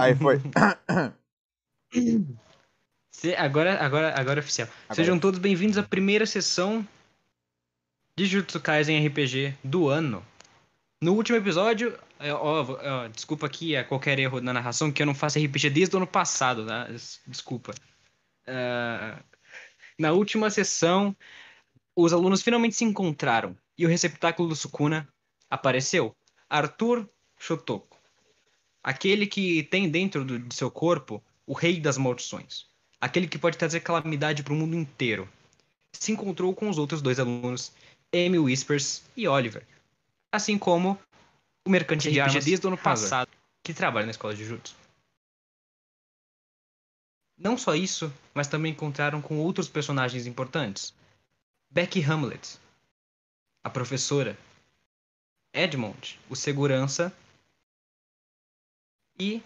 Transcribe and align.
Aí 0.00 0.14
foi. 0.14 0.40
Se- 3.10 3.34
agora, 3.34 3.78
agora, 3.84 4.18
agora 4.18 4.40
é 4.40 4.42
oficial. 4.42 4.68
Agora. 4.84 4.94
Sejam 4.94 5.18
todos 5.18 5.38
bem-vindos 5.40 5.78
à 5.78 5.82
primeira 5.82 6.26
sessão 6.26 6.86
de 8.16 8.26
Jujutsu 8.26 8.60
Kaisen 8.60 9.06
RPG 9.06 9.54
do 9.62 9.88
ano. 9.88 10.24
No 11.02 11.12
último 11.14 11.36
episódio, 11.36 11.98
é, 12.18 12.32
ó, 12.32 12.64
ó, 12.64 13.08
desculpa 13.08 13.46
aqui 13.46 13.74
é 13.74 13.84
qualquer 13.84 14.18
erro 14.18 14.40
na 14.40 14.52
narração, 14.52 14.90
que 14.90 15.02
eu 15.02 15.06
não 15.06 15.14
faço 15.14 15.38
RPG 15.38 15.70
desde 15.70 15.94
o 15.94 15.98
ano 15.98 16.06
passado, 16.06 16.66
tá? 16.66 16.84
Des- 16.84 17.20
Desculpa. 17.26 17.74
Ah, 18.46 19.18
na 19.98 20.12
última 20.12 20.48
sessão, 20.50 21.14
os 21.94 22.12
alunos 22.12 22.42
finalmente 22.42 22.74
se 22.76 22.84
encontraram 22.84 23.56
e 23.76 23.84
o 23.84 23.88
receptáculo 23.88 24.48
do 24.48 24.56
Sukuna 24.56 25.06
apareceu. 25.50 26.14
Arthur 26.48 27.08
Shotoko. 27.38 27.95
Aquele 28.86 29.26
que 29.26 29.64
tem 29.64 29.90
dentro 29.90 30.24
do- 30.24 30.38
de 30.38 30.54
seu 30.54 30.70
corpo 30.70 31.20
o 31.44 31.52
rei 31.52 31.80
das 31.80 31.98
maldições. 31.98 32.66
Aquele 33.00 33.26
que 33.26 33.36
pode 33.36 33.58
trazer 33.58 33.80
calamidade 33.80 34.44
para 34.44 34.52
o 34.52 34.56
mundo 34.56 34.76
inteiro. 34.76 35.28
Se 35.92 36.12
encontrou 36.12 36.54
com 36.54 36.68
os 36.68 36.78
outros 36.78 37.02
dois 37.02 37.18
alunos, 37.18 37.72
Amy 38.14 38.38
Whispers 38.38 39.02
e 39.16 39.26
Oliver. 39.26 39.66
Assim 40.30 40.56
como 40.56 40.96
o 41.66 41.70
mercante 41.70 42.12
de 42.12 42.20
armas 42.20 42.44
desde 42.44 42.64
o 42.64 42.68
ano 42.68 42.78
passado, 42.78 43.28
que 43.64 43.74
trabalha 43.74 44.06
na 44.06 44.12
escola 44.12 44.36
de 44.36 44.44
Jutsu. 44.44 44.76
Não 47.36 47.58
só 47.58 47.74
isso, 47.74 48.12
mas 48.32 48.46
também 48.46 48.70
encontraram 48.70 49.20
com 49.20 49.38
outros 49.38 49.68
personagens 49.68 50.26
importantes. 50.26 50.94
Becky 51.68 52.00
Hamlet, 52.02 52.56
a 53.64 53.68
professora. 53.68 54.38
Edmond, 55.52 56.20
o 56.30 56.36
segurança. 56.36 57.12
E 59.18 59.42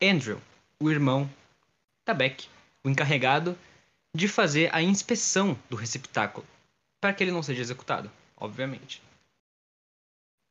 Andrew, 0.00 0.40
o 0.78 0.90
irmão 0.90 1.28
da 2.04 2.14
Beck, 2.14 2.48
o 2.84 2.88
encarregado 2.88 3.58
de 4.14 4.28
fazer 4.28 4.72
a 4.74 4.80
inspeção 4.80 5.58
do 5.68 5.76
receptáculo, 5.76 6.46
para 7.00 7.12
que 7.12 7.24
ele 7.24 7.32
não 7.32 7.42
seja 7.42 7.60
executado, 7.60 8.10
obviamente. 8.36 9.02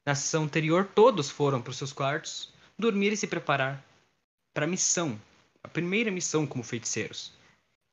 Na 0.05 0.13
sessão 0.13 0.43
anterior, 0.43 0.85
todos 0.93 1.29
foram 1.29 1.61
para 1.61 1.71
os 1.71 1.77
seus 1.77 1.93
quartos 1.93 2.53
dormir 2.77 3.13
e 3.13 3.17
se 3.17 3.25
preparar 3.25 3.83
para 4.53 4.65
a 4.65 4.67
missão, 4.67 5.19
a 5.63 5.67
primeira 5.67 6.11
missão 6.11 6.45
como 6.45 6.63
feiticeiros, 6.63 7.31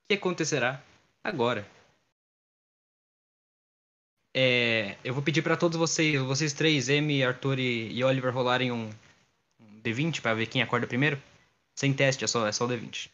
que 0.08 0.16
acontecerá 0.16 0.82
agora. 1.22 1.66
É, 4.34 4.96
eu 5.04 5.14
vou 5.14 5.22
pedir 5.22 5.42
para 5.42 5.56
todos 5.56 5.78
vocês, 5.78 6.20
vocês 6.20 6.52
três, 6.52 6.88
Amy, 6.88 7.22
Arthur 7.22 7.58
e, 7.58 7.92
e 7.92 8.02
Oliver, 8.02 8.34
rolarem 8.34 8.72
um 8.72 8.90
D20 9.82 10.20
para 10.22 10.34
ver 10.34 10.46
quem 10.46 10.62
acorda 10.62 10.86
primeiro. 10.86 11.20
Sem 11.74 11.92
teste, 11.94 12.24
é 12.24 12.28
só, 12.28 12.46
é 12.46 12.52
só 12.52 12.64
o 12.64 12.68
D20. 12.68 13.10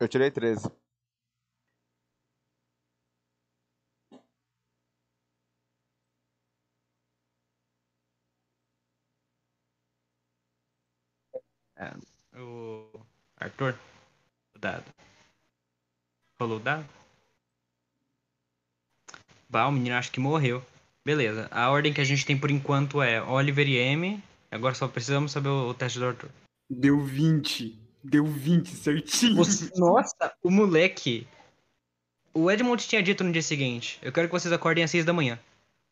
Eu 0.00 0.08
tirei 0.08 0.30
13. 0.30 0.70
O 12.34 13.00
Arthur, 13.38 13.74
o 14.54 14.58
dado. 14.58 14.84
Rolou 16.46 16.60
o 16.60 16.62
dado? 16.62 16.86
Bah, 19.48 19.66
o 19.66 19.72
menino 19.72 19.96
acho 19.96 20.12
que 20.12 20.20
morreu. 20.20 20.64
Beleza, 21.04 21.48
a 21.50 21.68
ordem 21.70 21.92
que 21.92 22.00
a 22.00 22.04
gente 22.04 22.24
tem 22.24 22.38
por 22.38 22.52
enquanto 22.52 23.02
é 23.02 23.20
Oliver 23.20 23.66
e 23.68 23.80
Amy. 23.92 24.22
Agora 24.48 24.76
só 24.76 24.86
precisamos 24.86 25.32
saber 25.32 25.48
o, 25.48 25.70
o 25.70 25.74
teste 25.74 25.98
do 25.98 26.06
Arthur. 26.06 26.30
Deu 26.70 27.00
20. 27.00 27.76
Deu 28.02 28.24
20 28.24 28.68
certinho. 28.70 29.34
Você- 29.34 29.72
nossa, 29.76 30.32
o 30.40 30.48
moleque. 30.48 31.26
O 32.32 32.48
Edmond 32.48 32.86
tinha 32.86 33.02
dito 33.02 33.24
no 33.24 33.32
dia 33.32 33.42
seguinte: 33.42 33.98
Eu 34.00 34.12
quero 34.12 34.28
que 34.28 34.32
vocês 34.32 34.52
acordem 34.52 34.84
às 34.84 34.90
6 34.92 35.04
da 35.04 35.12
manhã. 35.12 35.38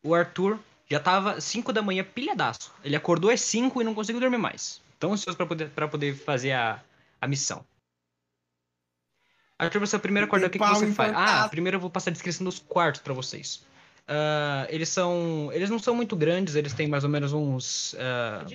O 0.05 0.15
Arthur 0.15 0.57
já 0.89 1.01
tava 1.01 1.41
5 1.41 1.73
da 1.73 1.81
manhã 1.81 2.01
pilhadaço. 2.05 2.73
Ele 2.81 2.95
acordou 2.95 3.29
às 3.29 3.41
5 3.41 3.81
e 3.81 3.83
não 3.85 3.93
conseguiu 3.93 4.21
dormir 4.21 4.37
mais. 4.37 4.81
Tão 4.99 5.11
ansioso 5.11 5.35
pra 5.35 5.45
poder, 5.45 5.69
pra 5.71 5.87
poder 5.89 6.15
fazer 6.15 6.53
a, 6.53 6.81
a 7.19 7.27
missão. 7.27 7.65
Arthur, 9.57 9.79
você 9.79 9.95
é 9.95 9.97
o 9.97 10.01
primeiro 10.01 10.25
a 10.25 10.27
acordar, 10.27 10.47
o 10.47 10.49
que, 10.49 10.59
que 10.59 10.65
você 10.65 10.91
faz? 10.91 11.13
Ah, 11.15 11.47
primeiro 11.49 11.77
eu 11.77 11.81
vou 11.81 11.89
passar 11.89 12.09
a 12.09 12.13
descrição 12.13 12.43
dos 12.43 12.59
quartos 12.59 13.01
pra 13.01 13.13
vocês. 13.13 13.65
Ah, 14.07 14.67
eles 14.69 14.89
são. 14.89 15.49
Eles 15.53 15.69
não 15.69 15.79
são 15.79 15.95
muito 15.95 16.15
grandes, 16.15 16.55
eles 16.55 16.73
têm 16.73 16.87
mais 16.87 17.03
ou 17.03 17.09
menos 17.09 17.33
uns. 17.33 17.95
ah, 17.97 18.45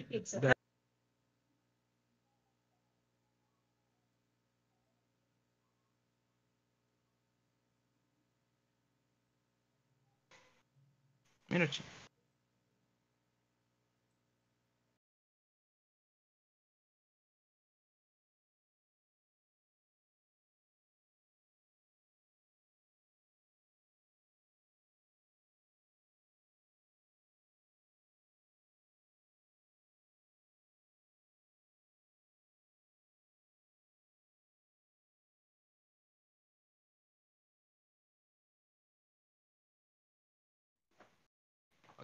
minutinho. 11.51 12.00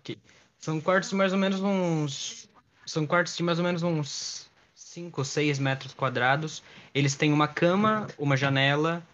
Ok. 0.06 0.18
São 0.58 0.80
quartos 0.80 1.10
de 1.10 1.16
mais 1.16 1.32
ou 1.32 1.38
menos 1.38 1.60
uns. 1.60 2.48
São 2.86 3.04
quartos 3.06 3.36
de 3.36 3.42
mais 3.42 3.58
ou 3.58 3.64
menos 3.64 3.82
uns 3.82 4.48
5 4.74 5.20
ou 5.20 5.24
6 5.24 5.58
metros 5.58 5.92
quadrados. 5.92 6.62
Eles 6.94 7.16
têm 7.16 7.32
uma 7.32 7.48
cama, 7.48 8.06
uma 8.16 8.36
janela 8.36 9.04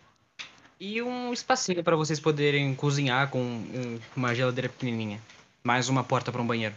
e 0.79 1.01
um 1.01 1.33
espacinho 1.33 1.83
para 1.83 1.97
vocês 1.97 2.21
poderem 2.21 2.75
cozinhar 2.75 3.31
com 3.31 3.41
um- 3.41 3.99
uma 4.15 4.35
geladeira 4.35 4.69
pequenininha. 4.69 5.21
Mais 5.65 5.89
uma 5.89 6.05
porta 6.05 6.31
para 6.31 6.43
um 6.43 6.47
banheiro. 6.47 6.75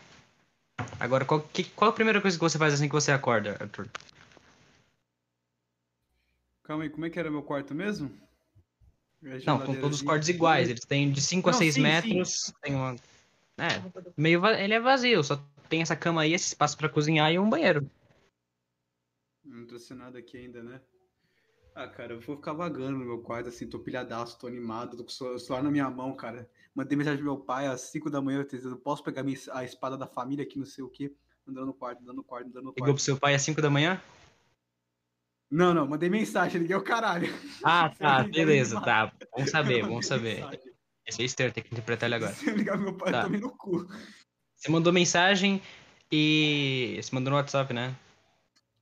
Agora, 0.99 1.25
qual, 1.25 1.41
que- 1.41 1.63
qual 1.65 1.91
a 1.91 1.93
primeira 1.93 2.21
coisa 2.21 2.37
que 2.37 2.43
você 2.43 2.57
faz 2.57 2.73
assim 2.73 2.87
que 2.87 2.93
você 2.93 3.11
acorda, 3.11 3.57
Arthur? 3.59 3.89
Calma 6.63 6.83
aí, 6.83 6.89
como 6.89 7.05
é 7.05 7.09
que 7.09 7.19
era 7.19 7.29
meu 7.29 7.43
quarto 7.43 7.75
mesmo? 7.75 8.09
Não, 9.21 9.31
são 9.31 9.39
geladeira 9.39 9.81
todos 9.81 9.99
de- 9.99 10.05
quartos 10.05 10.29
iguais. 10.29 10.69
Eles 10.69 10.85
têm 10.85 11.11
de 11.11 11.21
5 11.21 11.49
a 11.49 11.51
Não, 11.51 11.59
6 11.59 11.73
sim, 11.75 11.81
sim. 11.81 11.83
metros. 11.83 12.53
Tem 12.61 12.73
uma. 12.75 12.95
É, 13.57 13.81
meio 14.17 14.41
va- 14.41 14.59
ele 14.59 14.73
é 14.73 14.79
vazio, 14.79 15.23
só 15.23 15.37
tem 15.69 15.81
essa 15.81 15.95
cama 15.95 16.21
aí, 16.21 16.33
esse 16.33 16.47
espaço 16.47 16.77
para 16.77 16.89
cozinhar 16.89 17.31
e 17.31 17.39
um 17.39 17.49
banheiro. 17.49 17.89
Não 19.43 19.65
trouxe 19.65 19.93
nada 19.93 20.19
aqui 20.19 20.37
ainda, 20.37 20.61
né? 20.61 20.81
Ah, 21.73 21.87
cara, 21.87 22.13
eu 22.13 22.21
vou 22.21 22.35
ficar 22.37 22.53
vagando 22.53 22.97
no 22.97 23.05
meu 23.05 23.19
quarto, 23.21 23.49
assim, 23.49 23.67
tô 23.69 23.79
pilhadaço, 23.79 24.39
tô 24.39 24.47
animado, 24.47 24.95
tô 24.97 25.03
com 25.03 25.09
o 25.09 25.13
celu- 25.13 25.39
celular 25.39 25.63
na 25.63 25.71
minha 25.71 25.89
mão, 25.89 26.15
cara. 26.15 26.49
Mandei 26.73 26.97
mensagem 26.97 27.17
pro 27.21 27.33
meu 27.33 27.37
pai 27.41 27.67
às 27.67 27.81
5 27.81 28.09
da 28.09 28.21
manhã, 28.21 28.39
eu 28.39 28.47
dizendo, 28.47 28.77
posso 28.77 29.03
pegar 29.03 29.23
a 29.51 29.63
espada 29.63 29.97
da 29.97 30.07
família 30.07 30.43
aqui, 30.43 30.57
não 30.57 30.65
sei 30.65 30.83
o 30.83 30.89
quê. 30.89 31.13
Andando 31.47 31.67
no 31.67 31.73
quarto, 31.73 32.01
andando 32.01 32.15
no 32.17 32.23
quarto, 32.23 32.47
andando 32.47 32.63
no 32.63 32.69
Ligou 32.71 32.83
quarto. 32.85 32.95
pro 32.95 33.03
seu 33.03 33.17
pai 33.19 33.35
às 33.35 33.41
5 33.41 33.61
da 33.61 33.69
manhã? 33.69 34.01
Não, 35.51 35.73
não, 35.73 35.87
mandei 35.87 36.09
mensagem, 36.09 36.61
liguei 36.61 36.75
o 36.75 36.83
caralho. 36.83 37.27
Ah, 37.63 37.89
tá, 37.89 38.23
beleza, 38.27 38.75
ele 38.77 38.85
tá. 38.85 39.13
Bom 39.31 39.45
saber, 39.45 39.85
bom 39.85 40.01
saber. 40.01 40.35
mensagem. 40.41 40.74
Esse 41.05 41.21
é 41.21 41.25
estranho, 41.25 41.53
tem 41.53 41.63
que 41.63 41.69
interpretar 41.71 42.07
ele 42.07 42.15
agora. 42.15 42.33
Se 42.35 42.49
ligar 42.51 42.77
meu 42.77 42.97
pai, 42.97 43.11
Tá. 43.11 43.19
eu 43.19 43.23
tomei 43.25 43.39
no 43.39 43.55
cu. 43.55 43.87
Você 44.55 44.71
mandou 44.71 44.91
mensagem 44.91 45.61
e. 46.11 46.99
Você 47.01 47.13
mandou 47.13 47.31
no 47.31 47.37
WhatsApp, 47.37 47.73
né? 47.73 47.95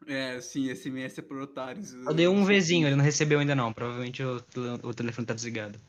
É, 0.07 0.39
sim, 0.41 0.69
SMS 0.69 1.19
é 1.19 1.23
por 1.23 1.37
otários. 1.39 1.93
Eu 1.93 2.13
dei 2.13 2.27
um 2.27 2.45
Vzinho, 2.45 2.87
ele 2.87 2.95
não 2.95 3.03
recebeu 3.03 3.39
ainda 3.39 3.55
não. 3.55 3.71
Provavelmente 3.73 4.21
o, 4.23 4.35
o 4.83 4.93
telefone 4.93 5.25
tá 5.25 5.33
desligado. 5.33 5.79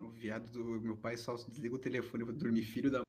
O 0.00 0.08
viado 0.08 0.50
do 0.52 0.64
meu 0.80 0.96
pai 0.96 1.16
só 1.16 1.34
desliga 1.34 1.74
o 1.74 1.78
telefone 1.78 2.24
pra 2.24 2.34
dormir, 2.34 2.62
filho 2.64 2.90
da. 2.90 3.02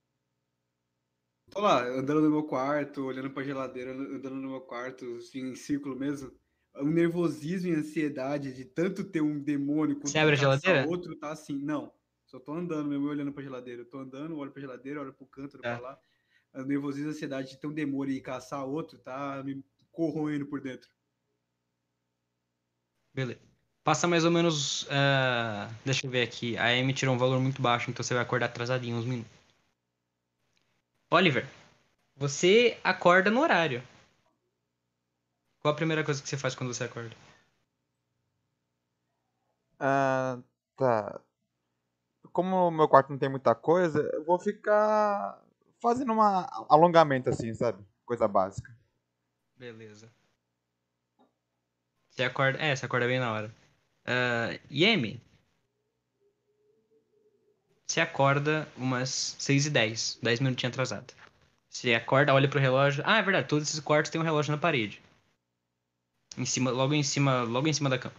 Tô 1.51 1.61
lá, 1.61 1.83
andando 1.83 2.21
no 2.21 2.29
meu 2.29 2.43
quarto, 2.43 3.03
olhando 3.05 3.31
pra 3.31 3.43
geladeira, 3.43 3.91
andando 3.91 4.35
no 4.35 4.49
meu 4.49 4.61
quarto, 4.61 5.15
assim, 5.15 5.51
em 5.51 5.55
círculo 5.55 5.95
mesmo. 5.95 6.31
Um 6.77 6.91
nervosismo 6.91 7.71
e 7.71 7.75
ansiedade 7.75 8.53
de 8.53 8.65
tanto 8.65 9.03
ter 9.03 9.21
um 9.21 9.39
demônio 9.39 9.95
quanto 9.95 10.09
Você 10.09 10.19
abre 10.19 10.35
a 10.35 10.37
geladeira? 10.37 10.87
outro, 10.87 11.15
tá 11.17 11.31
assim, 11.31 11.57
não. 11.57 11.91
Só 12.29 12.39
tô 12.39 12.53
andando 12.53 12.87
mesmo, 12.87 13.07
olhando 13.07 13.33
pra 13.33 13.41
geladeira. 13.41 13.81
Eu 13.81 13.89
tô 13.89 13.97
andando, 13.97 14.37
olho 14.37 14.51
pra 14.51 14.61
geladeira, 14.61 15.01
olho 15.01 15.11
pro 15.11 15.25
canto, 15.25 15.55
olho 15.55 15.63
Tá. 15.63 15.79
pra 15.79 15.89
lá. 15.89 15.99
O 16.53 16.63
nervosismo 16.63 17.09
e 17.09 17.11
ansiedade 17.11 17.49
de 17.49 17.57
ter 17.57 17.65
um 17.65 17.73
demônio 17.73 18.13
e 18.13 18.21
caçar 18.21 18.63
outro, 18.63 18.99
tá 18.99 19.41
me 19.43 19.63
corroendo 19.91 20.45
por 20.45 20.61
dentro. 20.61 20.87
Beleza. 23.13 23.39
Passa 23.83 24.07
mais 24.07 24.23
ou 24.23 24.29
menos. 24.29 24.87
ah, 24.91 25.71
deixa 25.83 26.05
eu 26.05 26.11
ver 26.11 26.21
aqui. 26.21 26.55
A 26.55 26.67
Amy 26.67 26.93
tirou 26.93 27.15
um 27.15 27.17
valor 27.17 27.39
muito 27.39 27.61
baixo, 27.63 27.89
então 27.89 28.03
você 28.03 28.13
vai 28.13 28.21
acordar 28.21 28.45
atrasadinho 28.45 28.97
uns 28.97 29.05
minutos. 29.05 29.31
Oliver, 31.09 31.47
você 32.15 32.77
acorda 32.83 33.31
no 33.31 33.41
horário. 33.41 33.81
Qual 35.61 35.73
a 35.73 35.75
primeira 35.75 36.03
coisa 36.03 36.21
que 36.21 36.29
você 36.29 36.37
faz 36.37 36.53
quando 36.53 36.71
você 36.71 36.83
acorda? 36.83 37.15
Ah, 39.79 40.39
tá. 40.77 41.19
Como 42.39 42.69
o 42.69 42.71
meu 42.71 42.87
quarto 42.87 43.09
não 43.09 43.17
tem 43.17 43.27
muita 43.27 43.53
coisa, 43.53 43.99
eu 44.13 44.23
vou 44.23 44.39
ficar 44.39 45.43
fazendo 45.81 46.13
um 46.13 46.21
alongamento 46.21 47.29
assim, 47.29 47.53
sabe? 47.53 47.83
Coisa 48.05 48.29
básica. 48.29 48.73
Beleza. 49.57 50.09
Você 52.09 52.23
acorda. 52.23 52.57
É, 52.59 52.73
você 52.73 52.85
acorda 52.85 53.07
bem 53.07 53.19
na 53.19 53.33
hora. 53.33 53.53
Uh, 54.07 54.57
Yemi. 54.71 55.21
Você 57.85 57.99
acorda 57.99 58.65
umas 58.77 59.35
6 59.37 59.65
e 59.65 59.69
10 59.69 60.19
10 60.23 60.39
minutinhos 60.39 60.71
atrasado. 60.71 61.13
Você 61.69 61.93
acorda, 61.93 62.33
olha 62.33 62.47
pro 62.47 62.57
relógio. 62.57 63.03
Ah, 63.05 63.17
é 63.17 63.21
verdade, 63.21 63.49
todos 63.49 63.67
esses 63.67 63.81
quartos 63.81 64.09
têm 64.09 64.21
um 64.21 64.23
relógio 64.23 64.53
na 64.53 64.57
parede. 64.57 65.01
Em 66.37 66.45
cima, 66.45 66.71
logo 66.71 66.93
em 66.93 67.03
cima, 67.03 67.41
logo 67.41 67.67
em 67.67 67.73
cima 67.73 67.89
da 67.89 67.99
cama. 67.99 68.15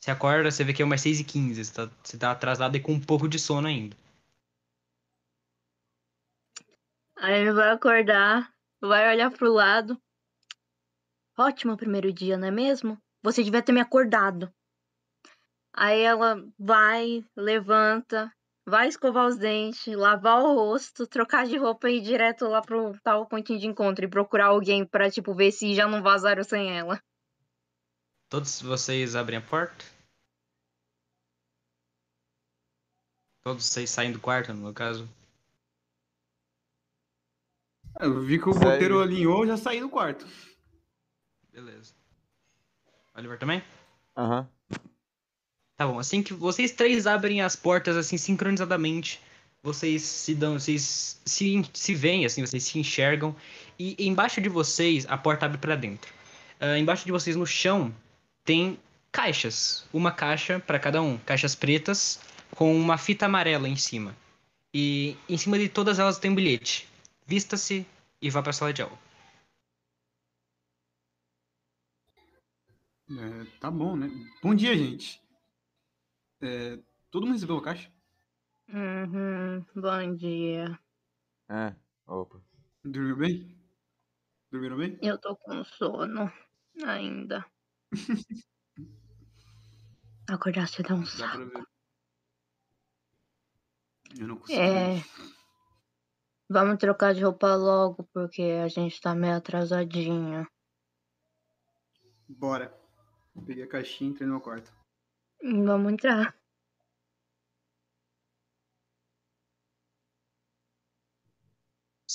Você 0.00 0.10
acorda, 0.10 0.50
você 0.50 0.62
vê 0.62 0.72
que 0.72 0.80
é 0.80 0.84
umas 0.84 1.00
6 1.00 1.20
e 1.20 1.24
15 1.24 1.64
você 1.64 1.74
tá, 1.74 1.90
você 2.02 2.18
tá 2.18 2.30
atrasado 2.30 2.76
e 2.76 2.80
com 2.80 2.92
um 2.92 3.00
pouco 3.00 3.28
de 3.28 3.38
sono 3.38 3.66
ainda. 3.66 3.96
Aí 7.16 7.40
ele 7.40 7.52
vai 7.52 7.70
acordar, 7.70 8.52
vai 8.80 9.12
olhar 9.12 9.30
pro 9.30 9.52
lado. 9.52 10.00
Ótimo 11.36 11.76
primeiro 11.76 12.12
dia, 12.12 12.36
não 12.36 12.48
é 12.48 12.50
mesmo? 12.50 12.96
Você 13.22 13.42
devia 13.42 13.62
ter 13.62 13.72
me 13.72 13.80
acordado. 13.80 14.52
Aí 15.74 16.00
ela 16.00 16.44
vai, 16.58 17.24
levanta, 17.36 18.32
vai 18.66 18.88
escovar 18.88 19.26
os 19.26 19.36
dentes, 19.36 19.94
lavar 19.94 20.42
o 20.42 20.54
rosto, 20.54 21.06
trocar 21.06 21.46
de 21.46 21.56
roupa 21.56 21.88
e 21.88 21.98
ir 21.98 22.00
direto 22.00 22.46
lá 22.46 22.60
pro 22.60 22.98
tal 23.02 23.26
pontinho 23.26 23.58
de 23.58 23.66
encontro 23.66 24.04
e 24.04 24.08
procurar 24.08 24.46
alguém 24.46 24.84
pra, 24.84 25.10
tipo, 25.10 25.34
ver 25.34 25.50
se 25.52 25.74
já 25.74 25.86
não 25.88 26.02
vazaram 26.02 26.44
sem 26.44 26.76
ela. 26.76 27.00
Todos 28.28 28.60
vocês 28.60 29.16
abrem 29.16 29.38
a 29.38 29.42
porta? 29.42 29.84
Todos 33.42 33.64
vocês 33.64 33.88
saem 33.88 34.12
do 34.12 34.20
quarto, 34.20 34.52
no 34.52 34.74
caso? 34.74 35.08
Eu 37.98 38.20
vi 38.20 38.38
que 38.38 38.48
o 38.48 38.52
Sério? 38.52 38.70
ponteiro 38.70 39.00
alinhou, 39.00 39.46
já 39.46 39.56
saí 39.56 39.80
do 39.80 39.88
quarto. 39.88 40.26
Beleza. 41.50 41.94
Oliver 43.14 43.38
também? 43.38 43.62
Aham. 44.16 44.48
Tá 45.76 45.86
bom, 45.86 45.98
assim 45.98 46.22
que 46.22 46.34
vocês 46.34 46.72
três 46.72 47.06
abrem 47.06 47.40
as 47.40 47.56
portas 47.56 47.96
assim 47.96 48.18
sincronizadamente, 48.18 49.20
vocês 49.62 50.02
se 50.02 50.34
dão, 50.34 50.58
vocês 50.58 51.20
se, 51.24 51.62
se 51.72 51.94
veem 51.94 52.26
assim, 52.26 52.44
vocês 52.44 52.64
se 52.64 52.78
enxergam 52.78 53.34
e 53.78 53.96
embaixo 54.06 54.40
de 54.40 54.48
vocês 54.48 55.06
a 55.06 55.16
porta 55.16 55.46
abre 55.46 55.56
pra 55.56 55.76
dentro. 55.76 56.12
Ah, 56.60 56.76
embaixo 56.76 57.06
de 57.06 57.12
vocês 57.12 57.34
no 57.36 57.46
chão 57.46 57.94
tem 58.48 58.80
caixas, 59.12 59.86
uma 59.92 60.10
caixa 60.10 60.58
pra 60.58 60.78
cada 60.78 61.02
um, 61.02 61.18
caixas 61.18 61.54
pretas 61.54 62.18
com 62.56 62.74
uma 62.74 62.96
fita 62.96 63.26
amarela 63.26 63.68
em 63.68 63.76
cima. 63.76 64.16
E 64.72 65.18
em 65.28 65.36
cima 65.36 65.58
de 65.58 65.68
todas 65.68 65.98
elas 65.98 66.18
tem 66.18 66.30
um 66.30 66.34
bilhete. 66.34 66.88
Vista-se 67.26 67.86
e 68.22 68.30
vá 68.30 68.42
pra 68.42 68.54
sala 68.54 68.72
de 68.72 68.80
aula. 68.80 68.98
É, 73.10 73.44
tá 73.60 73.70
bom, 73.70 73.94
né? 73.94 74.08
Bom 74.42 74.54
dia, 74.54 74.74
gente. 74.74 75.20
É, 76.40 76.78
todo 77.10 77.26
mundo 77.26 77.34
recebeu 77.34 77.58
a 77.58 77.62
caixa? 77.62 77.92
Uhum, 78.72 79.62
bom 79.76 80.16
dia. 80.16 80.80
É. 81.50 81.74
Opa. 82.06 82.40
Dormiu 82.82 83.16
bem? 83.18 83.54
Dormiram 84.50 84.78
bem? 84.78 84.98
Eu 85.02 85.18
tô 85.18 85.36
com 85.36 85.62
sono 85.64 86.32
ainda. 86.82 87.44
Acordar 90.28 90.68
cedo 90.68 90.92
é 90.92 90.96
um 90.96 91.04
Dá 91.04 91.10
pra 91.10 91.28
saco. 91.28 91.38
ver. 91.46 91.64
Eu 94.18 94.26
não 94.28 94.36
consigo. 94.36 94.60
É. 94.60 95.02
Vamos 96.50 96.78
trocar 96.78 97.14
de 97.14 97.22
roupa 97.22 97.54
logo, 97.54 98.04
porque 98.12 98.42
a 98.42 98.68
gente 98.68 99.00
tá 99.00 99.14
meio 99.14 99.36
atrasadinho. 99.36 100.46
Bora. 102.28 102.74
Peguei 103.46 103.64
a 103.64 103.68
caixinha 103.68 104.10
e 104.10 104.12
entrei 104.12 104.26
no 104.26 104.34
meu 104.34 104.42
quarto. 104.42 104.72
Vamos 105.42 105.92
entrar. 105.92 106.37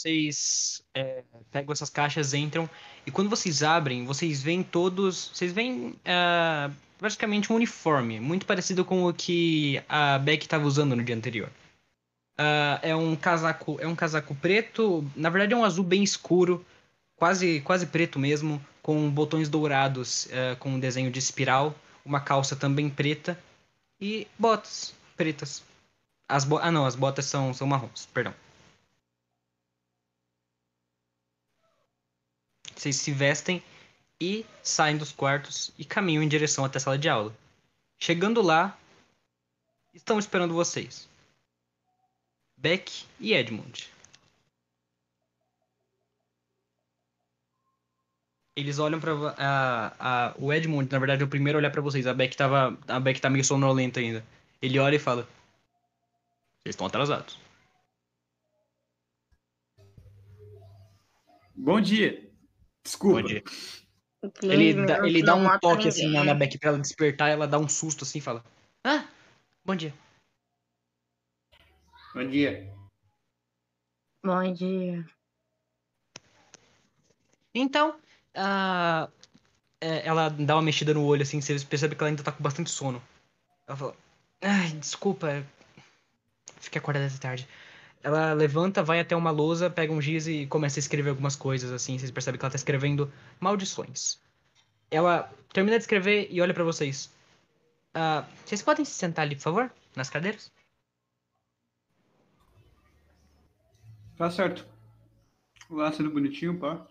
Vocês 0.04 0.84
é, 0.94 1.24
pegam 1.50 1.72
essas 1.72 1.90
caixas, 1.90 2.34
entram, 2.34 2.70
e 3.08 3.12
quando 3.12 3.30
vocês 3.30 3.64
abrem, 3.64 4.06
vocês 4.06 4.44
veem 4.44 4.62
todos. 4.62 5.32
Vocês 5.34 5.54
veem 5.54 5.96
ah, 6.04 6.70
praticamente 7.00 7.54
um 7.54 7.56
uniforme, 7.56 8.20
muito 8.20 8.46
parecido 8.46 8.84
com 8.84 9.06
o 9.06 9.14
que 9.14 9.82
a 9.88 10.20
Beck 10.20 10.44
estava 10.44 10.66
usando 10.68 10.94
no 10.94 11.04
dia 11.06 11.16
anterior. 11.16 11.50
Ah, 12.38 12.80
é 12.82 12.94
um 12.94 13.16
casaco, 13.16 13.78
é 13.80 13.88
um 13.88 13.96
casaco 13.96 14.36
preto, 14.36 15.10
na 15.16 15.30
verdade 15.30 15.54
é 15.54 15.56
um 15.56 15.64
azul 15.64 15.86
bem 15.86 16.04
escuro, 16.04 16.66
quase, 17.16 17.62
quase 17.62 17.86
preto 17.86 18.20
mesmo, 18.20 18.62
com 18.82 19.10
botões 19.10 19.48
dourados, 19.48 20.28
ah, 20.34 20.58
com 20.58 20.72
um 20.72 20.80
desenho 20.82 21.10
de 21.10 21.20
espiral, 21.20 21.74
uma 22.04 22.20
calça 22.20 22.58
também 22.58 22.90
preta 22.90 23.40
e 24.02 24.28
botas 24.38 24.94
pretas. 25.16 25.64
As 26.28 26.44
bo- 26.44 26.60
ah 26.62 26.72
não, 26.72 26.86
as 26.86 26.96
botas 26.96 27.24
são, 27.24 27.54
são 27.54 27.66
marrons, 27.66 28.06
perdão. 28.14 28.34
Vocês 32.76 32.96
se 32.96 33.12
vestem 33.12 33.62
e 34.20 34.46
saem 34.62 34.98
dos 34.98 35.12
quartos 35.12 35.72
e 35.78 35.86
caminham 35.86 36.24
em 36.24 36.28
direção 36.28 36.64
até 36.64 36.78
a 36.78 36.82
sala 36.82 36.98
de 36.98 37.10
aula. 37.10 37.36
Chegando 38.00 38.42
lá, 38.42 38.78
estão 39.94 40.20
esperando 40.20 40.54
vocês. 40.54 41.08
Beck 42.58 43.06
e 43.20 43.34
Edmund. 43.34 43.92
Eles 48.56 48.78
olham 48.78 49.00
para 49.00 49.12
a, 50.00 50.36
o 50.38 50.54
Edmund, 50.54 50.92
na 50.92 51.00
verdade, 51.00 51.24
é 51.24 51.26
o 51.26 51.30
primeiro 51.30 51.58
a 51.58 51.60
olhar 51.60 51.72
pra 51.72 51.82
vocês. 51.82 52.06
A 52.06 52.14
Beck 52.14 52.38
tava, 52.38 52.78
a 52.88 53.00
Beck 53.00 53.20
tá 53.20 53.30
meio 53.30 53.44
sonolenta 53.44 54.00
ainda. 54.00 54.24
Ele 54.62 54.78
olha 54.80 54.96
e 54.96 55.00
fala: 55.00 55.28
Vocês 56.62 56.74
estão 56.74 56.86
atrasados. 56.86 57.38
Bom 61.56 61.82
dia. 61.82 62.23
Desculpa. 62.84 63.24
Que 63.28 63.42
Ele 64.46 64.74
não- 64.74 64.86
dá, 64.86 65.06
ele 65.06 65.20
não 65.22 65.44
dá 65.44 65.56
um 65.56 65.60
toque 65.60 65.88
assim 65.88 66.08
na, 66.10 66.24
na 66.24 66.34
Beck 66.34 66.58
pra 66.58 66.70
ela 66.70 66.80
despertar, 66.80 67.30
ela 67.30 67.48
dá 67.48 67.60
um 67.60 67.68
susto 67.68 68.04
assim 68.04 68.20
e 68.20 68.22
fala: 68.22 68.44
Ah, 68.84 69.06
bom 69.66 69.76
dia. 69.76 69.94
Bom 72.14 72.28
dia. 72.28 72.72
Bom 74.24 74.54
dia. 74.54 75.06
Então, 77.54 78.00
é, 79.82 80.08
ela 80.08 80.30
dá 80.30 80.56
uma 80.56 80.62
mexida 80.62 80.94
no 80.94 81.06
olho 81.06 81.22
assim, 81.24 81.42
você 81.42 81.60
percebe 81.66 81.96
que 81.96 82.02
ela 82.02 82.10
ainda 82.10 82.24
tá 82.24 82.32
com 82.32 82.42
bastante 82.44 82.70
sono. 82.70 83.02
Ela 83.68 83.78
fala: 83.78 83.96
Ai, 84.42 84.70
desculpa, 84.72 85.46
fiquei 86.60 86.80
acordada 86.80 87.08
até 87.08 87.18
tarde. 87.18 87.48
Ela 88.04 88.34
levanta, 88.34 88.84
vai 88.84 89.00
até 89.00 89.16
uma 89.16 89.32
lousa, 89.32 89.70
pega 89.70 89.94
um 89.94 90.02
giz 90.02 90.28
e 90.28 90.46
começa 90.46 90.78
a 90.78 90.82
escrever 90.82 91.12
algumas 91.12 91.38
coisas 91.38 91.72
assim. 91.72 91.98
Vocês 91.98 92.12
percebem 92.12 92.38
que 92.38 92.44
ela 92.46 92.52
tá 92.52 92.58
escrevendo 92.58 93.10
maldições. 93.40 94.20
Ela 94.92 95.32
termina 95.54 95.78
de 95.78 95.84
escrever 95.84 96.28
e 96.30 96.42
olha 96.42 96.54
pra 96.54 96.66
vocês. 96.66 97.10
Ah, 97.94 98.26
vocês 98.44 98.62
podem 98.62 98.84
se 98.84 98.92
sentar 98.92 99.24
ali, 99.24 99.36
por 99.38 99.44
favor? 99.44 99.72
Nas 99.96 100.10
cadeiras? 100.10 100.52
Tá 104.18 104.30
certo. 104.30 104.68
Lá 105.70 105.90
sendo 105.94 106.12
bonitinho, 106.12 106.60
pá. 106.60 106.86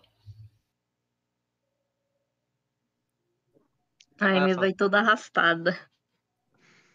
A 4.19 4.25
Amy 4.25 4.39
fala. 4.39 4.55
vai 4.55 4.73
toda 4.73 4.99
arrastada. 4.99 5.79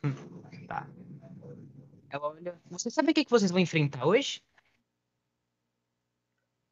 Ela 2.11 2.29
olha. 2.29 2.61
Você 2.71 2.91
sabe 2.91 3.11
o 3.11 3.15
que 3.15 3.25
que 3.25 3.31
vocês 3.31 3.51
vão 3.51 3.61
enfrentar 3.61 4.07
hoje? 4.07 4.43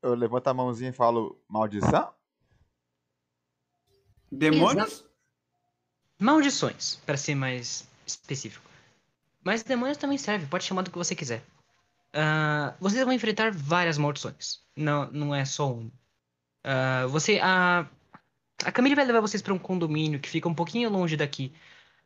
Eu 0.02 0.14
levanto 0.14 0.46
a 0.48 0.54
mãozinha 0.54 0.90
e 0.90 0.92
falo, 0.92 1.38
maldição? 1.48 2.12
Demônios? 4.30 5.04
Maldições, 6.18 6.96
para 7.04 7.16
ser 7.16 7.34
mais 7.34 7.88
específico. 8.06 8.64
Mas 9.44 9.62
demônios 9.62 9.98
também 9.98 10.18
serve, 10.18 10.46
pode 10.46 10.64
chamar 10.64 10.82
do 10.82 10.90
que 10.90 10.98
você 10.98 11.14
quiser. 11.14 11.44
Ah, 12.12 12.74
vocês 12.80 13.04
vão 13.04 13.12
enfrentar 13.12 13.52
várias 13.52 13.98
maldições. 13.98 14.62
Não, 14.74 15.10
não 15.12 15.34
é 15.34 15.44
só 15.44 15.72
uma. 15.72 15.92
Ah, 16.64 17.06
você. 17.08 17.38
A, 17.42 17.86
a 18.64 18.72
Camille 18.72 18.94
vai 18.94 19.04
levar 19.04 19.20
vocês 19.20 19.42
para 19.42 19.52
um 19.52 19.58
condomínio 19.58 20.20
que 20.20 20.28
fica 20.28 20.48
um 20.48 20.54
pouquinho 20.54 20.88
longe 20.88 21.16
daqui. 21.16 21.52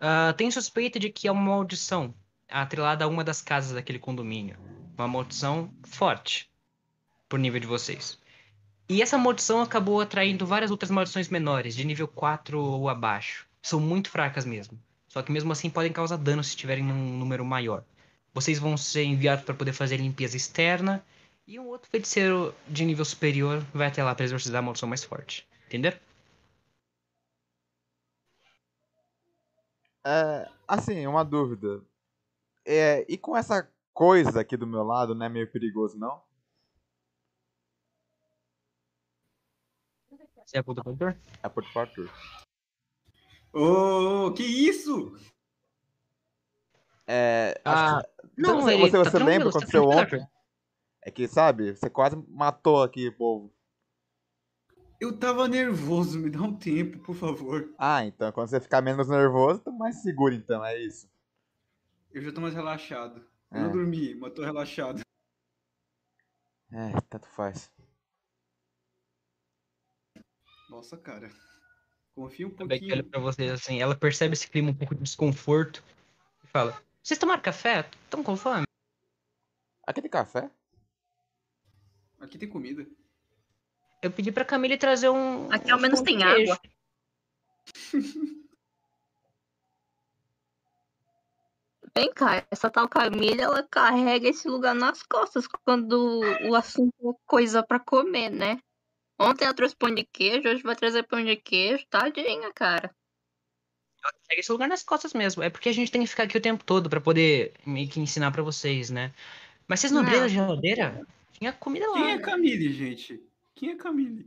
Ah, 0.01 0.35
tem 0.37 0.51
suspeita 0.51 0.99
de 0.99 1.11
que 1.11 1.29
é 1.29 1.33
uma 1.33 1.43
maldição 1.43 2.15
atrelada 2.50 3.04
a 3.04 3.09
uma 3.09 3.25
das 3.25 3.40
casas 3.40 3.73
daquele 3.73 3.99
condomínio. 3.99 4.57
Uma 4.97 5.09
maldição 5.09 5.73
forte, 5.85 6.50
por 7.28 7.38
nível 7.38 7.61
de 7.61 7.66
vocês. 7.66 8.19
E 8.88 9.00
essa 9.00 9.16
maldição 9.16 9.62
acabou 9.62 10.00
atraindo 10.00 10.45
várias 10.45 10.71
outras 10.71 10.90
maldições 10.90 11.28
menores, 11.28 11.76
de 11.76 11.85
nível 11.85 12.09
4 12.09 12.61
ou 12.61 12.88
abaixo. 12.88 13.47
São 13.62 13.78
muito 13.78 14.11
fracas 14.11 14.45
mesmo. 14.45 14.78
Só 15.07 15.23
que 15.23 15.30
mesmo 15.30 15.52
assim 15.52 15.71
podem 15.71 15.92
causar 15.92 16.16
dano 16.16 16.42
se 16.42 16.50
estiverem 16.50 16.85
num 16.85 17.19
número 17.19 17.45
maior. 17.45 17.85
Vocês 18.35 18.59
vão 18.59 18.76
ser 18.76 19.04
enviados 19.04 19.45
para 19.45 19.54
poder 19.54 19.73
fazer 19.73 19.97
limpeza 19.97 20.37
externa. 20.37 21.04
E 21.47 21.59
um 21.59 21.66
outro 21.66 21.88
feiticeiro 21.90 22.54
de 22.69 22.85
nível 22.85 23.04
superior 23.04 23.64
vai 23.73 23.88
até 23.88 24.02
lá 24.02 24.14
para 24.14 24.25
exorcizar 24.25 24.59
a 24.59 24.62
maldição 24.62 24.88
mais 24.88 25.04
forte. 25.04 25.47
Entenderam? 25.66 25.99
É, 30.04 30.49
assim, 30.66 31.07
uma 31.07 31.25
dúvida. 31.25 31.80
É, 32.73 33.05
e 33.09 33.19
com 33.19 33.37
essa 33.37 33.69
coisa 33.93 34.41
aqui 34.43 34.57
do 34.57 34.65
meu 34.65 34.85
lado, 34.85 35.12
não 35.12 35.27
é 35.27 35.29
meio 35.29 35.50
perigoso, 35.50 35.99
não? 35.99 36.23
Você 40.47 40.57
é 40.57 40.61
a 40.61 40.62
puta 40.62 40.81
do 40.81 40.85
doutor? 40.85 41.17
É 41.43 41.49
por 41.49 41.65
Arthur. 41.75 42.09
Ô, 43.53 44.33
que 44.33 44.45
isso? 44.45 45.17
É, 47.09 47.61
Ah, 47.65 48.00
que- 48.00 48.41
não, 48.41 48.61
você, 48.61 48.77
você, 48.79 48.93
tá 49.03 49.11
você 49.11 49.19
lembra 49.19 49.49
o 49.49 49.53
que 49.53 49.59
tá 49.59 49.59
aconteceu 49.59 49.83
tranquilo, 49.83 50.00
ontem? 50.05 50.21
Arthur. 50.21 50.31
É 51.03 51.11
que, 51.11 51.27
sabe, 51.27 51.75
você 51.75 51.91
quase 51.91 52.15
matou 52.29 52.85
aqui 52.85 53.09
o 53.09 53.17
povo. 53.17 53.53
Eu 55.00 55.19
tava 55.19 55.49
nervoso, 55.49 56.21
me 56.21 56.31
dá 56.31 56.41
um 56.43 56.55
tempo, 56.57 57.00
por 57.00 57.17
favor. 57.17 57.75
Ah, 57.77 58.05
então 58.05 58.31
quando 58.31 58.47
você 58.49 58.61
ficar 58.61 58.81
menos 58.81 59.09
nervoso, 59.09 59.59
tá 59.59 59.73
mais 59.73 60.03
seguro 60.03 60.33
então, 60.35 60.65
é 60.65 60.79
isso. 60.79 61.10
Eu 62.12 62.23
já 62.23 62.33
tô 62.33 62.40
mais 62.40 62.55
relaxado. 62.55 63.21
Eu 63.50 63.59
É. 63.59 63.61
não 63.62 63.73
dormi, 63.73 64.14
mas 64.14 64.33
tô 64.35 64.43
relaxado. 64.43 65.00
É, 66.73 67.00
tanto 67.09 67.26
faz. 67.29 67.71
Nossa, 70.69 70.97
cara. 70.97 71.31
Confia 72.14 72.47
um 72.47 72.50
Beck 72.50 72.62
olha 72.62 72.79
pouquinho. 72.79 73.11
pra 73.11 73.21
vocês 73.21 73.50
assim, 73.50 73.81
ela 73.81 73.97
percebe 73.97 74.35
esse 74.35 74.49
clima 74.49 74.71
um 74.71 74.75
pouco 74.75 74.95
de 74.95 75.02
desconforto 75.02 75.83
e 76.45 76.47
fala: 76.47 76.81
Vocês 77.02 77.19
tomaram 77.19 77.43
café? 77.43 77.88
Estão 78.05 78.23
com 78.23 78.37
fome? 78.37 78.64
Aqui 79.87 80.00
tem 80.02 80.11
café? 80.11 80.50
Aqui 82.21 82.38
tem 82.38 82.49
comida. 82.49 82.87
Eu 84.02 84.11
pedi 84.12 84.31
pra 84.33 84.45
Camille 84.45 84.79
trazer 84.79 85.09
um. 85.09 85.50
Aqui 85.50 85.71
ao 85.71 85.79
uns 85.79 85.83
menos 85.83 86.00
tem 86.02 86.23
água. 86.23 86.61
Vem 91.97 92.12
cá, 92.12 92.47
essa 92.50 92.70
tal 92.70 92.88
Camila, 92.88 93.42
ela 93.42 93.62
carrega 93.64 94.28
esse 94.28 94.49
lugar 94.49 94.75
nas 94.75 95.02
costas 95.02 95.47
quando 95.47 96.20
o 96.49 96.54
assunto 96.54 96.92
é 97.11 97.14
coisa 97.26 97.62
pra 97.62 97.80
comer, 97.80 98.30
né? 98.30 98.61
Ontem 99.18 99.44
ela 99.44 99.54
trouxe 99.54 99.76
pão 99.76 99.94
de 99.94 100.04
queijo, 100.04 100.49
hoje 100.49 100.62
vai 100.62 100.76
trazer 100.76 101.02
pão 101.02 101.23
de 101.23 101.37
queijo, 101.37 101.85
tadinha, 101.90 102.52
cara. 102.54 102.94
Ela 104.02 104.12
pega 104.28 104.40
esse 104.40 104.50
lugar 104.52 104.68
nas 104.68 104.82
costas 104.82 105.12
mesmo. 105.12 105.42
É 105.42 105.50
porque 105.50 105.68
a 105.68 105.73
gente 105.73 105.90
tem 105.92 106.00
que 106.00 106.06
ficar 106.06 106.23
aqui 106.23 106.38
o 106.38 106.40
tempo 106.40 106.64
todo 106.64 106.88
pra 106.88 107.00
poder 107.00 107.52
meio 107.66 107.88
que 107.88 108.00
ensinar 108.00 108.30
pra 108.30 108.42
vocês, 108.42 108.88
né? 108.88 109.12
Mas 109.68 109.80
vocês 109.80 109.92
não, 109.92 110.00
Não. 110.00 110.09
abriram 110.09 110.25
a 110.25 110.28
geladeira? 110.28 111.06
Tinha 111.32 111.52
comida 111.52 111.87
lá. 111.88 111.94
Quem 111.94 112.11
é 112.12 112.18
Camille, 112.18 112.73
gente? 112.73 113.23
Quem 113.54 113.70
é 113.70 113.76
Camille? 113.76 114.26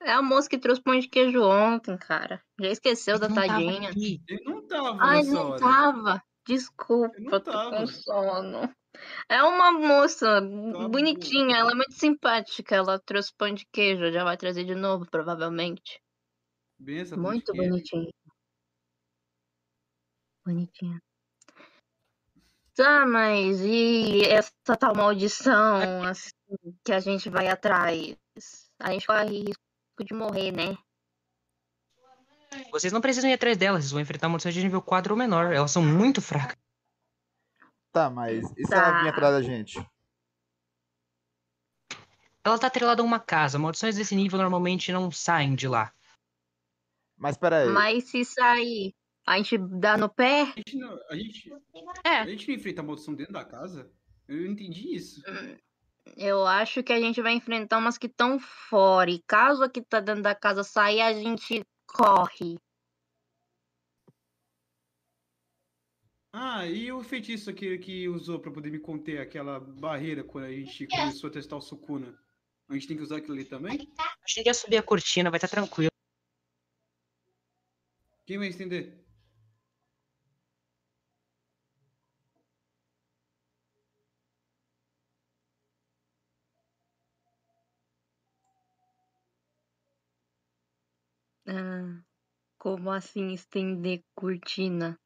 É 0.00 0.12
a 0.12 0.22
moça 0.22 0.48
que 0.48 0.58
trouxe 0.58 0.80
pão 0.82 0.98
de 0.98 1.08
queijo 1.08 1.42
ontem, 1.42 1.96
cara. 1.96 2.40
Já 2.60 2.68
esqueceu 2.68 3.14
Mas 3.14 3.20
da 3.22 3.28
não 3.28 3.34
tava 3.34 3.48
tadinha. 3.48 3.88
aqui. 3.90 4.22
Ele 4.28 4.44
não 4.44 4.62
tava 4.62 4.96
Ai, 5.00 5.18
nessa 5.18 5.32
não 5.32 5.50
hora. 5.50 5.60
tava. 5.60 6.22
Desculpa, 6.46 7.14
tô 7.30 7.40
tava. 7.40 7.78
com 7.78 7.86
sono. 7.86 8.74
É 9.28 9.42
uma 9.42 9.72
moça 9.72 10.40
bom. 10.40 10.88
bonitinha, 10.88 11.56
ela 11.56 11.72
é 11.72 11.74
muito 11.74 11.94
simpática. 11.94 12.76
Ela 12.76 12.98
trouxe 12.98 13.32
pão 13.36 13.52
de 13.52 13.66
queijo, 13.72 14.12
já 14.12 14.24
vai 14.24 14.36
trazer 14.36 14.64
de 14.64 14.74
novo, 14.74 15.06
provavelmente. 15.10 16.00
Benção, 16.78 17.18
Muito 17.18 17.52
bonitinha. 17.52 18.10
Bonitinha. 20.44 21.00
Tá, 22.74 23.06
mas 23.06 23.60
e 23.60 24.22
essa 24.24 24.76
tal 24.78 24.94
maldição 24.94 26.02
assim, 26.04 26.32
que 26.84 26.92
a 26.92 26.98
gente 26.98 27.30
vai 27.30 27.48
atrás? 27.48 28.16
A 28.80 28.92
gente 28.92 29.06
corre 29.06 29.44
risco 29.44 30.04
de 30.04 30.12
morrer, 30.12 30.50
né? 30.50 30.76
Vocês 32.70 32.92
não 32.92 33.00
precisam 33.00 33.30
ir 33.30 33.34
atrás 33.34 33.56
delas, 33.56 33.82
vocês 33.84 33.92
vão 33.92 34.00
enfrentar 34.00 34.28
maldições 34.28 34.54
de 34.54 34.62
nível 34.62 34.82
4 34.82 35.12
ou 35.12 35.18
menor. 35.18 35.52
Elas 35.52 35.70
são 35.70 35.82
muito 35.82 36.20
fracas. 36.20 36.56
Tá, 37.92 38.10
mas 38.10 38.50
e 38.56 38.64
se 38.64 38.70
Tá. 38.70 38.76
ela 38.76 39.02
vir 39.02 39.08
atrás 39.10 39.34
da 39.34 39.42
gente? 39.42 39.78
Ela 42.44 42.58
tá 42.58 42.66
atrelada 42.66 43.00
a 43.00 43.04
uma 43.04 43.18
casa. 43.20 43.58
Maldições 43.58 43.96
desse 43.96 44.14
nível 44.14 44.38
normalmente 44.38 44.92
não 44.92 45.10
saem 45.10 45.54
de 45.54 45.66
lá. 45.66 45.92
Mas 47.16 47.36
peraí. 47.36 47.68
Mas 47.70 48.04
se 48.10 48.24
sair, 48.24 48.94
a 49.26 49.36
gente 49.38 49.56
dá 49.56 49.96
no 49.96 50.08
pé? 50.08 50.42
A 50.42 50.46
gente, 50.56 50.76
não, 50.76 50.98
a, 51.08 51.16
gente, 51.16 51.52
É. 52.04 52.18
a 52.18 52.26
gente 52.26 52.48
não 52.48 52.54
enfrenta 52.54 52.80
a 52.82 52.84
maldição 52.84 53.14
dentro 53.14 53.32
da 53.32 53.44
casa? 53.44 53.90
Eu 54.28 54.36
não 54.42 54.50
entendi 54.50 54.94
isso. 54.94 55.22
Eu 56.16 56.46
acho 56.46 56.82
que 56.82 56.92
a 56.92 57.00
gente 57.00 57.22
vai 57.22 57.32
enfrentar 57.32 57.78
umas 57.78 57.96
que 57.96 58.06
estão 58.08 58.38
fora. 58.38 59.10
E 59.10 59.22
caso 59.26 59.62
a 59.62 59.70
que 59.70 59.80
tá 59.80 60.00
dentro 60.00 60.22
da 60.22 60.34
casa 60.34 60.62
sair, 60.62 61.00
a 61.00 61.12
gente 61.14 61.64
corre. 61.94 62.58
Ah, 66.32 66.66
e 66.66 66.90
o 66.90 67.02
feitiço 67.04 67.48
aquele 67.48 67.78
que 67.78 68.08
usou 68.08 68.40
pra 68.40 68.50
poder 68.50 68.70
me 68.70 68.80
conter 68.80 69.20
aquela 69.20 69.60
barreira 69.60 70.24
quando 70.24 70.46
a 70.46 70.50
gente 70.50 70.88
começou 70.88 71.30
a 71.30 71.32
testar 71.32 71.56
o 71.56 71.60
Sukuna? 71.60 72.18
A 72.68 72.74
gente 72.74 72.88
tem 72.88 72.96
que 72.96 73.02
usar 73.04 73.18
aquilo 73.18 73.34
ali 73.34 73.44
também? 73.44 73.88
A 73.96 74.26
gente 74.26 74.44
ia 74.44 74.54
subir 74.54 74.76
a 74.76 74.82
cortina, 74.82 75.30
vai 75.30 75.38
estar 75.38 75.46
tranquilo. 75.46 75.92
Quem 78.26 78.38
vai 78.38 78.48
entender? 78.48 79.03
Ah, 91.54 92.02
como 92.58 92.90
assim 92.90 93.32
estender 93.32 94.02
cortina? 94.14 94.98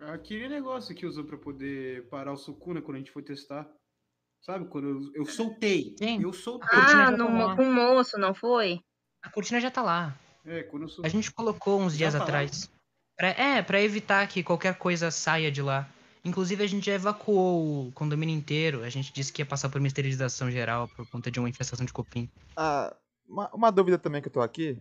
Aquele 0.00 0.48
negócio 0.48 0.94
que 0.94 1.06
usou 1.06 1.24
pra 1.24 1.38
poder 1.38 2.06
parar 2.08 2.32
o 2.32 2.36
Sukuna 2.36 2.82
quando 2.82 2.96
a 2.96 2.98
gente 2.98 3.10
foi 3.10 3.22
testar. 3.22 3.66
Sabe? 4.42 4.66
Quando 4.66 4.88
eu, 4.88 5.22
eu 5.22 5.26
soltei. 5.26 5.96
Sim. 5.98 6.22
Eu 6.22 6.32
soltei. 6.32 6.68
Ah, 6.70 7.06
tá 7.06 7.10
no, 7.10 7.46
lá. 7.46 7.56
com 7.56 7.62
o 7.62 7.72
moço, 7.72 8.18
não 8.18 8.34
foi? 8.34 8.80
A 9.22 9.30
cortina 9.30 9.60
já 9.60 9.70
tá 9.70 9.82
lá. 9.82 10.14
É, 10.44 10.62
quando 10.62 10.86
eu 10.86 11.04
A 11.04 11.08
gente 11.08 11.32
colocou 11.32 11.80
uns 11.80 11.94
Já 11.94 11.98
dias 11.98 12.14
tá 12.14 12.22
atrás. 12.22 12.70
Pra- 13.16 13.28
é, 13.28 13.62
pra 13.62 13.80
evitar 13.80 14.28
que 14.28 14.42
qualquer 14.42 14.76
coisa 14.76 15.10
saia 15.10 15.50
de 15.50 15.62
lá. 15.62 15.88
Inclusive, 16.24 16.62
a 16.62 16.66
gente 16.66 16.86
já 16.86 16.92
evacuou 16.94 17.88
o 17.88 17.92
condomínio 17.92 18.36
inteiro. 18.36 18.82
A 18.82 18.90
gente 18.90 19.12
disse 19.12 19.32
que 19.32 19.42
ia 19.42 19.46
passar 19.46 19.68
por 19.68 19.78
uma 19.78 19.86
esterilização 19.86 20.50
geral 20.50 20.88
por 20.88 21.08
conta 21.08 21.30
de 21.30 21.40
uma 21.40 21.48
infestação 21.48 21.86
de 21.86 21.92
copim. 21.92 22.28
Ah, 22.56 22.94
uma, 23.26 23.48
uma 23.54 23.72
dúvida 23.72 23.98
também 23.98 24.20
que 24.20 24.28
eu 24.28 24.32
tô 24.32 24.40
aqui. 24.40 24.80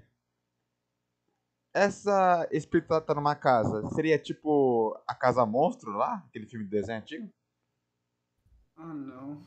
Essa 1.75 2.47
espírita 2.51 3.01
tá 3.01 3.13
numa 3.13 3.35
casa. 3.35 3.85
Seria 3.89 4.17
tipo 4.17 4.97
a 5.05 5.13
Casa 5.13 5.45
Monstro 5.45 5.91
lá? 5.91 6.23
Aquele 6.29 6.47
filme 6.47 6.63
de 6.63 6.71
desenho 6.71 6.99
antigo? 6.99 7.29
Ah, 8.77 8.93
não. 8.93 9.43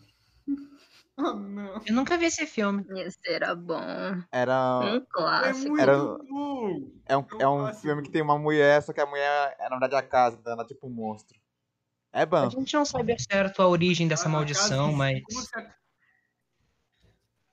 Ah, 1.21 1.33
não. 1.35 1.83
Eu 1.85 1.95
nunca 1.95 2.17
vi 2.17 2.27
esse 2.27 2.47
filme. 2.47 2.85
Esse 3.01 3.19
era 3.29 3.53
bom. 3.53 3.83
Era. 4.31 4.79
Um 4.85 4.97
É 4.99 5.01
clássico. 5.11 5.77
Era- 5.81 5.99
bom. 5.99 6.93
É 7.07 7.17
um, 7.17 7.27
é 7.41 7.49
um 7.49 7.59
clássico. 7.63 7.83
filme 7.83 8.03
que 8.05 8.11
tem 8.13 8.23
uma 8.23 8.39
mulher, 8.39 8.81
só 8.83 8.93
que 8.93 9.01
a 9.01 9.07
mulher 9.07 9.57
é 9.59 9.65
na 9.65 9.71
verdade 9.71 9.97
a 9.97 10.03
casa, 10.03 10.37
então 10.39 10.53
ela 10.53 10.63
é 10.63 10.67
tipo 10.67 10.87
um 10.87 10.91
monstro. 10.91 11.37
É 12.13 12.23
A 12.23 12.27
bom. 12.27 12.49
gente 12.51 12.73
não 12.73 12.85
sabe 12.85 13.17
certo 13.21 13.61
a 13.61 13.67
origem 13.67 14.07
dessa 14.07 14.27
A- 14.27 14.29
a 14.29 14.31
maldição, 14.31 14.93
mas. 14.93 15.21
como 15.25 15.41
se 15.41 15.59
a- 15.59 15.75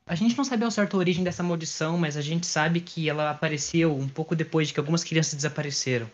A 0.07 0.13
gente 0.13 0.37
não 0.37 0.43
sabe 0.43 0.63
ao 0.63 0.69
certo 0.69 0.95
a 0.95 0.99
origem 0.99 1.23
dessa 1.23 1.41
maldição, 1.41 1.97
mas 1.97 2.15
a 2.15 2.21
gente 2.21 2.45
sabe 2.45 2.79
que 2.79 3.09
ela 3.09 3.31
apareceu 3.31 3.95
um 3.95 4.07
pouco 4.07 4.35
depois 4.35 4.67
de 4.67 4.73
que 4.73 4.79
algumas 4.79 5.03
crianças 5.03 5.33
desapareceram. 5.33 6.09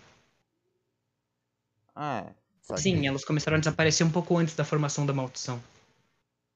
Ah, 1.93 2.23
é. 2.25 2.33
saquei. 2.61 2.83
Sim, 2.83 3.05
elas 3.05 3.25
começaram 3.25 3.57
a 3.57 3.59
desaparecer 3.59 4.07
um 4.07 4.11
pouco 4.11 4.37
antes 4.37 4.55
da 4.55 4.63
formação 4.63 5.05
da 5.05 5.13
maldição. 5.13 5.61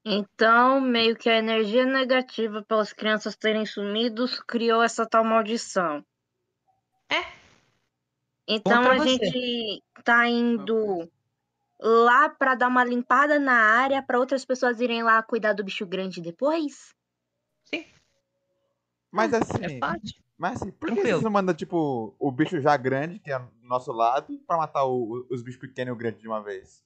Então, 0.06 0.80
meio 0.80 1.18
que 1.18 1.30
a 1.30 1.38
energia 1.38 1.86
negativa 1.86 2.64
pelas 2.64 2.94
crianças 2.94 3.36
terem 3.36 3.66
sumidos 3.66 4.40
criou 4.40 4.82
essa 4.82 5.06
tal 5.06 5.26
maldição. 5.26 6.06
É. 7.10 7.26
Então 8.48 8.90
a 8.90 8.96
você. 8.96 9.10
gente 9.10 9.84
tá 10.04 10.28
indo 10.28 11.10
lá 11.82 12.30
pra 12.30 12.56
dar 12.56 12.68
uma 12.68 12.84
limpada 12.84 13.40
na 13.40 13.54
área 13.54 14.02
pra 14.02 14.20
outras 14.20 14.46
pessoas 14.46 14.80
irem 14.80 15.04
lá 15.04 15.22
cuidar 15.22 15.54
do 15.54 15.64
bicho 15.64 15.86
grande 15.86 16.22
depois? 16.22 16.94
Mas 19.16 19.34
é 19.34 19.38
assim, 19.38 19.80
fácil. 19.80 20.24
Mas 20.38 20.62
assim, 20.62 20.72
por 20.72 20.90
que 20.94 21.02
vocês 21.02 21.22
não 21.22 21.32
mandam, 21.32 21.56
tipo, 21.56 22.14
o 22.20 22.32
bicho 22.32 22.60
já 22.60 22.76
grande, 22.76 23.20
que 23.20 23.32
é 23.32 23.40
do 23.40 23.48
nosso 23.64 23.92
lado, 23.92 24.38
pra 24.46 24.58
matar 24.58 24.84
o- 24.84 25.04
o- 25.04 25.28
os 25.34 25.42
bichos 25.42 25.60
pequenos 25.62 25.90
e 25.90 25.94
o 25.94 25.96
grande 25.96 26.20
de 26.20 26.28
uma 26.28 26.42
vez? 26.42 26.84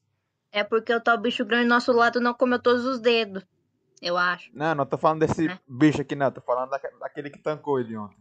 É 0.51 0.63
porque 0.63 0.93
o 0.93 1.01
tal 1.01 1.17
bicho 1.17 1.43
grande 1.45 1.65
do 1.65 1.69
nosso 1.69 1.91
lado 1.91 2.19
não 2.19 2.33
comeu 2.33 2.59
todos 2.62 2.86
os 2.86 3.00
dedos. 3.00 3.43
Eu 4.01 4.17
acho. 4.17 4.50
Não, 4.53 4.74
não 4.75 4.86
tô 4.86 4.98
falando 4.98 5.19
desse 5.19 5.48
É. 5.48 5.59
bicho 5.67 6.01
aqui, 6.01 6.15
não. 6.15 6.31
Tô 6.31 6.41
falando 6.41 6.69
daque- 6.69 6.89
daquele 7.00 7.29
que 7.29 7.39
tancou 7.39 7.79
ele 7.79 7.98
ontem. 7.98 8.17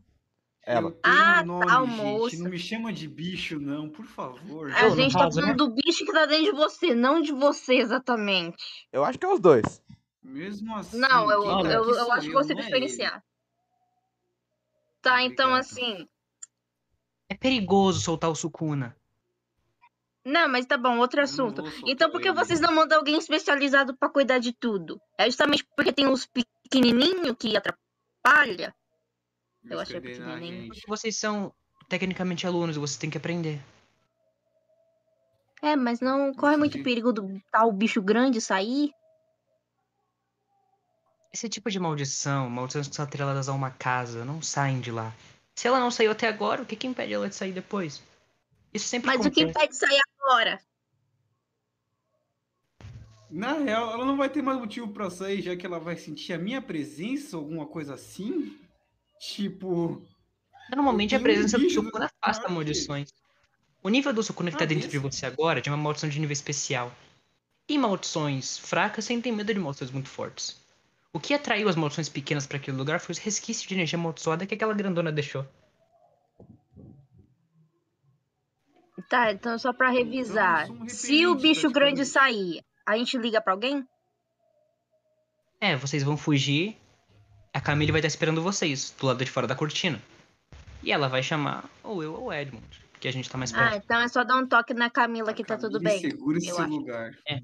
Ela. 0.67 0.91
Eu 0.91 0.99
Ah, 1.03 1.43
nome, 1.45 1.67
tá, 1.67 1.83
o 1.83 1.87
gente. 1.87 1.97
moço. 1.97 2.43
Não 2.43 2.51
me 2.51 2.59
chama 2.59 2.93
de 2.93 3.07
bicho, 3.09 3.59
não, 3.61 3.89
por 3.89 4.05
favor. 4.05 4.71
A 4.73 4.85
Eu, 4.85 4.97
gente 4.97 5.13
tá 5.13 5.31
falando 5.31 5.47
né? 5.47 5.55
do 5.55 5.71
bicho 5.71 6.05
que 6.05 6.13
tá 6.13 6.27
dentro 6.27 6.47
de 6.47 6.53
você, 6.53 6.95
não 6.95 7.21
de 7.23 7.33
você 7.33 7.75
exatamente. 7.77 8.57
Eu 8.93 9.05
acho 9.05 9.19
que 9.19 9.25
é 9.25 9.29
os 9.33 9.41
dois. 9.41 9.83
Mesmo 10.23 10.75
assim. 10.77 10.99
Não, 10.99 11.31
eu, 11.31 11.43
tá 11.43 11.71
eu, 11.71 11.85
eu 11.85 11.95
sou 11.95 12.13
acho 12.13 12.27
que 12.29 12.35
você 12.35 12.53
é 12.53 12.57
diferenciar. 12.57 13.23
Tá, 15.01 15.23
então 15.23 15.51
Obrigado. 15.53 15.61
assim. 15.61 16.09
É 17.29 17.35
perigoso 17.35 18.01
soltar 18.01 18.31
o 18.31 18.35
Sukuna. 18.35 18.97
Não, 20.25 20.49
mas 20.49 20.67
tá 20.67 20.77
bom, 20.77 20.99
outro 20.99 21.23
assunto. 21.23 21.63
Então 21.87 22.11
por 22.11 22.21
que 22.21 22.31
vocês 22.33 22.61
não 22.61 22.75
mandam 22.75 22.99
alguém 22.99 23.17
especializado 23.17 23.97
pra 23.97 24.11
cuidar 24.11 24.39
de 24.39 24.53
tudo? 24.53 25.01
É 25.17 25.25
justamente 25.25 25.67
porque 25.77 25.93
tem 25.93 26.07
uns 26.07 26.27
pequenininhos 26.27 27.37
que 27.39 27.57
atrapalha? 27.57 28.75
ele. 29.65 29.75
eu 29.75 29.81
achei 29.81 29.97
na 29.97 30.03
pequenininho. 30.03 30.73
vocês 30.87 31.17
são 31.17 31.53
tecnicamente 31.89 32.47
alunos 32.47 32.77
vocês 32.77 32.99
têm 32.99 33.11
que 33.11 33.19
aprender. 33.19 33.61
É, 35.63 35.75
mas 35.75 36.01
não 36.01 36.33
corre 36.35 36.57
muito 36.57 36.83
perigo 36.83 37.13
do 37.13 37.41
tal 37.51 37.73
bicho 37.73 38.01
grande 38.01 38.41
sair? 38.41 38.93
Esse 41.33 41.49
tipo 41.49 41.71
de 41.71 41.79
maldição, 41.79 42.49
maldições 42.49 42.89
que 42.89 42.95
são 42.97 43.05
atreladas 43.05 43.49
a 43.49 43.53
uma 43.53 43.71
casa, 43.71 44.25
não 44.25 44.41
saem 44.41 44.81
de 44.81 44.91
lá. 44.91 45.15
Se 45.55 45.67
ela 45.67 45.79
não 45.79 45.91
saiu 45.91 46.11
até 46.11 46.27
agora, 46.29 46.63
o 46.63 46.67
que, 46.67 46.77
que 46.77 46.87
impede 46.87 47.13
ela 47.13 47.29
de 47.29 47.35
sair 47.35 47.53
depois? 47.53 48.03
Isso 48.73 48.87
sempre 48.87 49.09
Mas 49.09 49.27
o 49.27 49.31
que 49.31 49.43
acontece. 49.43 49.59
impede 49.59 49.73
de 49.73 49.79
sair 49.79 50.01
agora? 50.21 50.61
Na 53.31 53.53
real, 53.53 53.93
ela 53.93 54.07
não 54.07 54.17
vai 54.17 54.31
ter 54.31 54.41
mais 54.41 54.59
motivo 54.59 54.89
pra 54.89 55.11
sair, 55.11 55.43
já 55.43 55.55
que 55.55 55.67
ela 55.67 55.79
vai 55.79 55.97
sentir 55.97 56.33
a 56.33 56.39
minha 56.39 56.63
presença, 56.63 57.37
alguma 57.37 57.67
coisa 57.67 57.95
assim. 57.95 58.59
Tipo. 59.21 60.01
Normalmente 60.71 61.15
a 61.15 61.21
presença 61.21 61.59
do 61.59 61.69
Sukuna 61.69 62.11
afasta 62.23 62.47
que 62.47 62.53
maldições. 62.53 63.13
O 63.83 63.89
nível 63.89 64.13
do 64.13 64.23
Sukuna 64.23 64.51
que 64.51 64.57
tá 64.57 64.65
Ah, 64.65 64.67
dentro 64.67 64.89
de 64.89 64.97
esse? 64.97 64.99
você 64.99 65.27
agora 65.27 65.59
é 65.59 65.63
de 65.63 65.69
uma 65.69 65.77
maldição 65.77 66.09
de 66.09 66.19
nível 66.19 66.33
especial. 66.33 66.93
E 67.69 67.77
maldições 67.77 68.57
fracas 68.59 69.05
sentem 69.05 69.31
medo 69.33 69.53
de 69.53 69.61
maldições 69.61 69.91
muito 69.91 70.09
fortes. 70.09 70.57
O 71.13 71.19
que 71.21 71.33
atraiu 71.35 71.69
as 71.69 71.77
maldições 71.77 72.09
pequenas 72.09 72.47
pra 72.47 72.59
aquele 72.59 72.77
lugar 72.77 73.01
foi 73.01 73.13
os 73.13 73.19
resquícios 73.19 73.67
de 73.67 73.75
energia 73.75 73.99
amaldiçoada 73.99 74.47
que 74.47 74.55
aquela 74.55 74.75
grandona 74.75 75.11
deixou. 75.11 75.47
Tá, 79.09 79.33
então 79.33 79.59
só 79.59 79.73
pra 79.73 79.91
revisar. 79.91 80.71
um 80.71 80.89
Se 80.89 81.27
o 81.27 81.35
bicho 81.35 81.71
grande 81.71 82.05
sair, 82.05 82.63
a 82.87 82.97
gente 82.97 83.17
liga 83.17 83.41
pra 83.41 83.53
alguém? 83.55 83.87
É, 85.61 85.77
vocês 85.77 86.03
vão 86.03 86.17
fugir. 86.17 86.77
A 87.55 87.61
Camille 87.61 87.91
vai 87.91 88.01
estar 88.01 88.09
esperando 88.09 88.43
vocês, 88.43 88.91
do 88.99 89.07
lado 89.07 89.25
de 89.25 89.31
fora 89.31 89.47
da 89.47 89.55
cortina. 89.55 90.01
E 90.83 90.93
ela 90.93 91.09
vai 91.09 91.23
chamar 91.23 91.69
ou 91.83 92.03
eu 92.03 92.13
ou 92.15 92.27
o 92.27 92.33
Edmund, 92.33 92.67
que 93.01 93.09
a 93.09 93.13
gente 93.13 93.29
tá 93.31 93.39
mais 93.39 93.53
Ah, 93.55 93.71
perto. 93.71 93.85
então 93.85 94.01
é 94.01 94.09
só 94.09 94.23
dar 94.23 94.37
um 94.37 94.47
toque 94.47 94.75
na 94.75 94.91
Camila 94.91 95.33
que 95.33 95.43
tá 95.45 95.57
tudo 95.57 95.81
Camille 95.81 96.03
bem. 96.03 96.11
Segura 96.11 96.39
esse 96.39 96.51
acho. 96.51 96.63
lugar. 96.69 97.11
É, 97.27 97.41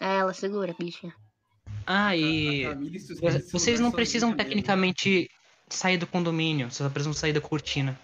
ela 0.00 0.32
segura, 0.32 0.74
bicha. 0.78 1.12
Ah, 1.86 2.16
e. 2.16 2.66
a 2.66 2.72
esse 2.92 3.14
Vocês 3.52 3.78
não 3.78 3.92
precisam 3.92 4.30
mesmo. 4.30 4.42
tecnicamente 4.42 5.30
sair 5.68 5.96
do 5.96 6.06
condomínio, 6.06 6.66
vocês 6.70 6.78
só 6.78 6.90
precisam 6.90 7.12
sair 7.12 7.32
da 7.32 7.40
cortina. 7.40 7.98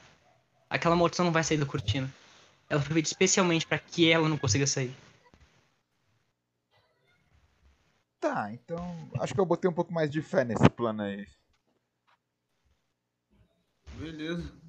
Aquela 0.70 0.96
maldição 0.96 1.24
não 1.24 1.32
vai 1.32 1.42
sair 1.42 1.58
da 1.58 1.66
cortina. 1.66 2.12
Ela 2.70 2.80
foi 2.80 2.94
feita 2.94 3.08
especialmente 3.08 3.66
pra 3.66 3.78
que 3.78 4.10
ela 4.10 4.28
não 4.28 4.38
consiga 4.38 4.66
sair. 4.66 4.94
Tá, 8.20 8.52
então. 8.52 9.10
Acho 9.18 9.34
que 9.34 9.40
eu 9.40 9.44
botei 9.44 9.68
um 9.68 9.74
pouco 9.74 9.92
mais 9.92 10.08
de 10.08 10.22
fé 10.22 10.44
nesse 10.44 10.70
plano 10.70 11.02
aí. 11.02 11.26
Beleza. 13.98 14.61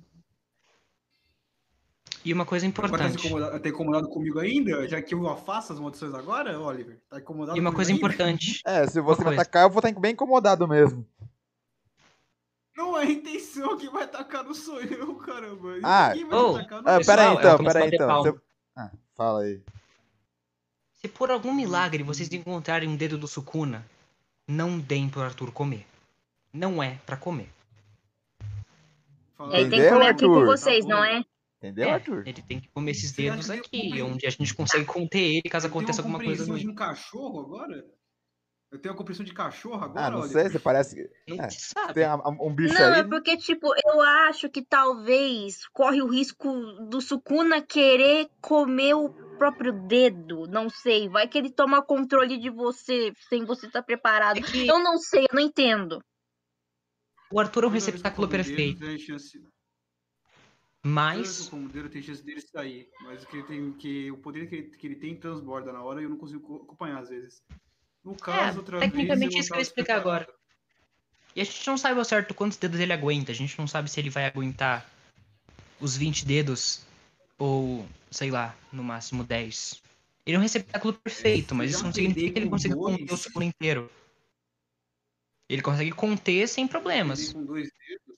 E 2.25 2.31
uma 2.33 2.45
coisa 2.45 2.65
Agora 2.65 2.81
tá, 2.81 2.87
importante. 2.95 3.27
incomodado, 3.27 3.59
tá 3.59 3.69
incomodado 3.69 4.07
comigo 4.09 4.39
ainda? 4.39 4.87
Já 4.87 5.01
que 5.01 5.13
eu 5.13 5.27
afasto 5.27 5.73
as 5.73 5.79
maldições 5.79 6.13
agora, 6.13 6.57
Oliver? 6.59 6.97
Tá 7.09 7.19
incomodado 7.19 7.57
E 7.57 7.61
uma 7.61 7.73
coisa 7.73 7.91
ainda? 7.91 7.97
importante. 7.99 8.61
É, 8.65 8.87
se 8.87 9.01
você 9.01 9.21
me 9.21 9.25
coisa. 9.25 9.41
atacar, 9.41 9.63
eu 9.63 9.69
vou 9.69 9.79
estar 9.85 9.99
bem 9.99 10.13
incomodado 10.13 10.67
mesmo. 10.67 11.05
Não 12.75 12.97
é 12.97 13.01
a 13.03 13.05
intenção, 13.11 13.77
quem 13.77 13.89
vai 13.89 14.03
atacar 14.03 14.43
não 14.43 14.53
sou 14.53 14.81
eu, 14.81 15.15
caramba. 15.17 15.77
Ah, 15.83 16.11
Quem 16.13 16.25
vai 16.25 16.39
oh, 16.39 16.55
atacar 16.55 16.81
não 16.81 16.91
Ah, 16.91 16.97
Pessoal, 16.97 17.17
pera 17.17 17.29
aí 17.29 17.37
então, 17.37 17.57
pera 17.65 17.79
aí 17.83 17.91
então. 17.93 18.39
Ah, 18.75 18.91
fala 19.15 19.41
aí. 19.41 19.61
Se 20.95 21.07
por 21.07 21.29
algum 21.29 21.53
milagre 21.53 22.01
vocês 22.01 22.31
encontrarem 22.31 22.89
um 22.89 22.95
dedo 22.95 23.15
do 23.17 23.27
Sukuna, 23.27 23.85
não 24.47 24.79
deem 24.79 25.07
pro 25.09 25.21
Arthur 25.21 25.51
comer. 25.51 25.85
Não 26.51 26.81
é 26.81 26.97
pra 27.05 27.15
comer. 27.17 27.49
Ele 29.51 29.69
tem 29.69 29.81
que 29.81 29.89
comer 29.89 30.07
aqui 30.07 30.25
com 30.25 30.45
vocês, 30.45 30.85
Tá 30.85 30.95
não 30.95 31.03
é? 31.03 31.23
Entendeu, 31.63 31.87
É, 31.87 31.93
Arthur? 31.93 32.27
ele 32.27 32.41
tem 32.41 32.59
que 32.59 32.67
comer 32.67 32.91
esses 32.91 33.13
dedos 33.13 33.47
eu 33.47 33.55
aqui, 33.55 34.01
onde 34.01 34.27
a 34.27 34.29
gente 34.29 34.53
consegue 34.53 34.83
conter 34.83 35.35
ele 35.35 35.43
caso 35.49 35.67
Eu 35.67 35.71
tenho 35.71 35.79
aconteça 35.81 36.01
uma 36.01 36.07
alguma 36.17 36.25
coisa 36.25 36.43
compreensão 36.45 36.61
de 36.61 36.69
um 36.69 36.75
cachorro 36.75 37.39
agora? 37.39 37.85
Eu 38.69 38.79
tenho 38.81 38.93
a 38.93 38.97
compreensão 38.97 39.25
de 39.25 39.33
cachorro 39.33 39.81
agora, 39.81 40.07
Ah, 40.07 40.09
não 40.11 40.19
Oliver? 40.19 40.41
sei, 40.41 40.51
você 40.51 40.59
parece 40.59 40.95
que. 40.95 41.09
Não 41.25 41.41
É, 41.41 41.49
sabe. 41.49 41.93
Tem 41.93 42.03
a- 42.03 42.15
a- 42.15 42.29
um 42.29 42.53
bicho 42.53 42.73
Não, 42.73 42.93
aí. 42.93 42.99
é 42.99 43.03
porque, 43.07 43.37
tipo, 43.37 43.67
eu 43.85 44.01
acho 44.01 44.49
que 44.49 44.61
talvez 44.61 45.65
corre 45.71 46.01
o 46.01 46.07
risco 46.07 46.51
do 46.89 46.99
Sukuna 46.99 47.61
querer 47.61 48.27
comer 48.41 48.95
o 48.95 49.07
próprio 49.37 49.71
dedo. 49.87 50.45
Não 50.47 50.69
sei. 50.69 51.07
Vai 51.07 51.29
que 51.29 51.37
ele 51.37 51.49
toma 51.49 51.81
controle 51.81 52.37
de 52.37 52.49
você 52.49 53.13
sem 53.29 53.45
você 53.45 53.67
estar 53.67 53.83
preparado. 53.83 54.37
É 54.37 54.41
que 54.41 54.67
Eu 54.67 54.79
não 54.83 54.97
sei, 54.97 55.21
eu 55.31 55.33
não 55.35 55.41
entendo. 55.41 56.03
o 57.31 57.39
Arthur 57.39 57.63
é 57.63 57.67
um 57.67 57.69
eu 57.69 57.73
receptáculo 57.73 58.27
como 58.27 58.37
dedo, 58.37 58.45
perfeito, 58.45 58.79
tem 58.79 58.99
chance- 58.99 59.13
Toda 59.13 59.21
vez 59.21 59.31
que 59.31 59.37
eu 59.37 59.43
mas 60.83 61.47
como 61.47 61.69
dedo, 61.69 61.89
tem 61.89 62.01
chance 62.01 62.21
dele 62.21 62.41
sair. 62.41 62.89
Mas 63.01 63.23
o 63.23 63.27
que 63.27 63.37
ele 63.37 63.47
tem, 63.47 63.71
que, 63.73 64.11
o 64.11 64.17
poder 64.17 64.47
que 64.49 64.55
ele, 64.55 64.69
que 64.69 64.87
ele 64.87 64.95
tem 64.95 65.15
transborda 65.15 65.71
na 65.71 65.81
hora 65.81 66.01
e 66.01 66.03
eu 66.03 66.09
não 66.09 66.17
consigo 66.17 66.41
co- 66.41 66.63
acompanhar 66.63 66.99
às 66.99 67.09
vezes. 67.09 67.41
No 68.03 68.15
caso, 68.15 68.59
outra 68.59 68.79
vez. 68.79 68.91
É, 68.91 68.95
tecnicamente 68.95 69.35
eu 69.35 69.39
isso 69.39 69.49
que 69.49 69.55
eu 69.55 69.59
ia 69.59 69.63
explicar 69.63 69.95
agora. 69.97 70.27
E 71.35 71.41
a 71.41 71.43
gente 71.43 71.65
não 71.65 71.77
sabe 71.77 71.97
ao 71.97 72.05
certo 72.05 72.33
quantos 72.33 72.57
dedos 72.57 72.79
ele 72.79 72.93
aguenta. 72.93 73.31
A 73.31 73.35
gente 73.35 73.57
não 73.57 73.65
sabe 73.65 73.89
se 73.89 73.99
ele 73.99 74.09
vai 74.09 74.25
aguentar 74.25 74.87
os 75.79 75.97
20 75.97 76.25
dedos 76.25 76.85
ou, 77.39 77.87
sei 78.11 78.29
lá, 78.29 78.55
no 78.71 78.83
máximo 78.83 79.23
10. 79.23 79.81
Ele 80.25 80.35
é 80.35 80.39
um 80.39 80.43
receptáculo 80.43 80.93
perfeito, 80.93 81.55
mas 81.55 81.71
isso 81.71 81.83
não 81.83 81.91
significa 81.91 82.31
que 82.31 82.39
ele 82.39 82.49
consiga 82.49 82.75
dois. 82.75 82.97
conter 82.97 83.13
o 83.13 83.17
segundo 83.17 83.43
inteiro. 83.43 83.91
Ele 85.49 85.61
consegue 85.61 85.91
conter 85.91 86.47
sem 86.47 86.67
problemas. 86.67 87.33
com 87.33 87.45
dois 87.45 87.69
dedos. 87.71 88.12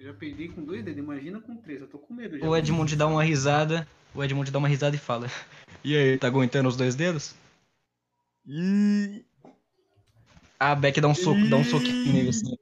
Eu 0.00 0.06
já 0.06 0.14
peidei 0.14 0.48
com 0.48 0.64
dois 0.64 0.82
dedos, 0.82 0.98
imagina 0.98 1.38
com 1.42 1.54
três. 1.56 1.82
Eu 1.82 1.86
tô 1.86 1.98
com 1.98 2.14
medo 2.14 2.38
já. 2.38 2.48
O 2.48 2.56
Edmund 2.56 2.96
dá 2.96 3.06
uma 3.06 3.22
risada. 3.22 3.86
O 4.14 4.24
Edmund 4.24 4.50
dá 4.50 4.58
uma 4.58 4.66
risada 4.66 4.96
e 4.96 4.98
fala: 4.98 5.26
E 5.84 5.94
aí, 5.94 6.16
tá 6.16 6.26
aguentando 6.26 6.70
os 6.70 6.76
dois 6.76 6.94
dedos? 6.94 7.34
Ih, 8.46 9.22
A 10.58 10.74
Beck 10.74 10.98
dá 11.02 11.08
um 11.08 11.14
soco, 11.14 11.46
dá 11.50 11.58
um 11.58 11.64
soquinho 11.64 12.14
nele 12.14 12.30
assim. 12.30 12.56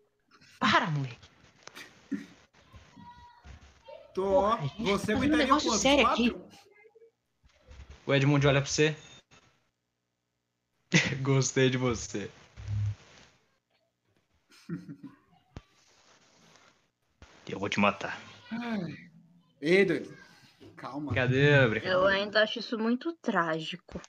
Para, 0.59 0.90
moleque. 0.90 1.16
Tô, 4.12 4.24
Porra, 4.24 4.62
gente 4.62 4.83
Você 4.83 5.12
tá 5.12 5.18
um 5.18 5.29
negócio 5.29 5.72
sério 5.79 6.09
aqui. 6.09 6.35
O 8.05 8.12
Edmund 8.12 8.44
olha 8.48 8.61
pra 8.61 8.68
você. 8.68 8.96
Gostei 11.22 11.70
de 11.70 11.79
você. 11.79 12.29
Eu 17.49 17.59
vou 17.59 17.69
te 17.69 17.81
matar. 17.81 18.21
Ai. 18.51 18.97
Ei, 19.61 19.85
doido. 19.85 20.17
Calma. 20.77 21.11
Brincadeira, 21.11 21.79
Eu 21.85 22.07
ainda 22.07 22.43
acho 22.43 22.59
isso 22.61 22.79
muito 22.79 23.13
trágico. 23.15 24.01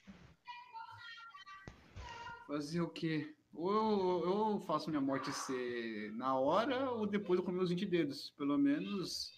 Fazer 2.46 2.80
o 2.80 2.88
quê? 2.88 3.34
Ou 3.52 3.72
eu, 3.72 4.30
eu 4.30 4.64
faço 4.66 4.88
minha 4.88 5.00
morte 5.00 5.32
ser 5.32 6.12
na 6.12 6.38
hora, 6.38 6.90
ou 6.90 7.06
depois 7.06 7.38
eu 7.38 7.44
comer 7.44 7.62
os 7.62 7.70
20 7.70 7.86
dedos. 7.86 8.30
Pelo 8.36 8.56
menos 8.56 9.32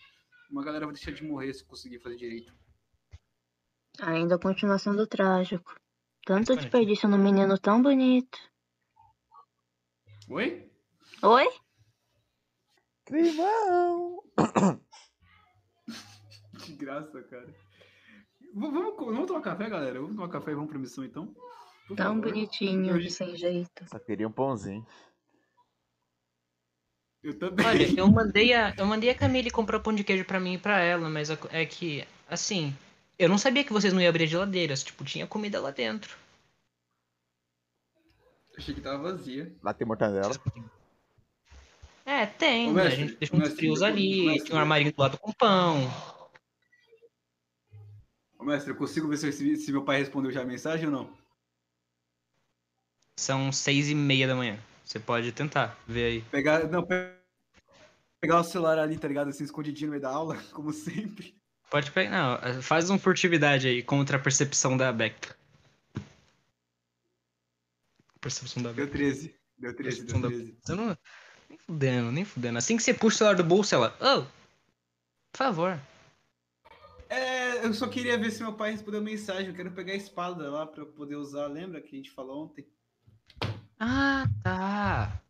uma 0.51 0.63
galera 0.63 0.85
vai 0.85 0.95
deixar 0.95 1.13
de 1.13 1.25
morrer 1.25 1.55
se 1.55 1.65
conseguir 1.65 1.99
fazer 1.99 2.17
direito. 2.17 2.53
Ainda 4.01 4.39
continua 4.39 4.79
sendo 4.79 5.07
trágico. 5.07 5.75
Tanto 6.25 6.55
desperdício 6.55 7.09
no 7.09 7.19
menino 7.19 7.59
tão 7.59 7.83
bonito. 7.83 8.39
Oi? 10.29 10.71
Oi? 11.23 11.49
Climão! 13.13 14.23
De 16.65 16.73
graça, 16.77 17.23
cara. 17.25 17.47
V- 17.47 17.55
Vamos, 18.55 18.97
vamos 18.97 19.27
tomar 19.27 19.43
café, 19.43 19.69
galera? 19.69 20.01
Vamos 20.01 20.17
tomar 20.17 20.29
café 20.31 20.53
e 20.53 20.55
vamos 20.55 20.71
pra 20.71 20.79
missão 20.79 21.05
então? 21.05 21.35
Por 21.89 21.97
Tão 21.97 22.15
favor. 22.17 22.23
bonitinho, 22.33 22.97
Eu- 22.99 23.11
sem 23.11 23.37
jeito. 23.37 23.87
Só 23.89 23.99
queria 23.99 24.27
um 24.27 24.33
pãozinho. 24.33 24.87
Eu 27.23 27.39
também. 27.39 27.67
Olha, 27.67 28.01
eu 28.01 28.09
mandei 28.11 28.55
a, 28.55 28.75
eu 28.77 28.87
mandei 28.87 29.11
a 29.11 29.15
Camille 29.15 29.51
comprar 29.51 29.79
pão 29.81 29.95
de 29.95 30.03
queijo 30.05 30.25
pra 30.25 30.41
mim 30.41 30.55
e 30.55 30.59
pra 30.59 30.81
ela, 30.81 31.09
mas 31.11 31.31
a- 31.31 31.39
é 31.51 31.67
que, 31.67 32.07
assim, 32.29 32.75
eu 33.19 33.29
não 33.29 33.37
sabia 33.37 33.63
que 33.65 33.73
vocês 33.75 33.93
não 33.93 34.01
iam 34.01 34.09
abrir 34.09 34.27
geladeiras. 34.27 34.83
Tipo, 34.83 35.05
tinha 35.05 35.27
comida 35.27 35.61
lá 35.61 35.71
dentro. 35.71 36.17
Achei 38.57 38.75
que 38.75 38.81
tava 38.81 39.03
vazia. 39.03 39.55
Lá 39.63 39.75
tem 39.75 39.87
mortadela. 39.87 40.33
É, 42.05 42.27
tem. 42.27 42.69
Ô, 42.69 42.73
né? 42.73 42.85
mestre, 42.85 43.03
a 43.03 43.07
gente 43.07 43.19
deixa 43.19 43.35
uns 43.35 43.39
mestre, 43.41 43.57
frios 43.57 43.83
ali, 43.83 44.27
mestre, 44.27 44.49
tem 44.49 44.57
um 44.57 44.61
armarinho 44.61 44.93
do 44.93 45.01
lado 45.01 45.19
com 45.19 45.33
pão. 45.33 45.79
Ô, 48.39 48.45
mestre, 48.45 48.73
eu 48.73 48.77
consigo 48.77 49.09
ver 49.09 49.17
se, 49.19 49.57
se 49.57 49.73
meu 49.73 49.85
pai 49.85 49.99
respondeu 50.01 50.31
já 50.33 50.43
a 50.43 50.45
mensagem 50.45 50.87
ou 50.87 50.93
não? 50.93 51.17
São 53.19 53.53
seis 53.53 53.89
e 53.89 53.95
meia 53.95 54.27
da 54.27 54.35
manhã. 54.35 54.59
Você 54.85 54.99
pode 54.99 55.31
tentar 55.33 55.79
ver 55.87 56.05
aí. 56.05 56.23
Pegar. 56.23 56.67
Não, 56.69 56.85
pe- 56.85 57.15
pegar 58.21 58.41
o 58.41 58.45
celular 58.45 58.79
ali, 58.79 58.99
tá 58.99 59.07
ligado? 59.07 59.29
Assim, 59.29 59.45
escondidinho 59.45 59.87
no 59.89 59.91
meio 59.93 60.03
da 60.03 60.11
aula, 60.11 60.37
como 60.53 60.73
sempre. 60.73 61.37
Pode 61.71 61.91
pegar. 61.93 62.11
Não, 62.11 62.63
faz 62.63 62.91
uma 62.91 62.99
furtividade 62.99 63.69
aí 63.69 63.83
contra 63.83 64.17
a 64.17 64.21
percepção 64.21 64.77
da 64.77 64.93
Beck. 64.93 65.33
Percepção 68.21 68.63
da 68.63 68.73
Deu 68.73 68.87
Beck. 68.87 68.97
13. 68.99 69.35
Deu 69.57 69.75
13, 69.77 69.99
Percepção 69.99 70.21
deu 70.21 70.31
da- 70.31 70.37
13. 70.37 70.59
Você 70.63 70.75
não. 70.75 70.99
Nem 71.53 71.59
fudendo, 71.59 72.11
nem 72.11 72.25
fudendo. 72.25 72.57
Assim 72.57 72.79
que 72.79 72.83
você 72.83 72.95
puxa 72.95 73.17
o 73.17 73.19
celular 73.19 73.37
do 73.37 73.45
bolso, 73.45 73.75
ela. 73.75 73.95
Oh! 74.01 74.23
Por 75.31 75.37
favor. 75.37 75.79
É, 77.11 77.63
eu 77.67 77.75
só 77.75 77.87
queria 77.87 78.17
ver 78.17 78.31
se 78.31 78.43
meu 78.43 78.55
pai 78.55 78.71
respondeu 78.71 79.01
a 79.01 79.05
mensagem. 79.05 79.49
Eu 79.49 79.55
quero 79.55 79.71
pegar 79.71 79.93
a 79.93 79.97
espada 79.97 80.51
lá 80.51 80.67
pra 80.67 80.81
eu 80.81 80.87
poder 80.87 81.17
usar. 81.17 81.47
Lembra 81.49 81.83
que 81.83 81.95
a 81.95 81.99
gente 81.99 82.11
falou 82.11 82.45
ontem? 82.45 82.67
Ah, 83.79 84.25
tá. 84.43 85.21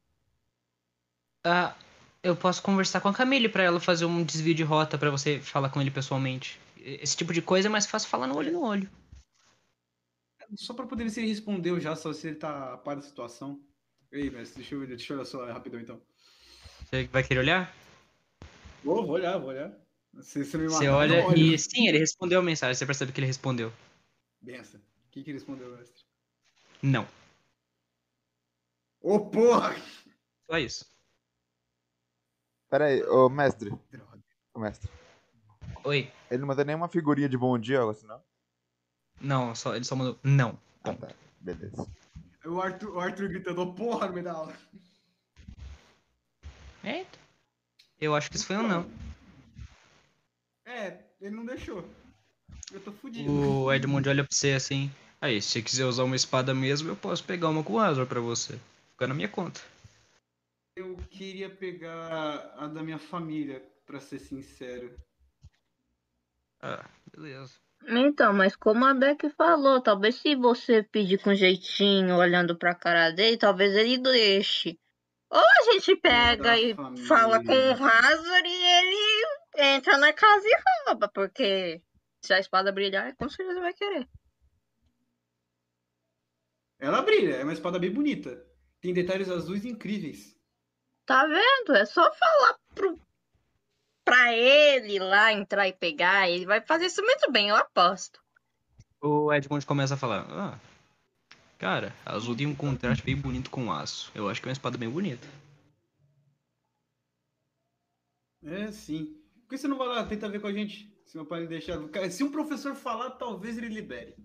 Ah, 1.44 1.74
eu 2.22 2.36
posso 2.36 2.62
conversar 2.62 3.00
com 3.00 3.08
a 3.08 3.14
Camille 3.14 3.48
pra 3.48 3.64
ela 3.64 3.80
fazer 3.80 4.04
um 4.04 4.22
desvio 4.22 4.54
de 4.54 4.62
rota 4.62 4.96
pra 4.96 5.10
você 5.10 5.40
falar 5.40 5.70
com 5.70 5.80
ele 5.80 5.90
pessoalmente. 5.90 6.60
Esse 6.76 7.16
tipo 7.16 7.32
de 7.32 7.42
coisa 7.42 7.66
é 7.66 7.70
mais 7.70 7.86
fácil 7.86 8.08
falar 8.08 8.28
no 8.28 8.36
olho 8.36 8.52
no 8.52 8.64
olho. 8.64 8.88
Só 10.54 10.72
pra 10.72 10.86
poder 10.86 11.02
ver 11.02 11.10
se 11.10 11.18
ele 11.18 11.28
respondeu 11.28 11.80
já, 11.80 11.96
só 11.96 12.12
se 12.12 12.28
ele 12.28 12.36
tá 12.36 12.74
a 12.74 12.76
par 12.76 12.94
da 12.94 13.02
situação. 13.02 13.60
Ei, 14.12 14.30
mestre, 14.30 14.60
deixa 14.60 14.74
eu, 14.76 14.86
deixa 14.86 15.12
eu 15.12 15.16
olhar 15.16 15.24
só 15.24 15.44
rapidão 15.46 15.80
então. 15.80 16.00
Você 16.92 17.04
vai 17.06 17.22
querer 17.24 17.40
olhar? 17.40 17.74
Vou, 18.84 19.06
vou 19.06 19.14
olhar, 19.14 19.38
vou 19.38 19.48
olhar. 19.48 19.72
Se 20.20 20.44
você 20.44 20.58
me 20.58 20.64
Você 20.64 20.88
olha 20.88 21.26
e 21.34 21.58
sim, 21.58 21.88
ele 21.88 21.96
respondeu 21.96 22.40
a 22.40 22.42
mensagem. 22.42 22.74
Você 22.74 22.84
percebe 22.84 23.12
que 23.12 23.18
ele 23.18 23.26
respondeu. 23.26 23.72
Benção. 24.42 24.78
O 24.78 25.10
que, 25.10 25.22
que 25.22 25.30
ele 25.30 25.38
respondeu, 25.38 25.74
mestre? 25.74 26.04
Não. 26.82 27.08
Ô, 29.00 29.20
porra! 29.20 29.74
Só 30.50 30.58
isso. 30.58 30.84
Pera 32.68 32.88
aí, 32.88 33.02
ô 33.04 33.30
mestre. 33.30 33.70
Droga. 33.90 34.22
Ô 34.52 34.60
mestre. 34.60 34.90
Oi. 35.84 36.12
Ele 36.30 36.40
não 36.40 36.48
mandou 36.48 36.64
nenhuma 36.66 36.88
figurinha 36.88 37.28
de 37.28 37.38
bom 37.38 37.58
dia, 37.58 37.80
algo 37.80 37.92
assim, 37.92 38.06
não? 38.06 38.22
Não, 39.18 39.54
só, 39.54 39.74
ele 39.74 39.86
só 39.86 39.96
mandou 39.96 40.18
não. 40.22 40.58
Ah, 40.84 40.92
tá. 40.92 41.08
Beleza. 41.40 41.86
O 42.44 42.60
Arthur, 42.60 42.94
o 42.94 43.00
Arthur 43.00 43.30
gritando, 43.30 43.62
ô, 43.62 43.72
porra, 43.72 44.08
no 44.08 44.12
meio 44.12 44.24
da 44.24 44.32
aula. 44.32 44.54
Eita. 46.84 47.18
Eu 48.00 48.14
acho 48.14 48.30
que 48.30 48.36
isso 48.36 48.46
foi 48.46 48.56
um 48.56 48.66
não. 48.66 48.90
É, 50.66 50.98
ele 51.20 51.34
não 51.34 51.44
deixou. 51.44 51.88
Eu 52.72 52.80
tô 52.80 52.92
fudido. 52.92 53.30
O 53.30 53.72
Edmund 53.72 54.08
olha 54.08 54.24
pra 54.24 54.34
você 54.34 54.52
assim. 54.52 54.90
Aí, 55.20 55.40
se 55.40 55.50
você 55.50 55.62
quiser 55.62 55.84
usar 55.84 56.04
uma 56.04 56.16
espada 56.16 56.52
mesmo, 56.52 56.90
eu 56.90 56.96
posso 56.96 57.22
pegar 57.22 57.48
uma 57.48 57.62
com 57.62 57.78
Azor 57.78 58.06
pra 58.06 58.20
você. 58.20 58.58
Fica 58.92 59.06
na 59.06 59.14
minha 59.14 59.28
conta. 59.28 59.60
Eu 60.74 60.96
queria 61.10 61.48
pegar 61.50 62.54
a 62.56 62.66
da 62.66 62.82
minha 62.82 62.98
família, 62.98 63.62
pra 63.86 64.00
ser 64.00 64.18
sincero. 64.18 64.98
Ah, 66.60 66.84
beleza. 67.14 67.52
Então, 67.86 68.32
mas 68.32 68.56
como 68.56 68.84
a 68.84 68.94
Beck 68.94 69.28
falou, 69.30 69.80
talvez 69.80 70.14
se 70.16 70.34
você 70.34 70.82
pedir 70.82 71.18
com 71.18 71.34
jeitinho, 71.34 72.16
olhando 72.16 72.56
pra 72.56 72.74
cara 72.74 73.10
dele, 73.10 73.36
talvez 73.36 73.74
ele 73.74 73.98
deixe. 73.98 74.78
Ou 75.32 75.40
a 75.40 75.72
gente 75.72 75.96
pega 75.96 76.58
e 76.58 76.74
família. 76.74 77.06
fala 77.06 77.42
com 77.42 77.52
o 77.52 77.84
Hazard 77.84 78.48
e 78.48 78.64
ele 78.64 79.74
entra 79.74 79.96
na 79.96 80.12
casa 80.12 80.46
e 80.46 80.86
rouba, 80.86 81.08
porque 81.08 81.80
se 82.20 82.34
a 82.34 82.38
espada 82.38 82.70
brilhar, 82.70 83.16
com 83.16 83.30
certeza 83.30 83.58
vai 83.58 83.72
querer. 83.72 84.06
Ela 86.78 87.00
brilha, 87.00 87.36
é 87.36 87.44
uma 87.44 87.54
espada 87.54 87.78
bem 87.78 87.90
bonita. 87.90 88.44
Tem 88.82 88.92
detalhes 88.92 89.30
azuis 89.30 89.64
incríveis. 89.64 90.36
Tá 91.06 91.26
vendo? 91.26 91.76
É 91.76 91.86
só 91.86 92.12
falar 92.12 92.58
pro... 92.74 93.00
pra 94.04 94.36
ele 94.36 94.98
lá 94.98 95.32
entrar 95.32 95.66
e 95.66 95.72
pegar, 95.72 96.28
ele 96.28 96.44
vai 96.44 96.60
fazer 96.60 96.86
isso 96.86 97.00
muito 97.02 97.32
bem, 97.32 97.48
eu 97.48 97.56
aposto. 97.56 98.20
O 99.00 99.32
Edmund 99.32 99.64
começa 99.64 99.94
a 99.94 99.96
falar. 99.96 100.26
Ah, 100.28 100.58
cara, 101.62 101.94
azul 102.04 102.34
tem 102.34 102.44
um 102.44 102.56
contraste 102.56 103.04
bem 103.04 103.14
bonito 103.16 103.48
com 103.48 103.70
aço. 103.72 104.10
Eu 104.16 104.28
acho 104.28 104.42
que 104.42 104.48
é 104.48 104.50
uma 104.50 104.52
espada 104.52 104.76
bem 104.76 104.90
bonita. 104.90 105.28
É, 108.44 108.72
sim. 108.72 109.16
Por 109.42 109.50
que 109.50 109.58
você 109.58 109.68
não 109.68 109.78
vai 109.78 109.86
lá 109.86 110.04
tentar 110.04 110.26
ver 110.26 110.40
com 110.40 110.48
a 110.48 110.52
gente? 110.52 110.92
Se 111.06 111.16
meu 111.16 111.24
pai 111.24 111.38
ele 111.38 111.46
deixar. 111.46 111.78
Se 112.10 112.24
um 112.24 112.32
professor 112.32 112.74
falar, 112.74 113.10
talvez 113.10 113.56
ele 113.56 113.68
libere. 113.68 114.16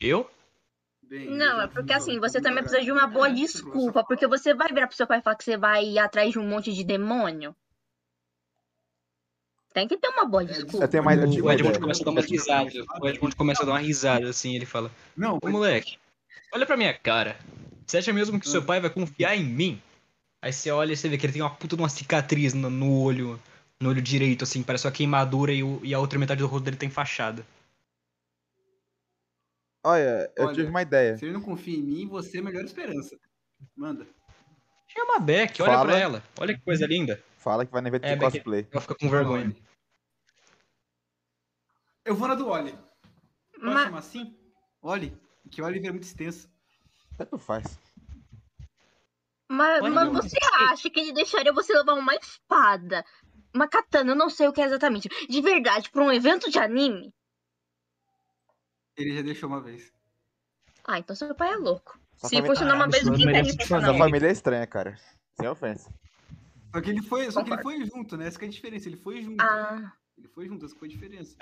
Eu? 0.00 0.30
Bem, 1.02 1.28
Não, 1.28 1.60
é 1.60 1.66
porque 1.66 1.92
assim, 1.92 2.18
você 2.18 2.40
também 2.40 2.62
precisa 2.62 2.82
de 2.82 2.90
uma 2.90 3.06
boa 3.06 3.28
É, 3.28 3.34
desculpa, 3.34 4.02
porque 4.02 4.26
você 4.26 4.54
vai 4.54 4.68
virar 4.68 4.86
pro 4.86 4.96
seu 4.96 5.06
pai 5.06 5.18
e 5.18 5.22
falar 5.22 5.36
que 5.36 5.44
você 5.44 5.58
vai 5.58 5.84
ir 5.84 5.98
atrás 5.98 6.32
de 6.32 6.38
um 6.38 6.48
monte 6.48 6.72
de 6.72 6.82
demônio. 6.82 7.54
Tem 9.74 9.86
que 9.86 9.98
ter 9.98 10.08
uma 10.08 10.24
boa 10.24 10.44
É, 10.44 10.46
desculpa. 10.46 10.88
Tenho 10.88 11.04
mais. 11.04 11.20
O 11.20 11.52
Edmund 11.52 11.78
começa 11.78 12.00
a 12.00 12.04
dar 12.06 12.10
uma 12.10 12.22
risada. 12.22 12.70
O 13.02 13.06
Edmund 13.06 13.36
começa 13.36 13.62
a 13.62 13.66
dar 13.66 13.72
uma 13.72 13.80
risada 13.80 14.30
assim. 14.30 14.56
Ele 14.56 14.64
fala: 14.64 14.90
Não, 15.14 15.38
Ô 15.42 15.48
moleque, 15.50 15.98
olha 16.54 16.66
pra 16.66 16.76
minha 16.76 16.94
cara. 16.94 17.36
Você 17.86 17.98
acha 17.98 18.12
mesmo 18.12 18.40
que 18.40 18.48
seu 18.48 18.64
pai 18.64 18.80
vai 18.80 18.90
confiar 18.90 19.36
em 19.36 19.44
mim? 19.44 19.82
Aí 20.40 20.52
você 20.52 20.70
olha 20.70 20.92
e 20.92 20.96
você 20.96 21.08
vê 21.08 21.18
que 21.18 21.26
ele 21.26 21.32
tem 21.32 21.42
uma 21.42 21.54
puta 21.54 21.76
de 21.76 21.82
uma 21.82 21.88
cicatriz 21.88 22.54
no, 22.54 22.70
no 22.70 23.00
olho. 23.02 23.40
No 23.80 23.90
olho 23.90 24.00
direito, 24.00 24.44
assim, 24.44 24.62
parece 24.62 24.86
uma 24.86 24.92
queimadura 24.92 25.52
e, 25.52 25.62
o- 25.62 25.80
e 25.82 25.92
a 25.92 25.98
outra 25.98 26.18
metade 26.18 26.40
do 26.40 26.46
rosto 26.46 26.64
dele 26.64 26.76
tem 26.76 26.88
fachada. 26.88 27.44
Olha, 29.84 30.32
eu 30.36 30.46
Olha, 30.46 30.54
tive 30.54 30.68
uma 30.68 30.80
ideia. 30.80 31.18
se 31.18 31.24
ele 31.26 31.34
não 31.34 31.42
confia 31.42 31.76
em 31.76 31.82
mim, 31.82 32.08
você 32.08 32.38
é 32.38 32.40
a 32.40 32.44
melhor 32.44 32.64
esperança. 32.64 33.18
Manda. 33.76 34.06
Chama 34.88 35.16
a 35.16 35.18
Beck, 35.18 35.60
olha 35.60 35.72
Fala. 35.72 35.84
pra 35.88 35.98
ela. 35.98 36.22
Olha 36.38 36.54
que 36.56 36.64
coisa 36.64 36.86
linda. 36.86 37.22
Fala 37.36 37.66
que 37.66 37.72
vai 37.72 37.82
no 37.82 37.88
evento 37.88 38.04
É, 38.04 38.14
de 38.14 38.16
Becky. 38.20 38.32
cosplay. 38.38 38.66
Ela 38.70 38.80
fica 38.80 38.94
com 38.94 39.10
vergonha. 39.10 39.54
Eu 42.04 42.14
vou 42.14 42.28
na 42.28 42.34
do 42.34 42.48
Oli. 42.48 42.72
Pode 43.52 43.64
Mas, 43.74 43.84
chamar 43.84 43.98
assim? 43.98 44.36
Oli. 44.80 45.16
Que 45.50 45.62
o 45.62 45.64
Oliver 45.64 45.88
é 45.88 45.92
muito 45.92 46.04
extenso. 46.04 46.48
Tanto 47.16 47.38
faz. 47.38 47.78
mas, 49.48 49.82
Olha, 49.82 49.90
mas 49.90 50.24
você 50.24 50.38
acha 50.70 50.90
que 50.90 51.00
ele 51.00 51.12
deixaria 51.12 51.52
você 51.52 51.72
levar 51.72 51.94
uma 51.94 52.14
espada? 52.14 53.04
Uma 53.54 53.68
katana, 53.68 54.12
eu 54.12 54.16
não 54.16 54.28
sei 54.28 54.48
o 54.48 54.52
que 54.52 54.60
é 54.60 54.64
exatamente. 54.64 55.08
De 55.28 55.40
verdade, 55.40 55.90
pra 55.90 56.02
um 56.02 56.12
evento 56.12 56.50
de 56.50 56.58
anime? 56.58 57.14
Ele 58.96 59.14
já 59.14 59.22
deixou 59.22 59.48
uma 59.48 59.60
vez. 59.60 59.92
Ah, 60.84 60.98
então 60.98 61.14
seu 61.14 61.34
pai 61.34 61.52
é 61.52 61.56
louco. 61.56 61.98
Sua 62.16 62.28
Se 62.28 62.42
funcionar 62.42 62.74
uma 62.74 62.88
Caralho, 62.88 63.16
vez, 63.16 63.32
pra 63.32 63.42
fazer. 63.54 63.66
Sua 63.66 63.80
não. 63.80 63.98
família 63.98 64.28
é 64.28 64.32
estranha, 64.32 64.66
cara. 64.66 64.96
Sem 65.38 65.48
ofensa. 65.48 65.92
Só 66.72 66.80
que 66.80 66.90
ele 66.90 67.02
foi, 67.02 67.30
só 67.30 67.44
que 67.44 67.52
ele 67.52 67.62
foi 67.62 67.84
junto, 67.86 68.16
né? 68.16 68.26
Essa 68.26 68.38
que 68.38 68.44
é 68.44 68.48
a 68.48 68.50
diferença. 68.50 68.88
Ele 68.88 68.96
foi 68.96 69.22
junto. 69.22 69.40
Ah, 69.40 69.92
Ele 70.18 70.28
foi 70.28 70.46
junto, 70.48 70.64
essa 70.64 70.74
que 70.74 70.80
foi 70.80 70.88
a 70.88 70.90
diferença. 70.90 71.36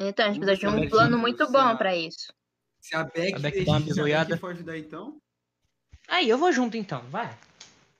Então 0.00 0.26
a 0.26 0.28
gente 0.28 0.40
precisa 0.44 0.58
de 0.58 0.66
a 0.66 0.70
um 0.70 0.80
Beck 0.80 0.90
plano 0.90 1.18
muito 1.18 1.50
bom 1.50 1.58
a- 1.58 1.76
pra 1.76 1.94
isso. 1.96 2.32
Se 2.80 2.94
a 2.94 3.04
Beck, 3.04 3.34
A 3.34 3.38
Beck 3.38 3.64
dá 3.64 3.72
uma 3.72 3.78
se 3.80 3.84
a 3.84 3.86
bisoiada. 3.86 4.28
Beck 4.30 4.40
for 4.40 4.50
ajudar, 4.52 4.78
então, 4.78 5.16
Aí, 6.08 6.28
eu 6.28 6.38
vou 6.38 6.52
junto 6.52 6.76
então, 6.76 7.02
vai. 7.10 7.36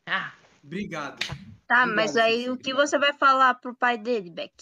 Ah, 0.06 0.32
obrigado. 0.62 1.18
Tá, 1.66 1.82
Obrigado, 1.82 1.96
mas 1.96 2.16
aí 2.16 2.48
o 2.48 2.56
que 2.56 2.72
você 2.72 2.96
vai 2.98 3.12
falar 3.12 3.54
pro 3.54 3.74
pai 3.74 3.98
dele, 3.98 4.30
Beck? 4.30 4.52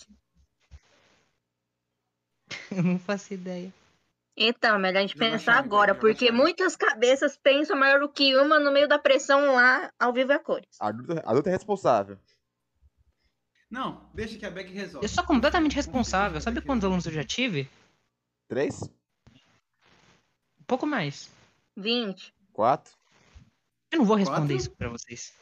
eu 2.73 2.83
não 2.83 2.99
faço 2.99 3.35
ideia. 3.35 3.73
Então, 4.37 4.79
melhor 4.79 4.99
a 4.99 5.03
gente 5.03 5.15
a 5.15 5.19
pensar 5.19 5.59
agora, 5.59 5.93
a 5.93 5.95
porque 5.95 6.33
muitas 6.33 6.75
cabeças 6.75 7.37
pensam 7.37 7.77
maior 7.79 8.01
do 8.01 8.09
que 8.09 8.35
uma 8.37 8.59
no 8.59 8.73
meio 8.73 8.89
da 8.89 8.99
pressão 8.99 9.55
lá, 9.55 9.93
ao 9.99 10.13
vivo 10.13 10.33
e 10.33 10.35
a 10.35 10.39
cores. 10.39 10.77
Adulto, 10.81 11.13
adulto 11.25 11.49
é 11.49 11.53
responsável. 11.53 12.19
Não, 13.75 14.09
deixa 14.15 14.39
que 14.39 14.47
a 14.47 14.51
Beck 14.53 14.71
resolve. 14.73 15.05
Eu 15.05 15.09
sou 15.09 15.25
completamente 15.25 15.75
responsável. 15.75 16.41
Sabe 16.41 16.61
quantos 16.61 16.85
alunos 16.85 17.07
eu 17.07 17.13
já 17.13 17.25
tive? 17.25 17.69
Três? 18.47 18.81
Um 20.61 20.65
pouco 20.65 20.87
mais. 20.87 21.29
20. 21.77 22.33
Quatro? 22.53 22.95
Eu 23.91 23.99
não 23.99 24.05
vou 24.07 24.15
responder 24.17 24.55
Quatro? 24.55 24.57
isso 24.57 24.71
pra 24.71 24.89
vocês. 24.89 25.35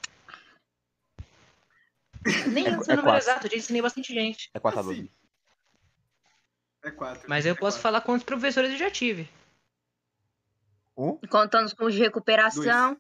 Nem 2.55 2.69
É- 2.69 2.75
eu 2.75 2.83
sei 2.83 2.95
é 2.95 2.95
o 2.95 2.97
número 2.97 3.03
quatro. 3.03 3.19
exato, 3.19 3.47
eu 3.47 3.51
já 3.51 3.57
ensinei 3.59 3.83
bastante 3.83 4.15
gente. 4.15 4.51
É 4.55 4.59
quatro 4.59 4.81
Assim. 4.81 4.91
adultos. 4.93 5.15
É 6.85 6.91
quatro. 6.91 7.29
Mas 7.29 7.45
eu 7.45 7.53
é 7.53 7.55
posso 7.55 7.77
quatro. 7.77 7.83
falar 7.83 8.01
quantos 8.01 8.25
professores 8.25 8.71
eu 8.73 8.79
já 8.79 8.91
tive. 8.91 9.29
Um? 10.97 11.19
Contando 11.29 11.77
com 11.77 11.85
os 11.85 11.93
de 11.93 12.01
recuperação. 12.01 12.99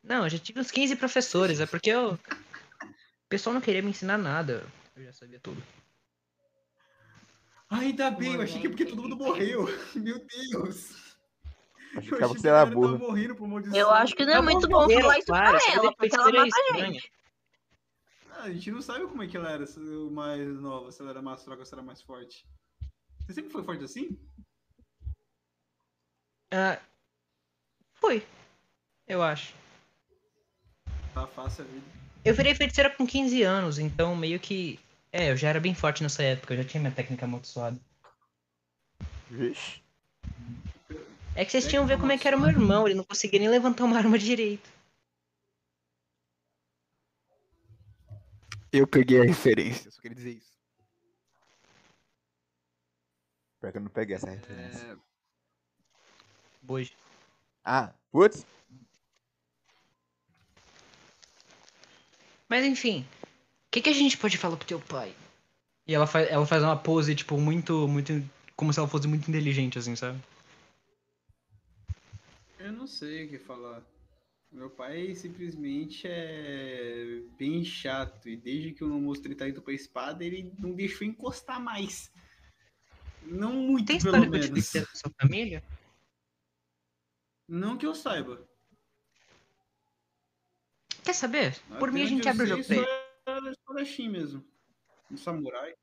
Não, 0.00 0.22
eu 0.24 0.30
já 0.30 0.38
tive 0.38 0.60
uns 0.60 0.70
15 0.70 0.94
professores, 0.94 1.58
é 1.58 1.66
porque 1.66 1.90
eu. 1.90 2.16
O 3.30 3.36
pessoal 3.38 3.54
não 3.54 3.60
queria 3.60 3.80
me 3.80 3.90
ensinar 3.90 4.18
nada. 4.18 4.66
Eu 4.96 5.04
já 5.04 5.12
sabia 5.12 5.38
tudo. 5.38 5.62
Ainda 7.70 8.10
bem, 8.10 8.34
eu 8.34 8.42
achei 8.42 8.60
que 8.60 8.66
é 8.66 8.70
porque 8.70 8.84
todo 8.84 9.02
mundo 9.02 9.16
morreu. 9.16 9.66
Meu 9.94 10.18
Deus. 10.18 11.16
Acho 11.94 12.12
Eu 12.12 12.24
achei 12.24 12.40
que 12.40 12.48
era 12.48 12.66
burro. 12.66 12.98
morrendo 12.98 13.36
por 13.36 13.46
maldição. 13.46 13.78
Eu 13.78 13.88
acho 13.88 14.16
que 14.16 14.26
não 14.26 14.32
é 14.32 14.36
Alguns 14.36 14.52
muito 14.54 14.68
bom 14.68 14.90
falar 14.90 15.18
isso 15.18 15.26
claro, 15.28 15.58
pra 15.58 15.72
ela, 15.72 15.94
porque 15.94 16.16
ela 16.16 16.32
mata 16.32 16.56
a 16.72 16.78
gente. 16.78 17.12
Ah, 18.32 18.42
a 18.42 18.52
gente 18.52 18.72
não 18.72 18.82
sabe 18.82 19.06
como 19.06 19.22
é 19.22 19.28
que 19.28 19.36
ela 19.36 19.52
era, 19.52 19.64
se 19.64 19.78
mais 19.78 20.48
nova, 20.60 20.90
se 20.90 21.00
ela 21.00 21.10
era 21.10 21.22
mais 21.22 21.44
fraca 21.44 21.60
ou 21.60 21.64
se 21.64 21.72
ela 21.72 21.82
era 21.82 21.86
mais 21.86 22.02
forte. 22.02 22.44
Você 23.20 23.34
sempre 23.34 23.52
foi 23.52 23.62
forte 23.62 23.84
assim? 23.84 24.18
Ah, 26.50 26.80
foi. 27.94 28.26
Eu 29.06 29.22
acho. 29.22 29.54
Tá 31.14 31.28
fácil 31.28 31.64
a 31.64 31.68
vida. 31.68 31.99
Eu 32.24 32.34
virei 32.34 32.54
feiticeira 32.54 32.90
com 32.90 33.06
15 33.06 33.42
anos, 33.42 33.78
então 33.78 34.14
meio 34.14 34.38
que. 34.38 34.78
É, 35.12 35.30
eu 35.30 35.36
já 35.36 35.48
era 35.48 35.58
bem 35.58 35.74
forte 35.74 36.02
nessa 36.02 36.22
época, 36.22 36.54
eu 36.54 36.58
já 36.58 36.64
tinha 36.64 36.80
minha 36.80 36.92
técnica 36.92 37.24
amaldiçoada. 37.24 37.80
Vixe. 39.30 39.82
É 41.34 41.44
que 41.44 41.50
vocês 41.50 41.66
tinham 41.66 41.84
que 41.84 41.88
ver 41.88 41.98
como 41.98 42.12
é 42.12 42.18
que 42.18 42.28
era 42.28 42.36
o 42.36 42.40
meu 42.40 42.50
irmão, 42.50 42.86
ele 42.86 42.96
não 42.96 43.04
conseguia 43.04 43.40
nem 43.40 43.48
levantar 43.48 43.84
uma 43.84 43.96
arma 43.96 44.18
direito. 44.18 44.68
Eu 48.72 48.86
peguei 48.86 49.20
a 49.20 49.24
referência, 49.24 49.90
só 49.90 50.00
queria 50.00 50.14
dizer 50.14 50.30
isso. 50.32 50.50
Pior 53.60 53.72
que 53.72 53.78
eu 53.78 53.82
não 53.82 53.90
peguei 53.90 54.16
essa 54.16 54.30
referência. 54.30 54.86
É, 54.86 54.96
Bojo. 56.62 56.92
Ah, 57.64 57.92
putz. 58.12 58.46
Mas 62.50 62.64
enfim, 62.64 63.06
o 63.22 63.70
que, 63.70 63.80
que 63.80 63.88
a 63.88 63.94
gente 63.94 64.18
pode 64.18 64.36
falar 64.36 64.56
pro 64.56 64.66
teu 64.66 64.80
pai? 64.80 65.14
E 65.86 65.94
ela 65.94 66.04
faz, 66.06 66.28
ela 66.28 66.44
faz 66.44 66.64
uma 66.64 66.76
pose, 66.76 67.14
tipo, 67.14 67.38
muito, 67.38 67.86
muito. 67.86 68.12
Como 68.56 68.72
se 68.72 68.80
ela 68.80 68.88
fosse 68.88 69.06
muito 69.06 69.28
inteligente, 69.28 69.78
assim, 69.78 69.94
sabe? 69.94 70.20
eu 72.58 72.72
não 72.72 72.86
sei 72.86 73.24
o 73.24 73.28
que 73.30 73.38
falar. 73.38 73.82
Meu 74.52 74.68
pai 74.68 75.14
simplesmente 75.14 76.06
é 76.06 77.22
bem 77.38 77.64
chato. 77.64 78.28
E 78.28 78.36
desde 78.36 78.72
que 78.72 78.82
eu 78.82 78.88
não 78.88 79.00
mostrei 79.00 79.34
talento 79.34 79.62
pra 79.62 79.72
espada, 79.72 80.24
ele 80.24 80.52
não 80.58 80.72
deixou 80.72 81.06
encostar 81.06 81.60
mais. 81.60 82.12
Não 83.22 83.52
muito, 83.52 83.86
Tem 83.86 83.98
pelo 84.00 84.16
história 84.16 84.30
que 84.30 84.36
eu 84.36 84.40
te 84.40 84.50
menos. 84.50 84.72
dei 84.72 84.82
da 84.82 84.88
sua 84.92 85.10
família? 85.20 85.62
Não 87.48 87.78
que 87.78 87.86
eu 87.86 87.94
saiba. 87.94 88.49
Quer 91.10 91.14
saber? 91.14 91.60
Por 91.80 91.88
Até 91.88 91.90
mim 91.90 92.02
a 92.02 92.06
gente 92.06 92.28
abre 92.28 92.44
o 92.44 92.46
jogo 92.46 92.64
pra 92.64 92.76
ele. 92.76 92.86
só 92.86 93.32
era 93.32 93.50
espadachim 93.50 94.08
mesmo. 94.08 94.44
Um 95.10 95.16
samurai. 95.16 95.74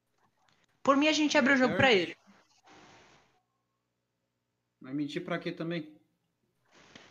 Por 0.81 0.95
mim 0.95 1.09
a 1.09 1.11
gente 1.11 1.37
abre 1.37 1.51
o 1.51 1.57
jogo 1.57 1.75
pra 1.75 1.91
ele. 1.91 2.15
Mas 4.79 4.95
mentir 4.95 5.25
pra 5.25 5.37
quê 5.37 5.51
também? 5.51 5.93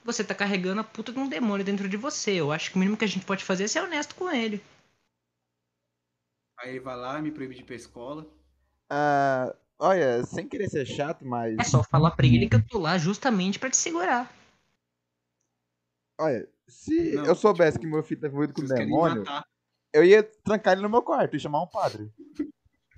Você 0.03 0.25
tá 0.25 0.35
carregando 0.35 0.81
a 0.81 0.85
puta 0.85 1.13
de 1.13 1.19
um 1.19 1.29
demônio 1.29 1.63
dentro 1.63 1.91
de 1.91 1.99
você. 1.99 2.41
Eu 2.41 2.51
acho 2.51 2.71
que 2.71 2.77
o 2.77 2.79
mínimo 2.79 2.97
que 2.97 3.05
a 3.05 3.09
gente 3.09 3.27
pode 3.27 3.45
fazer 3.45 3.65
é 3.65 3.69
ser 3.69 3.83
honesto 3.83 4.15
com 4.15 4.31
ele. 4.31 4.65
Aí 6.59 6.71
ele 6.71 6.81
vai 6.81 6.97
lá, 6.97 7.21
me 7.21 7.31
proíbe 7.31 7.55
de 7.55 7.61
ir 7.61 7.65
pra 7.65 7.77
escola. 7.77 8.27
Ah, 8.89 9.55
olha, 9.79 10.25
sem 10.25 10.49
querer 10.49 10.71
ser 10.71 10.87
chato, 10.87 11.23
mas. 11.23 11.59
É 11.59 11.65
só 11.65 11.85
falar 11.85 12.13
pra 12.13 12.25
ele 12.25 12.49
que 12.49 12.57
eu 12.57 12.67
tô 12.67 12.79
lá 12.79 12.97
justamente 12.97 13.59
pra 13.59 13.69
te 13.69 13.77
segurar. 13.77 14.35
Olha, 16.19 16.49
se 16.69 17.13
Não, 17.13 17.25
eu 17.27 17.35
soubesse 17.35 17.79
tipo, 17.79 17.87
que 17.87 17.93
meu 17.93 18.03
filho 18.03 18.21
tá 18.21 18.27
envolvido 18.29 18.53
com 18.53 18.63
me 18.63 18.69
demônio, 18.69 19.25
eu 19.93 20.05
ia 20.05 20.23
trancar 20.23 20.75
ele 20.75 20.83
no 20.83 20.91
meu 20.91 21.03
quarto 21.03 21.37
e 21.37 21.41
chamar 21.41 21.63
um 21.63 21.69
padre. 21.69 22.11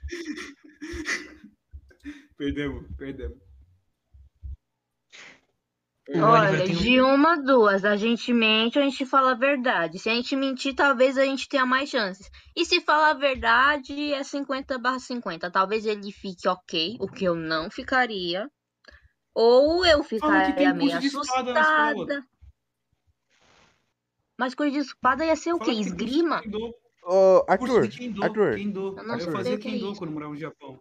Perdemos, 2.37 2.87
perdemos. 2.97 3.37
O 6.09 6.21
Olha, 6.21 6.65
de 6.65 7.01
uma, 7.01 7.37
duas. 7.37 7.85
A 7.85 7.97
gente 7.97 8.33
mente 8.33 8.79
ou 8.79 8.85
a 8.85 8.89
gente 8.89 9.05
fala 9.05 9.33
a 9.33 9.35
verdade. 9.35 9.99
Se 9.99 10.09
a 10.09 10.15
gente 10.15 10.35
mentir, 10.37 10.75
talvez 10.75 11.19
a 11.19 11.25
gente 11.25 11.49
tenha 11.49 11.67
mais 11.67 11.91
chances. 11.91 12.31
E 12.57 12.65
se 12.65 12.81
falar 12.81 13.11
a 13.11 13.15
verdade, 13.15 14.15
é 14.15 14.23
50 14.23 14.79
barra 14.79 15.01
50. 15.01 15.51
Talvez 15.51 15.85
ele 15.85 16.11
fique 16.11 16.49
ok, 16.49 16.97
o 16.99 17.09
que 17.09 17.25
eu 17.25 17.35
não 17.35 17.71
ficaria. 17.71 18.49
Ou 19.35 19.85
eu 19.85 20.03
Fala 20.03 20.47
ficaria 20.47 20.73
meio 20.73 20.97
assustada. 20.97 22.25
Mas 24.39 24.55
coisa 24.55 24.73
de 24.73 24.79
espada 24.79 25.25
ia 25.27 25.35
ser 25.35 25.53
o 25.53 25.59
quê? 25.59 25.73
Esgrima? 25.73 26.43
Curso 26.43 27.45
Arthur, 27.49 27.89
de 27.89 27.99
Kendo, 27.99 28.23
Arthur, 28.25 28.55
Kendo. 28.57 28.97
Eu 28.99 29.03
não 29.05 29.15
Eu 29.15 29.21
sei 29.21 29.33
fazia 29.33 29.55
é 29.55 29.59
Kendo 29.59 29.91
isso. 29.91 29.99
quando 29.99 30.13
morava 30.13 30.33
no 30.33 30.39
Japão. 30.39 30.81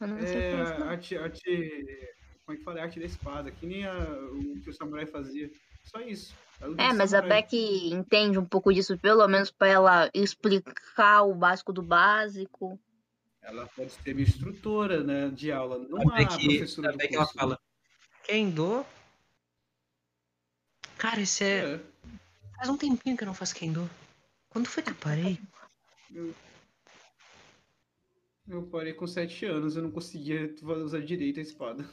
Eu 0.00 0.08
não 0.08 0.18
sei 0.18 0.26
que 0.26 0.32
É 0.36 0.52
é 0.52 0.62
isso, 0.62 0.72
arte, 0.84 1.16
arte. 1.16 2.16
Como 2.44 2.54
é 2.54 2.56
que 2.58 2.64
fala? 2.64 2.82
Arte 2.82 2.98
da 2.98 3.06
espada, 3.06 3.50
que 3.50 3.66
nem 3.66 3.86
a- 3.86 4.18
o 4.32 4.60
que 4.60 4.70
o 4.70 4.72
samurai 4.74 5.06
fazia. 5.06 5.50
Só 5.84 6.00
isso. 6.00 6.34
A 6.60 6.66
É, 6.66 6.92
mas 6.92 7.14
a 7.14 7.18
samurai. 7.18 7.42
Beck 7.42 7.54
entende 7.92 8.38
um 8.38 8.44
pouco 8.44 8.72
disso, 8.74 8.98
pelo 8.98 9.26
menos 9.28 9.50
pra 9.50 9.68
ela 9.68 10.10
explicar 10.12 11.22
o 11.22 11.34
básico 11.34 11.72
do 11.72 11.82
básico. 11.82 12.78
Ela 13.42 13.66
pode 13.68 13.92
ser 13.92 14.14
minha 14.14 14.26
instrutora 14.26 15.02
né, 15.02 15.28
de 15.30 15.50
aula, 15.50 15.78
não 15.78 16.10
a, 16.10 16.14
Até 16.14 16.26
que, 16.36 16.44
professora 16.58 16.88
do 16.90 16.94
até 16.96 17.08
que 17.08 17.16
ela 17.16 17.26
fala. 17.28 17.58
Kendo? 18.24 18.84
Cara, 20.98 21.20
esse 21.22 21.44
é. 21.44 21.64
É, 21.76 21.80
Faz 22.60 22.68
um 22.68 22.76
tempinho 22.76 23.16
que 23.16 23.24
eu 23.24 23.26
não 23.26 23.32
faço 23.32 23.54
Kendo. 23.54 23.88
Quando 24.50 24.68
foi 24.68 24.82
que 24.82 24.90
eu 24.90 24.94
parei? 24.96 25.40
eu 28.46 28.62
parei 28.64 28.92
com 28.92 29.06
7 29.06 29.46
anos, 29.46 29.76
eu 29.76 29.82
não 29.82 29.90
conseguia 29.90 30.54
usar 30.62 31.00
direito 31.00 31.40
a 31.40 31.42
espada. 31.42 31.88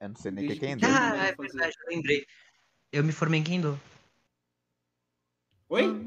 eu 0.00 0.08
não 0.08 0.16
sei 0.16 0.30
nem 0.30 0.46
o 0.46 0.48
que 0.48 0.54
é. 0.54 0.58
Kendo. 0.58 0.86
Ah, 0.86 1.26
é 1.26 1.34
verdade, 1.34 1.76
eu 1.78 1.94
lembrei. 1.94 2.26
Eu 2.90 3.04
me 3.04 3.12
formei 3.12 3.40
em 3.40 3.44
Kendo. 3.44 3.78
Oi? 5.68 6.06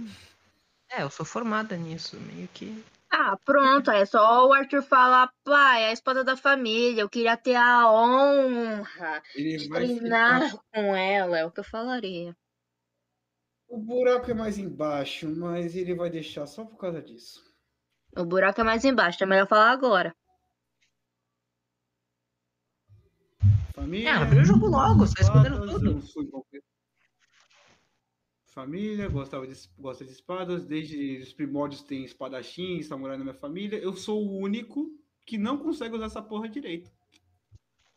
É, 0.90 1.04
eu 1.04 1.12
sou 1.12 1.24
formada 1.24 1.78
nisso, 1.78 2.20
meio 2.22 2.48
que. 2.48 2.84
Ah, 3.08 3.38
pronto, 3.46 3.92
é 3.92 4.04
só 4.04 4.48
o 4.48 4.54
Arthur 4.54 4.82
falar, 4.82 5.32
pai, 5.44 5.84
é 5.84 5.90
a 5.90 5.94
espada 5.94 6.24
da 6.24 6.36
família, 6.36 7.02
eu 7.02 7.10
queria 7.10 7.38
ter 7.38 7.54
a 7.56 7.88
honra 7.88 9.22
Ele 9.36 9.58
de 9.58 9.70
vai 9.70 9.86
treinar 9.86 10.50
ficar... 10.50 10.64
com 10.74 10.96
ela, 10.96 11.38
é 11.38 11.46
o 11.46 11.52
que 11.52 11.60
eu 11.60 11.64
falaria. 11.64 12.36
O 13.72 13.78
buraco 13.78 14.30
é 14.30 14.34
mais 14.34 14.58
embaixo, 14.58 15.34
mas 15.34 15.78
ele 15.78 15.96
vai 15.96 16.10
deixar 16.10 16.46
só 16.46 16.66
por 16.66 16.76
causa 16.76 17.02
disso. 17.02 17.42
O 18.18 18.26
buraco 18.26 18.60
é 18.60 18.66
mais 18.66 18.84
embaixo, 18.84 19.24
é 19.24 19.26
melhor 19.26 19.48
falar 19.48 19.72
agora. 19.72 20.14
Família. 23.74 24.10
É, 24.10 24.12
abriu 24.12 24.42
o 24.42 24.46
jogo 24.46 24.68
logo, 24.68 25.08
você 25.08 25.14
tá 25.14 25.22
respondendo 25.22 25.66
espadas, 25.66 26.12
tudo. 26.12 26.46
Família, 28.48 29.08
gostava 29.08 29.48
de, 29.48 29.56
gosta 29.80 30.04
de 30.04 30.12
espadas, 30.12 30.66
desde 30.66 31.20
os 31.22 31.32
primórdios 31.32 31.82
tem 31.82 32.04
espadachim, 32.04 32.84
samurai 32.84 33.18
na 33.18 33.24
minha 33.24 33.34
família. 33.34 33.80
Eu 33.80 33.94
sou 33.94 34.22
o 34.22 34.38
único 34.38 34.92
que 35.26 35.38
não 35.38 35.58
consegue 35.58 35.96
usar 35.96 36.08
essa 36.08 36.22
porra 36.22 36.50
direito. 36.50 36.92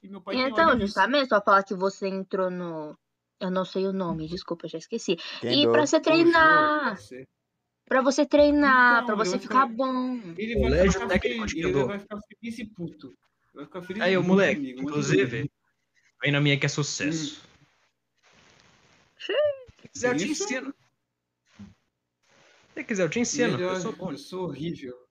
E 0.01 0.09
meu 0.09 0.21
pai 0.21 0.37
tem 0.37 0.47
Então, 0.47 0.79
justamente, 0.79 1.31
só 1.31 1.43
falar 1.43 1.65
que 1.65 1.75
você 1.75 2.07
entrou 2.07 2.49
no. 2.49 2.97
Eu 3.41 3.51
não 3.51 3.65
sei 3.65 3.87
o 3.87 3.93
nome, 3.93 4.29
desculpa, 4.29 4.67
eu 4.67 4.71
já 4.71 4.79
esqueci. 4.79 5.17
E 5.43 5.67
pra 5.69 5.87
você 5.87 6.01
treinar, 6.01 6.97
pra 7.87 8.01
você 8.01 8.25
treinar, 8.25 9.03
Então, 9.03 9.17
pra 9.17 9.25
ele 9.25 9.31
você 9.31 9.39
ficar 9.39 9.67
bom. 9.67 10.17
Ele 10.37 10.55
vai 10.55 10.63
Colégio 10.63 10.93
ficar 10.93 11.09
técnico 11.09 11.49
feliz, 11.49 11.65
ele 11.65 11.85
vai 11.85 11.99
ficar 11.99 12.19
feliz 12.23 12.59
e 12.59 12.65
puto. 12.67 13.19
Vai 13.53 13.65
ficar 13.65 13.83
feliz 13.83 14.03
Aí, 14.03 14.17
o 14.17 14.23
moleque, 14.23 14.61
comigo, 14.61 14.83
inclusive, 14.83 15.51
vem 16.23 16.33
na 16.33 16.41
minha 16.41 16.59
que 16.59 16.67
é 16.67 16.69
sucesso. 16.69 17.43
Se 19.17 19.33
quiser, 19.89 20.13
eu 20.13 20.17
te 20.17 20.31
Isso? 20.31 20.45
ensino. 20.45 20.75
Se 22.75 22.85
quiser, 22.85 23.03
eu 23.03 23.09
te 23.09 23.21
ensino. 23.21 23.53
Melhor, 23.59 23.75
Eu 23.75 23.81
sou 23.81 23.93
bom. 23.93 24.11
eu 24.11 24.19
sou 24.19 24.45
horrível. 24.45 25.07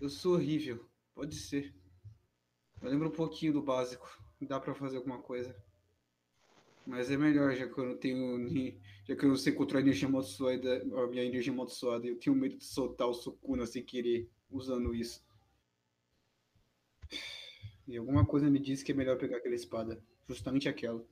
Eu 0.00 0.08
sou 0.08 0.34
horrível. 0.34 0.88
Pode 1.14 1.34
ser. 1.36 1.74
Eu 2.80 2.90
lembro 2.90 3.08
um 3.08 3.12
pouquinho 3.12 3.52
do 3.52 3.62
básico. 3.62 4.08
Dá 4.40 4.58
pra 4.58 4.74
fazer 4.74 4.96
alguma 4.96 5.20
coisa. 5.20 5.54
Mas 6.86 7.10
é 7.10 7.16
melhor, 7.16 7.54
já 7.54 7.66
que 7.68 7.78
eu 7.78 7.84
não 7.84 7.96
tenho. 7.96 8.80
Já 9.04 9.16
que 9.16 9.24
eu 9.24 9.28
não 9.28 9.36
sei 9.36 9.52
controlar 9.52 9.80
a 9.80 9.82
energia 9.82 10.08
amaldiçoada, 10.08 10.82
a 10.82 11.06
minha 11.08 11.24
energia 11.24 11.52
amaldiçoada, 11.52 12.06
eu 12.06 12.18
tenho 12.18 12.36
medo 12.36 12.56
de 12.56 12.64
soltar 12.64 13.08
o 13.08 13.14
Sukuna 13.14 13.66
sem 13.66 13.82
querer 13.84 14.30
usando 14.50 14.94
isso. 14.94 15.24
E 17.86 17.96
alguma 17.96 18.24
coisa 18.24 18.48
me 18.48 18.58
diz 18.60 18.82
que 18.82 18.92
é 18.92 18.94
melhor 18.94 19.18
pegar 19.18 19.38
aquela 19.38 19.54
espada. 19.54 20.02
Justamente 20.28 20.68
aquela. 20.68 21.04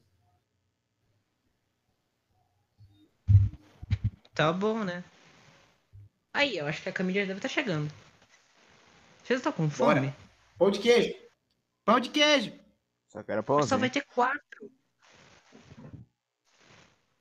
Tá 4.35 4.53
bom, 4.53 4.85
né? 4.85 5.05
Aí, 6.33 6.57
eu 6.57 6.67
acho 6.67 6.83
que 6.83 6.89
a 6.89 6.93
Camila 6.93 7.27
deve 7.27 7.39
estar 7.39 7.49
chegando. 7.49 7.93
Vocês 9.25 9.41
estão 9.41 9.53
com 9.53 9.67
Bora. 9.67 10.01
fome? 10.01 10.15
Pão 10.57 10.71
de 10.71 10.79
queijo! 10.79 11.15
Pão 11.85 12.01
de 12.01 12.09
queijo! 12.11 12.53
Só 13.09 13.23
quero 13.25 13.41
Só 13.41 13.43
pãozinho. 13.43 13.81
vai 13.81 13.91
ter 13.91 14.05
quatro. 14.07 14.50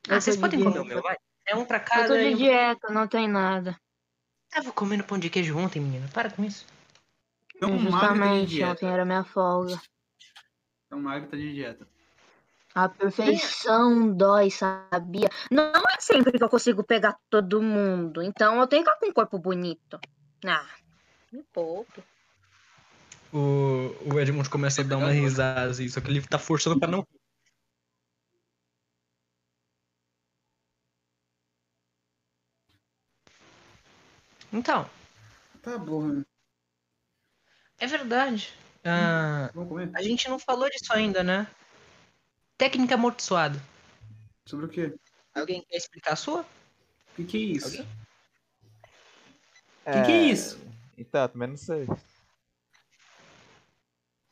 Eu 0.10 0.16
Ah, 0.18 0.22
vocês 0.22 0.36
tô 0.36 0.42
podem 0.42 0.60
de 0.60 0.66
comer 0.66 0.80
o 0.80 0.84
dieta. 0.84 0.96
meu, 0.96 1.04
vai? 1.04 1.18
É 1.48 1.56
um 1.56 1.66
pra 1.66 1.78
Eu 1.78 1.84
cada. 1.86 2.08
tô 2.08 2.16
e 2.16 2.30
de 2.30 2.34
um- 2.36 2.38
dieta, 2.38 2.90
não 2.92 3.08
tem 3.08 3.28
nada. 3.28 3.80
Tava 4.50 4.72
comendo 4.72 5.04
pão 5.04 5.20
de 5.20 5.30
queijo 5.30 5.58
ontem, 5.58 5.80
menina. 5.80 6.08
Para 6.14 6.30
com 6.32 6.44
isso. 6.44 6.66
Tão 7.60 7.70
magro 7.72 7.92
tá 7.92 8.00
de 8.00 8.08
Justamente, 8.18 8.48
dieta. 8.50 8.72
ontem 8.72 8.90
era 8.90 9.06
minha 9.06 9.24
folga. 9.24 9.80
Tão 10.90 11.00
magro 11.02 11.30
tá 11.30 11.38
de 11.38 11.54
dieta. 11.54 11.88
A 12.74 12.88
perfeição 12.88 14.12
dói, 14.16 14.50
sabia? 14.52 15.30
Não 15.52 15.72
é 15.74 16.00
sempre 16.00 16.38
que 16.38 16.44
eu 16.44 16.50
consigo 16.50 16.84
pegar 16.84 17.18
todo 17.30 17.62
mundo. 17.62 18.22
Então 18.24 18.60
eu 18.60 18.68
tenho 18.68 18.84
que 18.84 18.90
estar 18.90 19.00
com 19.00 19.08
um 19.10 19.14
corpo 19.14 19.38
bonito. 19.38 20.00
Ah, 20.46 20.66
me 21.32 21.44
poupe. 21.54 22.02
O, 23.34 23.94
o 24.12 24.20
Edmund 24.20 24.50
começa 24.50 24.82
a 24.82 24.84
dar 24.84 24.98
uma 24.98 25.12
risada, 25.12 25.70
assim, 25.70 25.88
só 25.88 26.00
que 26.02 26.10
ele 26.10 26.22
tá 26.22 26.40
forçando 26.40 26.80
pra 26.80 26.88
não. 26.90 27.06
Então, 34.52 34.90
Tá 35.62 35.78
bom, 35.78 36.08
né? 36.08 36.26
é 37.78 37.88
verdade. 37.88 38.54
Ah, 38.84 39.52
a 39.94 40.02
gente 40.02 40.28
não 40.30 40.40
falou 40.40 40.70
disso 40.70 40.92
ainda, 40.94 41.22
né? 41.22 41.48
Técnica 42.58 42.96
amaldiçoada. 42.96 43.62
Sobre 44.46 44.66
o 44.66 44.70
quê? 44.70 44.96
Alguém 45.36 45.62
quer 45.64 45.78
explicar 45.78 46.14
a 46.14 46.16
sua? 46.16 46.42
O 46.42 46.46
que, 47.16 47.26
que 47.26 47.38
é 47.38 47.40
isso? 47.40 47.68
O 47.68 47.72
que, 49.92 50.02
que 50.06 50.12
é 50.12 50.22
isso? 50.24 50.60
Então, 50.98 51.28
também 51.28 51.50
não 51.50 51.58
sei. 51.58 51.86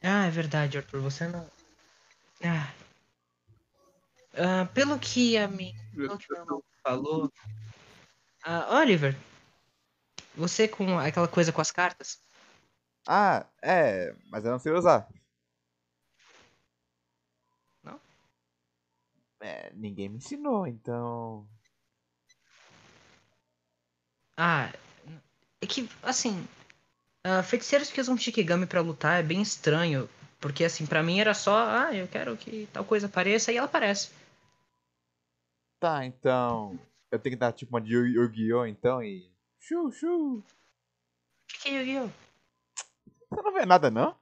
Ah, 0.01 0.27
é 0.27 0.30
verdade, 0.30 0.77
Arthur, 0.77 1.01
você 1.01 1.27
não. 1.27 1.49
Ah. 2.43 2.71
Ah, 4.36 4.65
pelo 4.73 4.97
que 4.99 5.38
a 5.38 5.47
minha. 5.47 5.73
Pelo 5.93 6.17
que 6.17 6.25
meu 6.32 6.41
irmão 6.41 6.63
falou. 6.84 7.32
Ah, 8.43 8.80
Oliver, 8.80 9.15
você 10.38 10.67
com 10.67 10.97
aquela 11.00 11.28
coisa 11.28 11.52
com 11.52 11.62
as 11.62 11.71
cartas? 11.71 12.19
Ah, 13.08 13.45
é, 13.62 14.13
mas 14.30 14.45
eu 14.45 14.52
não 14.52 14.60
sei 14.60 14.71
usar. 14.73 15.08
Não? 17.84 18.00
É, 19.39 19.71
ninguém 19.73 20.10
me 20.10 20.17
ensinou, 20.17 20.67
então. 20.67 21.47
Ah, 24.36 24.71
é 25.62 25.65
que, 25.67 25.89
assim. 26.04 26.47
ah, 27.23 27.41
feiticeiros 27.43 27.89
que 27.91 28.02
usam 28.02 28.17
Shikigami 28.17 28.65
pra 28.65 28.82
lutar 28.82 29.19
é 29.19 29.23
bem 29.23 29.41
estranho. 29.41 30.10
Porque, 30.39 30.63
assim, 30.63 30.86
pra 30.86 31.02
mim 31.02 31.19
era 31.19 31.34
só, 31.34 31.58
ah, 31.67 31.95
eu 31.95 32.08
quero 32.08 32.38
que 32.38 32.67
tal 32.71 32.86
coisa 32.86 33.08
apareça 33.08 33.52
e 33.52 33.58
ela 33.58 33.65
aparece. 33.65 34.12
Tá, 35.80 36.06
então. 36.06 36.78
Eu 37.12 37.19
tenho 37.19 37.36
que 37.36 37.39
dar 37.39 37.54
tipo 37.54 37.73
uma 37.73 37.82
de 37.82 37.93
Yu- 37.93 38.06
Yu-Gi-Oh! 38.08 38.65
então 38.65 39.02
e. 39.02 39.32
Chu, 39.60 39.91
chu. 39.91 40.38
O 40.39 40.43
que 41.48 41.58
que 41.60 41.70
é 41.70 41.72
Yu-Gi-Oh? 41.82 42.10
Você 43.30 43.41
não 43.41 43.54
vê 43.54 43.65
nada, 43.65 43.91
não? 43.91 44.15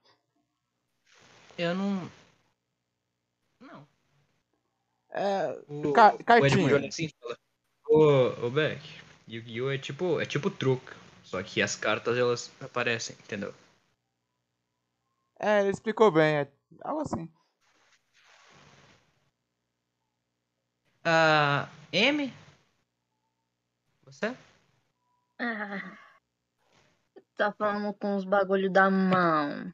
Eu 1.57 1.73
não. 1.75 2.11
Não. 3.59 3.87
É. 5.11 5.63
O, 5.67 5.93
Ca- 5.93 6.15
o 6.15 6.23
cartinha. 6.23 6.75
Olha 6.75 6.87
assim 6.89 7.05
e 7.05 7.13
fala: 7.19 7.37
Ô, 7.87 8.45
ô 8.47 8.49
Beck, 8.49 8.81
Yu-Gi-Oh! 9.27 9.71
é 9.71 9.77
tipo, 9.77 10.19
é 10.19 10.25
tipo 10.25 10.49
truque. 10.49 10.91
Só 11.23 11.41
que 11.41 11.61
as 11.61 11.75
cartas 11.75 12.17
elas 12.17 12.51
aparecem, 12.61 13.15
entendeu? 13.23 13.53
É, 15.39 15.61
ele 15.61 15.71
explicou 15.71 16.11
bem, 16.11 16.37
é 16.37 16.51
algo 16.83 17.01
assim. 17.01 17.29
Ah, 21.03 21.69
M? 21.91 22.33
Você? 24.05 24.35
Ah, 25.37 25.97
tá 27.35 27.51
falando 27.51 27.93
com 27.93 28.15
os 28.15 28.23
bagulho 28.23 28.71
da 28.71 28.89
mão. 28.89 29.73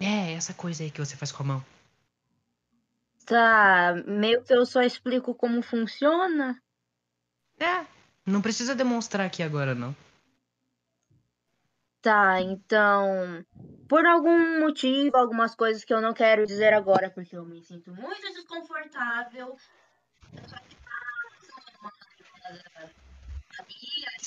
É, 0.00 0.32
essa 0.32 0.54
coisa 0.54 0.82
aí 0.82 0.90
que 0.90 1.00
você 1.00 1.16
faz 1.16 1.30
com 1.32 1.42
a 1.42 1.46
mão. 1.46 1.64
Tá, 3.24 3.94
meio 4.06 4.42
que 4.42 4.52
eu 4.52 4.66
só 4.66 4.82
explico 4.82 5.34
como 5.34 5.62
funciona. 5.62 6.60
É, 7.58 7.86
não 8.26 8.42
precisa 8.42 8.74
demonstrar 8.74 9.26
aqui 9.26 9.42
agora, 9.42 9.74
não. 9.74 9.94
Tá, 12.00 12.40
então, 12.40 13.44
por 13.88 14.04
algum 14.04 14.58
motivo, 14.58 15.16
algumas 15.16 15.54
coisas 15.54 15.84
que 15.84 15.94
eu 15.94 16.00
não 16.00 16.12
quero 16.12 16.44
dizer 16.44 16.74
agora, 16.74 17.10
porque 17.10 17.36
eu 17.36 17.44
me 17.44 17.62
sinto 17.62 17.92
muito 17.94 18.22
desconfortável. 18.32 19.56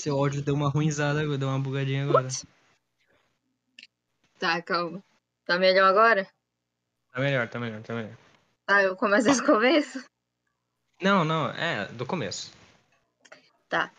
Seu 0.06 0.20
áudio 0.20 0.44
deu 0.44 0.54
uma 0.54 0.70
ruinzada, 0.70 1.22
agora, 1.22 1.36
deu 1.36 1.48
uma 1.48 1.58
bugadinha 1.58 2.04
agora. 2.04 2.28
Tá, 4.38 4.62
calma. 4.62 5.04
Tá 5.48 5.58
melhor 5.58 5.90
agora? 5.90 6.28
Tá 7.12 7.20
melhor, 7.20 7.50
tá 7.50 7.60
melhor, 7.60 7.82
tá 7.82 7.96
melhor. 7.96 8.16
Tá, 8.68 8.84
eu 8.84 8.96
começo 8.96 9.26
desse 9.26 9.44
começo? 9.44 10.06
Não, 11.02 11.26
não, 11.26 11.50
é, 11.50 11.88
do 11.88 12.06
começo. 12.06 12.54
Tá. 13.68 13.92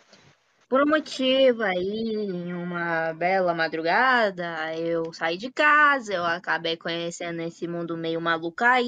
Por 0.68 0.80
um 0.80 0.86
motivo 0.86 1.64
aí, 1.64 2.14
em 2.14 2.54
uma 2.54 3.12
bela 3.12 3.52
madrugada, 3.52 4.76
eu 4.76 5.12
saí 5.12 5.36
de 5.36 5.50
casa, 5.50 6.14
eu 6.14 6.24
acabei 6.24 6.76
conhecendo 6.76 7.42
esse 7.42 7.66
mundo 7.66 7.96
meio 7.96 8.20
maluco 8.20 8.62
aí. 8.62 8.84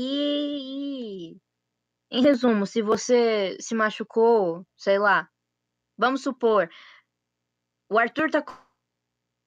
E... 1.33 1.37
Em 2.13 2.23
resumo, 2.23 2.65
se 2.65 2.81
você 2.81 3.57
se 3.59 3.75
machucou, 3.75 4.65
sei 4.77 5.01
lá, 5.01 5.29
vamos 5.99 6.23
supor, 6.23 6.71
o 7.91 7.99
Arthur 7.99 8.31
tá 8.31 8.45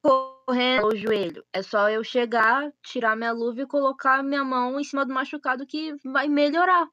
correndo 0.04 0.88
o 0.88 0.96
joelho. 0.96 1.46
É 1.54 1.62
só 1.62 1.90
eu 1.90 2.04
chegar, 2.04 2.72
tirar 2.84 3.16
minha 3.16 3.32
luva 3.32 3.62
e 3.62 3.68
colocar 3.68 4.24
minha 4.24 4.44
mão 4.44 4.80
em 4.80 4.84
cima 4.84 5.06
do 5.06 5.14
machucado 5.14 5.66
que 5.66 5.94
vai 6.04 6.28
melhorar. 6.28 6.90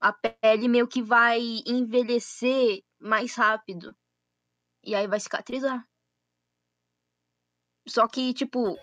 A 0.00 0.12
pele 0.12 0.68
meio 0.68 0.88
que 0.88 1.00
vai 1.00 1.40
envelhecer 1.66 2.82
mais 3.00 3.34
rápido. 3.36 3.94
E 4.84 4.94
aí 4.94 5.06
vai 5.06 5.20
cicatrizar. 5.20 5.86
Só 7.88 8.06
que, 8.08 8.34
tipo, 8.34 8.76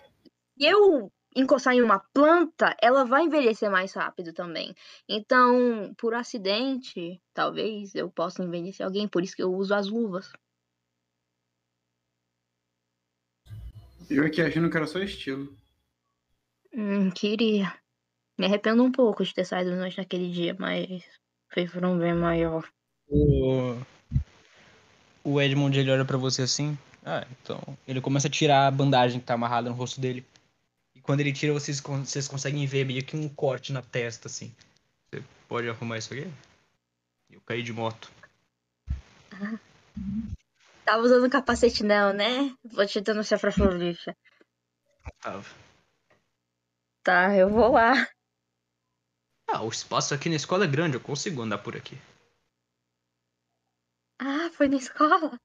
se 0.58 0.66
eu 0.66 1.12
encostar 1.36 1.74
em 1.74 1.82
uma 1.82 2.00
planta, 2.14 2.76
ela 2.82 3.06
vai 3.06 3.24
envelhecer 3.24 3.70
mais 3.70 3.94
rápido 3.94 4.34
também. 4.34 4.74
Então, 5.08 5.94
por 5.98 6.14
acidente, 6.14 7.22
talvez 7.34 7.94
eu 7.96 8.10
possa 8.10 8.44
envelhecer 8.44 8.86
alguém, 8.86 9.08
por 9.08 9.24
isso 9.24 9.36
que 9.36 9.44
eu 9.44 9.54
uso 9.54 9.74
as 9.74 9.88
luvas. 9.88 10.32
Eu 14.10 14.26
aqui 14.26 14.41
achando 14.41 14.69
que 14.69 14.78
era 14.78 14.88
só 14.88 15.00
estilo. 15.00 15.56
Hum, 16.74 17.12
queria. 17.12 17.74
Me 18.38 18.45
arrependo 18.45 18.84
um 18.84 18.91
pouco 18.91 19.24
de 19.24 19.34
ter 19.34 19.45
saído 19.45 19.76
noite 19.76 19.98
naquele 19.98 20.32
dia, 20.32 20.56
mas 20.58 21.04
foi 21.54 21.67
por 21.67 21.84
um 21.86 21.98
bem 21.98 22.13
maior. 22.13 22.67
O, 23.08 23.76
o 25.24 25.41
Edmund 25.41 25.78
ele 25.78 25.91
olha 25.91 26.06
pra 26.06 26.17
você 26.17 26.41
assim. 26.43 26.78
Ah, 27.06 27.26
então. 27.30 27.62
Ele 27.88 28.02
começa 28.02 28.28
a 28.28 28.32
tirar 28.32 28.67
a 28.67 28.72
bandagem 28.72 29.19
que 29.19 29.26
tá 29.26 29.34
amarrada 29.34 29.69
no 29.69 29.76
rosto 29.76 30.02
dele. 30.02 30.26
E 30.95 31.02
quando 31.02 31.19
ele 31.19 31.34
tira, 31.34 31.54
vocês, 31.54 31.80
vocês 31.80 32.28
conseguem 32.28 32.65
ver 32.65 32.86
meio 32.86 33.04
que 33.04 33.15
um 33.15 33.30
corte 33.30 33.72
na 33.72 33.82
testa, 33.82 34.28
assim. 34.28 34.54
Você 35.10 35.24
pode 35.48 35.69
arrumar 35.69 35.98
isso 35.98 36.13
aqui? 36.13 36.28
Eu 37.30 37.41
caí 37.41 37.62
de 37.62 37.74
moto. 37.74 38.12
Tava 40.89 41.04
usando 41.04 41.30
capacete 41.30 41.84
não, 41.84 42.12
né? 42.12 42.52
Vou 42.63 42.84
te 42.84 42.99
dando 42.99 43.19
essa 43.19 43.38
pra 43.38 43.52
Florixa. 43.52 44.17
Tava. 45.21 45.45
Tá, 47.04 47.36
eu 47.36 47.47
vou 47.47 47.73
lá. 47.73 48.08
Ah, 49.47 49.62
o 49.62 49.69
espaço 49.69 50.15
aqui 50.15 50.30
na 50.30 50.36
escola 50.36 50.63
é 50.63 50.67
grande, 50.67 50.97
eu 50.97 50.99
consigo 50.99 51.43
andar 51.43 51.60
por 51.60 51.78
aqui. 51.78 51.95
Ah, 54.17 54.50
foi 54.52 54.67
na 54.67 54.77
escola? 54.77 55.40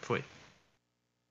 Foi. 0.00 0.24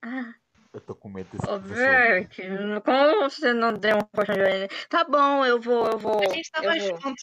Ah. 0.00 0.32
Eu 0.72 0.80
tô 0.80 0.94
com 0.94 1.10
medo 1.10 1.28
desse 1.32 1.50
Ô. 1.50 1.58
Bert, 1.58 2.34
como 2.82 3.28
você 3.28 3.52
não 3.52 3.74
deu 3.74 3.96
uma 3.96 4.06
poção 4.06 4.36
de 4.36 4.40
orelha? 4.40 4.68
Tá 4.88 5.04
bom, 5.04 5.44
eu 5.44 5.60
vou, 5.60 5.86
eu 5.86 5.98
vou. 5.98 6.18
A 6.18 6.34
gente 6.34 6.50
tava 6.50 6.78
eu 6.78 6.88
vou. 6.88 6.98
junto. 7.02 7.22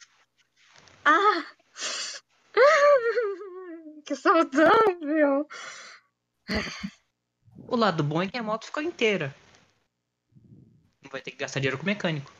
Ah! 1.03 1.45
que 4.01 4.15
saudável! 4.15 5.47
O 7.67 7.75
lado 7.75 8.03
bom 8.03 8.21
é 8.21 8.27
que 8.27 8.37
a 8.37 8.43
moto 8.43 8.65
ficou 8.65 8.81
inteira. 8.81 9.35
Não 11.01 11.09
vai 11.11 11.21
ter 11.21 11.31
que 11.31 11.37
gastar 11.37 11.59
dinheiro 11.59 11.77
com 11.77 11.85
mecânico. 11.85 12.31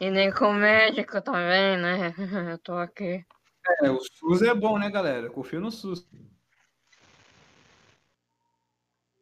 E 0.00 0.10
nem 0.10 0.32
com 0.32 0.52
médico 0.52 1.20
também, 1.20 1.76
né? 1.76 2.14
Eu 2.52 2.58
tô 2.58 2.74
aqui. 2.76 3.24
É, 3.82 3.90
o 3.90 4.00
SUS 4.00 4.42
é 4.42 4.54
bom, 4.54 4.78
né, 4.78 4.88
galera? 4.90 5.28
Confio 5.28 5.60
no 5.60 5.70
SUS. 5.70 6.06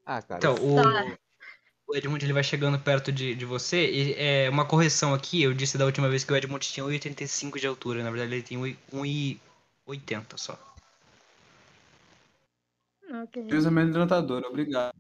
Ah, 0.05 0.23
cara. 0.23 0.39
Então, 0.39 0.55
o, 0.55 0.77
Tá. 0.77 1.19
o 1.89 1.97
Edmund 1.97 2.25
ele 2.25 2.33
vai 2.33 2.45
chegando 2.45 2.79
perto 2.79 3.11
de, 3.11 3.35
de 3.35 3.45
você. 3.45 3.91
E 3.91 4.15
é 4.15 4.49
uma 4.51 4.65
correção 4.65 5.13
aqui. 5.13 5.43
Eu 5.43 5.53
disse 5.53 5.77
da 5.77 5.85
última 5.85 6.09
vez 6.09 6.23
que 6.23 6.33
o 6.33 6.37
Edmund 6.37 6.65
tinha 6.65 6.87
1,85 6.87 7.59
de 7.59 7.67
altura. 7.67 8.05
Na 8.05 8.11
verdade, 8.11 8.35
ele 8.35 8.43
tem 8.43 8.57
1 8.93 9.05
e- 9.05 9.41
80 9.87 10.37
só. 10.37 10.77
Ok. 13.23 13.45
Menos 13.45 13.67
amedrontador, 13.67 14.43
obrigado. 14.45 14.95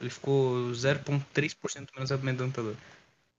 Ele 0.00 0.10
ficou 0.10 0.70
0,3% 0.72 1.88
menos 1.94 2.10
amedrontador. 2.10 2.74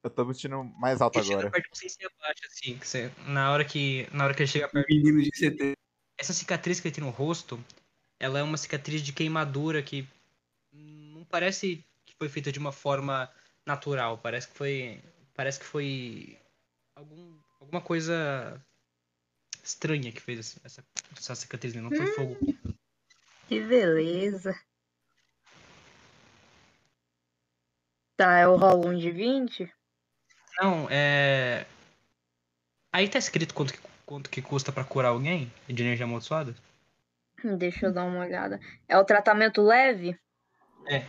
Eu 0.04 0.10
tô 0.10 0.26
me 0.26 0.34
sentindo 0.34 0.64
mais 0.64 1.02
alto 1.02 1.20
Ele 1.20 1.26
chega 1.26 1.40
agora. 1.40 1.52
perto 1.52 1.72
de 1.72 1.80
você 1.80 1.90
se 1.90 2.06
abaixa, 2.06 2.48
assim. 2.48 2.78
Que 2.78 2.88
você, 2.88 3.12
na, 3.28 3.52
hora 3.52 3.66
que, 3.66 4.08
na 4.12 4.24
hora 4.24 4.34
que 4.34 4.44
ele 4.44 4.48
chega 4.48 4.68
perto. 4.68 4.88
Menino 4.88 5.22
de 5.22 5.32
CT. 5.32 5.74
Essa 6.18 6.34
cicatriz 6.34 6.80
que 6.80 6.88
ele 6.88 6.96
tem 6.96 7.04
no 7.04 7.10
rosto, 7.10 7.64
ela 8.20 8.40
é 8.40 8.44
uma 8.44 8.58
cicatriz 8.58 9.02
de 9.02 9.12
queimadura 9.12 9.82
que 9.82 10.08
não 10.72 11.24
parece 11.26 11.84
que 12.06 12.16
foi 12.16 12.30
feita 12.30 12.52
de 12.52 12.60
uma 12.60 12.72
forma 12.72 13.30
natural. 13.66 14.18
Parece 14.18 14.48
que 14.48 14.58
foi. 14.58 15.04
Parece 15.36 15.60
que 15.60 15.66
foi. 15.66 16.38
Algum, 16.96 17.38
alguma 17.60 17.82
coisa 17.82 18.64
estranha 19.64 20.12
que 20.12 20.22
fez 20.22 20.58
essa, 20.64 20.84
essa 21.16 21.36
cicatriz, 21.36 21.74
né? 21.74 21.82
Não 21.82 21.92
foi 21.92 22.08
fogo. 22.08 22.38
Que 23.48 23.60
beleza. 23.60 24.56
Tá, 28.16 28.42
eu 28.42 28.56
rolo 28.56 28.90
um 28.90 28.98
de 28.98 29.12
20? 29.12 29.72
Não, 30.60 30.88
é. 30.90 31.66
Aí 32.94 33.08
tá 33.08 33.18
escrito 33.18 33.54
quanto 33.54 33.74
que, 33.74 33.80
quanto 34.06 34.30
que 34.30 34.42
custa 34.42 34.72
pra 34.72 34.84
curar 34.84 35.10
alguém 35.10 35.52
de 35.68 35.82
energia 35.82 36.06
amaldiçoada? 36.06 36.56
Hum, 37.44 37.58
Deixa 37.58 37.88
eu 37.88 37.94
dar 37.94 38.04
uma 38.04 38.20
olhada. 38.20 38.60
É 38.88 38.98
o 38.98 39.06
tratamento 39.06 39.62
leve? 39.62 40.20
É. 40.88 41.06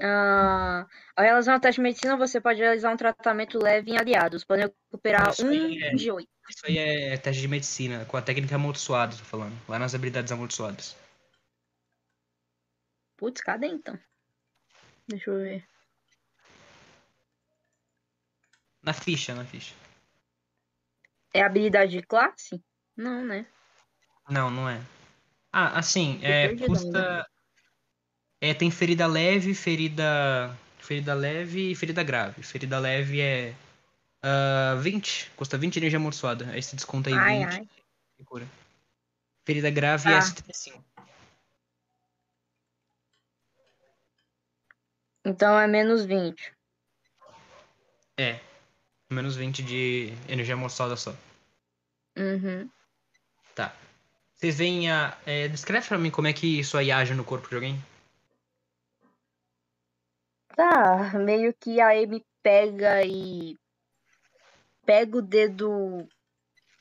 Ah, 0.00 0.86
ao 1.16 1.24
realizar 1.24 1.56
um 1.56 1.60
teste 1.60 1.78
de 1.80 1.82
medicina, 1.82 2.16
você 2.16 2.40
pode 2.40 2.60
realizar 2.60 2.92
um 2.92 2.96
tratamento 2.96 3.58
leve 3.62 3.90
em 3.90 3.98
aliados, 3.98 4.44
podendo 4.44 4.72
recuperar 4.90 5.30
Isso 5.30 5.46
um 5.46 5.52
é- 5.52 5.90
de 5.94 6.10
oito. 6.10 6.28
Isso 6.48 6.66
aí 6.66 6.78
é 6.78 7.16
teste 7.16 7.42
de 7.42 7.48
medicina, 7.48 8.04
com 8.06 8.16
a 8.16 8.22
técnica 8.22 8.54
amaldiçoada, 8.54 9.16
tô 9.16 9.24
falando. 9.24 9.54
Lá 9.68 9.78
nas 9.78 9.94
habilidades 9.94 10.32
amaldiçoadas. 10.32 10.96
Putz, 13.16 13.40
cadê 13.42 13.66
então? 13.66 13.98
Deixa 15.08 15.30
eu 15.30 15.38
ver. 15.38 15.64
Na 18.82 18.92
ficha, 18.92 19.34
na 19.34 19.44
ficha. 19.44 19.74
É 21.34 21.42
habilidade 21.42 21.92
de 21.92 22.02
classe? 22.02 22.62
Não, 22.96 23.24
né? 23.24 23.46
Não, 24.30 24.50
não 24.50 24.68
é. 24.68 24.80
Ah, 25.52 25.78
assim, 25.78 26.20
é, 26.22 26.54
custa. 26.56 27.26
É, 28.40 28.54
tem 28.54 28.70
ferida 28.70 29.06
leve, 29.06 29.54
ferida. 29.54 30.56
Ferida 30.78 31.12
leve 31.14 31.72
e 31.72 31.74
ferida 31.74 32.02
grave. 32.02 32.42
Ferida 32.42 32.78
leve 32.78 33.20
é. 33.20 33.54
ah, 34.22 34.76
20. 34.80 35.30
Custa 35.36 35.58
20 35.58 35.76
energia 35.76 35.98
amaldiçoada. 35.98 36.48
Aí 36.50 36.62
você 36.62 36.76
desconta 36.76 37.10
aí 37.10 37.14
Ai, 37.16 37.38
20 37.46 37.54
ai. 37.54 37.68
cura. 38.24 38.48
Ferida 39.44 39.70
grave 39.70 40.08
é 40.10 40.14
Ah. 40.16 40.22
75. 40.22 40.82
Então 45.24 45.58
é 45.58 45.66
menos 45.66 46.04
20. 46.04 46.52
É. 48.16 48.40
Menos 49.10 49.36
20 49.36 49.62
de 49.62 50.12
energia 50.28 50.54
amaldiçoada 50.54 50.96
só. 50.96 51.14
Uhum. 52.16 52.68
Tá. 53.54 53.74
Vocês 54.34 54.56
veem 54.58 54.90
a. 54.90 55.16
É, 55.26 55.48
descreve 55.48 55.86
pra 55.86 55.98
mim 55.98 56.10
como 56.10 56.28
é 56.28 56.32
que 56.32 56.60
isso 56.60 56.76
aí 56.78 56.90
age 56.90 57.14
no 57.14 57.24
corpo 57.24 57.48
de 57.48 57.54
alguém. 57.56 57.82
Tá, 60.58 61.12
meio 61.16 61.54
que 61.54 61.80
a 61.80 61.90
Amy 61.90 62.26
pega 62.42 63.04
e 63.04 63.56
pega 64.84 65.18
o 65.18 65.22
dedo 65.22 66.04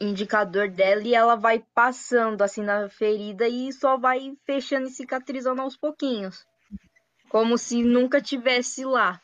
indicador 0.01 0.67
dela 0.67 1.03
e 1.03 1.13
ela 1.13 1.36
vai 1.36 1.63
passando 1.75 2.41
assim 2.41 2.63
na 2.63 2.89
ferida 2.89 3.47
e 3.47 3.71
só 3.71 3.95
vai 3.95 4.36
fechando 4.47 4.88
e 4.88 4.89
cicatrizando 4.89 5.61
aos 5.61 5.78
pouquinhos. 5.78 6.43
Como 7.30 7.55
se 7.55 7.84
nunca 7.84 8.19
tivesse 8.19 8.84
lá. 8.84 9.21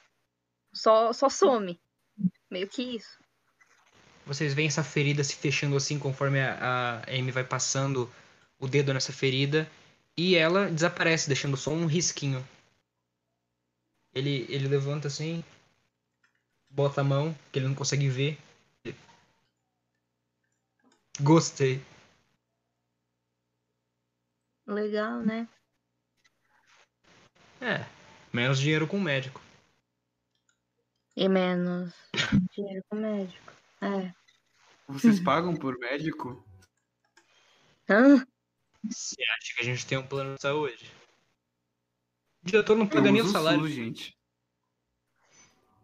Só, 0.72 1.12
só 1.14 1.30
some. 1.30 1.82
Meio 2.48 2.68
que 2.68 2.84
isso. 2.84 3.18
Vocês 4.24 4.54
veem 4.54 4.68
essa 4.68 4.84
ferida 4.84 5.24
se 5.24 5.36
fechando 5.36 5.76
assim 5.76 5.98
conforme 5.98 6.40
a, 6.40 7.02
a 7.08 7.10
Amy 7.10 7.32
vai 7.32 7.44
passando 7.44 8.08
o 8.60 8.68
dedo 8.68 8.94
nessa 8.94 9.12
ferida 9.12 9.68
e 10.16 10.36
ela 10.36 10.70
desaparece, 10.70 11.28
deixando 11.28 11.58
só 11.58 11.72
um 11.72 11.88
risquinho. 11.88 12.48
Ele, 14.14 14.46
ele 14.50 14.68
levanta 14.68 15.08
assim, 15.08 15.44
bota 16.70 17.02
a 17.02 17.04
mão, 17.04 17.36
que 17.52 17.60
ele 17.60 17.68
não 17.68 17.76
consegue 17.76 18.08
ver. 18.10 18.38
Gostei. 21.22 21.82
Legal, 24.66 25.22
né? 25.22 25.48
É, 27.62 27.86
menos 28.32 28.60
dinheiro 28.60 28.88
com 28.88 28.98
o 28.98 29.02
médico. 29.02 29.42
E 31.16 31.30
menos 31.30 31.94
dinheiro 32.56 32.84
com 32.90 32.96
médico. 32.96 33.54
É. 33.82 34.14
Vocês 34.88 35.20
pagam 35.20 35.56
por 35.56 35.78
médico? 35.78 36.44
Hã? 37.90 38.26
Você 38.84 39.22
acha 39.24 39.56
que 39.56 39.62
a 39.62 39.64
gente 39.64 39.86
tem 39.86 39.98
um 39.98 40.08
plano 40.08 40.36
de 40.36 40.42
saúde? 40.42 40.92
O 42.44 42.46
diretor 42.46 42.78
não 42.78 42.88
paga 42.88 43.12
nem 43.12 43.22
o 43.22 43.28
salário. 43.28 43.62
SUS, 43.62 43.72
gente. 43.72 44.18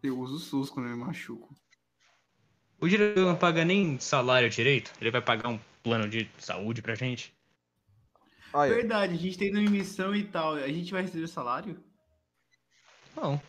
Eu 0.03 0.17
uso 0.19 0.35
o 0.35 0.39
SUS 0.39 0.69
quando 0.69 0.87
eu 0.89 0.95
me 0.97 1.03
machuco. 1.03 1.53
O 2.79 2.87
diretor 2.87 3.25
não 3.25 3.35
paga 3.35 3.63
nem 3.65 3.99
salário 3.99 4.49
direito. 4.49 4.91
Ele 4.99 5.11
vai 5.11 5.21
pagar 5.21 5.49
um 5.49 5.59
plano 5.83 6.07
de 6.09 6.29
saúde 6.37 6.81
pra 6.81 6.95
gente. 6.95 7.33
Olha, 8.53 8.73
Verdade, 8.73 9.13
a 9.13 9.17
gente 9.17 9.37
tem 9.37 9.51
uma 9.51 9.69
missão 9.69 10.15
e 10.15 10.23
tal. 10.23 10.55
A 10.55 10.67
gente 10.67 10.91
vai 10.91 11.01
receber 11.03 11.27
salário? 11.27 11.81
Não. 13.15 13.41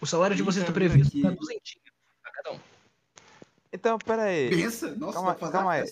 O 0.00 0.06
salário 0.06 0.36
de 0.36 0.42
vocês 0.42 0.64
tá 0.64 0.70
está 0.70 0.74
previsto 0.78 1.08
aqui. 1.08 1.22
pra 1.22 1.30
duzentinho 1.30 1.84
pra 2.22 2.32
cada 2.32 2.52
um. 2.52 2.60
então, 3.72 3.98
pera 3.98 4.22
aí. 4.24 4.50
Pensa? 4.50 4.94
Nossa, 4.94 5.14
Calma- 5.14 5.34
fazer 5.34 5.52
calma 5.52 5.72
aí. 5.72 5.84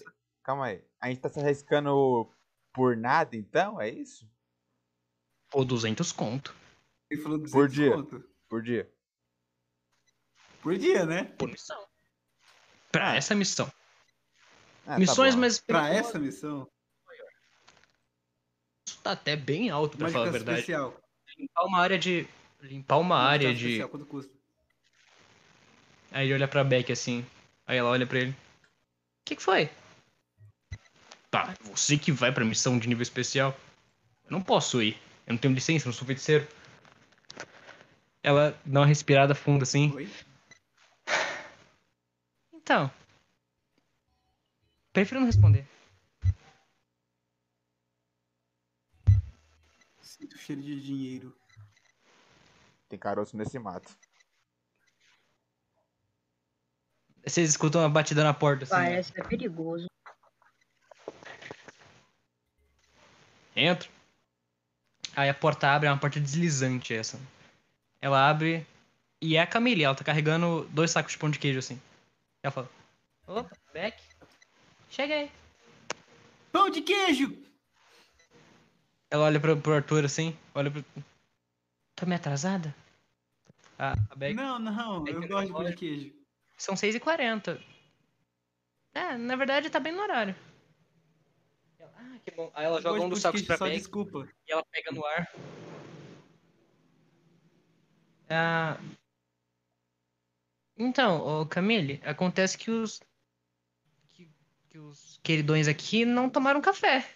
Calma 0.43 0.67
aí. 0.67 0.85
A 1.01 1.09
gente 1.09 1.21
tá 1.21 1.29
se 1.29 1.41
arriscando 1.41 2.31
por 2.73 2.97
nada, 2.97 3.35
então? 3.37 3.81
É 3.81 3.89
isso? 3.89 4.29
Ou 5.55 5.65
200 5.65 6.11
conto. 6.13 6.55
Ele 7.09 7.23
falou 7.23 7.39
200 7.39 7.53
Por 7.53 7.69
dia. 7.69 7.93
conto. 7.93 8.25
Por 8.49 8.63
dia. 8.63 8.91
Por 10.61 10.77
dia, 10.77 11.07
né? 11.07 11.25
Por 11.39 11.49
missão. 11.49 11.87
Pra 12.91 13.15
essa 13.15 13.35
missão. 13.35 13.71
Ah, 14.87 14.95
tá 14.95 14.99
Missões 14.99 15.35
bom. 15.35 15.41
mais 15.41 15.59
Pra 15.61 15.89
essa 15.91 16.19
missão. 16.19 16.69
Isso 18.87 18.99
tá 19.03 19.13
até 19.13 19.37
bem 19.37 19.71
alto, 19.71 19.97
pra 19.97 20.05
Mágica 20.05 20.19
falar 20.19 20.29
a 20.29 20.33
verdade. 20.33 20.59
especial. 20.61 21.01
Limpar 21.39 21.65
uma 21.65 21.79
área 21.79 21.99
de. 21.99 22.29
Limpar 22.61 22.99
uma 22.99 23.17
Mágica 23.17 23.33
área 23.49 23.55
de. 23.55 23.65
especial, 23.67 23.89
quanto 23.89 24.07
custa? 24.07 24.35
Aí 26.11 26.27
ele 26.27 26.35
olha 26.35 26.49
pra 26.49 26.65
Beck 26.65 26.91
assim. 26.93 27.25
Aí 27.67 27.77
ela 27.79 27.91
olha 27.91 28.07
pra 28.07 28.19
ele. 28.19 28.31
O 28.31 28.35
que, 29.25 29.37
que 29.37 29.43
foi? 29.43 29.71
Tá, 31.31 31.55
você 31.63 31.97
que 31.97 32.13
vai 32.13 32.33
pra 32.33 32.45
missão 32.45 32.79
de 32.79 32.89
nível 32.89 33.03
especial. 33.03 33.57
Eu 34.25 34.31
não 34.33 34.43
posso 34.43 34.83
ir. 34.83 34.99
Eu 35.27 35.33
não 35.35 35.39
tenho 35.39 35.55
licença, 35.55 35.87
eu 35.87 35.91
não 35.91 35.97
sou 35.97 36.07
feiticeiro. 36.07 36.47
Ela 38.23 38.59
dá 38.65 38.81
uma 38.81 38.87
respirada 38.87 39.35
funda 39.35 39.65
assim. 39.65 39.93
Oi? 39.95 40.11
Então. 42.53 42.91
Prefiro 44.93 45.21
não 45.21 45.27
responder. 45.27 45.67
Sinto 50.01 50.39
cheiro 50.39 50.63
de 50.63 50.81
dinheiro. 50.81 51.37
Tem 52.89 52.99
caroço 52.99 53.37
nesse 53.37 53.59
mato. 53.59 53.95
Vocês 57.27 57.51
escutam 57.51 57.81
uma 57.81 57.89
batida 57.89 58.23
na 58.23 58.35
porta 58.35 58.65
assim. 58.65 58.75
ó. 58.75 58.77
Parece 58.77 59.13
é 59.19 59.23
perigoso. 59.23 59.87
Entra. 63.57 63.89
Aí 65.17 65.29
a 65.29 65.35
porta 65.35 65.69
abre, 65.69 65.89
é 65.89 65.93
uma 65.93 65.99
porta 65.99 66.19
deslizante 66.19 66.93
essa. 66.93 67.21
Ela 68.01 68.29
abre 68.29 68.67
e 69.21 69.37
é 69.37 69.41
a 69.41 69.47
Camille, 69.47 69.85
ela 69.85 69.95
tá 69.95 70.05
carregando 70.05 70.69
dois 70.71 70.91
sacos 70.91 71.13
de 71.13 71.19
pão 71.19 71.31
de 71.31 71.39
queijo 71.39 71.59
assim. 71.59 71.81
Ela 72.43 72.51
fala: 72.51 72.71
Opa, 73.27 73.57
Beck, 73.73 74.03
chega 74.91 75.15
aí. 75.15 75.31
Pão 76.53 76.69
de 76.69 76.83
queijo! 76.83 77.37
Ela 79.11 79.25
olha 79.25 79.41
pro, 79.41 79.57
pro 79.57 79.75
Arthur 79.75 80.05
assim, 80.05 80.37
olha 80.55 80.71
pro. 80.71 80.85
Tô 81.97 82.07
meio 82.07 82.21
atrasada? 82.21 82.75
A, 83.79 83.93
a 84.11 84.15
Beck. 84.17 84.35
Não, 84.35 84.59
não, 84.59 85.03
Beck 85.03 85.15
eu 85.15 85.21
não 85.21 85.29
gosto 85.29 85.47
de 85.47 85.53
pão 85.53 85.65
de 85.65 85.77
queijo. 85.77 86.13
São 86.59 86.75
6h40. 86.75 87.61
É, 88.95 89.17
na 89.17 89.37
verdade 89.37 89.71
tá 89.71 89.81
bem 89.81 89.93
no 89.93 90.03
horário. 90.03 90.35
Ela, 92.25 92.31
que 92.31 92.31
bom. 92.31 92.51
Aí 92.55 92.65
ela 92.65 92.81
joga 92.81 93.01
um 93.01 93.09
dos 93.09 93.21
sacos 93.21 93.43
pra 93.43 93.57
desculpa. 93.69 94.29
e 94.49 94.53
ela 94.53 94.65
pega 94.71 94.91
no 94.93 95.05
ar. 95.05 95.33
Ah, 98.29 98.79
Então, 100.77 101.21
ô 101.21 101.47
Camille, 101.47 102.01
acontece 102.05 102.59
que 102.59 102.71
os. 102.71 103.01
Que, 104.13 104.29
que 104.71 104.79
os 104.79 105.21
queridões 105.23 105.69
aqui 105.69 106.05
não 106.05 106.29
tomaram 106.29 106.61
café. 106.61 107.09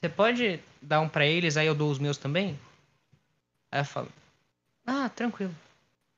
Você 0.00 0.08
pode 0.08 0.60
dar 0.82 1.00
um 1.00 1.08
pra 1.08 1.26
eles, 1.26 1.56
aí 1.56 1.66
eu 1.66 1.74
dou 1.74 1.90
os 1.90 1.98
meus 1.98 2.18
também? 2.18 2.58
Aí 3.70 3.80
eu 3.80 3.84
falo, 3.84 4.08
ah, 4.84 5.08
tranquilo. 5.08 5.54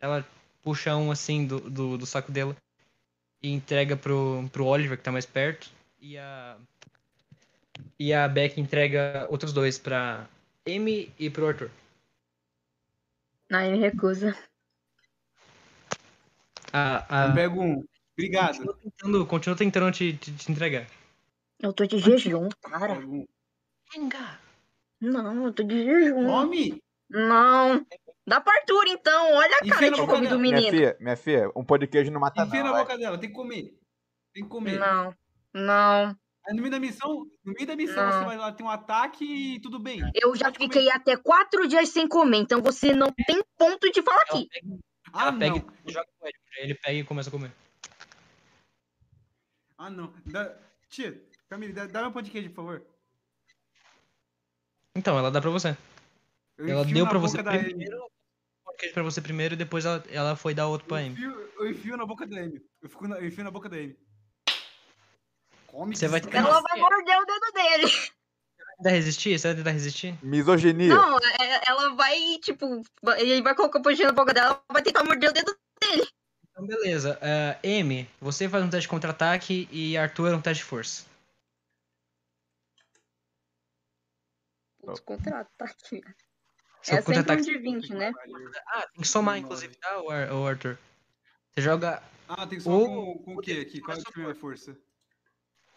Ela 0.00 0.26
puxa 0.62 0.96
um 0.96 1.10
assim 1.10 1.46
do, 1.46 1.60
do, 1.60 1.98
do 1.98 2.06
saco 2.06 2.32
dela 2.32 2.56
e 3.42 3.50
entrega 3.50 3.96
pro, 3.96 4.48
pro 4.52 4.66
Oliver, 4.66 4.96
que 4.96 5.04
tá 5.04 5.12
mais 5.12 5.26
perto. 5.26 5.70
E 6.00 6.16
a. 6.18 6.56
E 7.98 8.12
a 8.12 8.28
Beck 8.28 8.60
entrega 8.60 9.26
outros 9.30 9.52
dois 9.52 9.78
pra 9.78 10.26
Amy 10.66 11.12
e 11.18 11.28
pro 11.30 11.48
Arthur. 11.48 11.70
Aí 13.50 13.72
me 13.72 13.78
recusa. 13.78 14.36
A, 16.72 17.24
a, 17.24 17.28
Eu 17.28 17.34
pego 17.34 17.62
um. 17.62 17.84
Obrigado. 18.12 18.56
Continua 18.58 18.76
tentando, 18.82 19.26
continua 19.26 19.56
tentando 19.56 19.92
te, 19.92 20.12
te, 20.14 20.32
te 20.32 20.52
entregar. 20.52 20.86
Eu 21.60 21.72
tô 21.72 21.86
de 21.86 21.98
jejum, 21.98 22.46
um. 22.46 23.26
Venga! 23.92 24.38
Não, 25.00 25.46
eu 25.46 25.52
tô 25.52 25.62
de 25.62 25.82
jejum. 25.84 26.26
Come! 26.26 26.82
Não. 27.08 27.86
Dá 28.26 28.42
fartura 28.42 28.90
então, 28.90 29.32
olha 29.34 29.56
a 29.56 29.66
Enfia 29.66 29.72
cara 29.72 29.90
na 29.90 29.96
de 29.96 30.06
fome 30.06 30.28
do 30.28 30.38
Minha 30.38 30.56
menino. 30.56 30.76
filha, 30.76 30.96
minha 31.00 31.16
filha, 31.16 31.50
um 31.56 31.64
pão 31.64 31.78
de 31.78 31.86
queijo 31.86 32.10
não 32.10 32.20
mata 32.20 32.42
Enfia 32.42 32.58
não. 32.58 32.66
na 32.66 32.72
vai. 32.72 32.82
boca 32.82 32.98
dela, 32.98 33.16
tem 33.16 33.30
que 33.30 33.34
comer. 33.34 33.74
Tem 34.34 34.42
que 34.42 34.48
comer. 34.50 34.78
Não, 34.78 35.14
não. 35.54 36.14
Aí 36.48 36.54
no 36.54 36.62
meio 36.62 36.70
da 36.70 36.80
missão, 36.80 37.26
no 37.44 37.52
meio 37.52 37.66
da 37.66 37.76
missão, 37.76 38.04
Não. 38.06 38.12
você 38.20 38.24
vai 38.24 38.36
lá, 38.38 38.50
tem 38.52 38.64
um 38.64 38.70
ataque 38.70 39.24
e 39.56 39.60
tudo 39.60 39.78
bem. 39.78 40.00
Eu 40.14 40.34
já 40.34 40.46
Pode 40.46 40.58
comer. 40.58 40.72
fiquei 40.72 40.90
até 40.90 41.16
quatro 41.16 41.68
dias 41.68 41.90
sem 41.90 42.08
comer, 42.08 42.38
então 42.38 42.62
você 42.62 42.92
não 42.94 43.12
tem 43.26 43.42
ponto 43.56 43.90
de 43.92 44.02
falar 44.02 44.22
Ela 44.28 44.38
aqui. 44.40 44.48
pega, 44.48 44.78
Ah, 45.12 45.22
ela 45.28 45.32
pega 45.38 45.54
não. 45.56 45.72
e 45.86 45.92
joga 45.92 46.08
pro 46.18 46.28
Ed, 46.28 46.38
ele 46.58 46.74
pega 46.74 46.98
e 46.98 47.04
começa 47.04 47.28
a 47.28 47.32
comer. 47.32 47.52
Ah, 49.76 49.90
não. 49.90 50.12
Dá... 50.26 50.56
Tia, 50.88 51.22
Camille, 51.50 51.72
dá, 51.74 51.86
dá 51.86 52.00
meu 52.00 52.12
pão 52.12 52.22
de 52.22 52.30
queijo, 52.30 52.48
por 52.50 52.56
favor. 52.64 52.82
Então, 54.96 55.18
ela 55.18 55.30
dá 55.30 55.40
pra 55.40 55.50
você. 55.50 55.76
Eu 56.56 56.68
ela 56.68 56.84
deu 56.84 57.06
pra 57.06 57.18
você 57.18 57.42
da 57.42 57.52
Amy. 57.52 57.64
primeiro, 57.64 57.98
o 58.66 58.72
queijo 58.72 58.94
pra 58.94 59.02
você 59.02 59.20
primeiro 59.20 59.54
e 59.54 59.56
depois 59.56 59.84
ela, 59.84 60.02
ela 60.08 60.34
foi 60.34 60.54
dar 60.54 60.66
outro 60.66 60.88
pra 60.88 61.00
Eu 61.02 61.06
Amy. 61.06 61.12
enfio, 61.14 61.50
eu 61.58 61.70
enfio 61.70 61.96
na 61.96 62.06
boca 62.06 62.26
da 62.26 62.38
Amy. 62.40 62.60
Eu, 62.82 62.88
fico 62.88 63.06
na, 63.06 63.18
eu 63.18 63.26
enfio 63.28 63.44
na 63.44 63.50
boca 63.50 63.68
da 63.68 63.76
Amy. 63.76 63.96
Come, 65.78 65.94
Você 65.94 66.08
vai. 66.08 66.20
Ela 66.32 66.60
vai 66.60 66.80
morder 66.80 67.18
o 67.18 67.24
dedo 67.24 67.52
dele. 67.54 67.92
Tentar 68.78 68.90
resistir? 68.90 69.38
Você 69.38 69.46
vai 69.46 69.56
tentar 69.56 69.70
resistir? 69.70 70.18
Misoginia. 70.24 70.88
Não, 70.88 71.18
é- 71.18 71.60
ela 71.68 71.94
vai, 71.94 72.18
tipo, 72.42 72.82
ele 73.16 73.40
vai 73.42 73.54
colocar 73.54 73.78
o 73.78 73.82
pontinho 73.82 74.08
na 74.08 74.12
boca 74.12 74.34
dela, 74.34 74.48
ela 74.48 74.64
vai 74.72 74.82
tentar 74.82 75.04
morder 75.04 75.30
o 75.30 75.32
dedo. 75.32 75.56
Então, 76.50 76.66
beleza. 76.66 77.16
Ah, 77.22 77.60
Amy, 77.64 78.10
você 78.20 78.48
faz 78.48 78.64
um 78.64 78.68
teste 78.68 78.82
de 78.82 78.88
contra-ataque 78.88 79.68
e 79.70 79.96
Arthur 79.96 80.34
um 80.34 80.40
teste 80.40 80.64
de 80.64 80.68
força. 80.68 81.06
Putz, 84.80 84.98
contra-ataque. 84.98 86.02
Seu 86.82 86.96
É 86.96 87.02
sempre 87.02 87.36
um 87.36 87.40
de 87.40 87.58
20, 87.58 87.94
né? 87.94 88.12
Ah, 88.66 88.82
tem 88.88 89.02
que 89.02 89.06
somar, 89.08 89.38
inclusive, 89.38 89.76
tá, 89.76 90.02
o, 90.02 90.10
Ar- 90.10 90.32
o 90.32 90.44
Arthur? 90.44 90.76
Você 91.52 91.60
joga. 91.60 92.02
Ah, 92.28 92.48
tem 92.48 92.58
que 92.58 92.68
Ou- 92.68 93.14
com, 93.14 93.22
com 93.22 93.34
o 93.36 93.40
quê 93.40 93.64
aqui? 93.64 93.80
Qual, 93.80 93.96
ver 93.96 94.04
minha 94.16 94.34
força. 94.34 94.76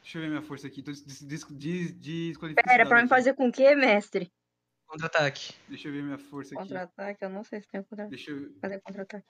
Deixa 0.01 0.17
eu 0.17 0.21
ver 0.23 0.29
minha 0.29 0.41
força 0.41 0.67
aqui. 0.67 0.81
Tô 0.81 0.91
des, 0.91 1.03
des, 1.03 1.43
des, 1.43 1.91
desqualificado 1.93 2.67
Pera, 2.67 2.87
pra 2.87 3.01
me 3.01 3.07
fazer 3.07 3.33
com 3.33 3.47
o 3.47 3.51
quê, 3.51 3.75
mestre? 3.75 4.31
Contra-ataque. 4.87 5.53
Deixa 5.69 5.87
eu 5.87 5.93
ver 5.93 6.03
minha 6.03 6.17
força 6.17 6.53
aqui. 6.53 6.63
Contra-ataque, 6.63 7.23
eu 7.23 7.29
não 7.29 7.43
sei 7.43 7.61
se 7.61 7.67
tem 7.67 7.81
contra-ataque. 7.83 8.09
Deixa 8.15 8.31
eu 8.31 8.51
Fazer 8.59 8.81
contra-ataque. 8.81 9.27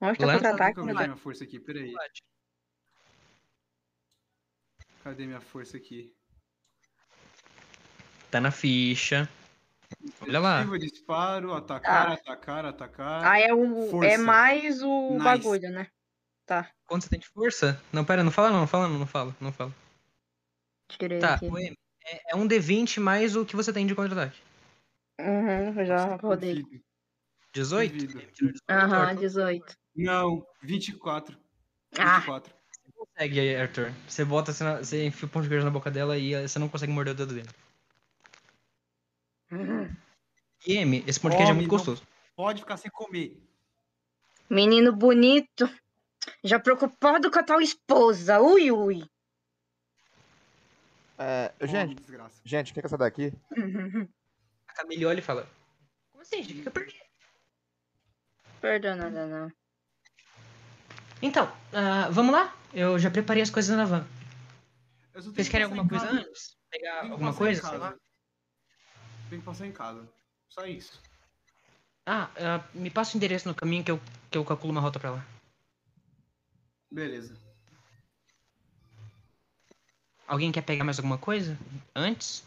Onde 0.00 0.18
tá 0.18 0.32
contra-ataque? 0.32 0.74
Deixa 0.74 0.80
eu 0.80 0.86
ver 0.86 0.94
né? 0.94 1.04
minha 1.04 1.16
força 1.16 1.44
aqui, 1.44 1.60
peraí. 1.60 1.92
Cadê 5.04 5.26
minha 5.26 5.40
força 5.40 5.76
aqui? 5.76 6.14
Tá 8.30 8.40
na 8.40 8.50
ficha. 8.50 9.28
Olha 10.22 10.40
lá. 10.40 10.64
Disparo, 10.78 11.52
atacar, 11.52 12.10
Ah. 12.10 12.12
atacar, 12.14 12.64
atacar. 12.64 13.24
Ah, 13.24 13.38
é, 13.38 13.52
o, 13.52 14.02
é 14.02 14.16
mais 14.16 14.82
o 14.82 15.10
Nice. 15.10 15.24
bagulho, 15.24 15.70
né? 15.70 15.88
Tá, 16.46 16.70
Quanto 16.86 17.04
você 17.04 17.10
tem 17.10 17.20
de 17.20 17.28
força? 17.28 17.80
Não, 17.92 18.04
pera, 18.04 18.22
não 18.22 18.30
fala 18.30 18.50
não, 18.50 18.60
não 18.60 18.66
fala 18.66 18.88
não, 18.88 18.98
não 18.98 19.06
fala, 19.06 19.36
não 19.40 19.52
fala. 19.52 19.72
tirei 20.88 21.20
Tá, 21.20 21.34
aqui. 21.34 21.46
o 21.46 21.58
é, 21.58 21.72
é 22.30 22.36
um 22.36 22.46
D20 22.46 22.98
mais 23.00 23.36
o 23.36 23.46
que 23.46 23.56
você 23.56 23.72
tem 23.72 23.86
de 23.86 23.94
contra-ataque. 23.94 24.40
Uhum, 25.20 25.78
eu 25.80 25.86
já 25.86 26.16
rodei. 26.16 26.62
Duvido. 26.62 26.84
18? 27.54 27.92
Duvido. 27.92 28.18
Amy 28.18 28.32
tirou 28.32 28.52
18, 28.52 28.62
Aham, 28.70 28.96
Arthur. 29.02 29.20
18. 29.20 29.76
Não, 29.94 30.46
24. 30.62 31.38
Ah, 31.98 32.14
24. 32.18 32.54
Consegue 32.94 33.40
aí, 33.40 33.56
Arthur. 33.56 33.92
Você 34.08 34.24
bota, 34.24 34.52
você, 34.52 34.64
você 34.78 35.06
enfia 35.06 35.26
o 35.26 35.30
pão 35.30 35.42
de 35.42 35.48
queijo 35.48 35.64
na 35.64 35.70
boca 35.70 35.90
dela 35.90 36.16
e 36.18 36.46
você 36.46 36.58
não 36.58 36.68
consegue 36.68 36.92
morder 36.92 37.14
o 37.14 37.16
dedo 37.16 37.34
dele. 37.34 37.48
Uhum. 39.50 39.94
E 40.66 40.78
Amy, 40.78 41.04
esse 41.06 41.20
pão 41.20 41.30
de 41.30 41.36
queijo 41.36 41.52
é 41.52 41.54
muito 41.54 41.68
gostoso. 41.68 42.02
Pode 42.34 42.60
ficar 42.60 42.76
sem 42.76 42.90
comer. 42.90 43.36
menino 44.48 44.94
bonito. 44.94 45.68
Já 46.44 46.58
preocupado 46.58 47.30
com 47.30 47.38
a 47.38 47.42
tal 47.42 47.60
esposa. 47.60 48.40
Ui, 48.40 48.70
ui. 48.70 49.04
É, 51.18 51.52
gente, 51.62 51.94
desgraça. 51.94 52.40
gente, 52.44 52.72
que 52.72 52.80
essa 52.84 52.98
daqui? 52.98 53.32
A 54.68 54.72
Camille 54.74 55.06
olha 55.06 55.18
e 55.18 55.22
fala: 55.22 55.48
Como 56.10 56.22
assim, 56.22 56.42
gente? 56.42 56.54
Fica 56.54 56.70
perdido. 56.70 57.02
Perdão, 58.60 58.96
nada 58.96 59.26
não. 59.26 59.52
Então, 61.20 61.52
ah, 61.72 62.08
vamos 62.10 62.32
lá? 62.32 62.56
Eu 62.72 62.98
já 62.98 63.10
preparei 63.10 63.42
as 63.42 63.50
coisas 63.50 63.76
na 63.76 63.84
van. 63.84 64.06
Eu 65.14 65.20
só 65.20 65.30
tenho 65.30 65.34
Vocês 65.34 65.46
que 65.46 65.52
querem 65.52 65.64
alguma 65.64 65.88
coisa 65.88 66.06
casa. 66.06 66.18
antes? 66.18 66.56
Pegar 66.70 67.02
alguma 67.02 67.34
coisa? 67.34 67.60
sei 67.60 67.70
casa. 67.70 67.82
lá? 67.82 67.94
Tem 69.28 69.38
que 69.38 69.44
passar 69.44 69.66
em 69.66 69.72
casa. 69.72 70.08
Só 70.48 70.66
isso. 70.66 71.00
Ah, 72.06 72.30
ah, 72.36 72.64
me 72.74 72.90
passa 72.90 73.14
o 73.14 73.16
endereço 73.18 73.46
no 73.46 73.54
caminho 73.54 73.84
que 73.84 73.90
eu, 73.90 74.00
que 74.30 74.38
eu 74.38 74.44
calculo 74.44 74.72
uma 74.72 74.80
rota 74.80 74.98
pra 74.98 75.10
lá. 75.10 75.26
Beleza. 76.92 77.34
Alguém 80.26 80.52
quer 80.52 80.62
pegar 80.62 80.84
mais 80.84 80.98
alguma 80.98 81.16
coisa? 81.16 81.58
Antes? 81.96 82.44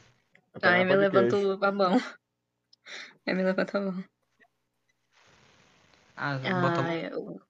Eu 0.53 0.59
Ai, 0.61 0.83
um 0.83 0.85
me 0.85 0.95
levantou 0.95 1.63
a 1.63 1.71
mão. 1.71 1.97
Aí 3.25 3.33
me 3.33 3.43
levanta 3.43 3.77
a 3.79 3.81
mão. 3.81 4.03
Ah, 6.15 6.37
bota 6.37 6.81
Ah, 6.81 6.95
eu... 6.95 7.41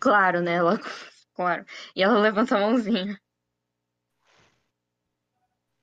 Claro, 0.00 0.40
né? 0.40 0.54
Ela... 0.54 0.80
Claro. 1.34 1.66
E 1.94 2.02
ela 2.02 2.18
levanta 2.18 2.56
a 2.56 2.60
mãozinha. 2.60 3.20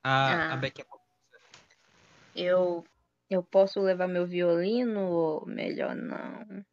a, 0.04 0.34
a 0.34 0.54
ah. 0.54 0.58
Beck. 0.58 0.84
Eu... 2.36 2.84
Eu 3.30 3.44
posso 3.44 3.80
levar 3.80 4.08
meu 4.08 4.26
violino 4.26 5.02
ou 5.02 5.46
melhor 5.46 5.96
não? 5.96 6.66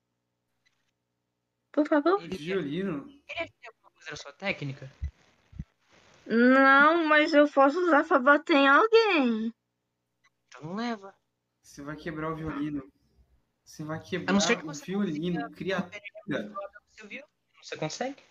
Por 1.71 1.87
favor? 1.87 2.19
Violino. 2.19 3.16
Ele 3.29 3.51
quer 3.61 3.69
alguma 3.69 3.91
coisa 3.91 4.11
da 4.11 4.17
sua 4.17 4.33
técnica? 4.33 4.91
Não, 6.27 7.07
mas 7.07 7.33
eu 7.35 7.49
posso 7.49 7.79
usar 7.81 8.05
pra 8.05 8.19
bater 8.19 8.57
em 8.57 8.69
alguém. 8.69 9.55
Então 10.49 10.63
não 10.63 10.75
leva. 10.75 11.15
Você 11.63 11.83
vai 11.83 11.97
quebrar 11.97 12.33
o 12.33 12.37
violino. 12.37 12.91
Você 13.65 13.85
vai 13.85 13.99
A 13.99 14.01
quebrar 14.03 14.33
não 14.33 14.41
ser 14.41 14.57
que 14.57 14.67
o 14.67 14.73
violino, 14.73 15.41
consiga- 15.41 15.57
criatura. 15.57 16.55
Você 16.91 17.07
viu? 17.07 17.25
Você 17.63 17.77
consegue? 17.77 18.23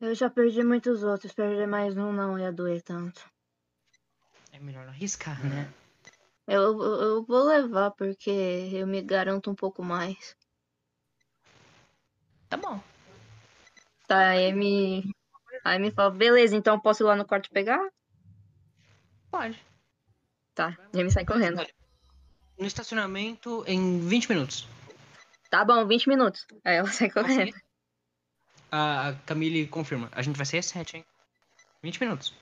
Eu 0.00 0.14
já 0.14 0.28
perdi 0.28 0.62
muitos 0.62 1.02
outros. 1.02 1.32
Perder 1.32 1.66
mais 1.66 1.96
um 1.96 2.12
não 2.12 2.38
ia 2.38 2.52
doer 2.52 2.82
tanto. 2.82 3.24
É 4.52 4.58
melhor 4.58 4.84
não 4.84 4.92
arriscar, 4.92 5.42
né? 5.44 5.72
Eu, 6.46 6.80
eu 6.80 7.24
vou 7.24 7.44
levar 7.44 7.90
porque 7.92 8.30
eu 8.30 8.86
me 8.86 9.02
garanto 9.02 9.50
um 9.50 9.54
pouco 9.54 9.82
mais. 9.82 10.36
Tá 12.48 12.56
bom. 12.56 12.80
Tá, 14.06 14.30
aí 14.30 14.52
me. 14.52 15.10
Aí 15.64 15.78
me 15.78 15.90
fala, 15.90 16.10
beleza, 16.10 16.56
então 16.56 16.74
eu 16.74 16.80
posso 16.80 17.02
ir 17.02 17.06
lá 17.06 17.16
no 17.16 17.24
quarto 17.24 17.50
pegar? 17.50 17.80
Pode. 19.30 19.60
Tá, 20.54 20.76
já 20.94 21.04
me 21.04 21.10
sai 21.10 21.24
correndo. 21.24 21.66
No 22.58 22.66
estacionamento 22.66 23.64
em 23.66 24.00
20 24.06 24.28
minutos. 24.30 24.68
Tá 25.50 25.64
bom, 25.64 25.86
20 25.86 26.08
minutos. 26.08 26.46
Aí 26.64 26.76
ela 26.76 26.88
sai 26.92 27.10
correndo. 27.10 27.54
A 28.70 29.14
Camille 29.26 29.66
confirma. 29.66 30.08
A 30.12 30.22
gente 30.22 30.36
vai 30.36 30.46
sair 30.46 30.60
às 30.60 30.66
7, 30.66 30.98
hein? 30.98 31.04
20 31.82 32.00
minutos. 32.00 32.34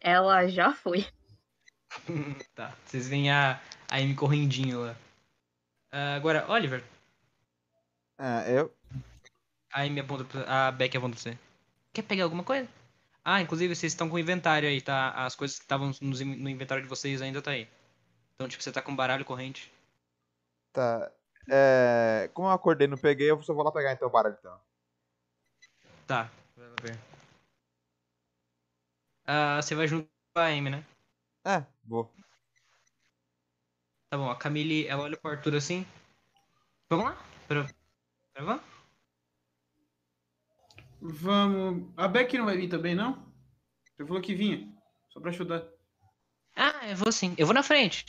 Ela 0.00 0.46
já 0.46 0.72
foi. 0.72 1.06
tá. 2.54 2.72
Vocês 2.84 3.08
veem 3.08 3.30
a, 3.30 3.60
a 3.90 3.96
Amy 3.96 4.14
correndinho 4.14 4.84
lá. 4.84 4.96
Ah, 5.90 6.14
agora, 6.14 6.50
Oliver. 6.50 6.82
É, 8.18 8.58
eu. 8.58 8.72
A 9.76 9.82
Amy 9.82 10.00
aponta 10.00 10.24
pra, 10.24 10.68
A 10.68 10.72
Beck 10.72 10.96
aponta 10.96 11.16
pra 11.16 11.22
você. 11.22 11.38
Quer 11.92 12.00
pegar 12.00 12.24
alguma 12.24 12.42
coisa? 12.42 12.66
Ah, 13.22 13.42
inclusive 13.42 13.74
vocês 13.74 13.92
estão 13.92 14.08
com 14.08 14.16
o 14.16 14.18
inventário 14.18 14.66
aí, 14.66 14.80
tá? 14.80 15.10
As 15.10 15.36
coisas 15.36 15.58
que 15.58 15.64
estavam 15.64 15.92
no 16.00 16.48
inventário 16.48 16.82
de 16.82 16.88
vocês 16.88 17.20
ainda 17.20 17.42
tá 17.42 17.50
aí. 17.50 17.68
Então, 18.34 18.48
tipo, 18.48 18.62
você 18.62 18.72
tá 18.72 18.80
com 18.80 18.96
baralho 18.96 19.22
corrente. 19.22 19.70
Tá. 20.72 21.12
É, 21.46 22.30
como 22.32 22.48
eu 22.48 22.52
acordei 22.52 22.86
e 22.86 22.90
não 22.90 22.96
peguei, 22.96 23.30
eu 23.30 23.42
só 23.42 23.52
vou 23.52 23.62
lá 23.62 23.70
pegar 23.70 23.92
então 23.92 24.08
o 24.08 24.10
baralho 24.10 24.36
então. 24.40 24.58
Tá, 26.06 26.30
vai 26.56 26.68
ver. 26.82 26.98
Ah, 29.26 29.60
você 29.60 29.74
vai 29.74 29.86
junto 29.86 30.08
com 30.32 30.40
a 30.40 30.46
Amy, 30.46 30.70
né? 30.70 30.84
É, 31.44 31.62
vou. 31.84 32.10
Tá 34.08 34.16
bom, 34.16 34.30
a 34.30 34.36
Camille, 34.36 34.86
ela 34.86 35.02
olha 35.02 35.18
pro 35.18 35.32
Arthur 35.32 35.56
assim. 35.56 35.86
Vamos 36.88 37.04
lá? 37.04 37.22
Pra... 37.46 37.66
pra 38.32 38.75
vamos? 41.08 41.92
A 41.96 42.08
Beck 42.08 42.36
não 42.36 42.46
vai 42.46 42.56
vir 42.56 42.68
também, 42.68 42.94
não? 42.94 43.26
Você 43.96 44.06
falou 44.06 44.22
que 44.22 44.34
vinha. 44.34 44.68
Só 45.08 45.20
pra 45.20 45.30
ajudar. 45.30 45.64
Ah, 46.54 46.88
eu 46.88 46.96
vou 46.96 47.12
sim. 47.12 47.34
Eu 47.38 47.46
vou 47.46 47.54
na 47.54 47.62
frente. 47.62 48.06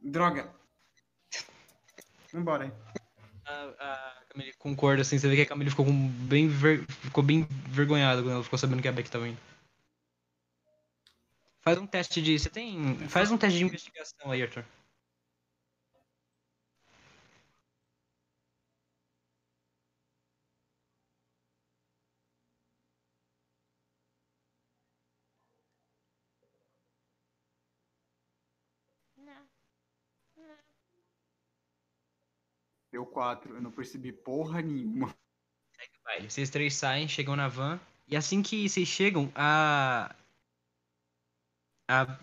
Droga. 0.00 0.54
Vambora 2.32 2.64
aí. 2.64 2.72
A, 3.46 3.64
a 3.78 4.22
Camille 4.28 4.52
concorda, 4.58 5.02
assim, 5.02 5.18
você 5.18 5.28
vê 5.28 5.36
que 5.36 5.42
a 5.42 5.46
Camille 5.46 5.70
ficou 5.70 5.86
bem, 5.86 6.48
ver... 6.48 6.84
ficou 6.86 7.22
bem 7.22 7.46
vergonhada 7.68 8.22
quando 8.22 8.32
ela 8.34 8.44
ficou 8.44 8.58
sabendo 8.58 8.82
que 8.82 8.88
a 8.88 8.92
Beck 8.92 9.10
tava 9.10 9.28
indo. 9.28 9.38
Faz 11.60 11.78
um 11.78 11.86
teste 11.86 12.22
de. 12.22 12.38
Você 12.38 12.48
tem. 12.48 12.96
Faz 13.08 13.30
um 13.30 13.38
teste 13.38 13.58
de 13.58 13.64
investigação 13.64 14.30
aí, 14.30 14.42
Arthur. 14.42 14.64
Deu 32.96 33.04
quatro. 33.04 33.54
Eu 33.54 33.60
não 33.60 33.70
percebi 33.70 34.10
porra 34.10 34.62
nenhuma. 34.62 35.14
Baile. 36.02 36.30
Vocês 36.30 36.48
três 36.48 36.74
saem, 36.74 37.06
chegam 37.06 37.36
na 37.36 37.46
van. 37.46 37.78
E 38.08 38.16
assim 38.16 38.42
que 38.42 38.66
vocês 38.66 38.88
chegam, 38.88 39.30
a. 39.34 40.16
A. 41.90 42.18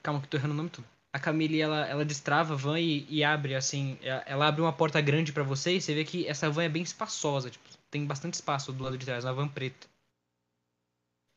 Calma 0.00 0.20
que 0.20 0.26
eu 0.26 0.30
tô 0.30 0.36
errando 0.36 0.54
o 0.54 0.56
nome 0.56 0.70
tudo. 0.70 0.86
A 1.12 1.18
Camille, 1.18 1.60
ela, 1.60 1.84
ela 1.88 2.04
destrava 2.04 2.54
a 2.54 2.56
van 2.56 2.78
e, 2.78 3.04
e 3.08 3.24
abre, 3.24 3.56
assim. 3.56 3.98
Ela, 4.00 4.22
ela 4.26 4.46
abre 4.46 4.62
uma 4.62 4.72
porta 4.72 5.00
grande 5.00 5.32
pra 5.32 5.42
vocês. 5.42 5.82
Você 5.82 5.92
vê 5.92 6.04
que 6.04 6.24
essa 6.28 6.48
van 6.48 6.62
é 6.62 6.68
bem 6.68 6.84
espaçosa. 6.84 7.50
Tipo, 7.50 7.68
tem 7.90 8.06
bastante 8.06 8.34
espaço 8.34 8.72
do 8.72 8.84
lado 8.84 8.96
de 8.96 9.04
trás, 9.04 9.24
uma 9.24 9.34
van 9.34 9.48
preta. 9.48 9.88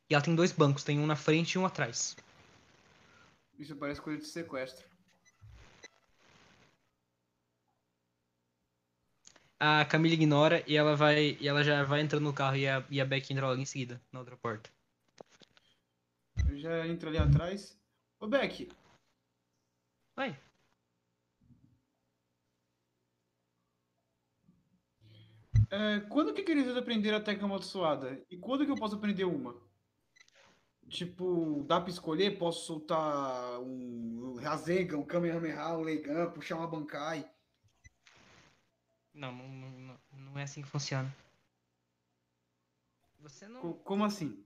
E 0.08 0.14
ela 0.14 0.22
tem 0.22 0.36
dois 0.36 0.52
bancos, 0.52 0.84
tem 0.84 1.00
um 1.00 1.06
na 1.06 1.16
frente 1.16 1.54
e 1.54 1.58
um 1.58 1.66
atrás. 1.66 2.16
Isso 3.58 3.74
parece 3.74 4.00
coisa 4.00 4.20
de 4.20 4.28
sequestro. 4.28 4.91
A 9.64 9.84
Camille 9.84 10.16
ignora 10.16 10.64
e 10.66 10.76
ela 10.76 10.96
vai. 10.96 11.36
E 11.40 11.46
ela 11.46 11.62
já 11.62 11.84
vai 11.84 12.00
entrando 12.00 12.24
no 12.24 12.32
carro 12.32 12.56
e 12.56 12.66
a, 12.66 12.84
e 12.90 13.00
a 13.00 13.04
Beck 13.04 13.30
entra 13.30 13.46
logo 13.46 13.60
em 13.60 13.64
seguida, 13.64 14.02
na 14.10 14.18
outra 14.18 14.36
porta. 14.36 14.68
Eu 16.48 16.58
já 16.58 16.84
entro 16.84 17.08
ali 17.08 17.18
atrás. 17.18 17.78
Ô, 18.18 18.26
Beck, 18.26 18.68
Vai. 20.16 20.36
é, 25.70 26.00
quando 26.08 26.34
que 26.34 26.50
eles 26.50 26.76
aprender 26.76 27.14
a 27.14 27.20
técnica 27.20 27.46
amaldiçoada? 27.46 28.20
E 28.28 28.36
quando 28.36 28.64
que 28.64 28.70
eu 28.72 28.76
posso 28.76 28.96
aprender 28.96 29.24
uma? 29.24 29.54
Tipo, 30.88 31.64
dá 31.68 31.80
pra 31.80 31.90
escolher? 31.90 32.36
Posso 32.36 32.66
soltar 32.66 33.60
um 33.60 34.34
Rasengan, 34.40 34.98
um 34.98 35.06
Kamehameha, 35.06 35.76
um 35.76 35.82
Leigan, 35.82 36.32
puxar 36.32 36.56
uma 36.56 36.66
Bankai? 36.66 37.30
Não, 39.14 39.32
não, 39.32 39.70
não, 39.70 39.98
não 40.12 40.38
é 40.38 40.42
assim 40.44 40.62
que 40.62 40.68
funciona. 40.68 41.14
Você 43.20 43.46
não. 43.46 43.60
Co- 43.60 43.74
Como 43.74 44.04
assim? 44.04 44.42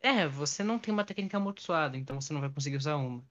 É, 0.00 0.26
você 0.26 0.62
não 0.62 0.78
tem 0.78 0.92
uma 0.92 1.04
técnica 1.04 1.36
amaldiçoada, 1.36 1.96
então 1.96 2.20
você 2.20 2.32
não 2.32 2.40
vai 2.40 2.50
conseguir 2.50 2.76
usar 2.76 2.96
uma. 2.96 3.22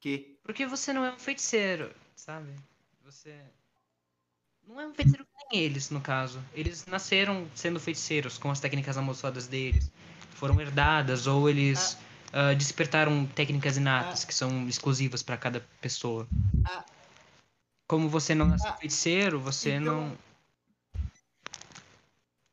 Que? 0.00 0.38
Porque 0.42 0.66
você 0.66 0.92
não 0.92 1.04
é 1.04 1.12
um 1.12 1.18
feiticeiro, 1.18 1.94
sabe? 2.14 2.54
Você. 3.04 3.38
Não 4.66 4.80
é 4.80 4.86
um 4.86 4.94
feiticeiro 4.94 5.24
que 5.24 5.32
nem 5.56 5.62
eles, 5.64 5.90
no 5.90 6.00
caso. 6.00 6.42
Eles 6.52 6.86
nasceram 6.86 7.48
sendo 7.54 7.80
feiticeiros, 7.80 8.38
com 8.38 8.50
as 8.50 8.60
técnicas 8.60 8.96
amaldiçoadas 8.96 9.46
deles. 9.48 9.90
Foram 10.32 10.60
herdadas, 10.60 11.26
ou 11.26 11.48
eles 11.48 11.98
ah, 12.32 12.54
despertaram 12.54 13.26
técnicas 13.26 13.76
inatas, 13.76 14.24
que 14.24 14.34
são 14.34 14.68
exclusivas 14.68 15.22
para 15.22 15.36
cada 15.36 15.60
pessoa. 15.80 16.28
Ah. 16.64 16.84
Como 17.88 18.08
você 18.08 18.34
não 18.34 18.46
nasceu 18.46 18.70
Ah. 18.70 18.76
feiticeiro, 18.76 19.40
você 19.40 19.70
Então- 19.72 20.08
não. 20.10 20.18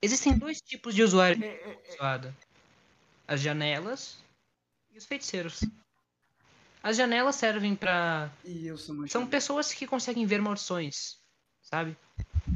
Existem 0.02 0.38
dois 0.38 0.62
tipos 0.62 0.94
de 0.96 1.04
usuário 1.04 1.44
É, 1.44 1.48
é, 1.48 1.98
é. 2.00 2.34
As 3.28 3.42
janelas 3.42 4.18
e 4.94 4.98
os 4.98 5.06
feiticeiros. 5.06 5.62
As 6.82 6.96
janelas 6.96 7.36
servem 7.36 7.76
pra. 7.76 8.32
E 8.44 8.68
eu 8.68 8.78
sou 8.78 8.94
uma 8.96 9.08
São 9.08 9.26
pessoas 9.28 9.74
que 9.74 9.88
conseguem 9.88 10.26
ver 10.26 10.40
maldições, 10.42 11.18
sabe? 11.62 11.98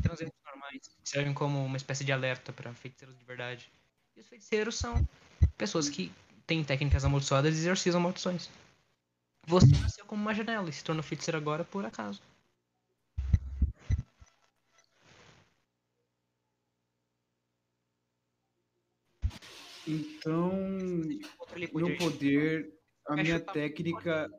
Transeuntes 0.04 0.38
normais, 0.46 0.82
servem 1.04 1.34
como 1.34 1.66
uma 1.66 1.76
espécie 1.78 2.06
de 2.06 2.12
alerta 2.12 2.54
pra 2.54 2.72
feiticeiros 2.74 3.18
de 3.18 3.26
verdade. 3.26 3.70
E 4.16 4.20
os 4.22 4.28
feiticeiros 4.28 4.76
são 4.78 5.06
pessoas 5.58 5.90
que 5.90 6.12
têm 6.46 6.64
técnicas 6.64 7.04
amaldiçoadas 7.04 7.56
e 7.56 7.60
exorcizam 7.60 8.00
maldições. 8.00 8.48
Você 9.48 9.66
nasceu 9.82 10.06
como 10.06 10.22
uma 10.22 10.34
janela 10.36 10.70
e 10.70 10.74
se 10.74 10.84
tornou 10.84 11.02
feiticeiro 11.02 11.38
agora 11.38 11.64
por 11.64 11.84
acaso. 11.84 12.22
Então, 19.90 20.52
meu 21.74 21.98
poder, 21.98 22.72
a 23.08 23.16
minha 23.16 23.40
técnica. 23.40 24.30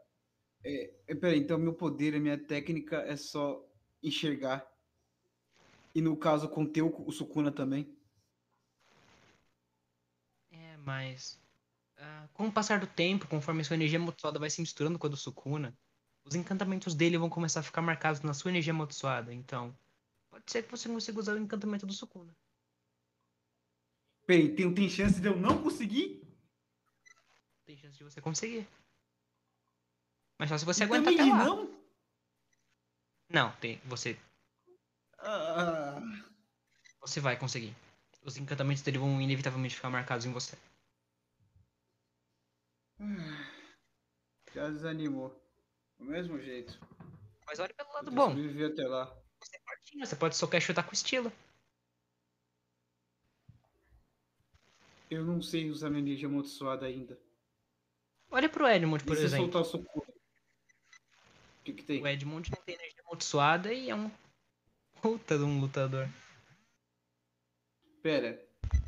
É, 0.64 0.94
é, 1.08 1.14
peraí, 1.16 1.40
então 1.40 1.58
meu 1.58 1.74
poder, 1.74 2.14
a 2.14 2.20
minha 2.20 2.38
técnica 2.38 2.98
é 2.98 3.16
só 3.16 3.60
enxergar. 4.00 4.64
E 5.92 6.00
no 6.00 6.16
caso, 6.16 6.48
conter 6.48 6.82
o, 6.82 7.04
o 7.04 7.10
Sukuna 7.10 7.50
também. 7.50 7.92
É, 10.52 10.76
mas. 10.76 11.36
ah, 11.96 12.28
com 12.32 12.46
o 12.46 12.52
passar 12.52 12.78
do 12.78 12.86
tempo, 12.86 13.26
conforme 13.26 13.64
sua 13.64 13.74
energia 13.74 13.98
amaldiçoada 13.98 14.38
vai 14.38 14.50
se 14.50 14.60
misturando 14.60 15.00
com 15.00 15.08
a 15.08 15.10
do 15.10 15.16
Sukuna, 15.16 15.76
os 16.24 16.36
encantamentos 16.36 16.94
dele 16.94 17.18
vão 17.18 17.28
começar 17.28 17.58
a 17.58 17.64
ficar 17.64 17.82
marcados 17.82 18.20
na 18.20 18.34
sua 18.34 18.52
energia 18.52 18.72
amaldiçoada. 18.72 19.34
Então, 19.34 19.76
pode 20.30 20.44
ser 20.46 20.62
que 20.62 20.70
você 20.70 20.88
consiga 20.88 21.18
usar 21.18 21.34
o 21.34 21.38
encantamento 21.38 21.86
do 21.86 21.92
Sukuna. 21.92 22.32
Peraí, 24.30 24.54
tem, 24.54 24.72
tem 24.72 24.88
chance 24.88 25.20
de 25.20 25.26
eu 25.26 25.34
não 25.36 25.60
conseguir? 25.60 26.22
Tem 27.66 27.76
chance 27.76 27.98
de 27.98 28.04
você 28.04 28.20
conseguir. 28.20 28.64
Mas 30.38 30.48
só 30.48 30.56
se 30.56 30.64
você 30.64 30.82
E 30.82 30.86
aguentar 30.86 31.12
até 31.12 31.24
lá. 31.24 31.44
não? 31.44 31.84
Não, 33.28 33.50
tem. 33.56 33.80
Você, 33.86 34.16
Ah, 35.18 36.00
você 37.00 37.18
vai 37.18 37.36
conseguir. 37.36 37.74
Os 38.22 38.36
encantamentos 38.36 38.84
dele 38.84 38.98
vão 38.98 39.20
inevitavelmente 39.20 39.74
ficar 39.74 39.90
marcados 39.90 40.24
em 40.24 40.32
você. 40.32 40.56
já 44.54 44.68
desanimou. 44.70 45.34
Do 45.98 46.04
mesmo 46.04 46.38
jeito. 46.38 46.78
Mas 47.48 47.58
olha 47.58 47.74
pelo 47.74 47.92
lado 47.94 48.12
bom. 48.12 48.28
sobrevivi 48.28 48.64
até 48.64 48.86
lá. 48.86 49.06
Você 49.40 49.56
é 49.56 49.60
fortinho, 49.60 50.06
você 50.06 50.14
pode 50.14 50.36
socar 50.36 50.58
e 50.58 50.62
chutar 50.62 50.84
com 50.84 50.92
estilo. 50.92 51.32
Eu 55.10 55.24
não 55.24 55.42
sei 55.42 55.68
usar 55.68 55.90
minha 55.90 56.00
energia 56.00 56.28
amaldiçoada 56.28 56.86
ainda. 56.86 57.18
Olha 58.30 58.48
pro 58.48 58.68
Edmund, 58.68 59.02
por 59.04 59.14
e 59.14 59.18
se 59.18 59.24
exemplo. 59.24 59.46
soltar 59.46 59.62
o 59.62 59.64
Sukuna? 59.64 60.06
O 61.60 61.64
que 61.64 61.72
que 61.72 61.82
tem? 61.82 62.00
O 62.00 62.06
Edmund 62.06 62.48
não 62.48 62.62
tem 62.62 62.76
energia 62.76 63.02
amaldiçoada 63.04 63.74
e 63.74 63.90
é 63.90 63.94
um 63.94 64.08
puta 65.02 65.36
de 65.36 65.42
um 65.42 65.60
lutador. 65.60 66.08
Pera, 68.00 68.40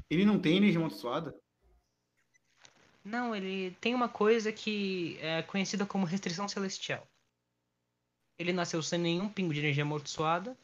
ele 0.08 0.24
não 0.24 0.40
tem 0.40 0.56
energia 0.58 0.78
amaldiçoada? 0.78 1.36
Não, 3.04 3.34
ele 3.34 3.72
tem 3.80 3.92
uma 3.92 4.08
coisa 4.08 4.52
que 4.52 5.18
é 5.18 5.42
conhecida 5.42 5.84
como 5.84 6.06
restrição 6.06 6.46
celestial. 6.46 7.04
Ele 8.38 8.52
nasceu 8.52 8.80
sem 8.80 8.98
nenhum 8.98 9.28
pingo 9.28 9.52
de 9.52 9.58
energia 9.58 9.82
amaldiçoada, 9.82 10.56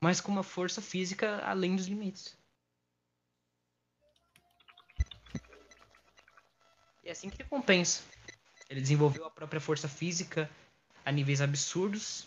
mas 0.00 0.20
com 0.20 0.30
uma 0.30 0.44
força 0.44 0.80
física 0.80 1.44
além 1.44 1.74
dos 1.74 1.88
limites. 1.88 2.39
E 7.10 7.12
é 7.12 7.12
assim 7.12 7.28
que 7.28 7.42
ele 7.42 7.48
compensa. 7.48 8.04
Ele 8.68 8.80
desenvolveu 8.80 9.24
a 9.24 9.30
própria 9.30 9.60
força 9.60 9.88
física 9.88 10.48
a 11.04 11.10
níveis 11.10 11.40
absurdos 11.40 12.24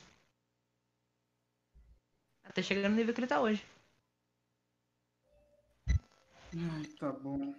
até 2.44 2.62
chegar 2.62 2.90
no 2.90 2.96
nível 2.98 3.14
que 3.14 3.22
ele 3.22 3.28
tá 3.28 3.40
hoje. 3.40 3.66
Ai, 5.88 6.86
tá 7.00 7.14
bom. 7.14 7.56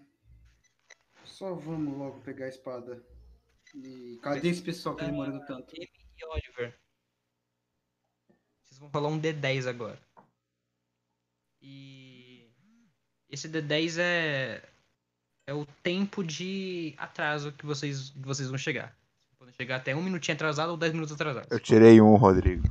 Só 1.24 1.54
vamos 1.54 1.96
logo 1.96 2.20
pegar 2.20 2.44
a 2.44 2.50
espada. 2.50 3.02
E 3.74 4.18
cadê 4.22 4.50
esse 4.50 4.60
pessoal 4.60 4.94
que 4.94 5.06
demorando 5.06 5.46
tanto? 5.46 5.74
Ele 5.74 5.90
e 6.18 6.26
Oliver 6.26 6.78
vão 8.72 8.90
rolar 8.90 9.08
um 9.08 9.18
D10 9.18 9.66
agora. 9.66 9.98
E 11.62 12.52
esse 13.30 13.48
D10 13.48 13.98
é 13.98 14.73
é 15.46 15.52
o 15.52 15.66
tempo 15.82 16.22
de 16.24 16.94
atraso 16.96 17.52
que 17.52 17.66
vocês 17.66 18.10
que 18.10 18.18
vocês 18.20 18.48
vão 18.48 18.58
chegar. 18.58 18.96
Podem 19.38 19.54
chegar 19.54 19.76
até 19.76 19.94
um 19.94 20.02
minutinho 20.02 20.34
atrasado 20.34 20.70
ou 20.70 20.76
10 20.76 20.92
minutos 20.92 21.14
atrasado. 21.14 21.46
Eu 21.50 21.60
tirei 21.60 22.00
um, 22.00 22.14
Rodrigo. 22.16 22.62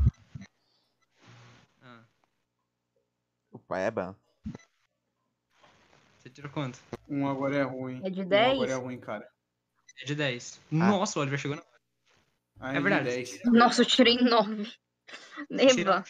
Ah, 1.81 2.01
O 3.51 3.59
pai 3.59 3.85
é 3.85 3.91
bom. 3.91 4.15
você 6.17 6.29
tirou 6.29 6.51
quanto? 6.51 6.79
Um 7.07 7.27
agora 7.27 7.55
é 7.57 7.63
ruim. 7.63 8.01
É 8.03 8.09
de 8.09 8.21
Um 8.21 8.27
10? 8.27 8.53
agora 8.53 8.71
é 8.71 8.75
ruim, 8.75 8.99
cara. 8.99 9.29
É 10.01 10.05
de 10.05 10.15
10. 10.15 10.59
Nossa, 10.71 11.19
o 11.19 11.21
Oliver 11.21 11.37
chegou 11.39 11.57
na 11.57 11.61
hora. 11.63 11.71
Ah, 12.59 12.73
É 12.75 12.79
verdade. 12.81 13.09
De 13.09 13.15
10. 13.15 13.39
Nossa, 13.45 13.81
eu 13.81 13.85
tirei 13.85 14.17
9. 14.17 14.63
Tirou, 14.63 14.79
Neva, 15.49 16.03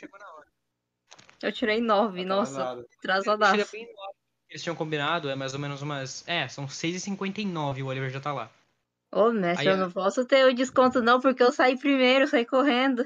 eu 1.42 1.52
tirei 1.52 1.82
9. 1.82 2.24
Nossa, 2.24 2.52
Atrasado. 2.62 2.82
Chega 2.82 2.96
atrasadaço. 3.00 3.72
Eles 4.54 4.62
tinham 4.62 4.76
combinado, 4.76 5.32
é 5.32 5.36
mais 5.36 5.56
ou 5.56 5.60
menos 5.60 5.82
umas. 5.82 6.24
É, 6.28 6.48
são 6.48 6.68
6h59 6.68 7.80
e 7.80 7.84
o 7.84 7.88
Oliver 7.88 8.12
já 8.12 8.20
tá 8.20 8.32
lá. 8.32 8.52
Ô, 9.12 9.32
mestre, 9.32 9.68
Aí, 9.68 9.74
eu 9.74 9.78
não 9.80 9.92
posso 9.92 10.24
ter 10.26 10.46
o 10.46 10.54
desconto 10.54 11.02
não, 11.02 11.20
porque 11.20 11.42
eu 11.42 11.52
saí 11.52 11.76
primeiro, 11.76 12.28
saí 12.28 12.46
correndo. 12.46 13.04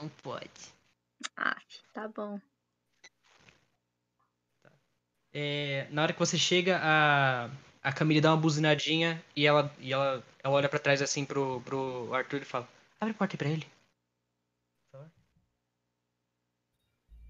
Não 0.00 0.08
pode. 0.22 0.48
Ah, 1.36 1.56
tá 1.92 2.06
bom. 2.06 2.40
É, 5.34 5.88
na 5.90 6.04
hora 6.04 6.12
que 6.12 6.18
você 6.20 6.38
chega, 6.38 6.78
a, 6.80 7.50
a 7.82 7.92
Camille 7.92 8.20
dá 8.20 8.30
uma 8.30 8.40
buzinadinha 8.40 9.20
e 9.34 9.48
ela, 9.48 9.74
e 9.80 9.92
ela, 9.92 10.24
ela 10.44 10.54
olha 10.54 10.68
pra 10.68 10.78
trás 10.78 11.02
assim 11.02 11.24
pro, 11.24 11.60
pro 11.62 12.14
Arthur 12.14 12.42
e 12.42 12.44
fala: 12.44 12.68
Abre 13.00 13.14
a 13.14 13.18
porta 13.18 13.34
aí 13.34 13.38
pra 13.38 13.48
ele. 13.48 13.66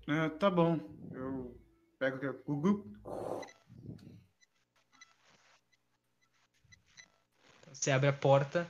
É, 0.07 0.29
tá 0.29 0.51
bom. 0.51 0.79
Eu 1.13 1.57
pego 1.99 2.17
aqui. 2.17 2.39
Gugu. 2.47 2.85
Você 7.73 7.91
abre 7.91 8.09
a 8.09 8.13
porta 8.13 8.67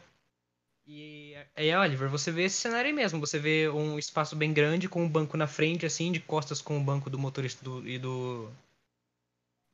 e 0.86 1.34
aí, 1.56 1.74
Oliver, 1.74 2.08
você 2.08 2.30
vê 2.30 2.44
esse 2.44 2.56
cenário 2.58 2.86
aí 2.86 2.92
mesmo. 2.92 3.18
Você 3.18 3.38
vê 3.38 3.68
um 3.68 3.98
espaço 3.98 4.36
bem 4.36 4.52
grande 4.52 4.88
com 4.88 5.02
um 5.02 5.08
banco 5.08 5.36
na 5.36 5.46
frente, 5.48 5.84
assim, 5.84 6.12
de 6.12 6.20
costas 6.20 6.60
com 6.62 6.78
o 6.78 6.84
banco 6.84 7.10
do 7.10 7.18
motorista 7.18 7.64
do- 7.64 7.86
e 7.88 7.98
do 7.98 8.48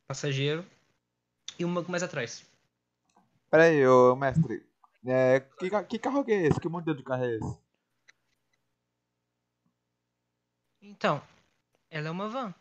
passageiro. 0.06 0.64
E 1.58 1.64
um 1.64 1.74
banco 1.74 1.90
mais 1.90 2.02
atrás. 2.02 2.44
Pera 3.50 3.64
aí, 3.64 3.86
ô 3.86 4.16
mestre. 4.16 4.64
É, 5.04 5.40
que, 5.58 5.68
que 5.88 5.98
carro 5.98 6.24
que 6.24 6.32
é 6.32 6.46
esse? 6.46 6.58
Que 6.60 6.68
modelo 6.68 6.96
de 6.96 7.02
carro 7.02 7.24
é 7.24 7.36
esse? 7.36 7.58
Então, 10.80 11.22
ela 11.90 12.08
é 12.08 12.10
uma 12.10 12.28
van. 12.28 12.54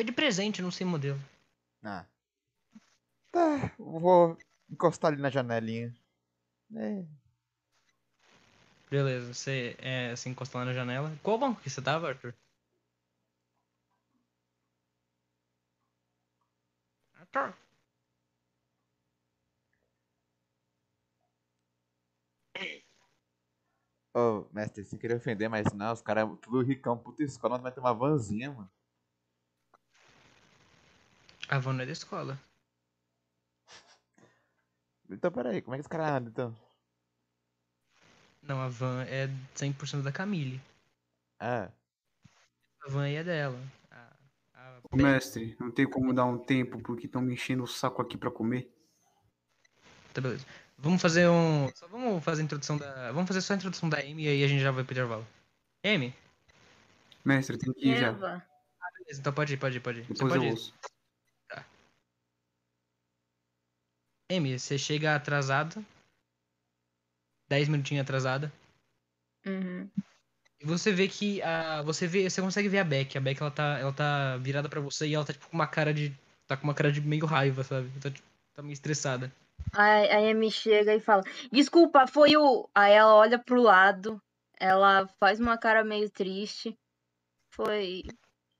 Foi 0.00 0.04
de 0.06 0.12
presente, 0.12 0.62
não 0.62 0.70
sei 0.70 0.86
o 0.86 0.88
modelo. 0.88 1.20
Ah. 1.84 2.06
Tá, 3.30 3.70
vou 3.78 4.38
encostar 4.70 5.12
ali 5.12 5.20
na 5.20 5.28
janelinha. 5.28 5.94
É. 6.74 7.04
Beleza, 8.90 9.34
você 9.34 9.76
é, 9.78 10.16
se 10.16 10.30
encostou 10.30 10.58
lá 10.58 10.64
na 10.64 10.72
janela. 10.72 11.14
Qual 11.22 11.36
banco 11.36 11.60
que 11.60 11.68
você 11.68 11.82
tava, 11.82 12.08
Arthur? 12.08 12.34
Arthur. 17.20 17.54
Ô, 24.14 24.46
mestre, 24.50 24.82
sem 24.82 24.98
querer 24.98 25.16
ofender, 25.16 25.50
mas 25.50 25.70
não, 25.74 25.92
os 25.92 26.00
caras 26.00 26.26
tudo 26.40 26.62
ricão, 26.62 26.96
puta 26.96 27.22
escola, 27.22 27.56
nós 27.56 27.62
vai 27.62 27.72
ter 27.72 27.80
uma 27.80 27.92
vanzinha, 27.92 28.50
mano. 28.50 28.70
A 31.54 31.58
van 31.58 31.74
não 31.74 31.82
é 31.82 31.86
da 31.86 31.92
escola. 31.92 32.38
Então, 35.10 35.30
pera 35.32 35.50
aí, 35.50 35.60
como 35.60 35.74
é 35.74 35.78
que 35.78 35.82
os 35.82 35.88
caras 35.88 36.08
andam, 36.16 36.30
então? 36.30 36.56
Não, 38.42 38.60
a 38.60 38.68
van 38.68 39.02
é 39.04 39.28
100% 39.54 40.02
da 40.02 40.12
Camille. 40.12 40.60
Ah, 41.38 41.70
A 42.86 42.90
van 42.90 43.02
aí 43.04 43.14
é 43.16 43.24
dela. 43.24 43.58
A, 43.90 44.16
a 44.54 44.80
Ô, 44.90 44.96
mestre, 44.96 45.56
não 45.60 45.70
tem 45.70 45.88
como 45.88 46.12
dar 46.14 46.24
um 46.24 46.38
tempo 46.38 46.80
porque 46.82 47.06
estão 47.06 47.20
me 47.22 47.34
enchendo 47.34 47.62
o 47.64 47.66
saco 47.66 48.00
aqui 48.00 48.16
pra 48.16 48.30
comer. 48.30 48.70
Tá, 50.12 50.20
beleza. 50.20 50.46
Vamos 50.78 51.02
fazer 51.02 51.28
um. 51.28 51.68
Só 51.74 51.86
vamos 51.88 52.24
fazer 52.24 52.42
a 52.42 52.44
introdução 52.44 52.76
da. 52.78 53.12
Vamos 53.12 53.28
fazer 53.28 53.40
só 53.42 53.52
a 53.52 53.56
introdução 53.56 53.88
da 53.88 53.98
Amy 53.98 54.24
e 54.24 54.28
aí 54.28 54.44
a 54.44 54.48
gente 54.48 54.62
já 54.62 54.70
vai 54.70 54.82
pro 54.84 54.92
intervalo. 54.94 55.26
Amy? 55.84 56.14
Mestre, 57.24 57.58
tem 57.58 57.72
que 57.74 57.88
ir 57.88 57.96
já. 57.96 58.08
Eva, 58.08 58.42
Beleza, 58.98 59.20
então 59.20 59.32
pode 59.32 59.54
ir, 59.54 59.56
pode 59.58 59.76
ir, 59.76 59.80
pode 59.80 60.00
ir. 60.00 60.06
Você 60.06 60.14
Depois 60.14 60.32
pode 60.32 60.44
eu 60.44 60.44
ir. 60.46 60.52
ouço. 60.52 60.74
Amy, 64.30 64.58
você 64.58 64.78
chega 64.78 65.14
atrasada. 65.14 65.82
10 67.48 67.68
minutinhos 67.68 68.02
atrasada. 68.02 68.52
uhum. 69.44 69.88
E 70.60 70.66
você 70.66 70.92
vê 70.92 71.08
que 71.08 71.42
a. 71.42 71.82
Você 71.82 72.06
vê. 72.06 72.28
Você 72.28 72.40
consegue 72.40 72.68
ver 72.68 72.78
a 72.80 72.84
Beck. 72.84 73.16
A 73.16 73.20
Beck 73.20 73.40
ela 73.40 73.50
tá, 73.50 73.78
ela 73.78 73.92
tá 73.92 74.36
virada 74.36 74.68
pra 74.68 74.80
você 74.80 75.08
e 75.08 75.14
ela 75.14 75.24
tá 75.24 75.32
tipo 75.32 75.48
com 75.48 75.56
uma 75.56 75.66
cara 75.66 75.92
de. 75.92 76.14
Tá 76.46 76.56
com 76.56 76.64
uma 76.64 76.74
cara 76.74 76.92
de 76.92 77.00
meio 77.00 77.24
raiva, 77.26 77.64
sabe? 77.64 77.90
Tá, 78.00 78.10
tipo, 78.10 78.26
tá 78.54 78.62
meio 78.62 78.74
estressada. 78.74 79.32
Aí 79.72 80.10
a 80.10 80.30
Amy 80.30 80.50
chega 80.50 80.94
e 80.94 81.00
fala: 81.00 81.24
Desculpa, 81.50 82.06
foi 82.06 82.36
o. 82.36 82.68
Aí 82.74 82.92
ela 82.92 83.14
olha 83.14 83.38
pro 83.38 83.62
lado, 83.62 84.20
ela 84.58 85.08
faz 85.18 85.40
uma 85.40 85.56
cara 85.56 85.82
meio 85.82 86.10
triste. 86.10 86.76
Foi. 87.54 88.04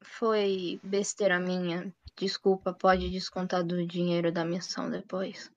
Foi 0.03 0.81
besteira 0.83 1.39
minha. 1.39 1.93
Desculpa, 2.17 2.73
pode 2.73 3.11
descontar 3.11 3.63
do 3.63 3.87
dinheiro 3.87 4.33
da 4.33 4.45
missão 4.45 4.91
depois. 4.91 5.51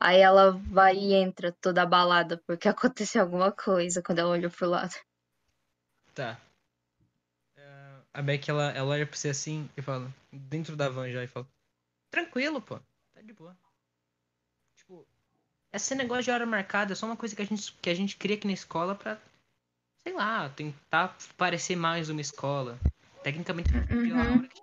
Aí 0.00 0.20
ela 0.20 0.52
vai 0.52 0.96
e 0.96 1.14
entra 1.14 1.52
toda 1.52 1.82
abalada 1.82 2.42
porque 2.46 2.68
aconteceu 2.68 3.22
alguma 3.22 3.50
coisa 3.50 4.02
quando 4.02 4.18
ela 4.18 4.30
olhou 4.30 4.50
pro 4.50 4.68
lado. 4.68 4.94
Tá. 6.14 6.38
É, 7.56 7.96
A 8.12 8.22
Beck 8.22 8.48
ela, 8.48 8.70
ela 8.72 8.90
olha 8.90 9.06
pra 9.06 9.16
você 9.16 9.30
assim 9.30 9.68
e 9.76 9.82
fala. 9.82 10.12
Dentro 10.32 10.76
da 10.76 10.88
van 10.88 11.10
já 11.10 11.24
e 11.24 11.26
fala. 11.26 11.46
Tranquilo, 12.10 12.60
pô. 12.60 12.78
Tá 13.14 13.22
de 13.22 13.32
boa. 13.32 13.56
Tipo, 14.76 15.06
esse 15.72 15.94
negócio 15.94 16.24
de 16.24 16.30
hora 16.30 16.46
marcada 16.46 16.92
é 16.92 16.96
só 16.96 17.06
uma 17.06 17.16
coisa 17.16 17.34
que 17.34 17.42
a 17.42 17.46
gente, 17.46 17.72
que 17.74 17.90
a 17.90 17.94
gente 17.94 18.16
cria 18.16 18.36
aqui 18.36 18.46
na 18.46 18.52
escola 18.52 18.94
pra. 18.94 19.18
Sei 20.02 20.14
lá, 20.14 20.48
tentar 20.50 21.16
parecer 21.36 21.74
mais 21.76 22.08
uma 22.08 22.20
escola. 22.20 22.78
Tecnicamente, 23.22 23.70
Uhum. 23.90 24.38
hora 24.38 24.46
que 24.48 24.62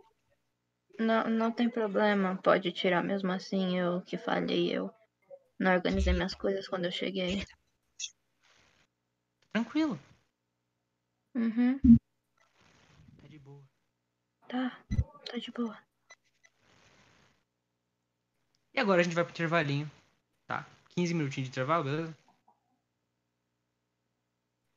Não, 0.98 1.30
não 1.30 1.52
tem 1.52 1.70
problema, 1.70 2.40
pode 2.42 2.72
tirar 2.72 3.04
mesmo 3.04 3.32
assim. 3.32 3.78
Eu 3.78 4.02
que 4.02 4.18
falhei, 4.18 4.72
eu 4.72 4.90
não 5.60 5.74
organizei 5.74 6.14
minhas 6.14 6.34
coisas 6.36 6.68
quando 6.68 6.86
eu 6.86 6.92
cheguei. 6.92 7.46
Tranquilo. 9.52 10.00
Uhum, 11.36 11.80
Tá 13.22 13.28
de 13.28 13.40
boa. 13.40 13.64
tá, 14.48 14.80
tá 15.26 15.38
de 15.38 15.52
boa. 15.52 15.78
E 18.74 18.80
agora 18.80 19.02
a 19.02 19.04
gente 19.04 19.16
vai 19.16 19.24
pro 19.24 19.32
intervalinho. 19.34 19.90
Tá? 20.48 20.66
15 20.90 21.14
minutinhos 21.14 21.48
de 21.50 21.52
intervalo, 21.54 21.84
beleza? 21.86 22.18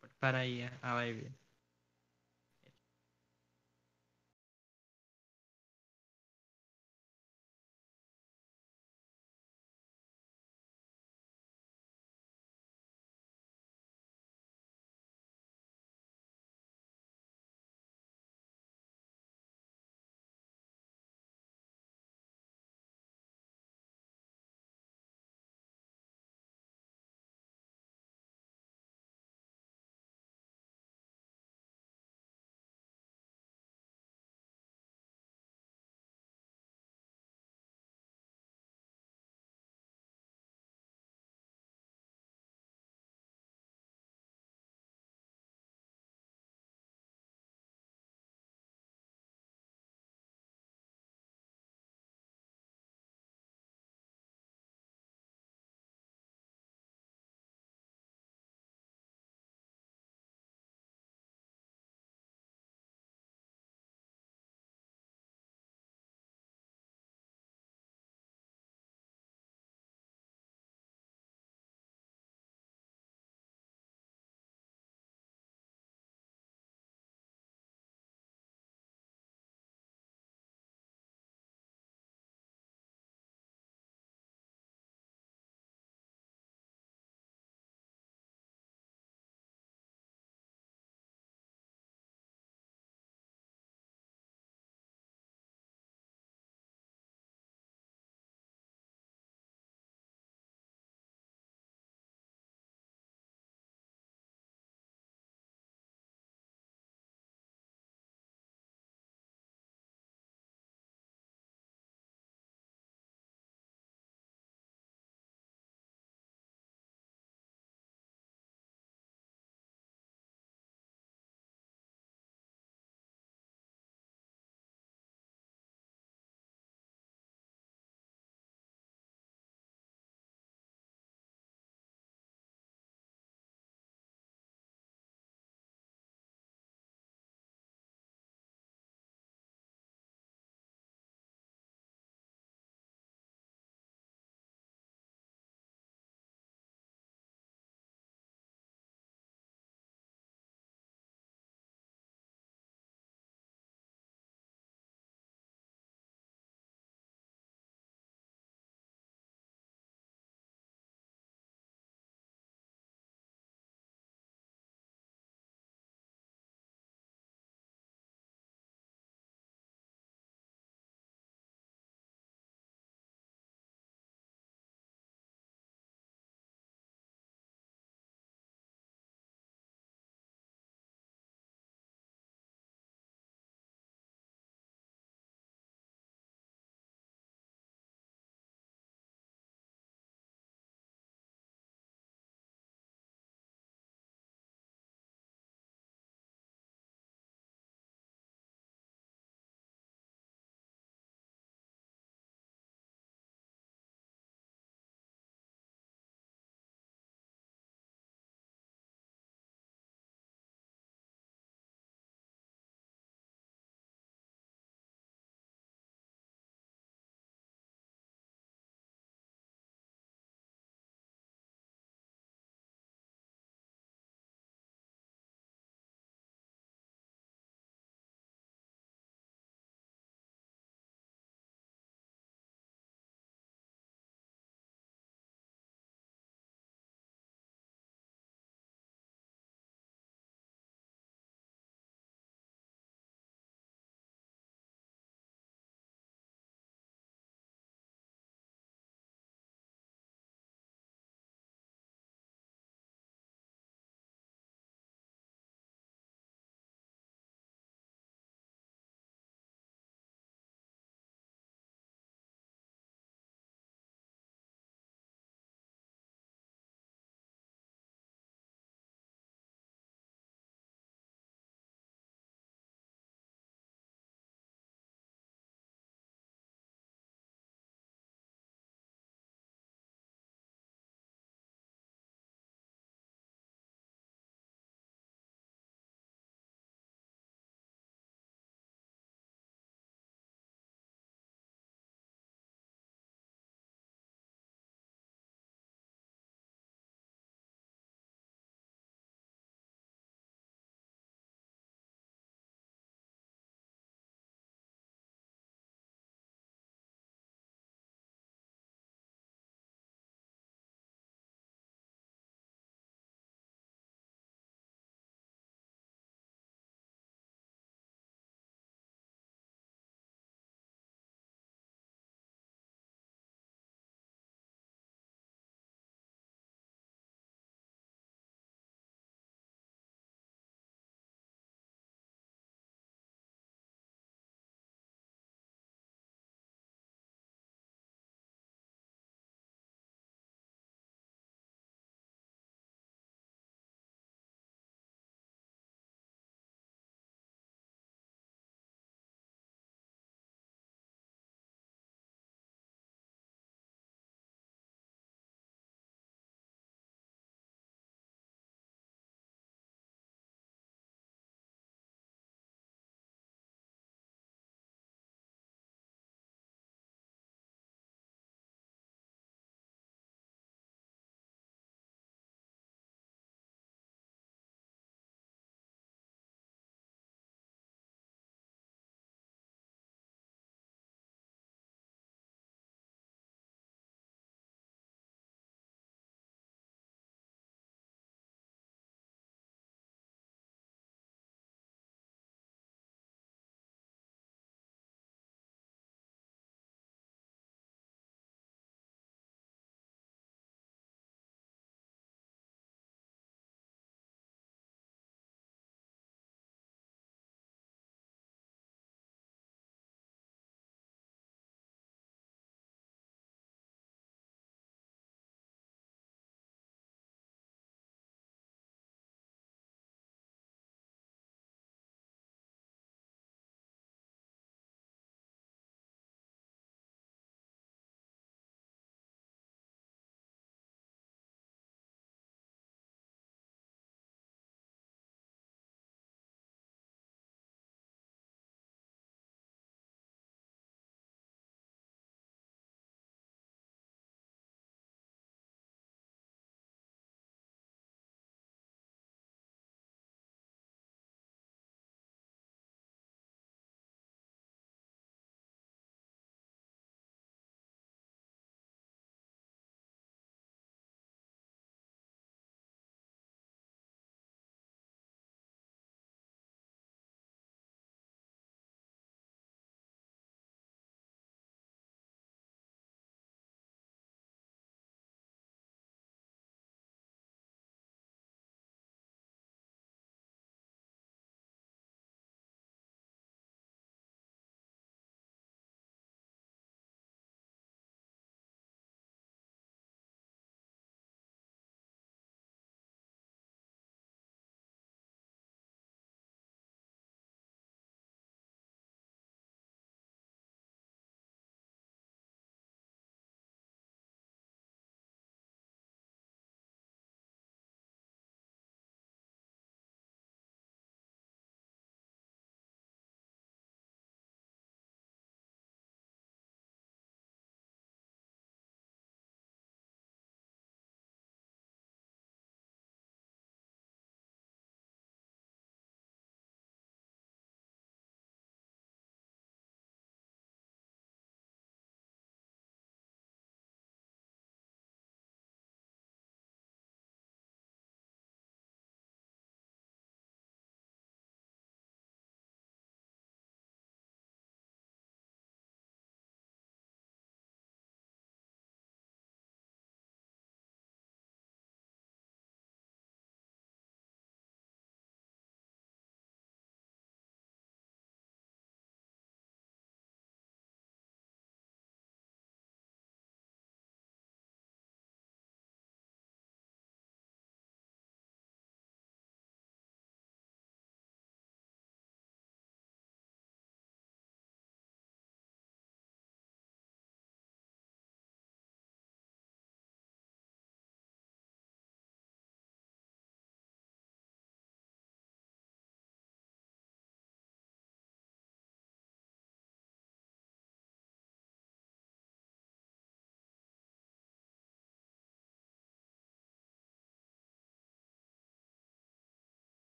Pode 0.00 0.14
parar 0.20 0.38
aí 0.38 0.62
a- 0.64 0.78
a 0.82 0.94
live. 0.94 1.30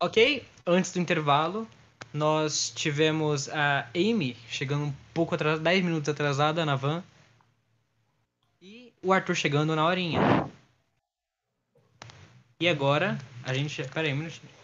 Ok, 0.00 0.44
antes 0.66 0.92
do 0.92 1.00
intervalo, 1.00 1.68
nós 2.12 2.70
tivemos 2.74 3.48
a 3.48 3.88
Amy 3.94 4.36
chegando 4.48 4.84
um 4.84 4.94
pouco 5.14 5.34
atrasada, 5.34 5.62
10 5.62 5.84
minutos 5.84 6.08
atrasada 6.08 6.66
na 6.66 6.76
van. 6.76 7.02
E 8.60 8.92
o 9.02 9.12
Arthur 9.12 9.34
chegando 9.34 9.74
na 9.74 9.86
horinha. 9.86 10.48
E 12.60 12.68
agora, 12.68 13.18
a 13.42 13.54
gente. 13.54 13.82
Pera 13.88 14.06
aí 14.06 14.12
um 14.12 14.16
minutinho. 14.16 14.61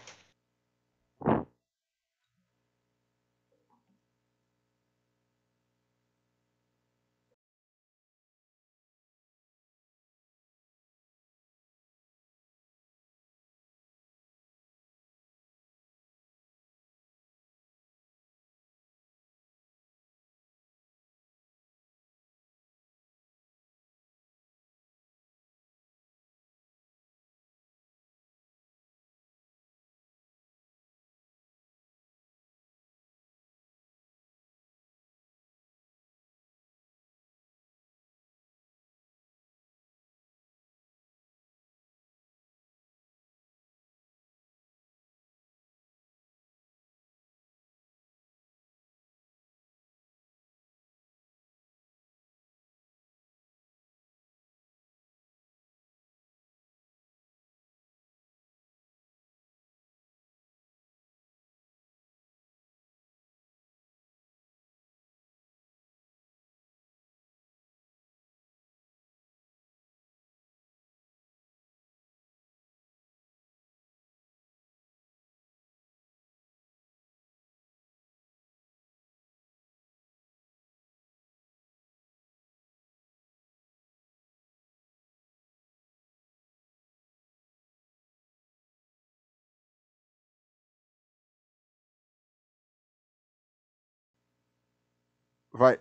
Vai. 95.58 95.80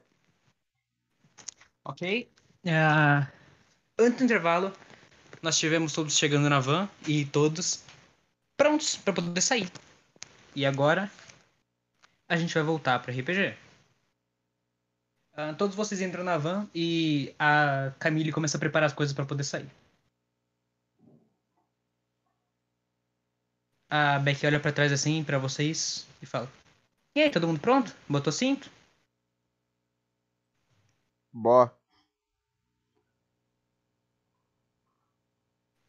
Ok. 1.85 2.27
Ah, 2.65 3.31
antes 3.99 4.17
do 4.17 4.23
intervalo, 4.23 4.73
nós 5.43 5.55
tivemos 5.55 5.93
todos 5.93 6.17
chegando 6.17 6.49
na 6.49 6.59
van 6.59 6.89
e 7.07 7.25
todos 7.25 7.83
prontos 8.57 8.97
para 8.97 9.13
poder 9.13 9.39
sair. 9.39 9.71
E 10.55 10.65
agora 10.65 11.11
a 12.27 12.35
gente 12.35 12.55
vai 12.55 12.63
voltar 12.63 12.97
para 12.99 13.13
RPG. 13.13 13.55
Ah, 15.33 15.53
todos 15.53 15.75
vocês 15.75 16.01
entram 16.01 16.23
na 16.23 16.39
van 16.39 16.67
e 16.73 17.35
a 17.37 17.91
Camille 17.99 18.31
começa 18.31 18.57
a 18.57 18.59
preparar 18.59 18.87
as 18.87 18.93
coisas 18.93 19.13
para 19.13 19.27
poder 19.27 19.43
sair. 19.43 19.69
A 23.91 24.17
Beck 24.17 24.43
olha 24.43 24.59
para 24.59 24.71
trás 24.71 24.91
assim 24.91 25.23
para 25.23 25.37
vocês 25.37 26.07
e 26.19 26.25
fala: 26.25 26.51
E 27.15 27.21
aí, 27.21 27.29
todo 27.29 27.47
mundo 27.47 27.59
pronto? 27.59 27.95
Botou 28.09 28.33
cinto? 28.33 28.75
Bó. 31.37 31.69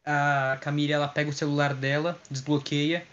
a 0.05 0.57
Camille 0.61 0.93
ela 0.93 1.07
pega 1.07 1.29
o 1.29 1.33
celular 1.33 1.73
dela, 1.73 2.19
desbloqueia, 2.31 3.05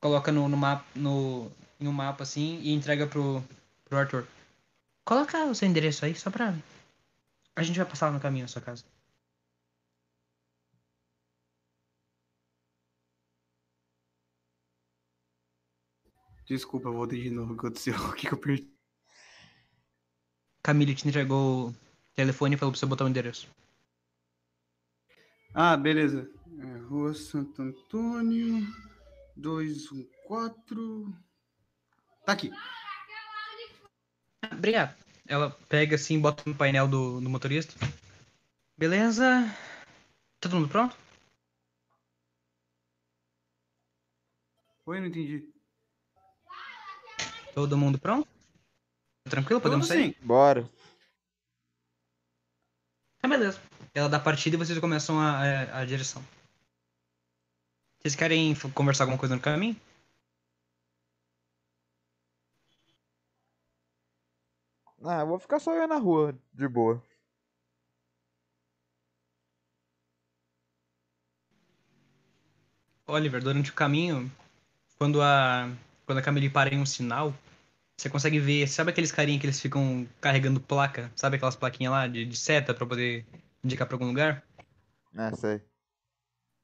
coloca 0.00 0.32
no, 0.32 0.48
no 0.48 0.56
mapa, 0.56 0.84
no, 0.94 1.50
em 1.80 1.88
um 1.88 1.92
mapa 1.92 2.22
assim 2.24 2.60
e 2.62 2.72
entrega 2.72 3.06
pro, 3.06 3.42
pro 3.84 3.98
Arthur. 3.98 4.26
Coloca 5.04 5.44
o 5.46 5.54
seu 5.54 5.68
endereço 5.68 6.04
aí, 6.04 6.14
só 6.14 6.30
pra. 6.30 6.54
A 7.56 7.62
gente 7.62 7.78
vai 7.78 7.86
passar 7.86 8.06
lá 8.08 8.12
no 8.12 8.20
caminho 8.20 8.44
na 8.44 8.48
sua 8.48 8.62
casa. 8.62 8.84
Desculpa, 16.46 16.88
eu 16.88 16.92
voltei 16.92 17.22
de 17.22 17.30
novo. 17.30 17.54
O 17.54 17.56
que 17.56 17.66
aconteceu? 17.66 17.94
O 18.10 18.14
que 18.14 18.32
eu 18.32 18.38
perdi? 18.38 18.79
Camille 20.62 20.94
te 20.94 21.08
entregou 21.08 21.68
o 21.68 21.74
telefone 22.14 22.54
e 22.54 22.58
falou 22.58 22.72
pra 22.72 22.78
você 22.78 22.86
botar 22.86 23.04
o 23.04 23.08
endereço. 23.08 23.48
Ah, 25.54 25.76
beleza. 25.76 26.30
É, 26.58 26.78
Rua 26.88 27.14
Santo 27.14 27.62
Antônio, 27.62 28.66
214. 29.36 31.12
Tá 32.24 32.32
aqui. 32.32 32.52
Obrigado. 34.52 34.94
Ela 35.26 35.50
pega 35.68 35.96
assim 35.96 36.16
e 36.16 36.20
bota 36.20 36.42
no 36.46 36.54
painel 36.54 36.86
do, 36.86 37.20
do 37.20 37.30
motorista. 37.30 37.74
Beleza? 38.76 39.24
Todo 40.40 40.56
mundo 40.56 40.68
pronto? 40.68 40.96
Oi, 44.86 45.00
não 45.00 45.06
entendi. 45.06 45.48
Todo 47.54 47.76
mundo 47.76 47.98
pronto? 47.98 48.28
Tranquilo? 49.30 49.60
Podemos 49.60 49.86
Tudo 49.86 49.96
sair? 49.96 50.14
sim. 50.14 50.14
Bora. 50.26 50.68
Ah, 53.22 53.28
beleza. 53.28 53.60
Ela 53.94 54.08
dá 54.08 54.18
partida 54.20 54.56
e 54.56 54.58
vocês 54.58 54.78
começam 54.78 55.18
a, 55.18 55.38
a, 55.38 55.78
a 55.80 55.84
direção. 55.84 56.22
Vocês 58.00 58.14
querem 58.14 58.54
conversar 58.74 59.04
alguma 59.04 59.18
coisa 59.18 59.34
no 59.36 59.40
caminho? 59.42 59.76
Ah, 65.02 65.20
eu 65.20 65.26
vou 65.26 65.38
ficar 65.38 65.58
só 65.58 65.74
eu 65.74 65.86
na 65.88 65.96
rua, 65.96 66.38
de 66.52 66.68
boa. 66.68 67.02
Oliver, 73.06 73.42
durante 73.42 73.70
o 73.70 73.74
caminho, 73.74 74.30
quando 74.98 75.20
a 75.20 75.68
quando 76.06 76.18
a 76.18 76.22
Camille 76.22 76.50
para 76.50 76.74
em 76.74 76.78
um 76.78 76.86
sinal, 76.86 77.34
você 78.00 78.08
consegue 78.10 78.38
ver, 78.38 78.66
sabe 78.66 78.90
aqueles 78.90 79.12
carinha 79.12 79.38
que 79.38 79.44
eles 79.46 79.60
ficam 79.60 80.08
carregando 80.20 80.60
placa, 80.60 81.12
sabe 81.14 81.36
aquelas 81.36 81.54
plaquinhas 81.56 81.92
lá 81.92 82.06
de, 82.06 82.24
de 82.24 82.36
seta 82.36 82.72
pra 82.72 82.86
poder 82.86 83.26
indicar 83.62 83.86
pra 83.86 83.94
algum 83.96 84.06
lugar? 84.06 84.42
É, 85.16 85.34
sei. 85.34 85.60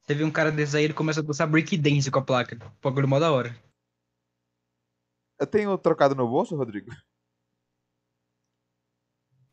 Você 0.01 0.15
vê 0.15 0.23
um 0.23 0.31
cara 0.31 0.51
desses 0.51 0.73
aí, 0.73 0.85
ele 0.85 0.93
começa 0.93 1.19
a 1.19 1.23
dançar 1.23 1.47
breakdance 1.47 2.09
com 2.09 2.19
a 2.19 2.21
placa. 2.23 2.57
Bagulho 2.81 3.07
mó 3.07 3.19
da 3.19 3.31
hora. 3.31 3.55
Eu 5.39 5.45
tenho 5.45 5.77
trocado 5.77 6.15
no 6.15 6.27
bolso, 6.27 6.55
Rodrigo? 6.55 6.89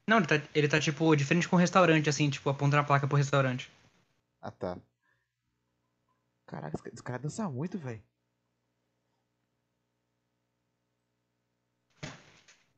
Não, 0.09 0.19
ele 0.19 0.27
tá, 0.27 0.35
ele 0.55 0.69
tá 0.69 0.81
tipo 0.81 1.15
de 1.16 1.24
frente 1.24 1.48
com 1.48 1.56
um 1.56 1.59
restaurante, 1.59 2.09
assim, 2.09 2.31
tipo, 2.31 2.48
apontando 2.48 2.82
a 2.82 2.85
placa 2.85 3.06
pro 3.06 3.16
restaurante. 3.16 3.70
Ah, 4.40 4.51
tá. 4.51 4.78
Caraca, 6.47 6.77
esse 6.77 6.82
ca- 6.82 6.90
esse 6.93 7.02
cara 7.02 7.19
dança 7.19 7.48
muito, 7.51 7.78
velho. 7.78 8.02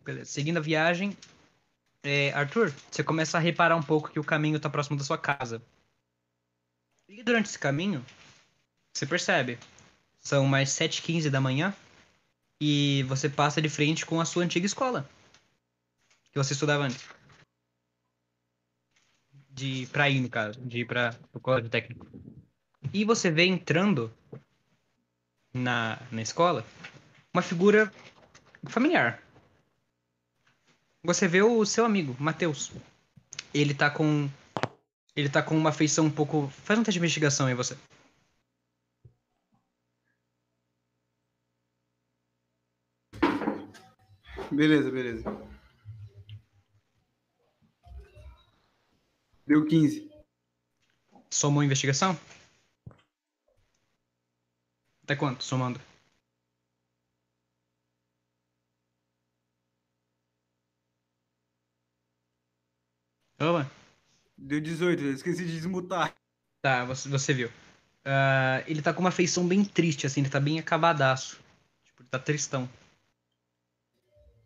Beleza. 0.06 0.30
Seguindo 0.30 0.58
a 0.58 0.60
viagem, 0.60 1.16
é, 2.00 2.32
Arthur, 2.32 2.72
você 2.88 3.02
começa 3.02 3.36
a 3.36 3.40
reparar 3.40 3.74
um 3.74 3.82
pouco 3.82 4.08
que 4.08 4.20
o 4.20 4.24
caminho 4.24 4.60
tá 4.60 4.70
próximo 4.70 4.96
da 4.96 5.02
sua 5.02 5.18
casa. 5.18 5.60
E 7.08 7.24
durante 7.24 7.46
esse 7.46 7.58
caminho, 7.58 8.06
você 8.94 9.04
percebe, 9.04 9.58
são 10.20 10.46
mais 10.46 10.70
7h15 10.70 11.28
da 11.28 11.40
manhã 11.40 11.74
e 12.60 13.02
você 13.08 13.28
passa 13.28 13.60
de 13.60 13.68
frente 13.68 14.06
com 14.06 14.20
a 14.20 14.24
sua 14.24 14.44
antiga 14.44 14.64
escola. 14.64 15.10
Que 16.30 16.38
você 16.38 16.52
estudava 16.52 16.84
antes. 16.84 17.04
De, 19.50 19.88
pra 19.90 20.08
ir, 20.08 20.20
no 20.20 20.28
caso, 20.28 20.60
de 20.60 20.80
ir 20.80 20.84
pra, 20.84 21.14
pro 21.32 21.40
colégio 21.40 21.68
técnico. 21.68 22.06
E 22.92 23.04
você 23.04 23.28
vê 23.28 23.44
entrando 23.44 24.14
na, 25.52 26.00
na 26.12 26.22
escola 26.22 26.64
uma 27.34 27.42
figura 27.42 27.92
familiar. 28.68 29.25
Você 31.06 31.28
vê 31.28 31.40
o 31.40 31.64
seu 31.64 31.84
amigo, 31.84 32.16
Matheus. 32.18 32.72
Ele 33.54 33.72
tá 33.72 33.88
com. 33.88 34.28
Ele 35.14 35.28
tá 35.28 35.40
com 35.40 35.56
uma 35.56 35.70
feição 35.70 36.06
um 36.06 36.10
pouco. 36.10 36.48
Faz 36.48 36.80
um 36.80 36.82
teste 36.82 36.98
de 36.98 36.98
investigação 36.98 37.46
aí, 37.46 37.54
você. 37.54 37.78
Beleza, 44.50 44.90
beleza. 44.90 45.22
Deu 49.46 49.64
15. 49.64 50.10
Somou 51.30 51.60
a 51.60 51.64
investigação? 51.64 52.18
Até 55.04 55.14
quanto, 55.14 55.44
somando? 55.44 55.80
Opa. 63.38 63.70
Deu 64.36 64.60
18, 64.60 65.02
eu 65.02 65.12
esqueci 65.12 65.44
de 65.44 65.52
desmutar. 65.52 66.14
Tá, 66.62 66.84
você, 66.84 67.08
você 67.08 67.32
viu. 67.32 67.50
Ah, 68.04 68.62
ele 68.66 68.82
tá 68.82 68.92
com 68.92 69.00
uma 69.00 69.10
feição 69.10 69.46
bem 69.46 69.64
triste, 69.64 70.06
assim, 70.06 70.20
ele 70.20 70.30
tá 70.30 70.40
bem 70.40 70.58
acabadaço. 70.58 71.40
Tipo, 71.84 72.02
ele 72.02 72.08
tá 72.08 72.18
tristão. 72.18 72.68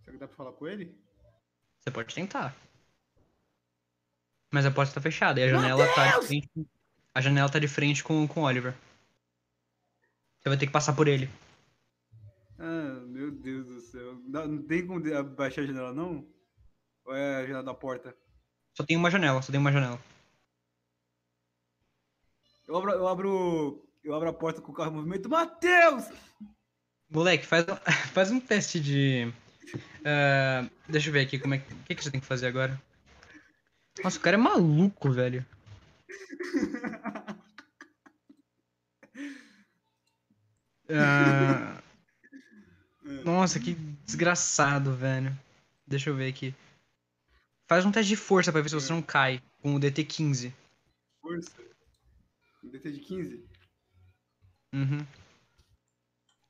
Será 0.02 0.12
que 0.12 0.18
dá 0.18 0.26
pra 0.26 0.36
falar 0.36 0.52
com 0.52 0.66
ele? 0.66 0.94
Você 1.78 1.90
pode 1.90 2.14
tentar. 2.14 2.54
Mas 4.50 4.66
a 4.66 4.70
porta 4.70 4.94
tá 4.94 5.00
fechada 5.00 5.40
e 5.40 5.44
a 5.44 5.48
janela 5.48 5.86
tá 5.94 6.18
de 6.18 6.26
frente. 6.26 6.48
A 7.14 7.20
janela 7.20 7.48
tá 7.48 7.58
de 7.58 7.68
frente 7.68 8.02
com, 8.02 8.26
com 8.26 8.40
o 8.40 8.44
Oliver. 8.44 8.74
Você 10.40 10.48
vai 10.48 10.58
ter 10.58 10.66
que 10.66 10.72
passar 10.72 10.94
por 10.94 11.06
ele. 11.06 11.30
Ah, 12.58 13.00
meu 13.06 13.30
Deus 13.30 13.66
do 13.66 13.80
céu. 13.80 14.20
Não, 14.26 14.46
não 14.46 14.62
tem 14.62 14.86
como 14.86 15.02
abaixar 15.14 15.64
a 15.64 15.66
janela, 15.66 15.92
não? 15.92 16.26
Ou 17.04 17.14
é 17.14 17.36
a 17.36 17.42
janela 17.42 17.62
da 17.62 17.74
porta? 17.74 18.16
Só 18.80 18.86
tem 18.86 18.96
uma 18.96 19.10
janela, 19.10 19.42
só 19.42 19.52
tem 19.52 19.60
uma 19.60 19.70
janela. 19.70 20.00
Eu 22.66 22.78
abro, 22.78 22.90
eu 22.92 23.06
abro, 23.06 23.88
eu 24.02 24.14
abro 24.14 24.30
a 24.30 24.32
porta 24.32 24.62
com 24.62 24.72
o 24.72 24.74
carro 24.74 24.90
em 24.92 24.94
movimento. 24.94 25.28
Matheus! 25.28 26.06
Moleque, 27.10 27.44
faz, 27.46 27.66
um- 27.68 27.76
faz 28.14 28.30
um 28.30 28.40
teste 28.40 28.80
de. 28.80 29.30
ah, 30.02 30.66
deixa 30.88 31.10
eu 31.10 31.12
ver 31.12 31.20
aqui 31.20 31.38
como 31.38 31.52
é 31.52 31.58
que. 31.58 31.74
O 31.74 31.76
que, 31.84 31.94
que 31.94 32.02
você 32.02 32.10
tem 32.10 32.22
que 32.22 32.26
fazer 32.26 32.46
agora? 32.46 32.80
Nossa, 34.02 34.16
o 34.16 34.22
cara 34.22 34.36
é 34.36 34.40
maluco, 34.40 35.10
velho. 35.10 35.44
Ah, 40.88 41.82
nossa, 43.26 43.60
que 43.60 43.74
desgraçado, 44.06 44.94
velho. 44.96 45.38
Deixa 45.86 46.08
eu 46.08 46.16
ver 46.16 46.30
aqui. 46.30 46.54
Faz 47.70 47.86
um 47.86 47.92
teste 47.92 48.08
de 48.08 48.16
força 48.16 48.50
pra 48.50 48.60
ver 48.60 48.68
se 48.68 48.74
você 48.74 48.92
não 48.92 49.00
cai 49.00 49.40
com 49.62 49.76
o 49.76 49.78
DT 49.78 50.04
15. 50.04 50.52
Força. 51.20 51.62
DT 52.64 52.90
de 52.90 52.98
15? 52.98 53.48
Uhum. 54.74 55.06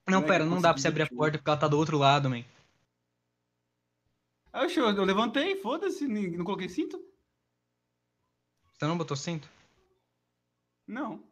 Não, 0.08 0.20
Moleque, 0.22 0.26
pera, 0.28 0.46
não 0.46 0.62
dá 0.62 0.72
pra 0.72 0.80
você 0.80 0.88
abrir 0.88 1.02
a 1.02 1.04
21. 1.04 1.18
porta 1.18 1.36
porque 1.36 1.50
ela 1.50 1.60
tá 1.60 1.68
do 1.68 1.76
outro 1.76 1.98
lado, 1.98 2.30
man. 2.30 2.42
Ah, 4.50 4.64
eu, 4.64 4.70
eu 4.96 5.04
levantei, 5.04 5.56
foda-se, 5.56 6.08
não 6.08 6.42
coloquei 6.42 6.70
cinto? 6.70 6.96
Você 8.72 8.86
não 8.86 8.96
botou 8.96 9.14
cinto? 9.14 9.46
Não, 10.86 11.22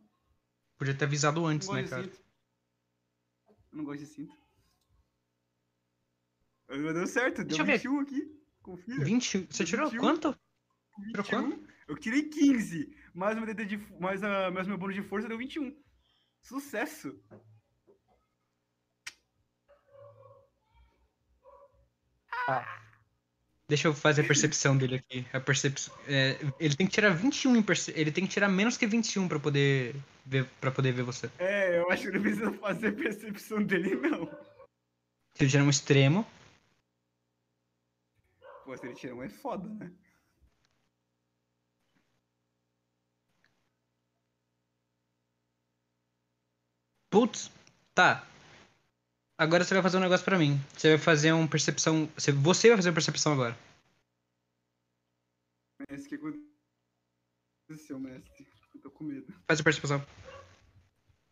Podia 0.76 0.94
ter 0.94 1.06
avisado 1.06 1.46
antes, 1.46 1.66
né, 1.70 1.88
cara? 1.88 2.04
cinto. 2.04 2.20
Eu 3.72 3.78
não 3.78 3.84
gosto 3.84 4.00
de 4.00 4.06
cinto. 4.06 4.36
Mas 6.68 6.78
Deu 6.78 7.06
certo, 7.06 7.42
Deixa 7.42 7.64
deu 7.64 7.74
eu 7.74 7.78
ver. 7.78 7.78
21 7.78 8.00
aqui. 8.00 8.37
Confira. 8.68 9.02
20. 9.02 9.46
Você 9.50 9.64
tirou 9.64 9.88
21. 9.88 10.00
quanto? 10.02 10.38
Tirou 11.10 11.24
21. 11.24 11.66
Eu 11.88 11.96
tirei 11.96 12.22
15, 12.24 12.94
mais 13.14 13.34
o 13.34 13.40
meu 13.40 13.46
DT 13.46 13.64
de 13.64 13.78
mais, 13.98 14.22
a, 14.22 14.50
mais 14.50 14.66
meu 14.66 14.76
bônus 14.76 14.94
de 14.94 15.00
força 15.02 15.26
deu 15.26 15.38
21. 15.38 15.74
Sucesso! 16.42 17.18
Deixa 23.66 23.88
eu 23.88 23.94
fazer 23.94 24.22
a 24.22 24.26
percepção 24.26 24.76
dele 24.76 24.96
aqui. 24.96 25.26
A 25.32 25.40
percepção. 25.40 25.94
é, 26.06 26.38
ele 26.60 26.76
tem 26.76 26.86
que 26.86 26.92
tirar 26.92 27.10
21 27.10 27.56
em 27.56 27.62
perce... 27.62 27.90
Ele 27.96 28.12
tem 28.12 28.26
que 28.26 28.30
tirar 28.30 28.50
menos 28.50 28.76
que 28.76 28.86
21 28.86 29.28
pra 29.28 29.38
poder 29.38 29.96
ver 30.26 30.44
para 30.60 30.70
poder 30.70 30.92
ver 30.92 31.04
você. 31.04 31.30
É, 31.38 31.78
eu 31.78 31.90
acho 31.90 32.02
que 32.02 32.10
não 32.10 32.20
precisa 32.20 32.52
fazer 32.52 32.92
percepção 32.92 33.62
dele, 33.62 33.96
não. 33.96 34.26
Se 35.34 35.44
ele 35.44 35.50
tirar 35.50 35.64
um 35.64 35.70
extremo. 35.70 36.26
Pô, 38.68 38.76
se 38.76 38.84
ele 38.84 38.94
tirar 38.94 39.14
um 39.14 39.22
é 39.22 39.30
foda, 39.30 39.66
né? 39.66 39.90
Putz, 47.08 47.50
tá. 47.94 48.28
Agora 49.38 49.64
você 49.64 49.72
vai 49.72 49.82
fazer 49.82 49.96
um 49.96 50.00
negócio 50.00 50.22
pra 50.22 50.38
mim. 50.38 50.60
Você 50.76 50.90
vai 50.90 50.98
fazer 50.98 51.32
um 51.32 51.48
percepção. 51.48 52.10
Você, 52.14 52.30
você 52.30 52.68
vai 52.68 52.76
fazer 52.76 52.90
uma 52.90 52.94
percepção 52.94 53.32
agora. 53.32 53.58
Mestre, 55.88 56.16
o 56.16 56.20
que 56.20 57.72
aconteceu, 57.72 57.98
mestre? 57.98 58.46
Eu 58.74 58.80
tô 58.82 58.90
com 58.90 59.04
medo. 59.04 59.32
Faz 59.46 59.60
a 59.60 59.64
percepção. 59.64 60.06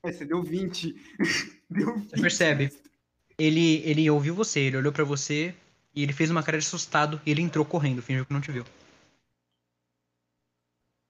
É, 0.04 0.10
você 0.10 0.24
deu 0.24 0.42
20. 0.42 0.94
deu 1.68 1.98
20. 1.98 2.18
percebe? 2.18 2.64
mestre. 2.64 2.90
Ele, 3.36 3.82
ele 3.86 4.08
ouviu 4.08 4.34
você, 4.34 4.60
ele 4.60 4.78
olhou 4.78 4.90
pra 4.90 5.04
você 5.04 5.54
e 5.96 6.02
ele 6.02 6.12
fez 6.12 6.30
uma 6.30 6.42
cara 6.42 6.58
de 6.58 6.66
assustado 6.66 7.20
e 7.24 7.30
ele 7.30 7.40
entrou 7.42 7.64
correndo, 7.64 8.02
fingiu 8.02 8.26
que 8.26 8.32
não 8.32 8.40
te 8.40 8.52
viu. 8.52 8.64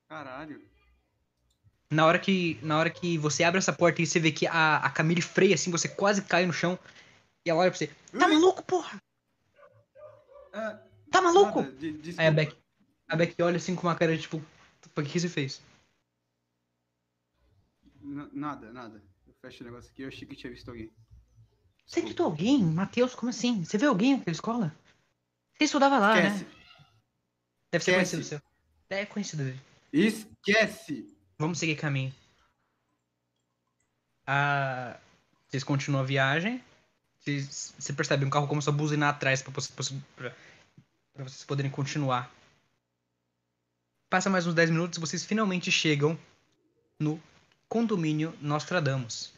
Caralho. 0.08 0.62
Na 1.90 2.06
hora 2.06 2.18
que, 2.18 2.58
na 2.62 2.78
hora 2.78 2.90
que 2.90 3.18
você 3.18 3.42
abre 3.44 3.58
essa 3.58 3.72
porta 3.72 4.00
e 4.00 4.06
você 4.06 4.18
vê 4.18 4.30
que 4.32 4.46
a, 4.46 4.76
a 4.78 4.90
Camille 4.90 5.20
freia 5.22 5.54
assim, 5.54 5.70
você 5.70 5.88
quase 5.88 6.22
cai 6.22 6.46
no 6.46 6.52
chão 6.52 6.78
e 7.44 7.50
ela 7.50 7.60
olha 7.60 7.70
pra 7.70 7.78
você. 7.78 7.88
Tá 8.12 8.28
maluco, 8.28 8.62
porra? 8.62 8.98
Ah, 10.52 10.80
Tá 11.10 11.20
maluco? 11.20 11.62
nada, 11.62 11.72
de-. 11.72 12.14
Aí 12.18 12.26
a 12.26 12.30
Beck, 12.30 12.56
a 13.08 13.16
Beck 13.16 13.40
olha 13.42 13.56
assim 13.56 13.74
com 13.74 13.86
uma 13.86 13.94
cara 13.96 14.16
de 14.16 14.22
tipo, 14.22 14.38
o 14.38 15.02
que 15.02 15.10
que 15.10 15.20
você 15.20 15.28
fez? 15.28 15.60
N- 18.02 18.30
nada, 18.32 18.72
nada. 18.72 19.02
Eu 19.26 19.34
fecho 19.40 19.62
o 19.62 19.66
negócio 19.66 19.90
aqui, 19.90 20.02
eu 20.02 20.08
achei 20.08 20.26
que 20.26 20.34
tinha 20.36 20.52
visto 20.52 20.68
alguém. 20.68 20.92
Você 21.86 22.00
gritou 22.00 22.26
alguém? 22.26 22.62
Matheus, 22.64 23.14
como 23.14 23.30
assim? 23.30 23.64
Você 23.64 23.78
viu 23.78 23.88
alguém 23.90 24.16
naquela 24.16 24.34
escola? 24.34 24.74
Você 25.56 25.64
estudava 25.64 25.98
lá, 25.98 26.16
Esquece. 26.18 26.44
né? 26.44 26.50
Deve 27.72 27.84
ser 27.84 27.90
Esquece. 27.92 27.94
conhecido 28.16 28.24
seu. 28.24 28.42
É 28.90 29.06
conhecido 29.06 29.44
dele. 29.44 29.60
Esquece! 29.92 31.16
Vamos 31.38 31.58
seguir 31.58 31.76
caminho. 31.76 32.14
Ah, 34.26 34.98
vocês 35.48 35.62
continuam 35.64 36.02
a 36.02 36.06
viagem. 36.06 36.62
Vocês, 37.18 37.74
você 37.78 37.92
percebe, 37.92 38.24
um 38.24 38.30
carro 38.30 38.46
começou 38.48 38.72
a 38.72 38.76
buzinar 38.76 39.10
atrás 39.14 39.42
pra, 39.42 39.52
você- 39.52 39.72
pra, 40.16 40.30
pra 41.14 41.24
vocês 41.24 41.44
poderem 41.44 41.70
continuar. 41.70 42.32
Passa 44.10 44.30
mais 44.30 44.46
uns 44.46 44.54
10 44.54 44.70
minutos 44.70 44.98
e 44.98 45.00
vocês 45.00 45.24
finalmente 45.24 45.70
chegam 45.70 46.18
no 47.00 47.20
condomínio 47.68 48.36
Nostradamus. 48.40 49.32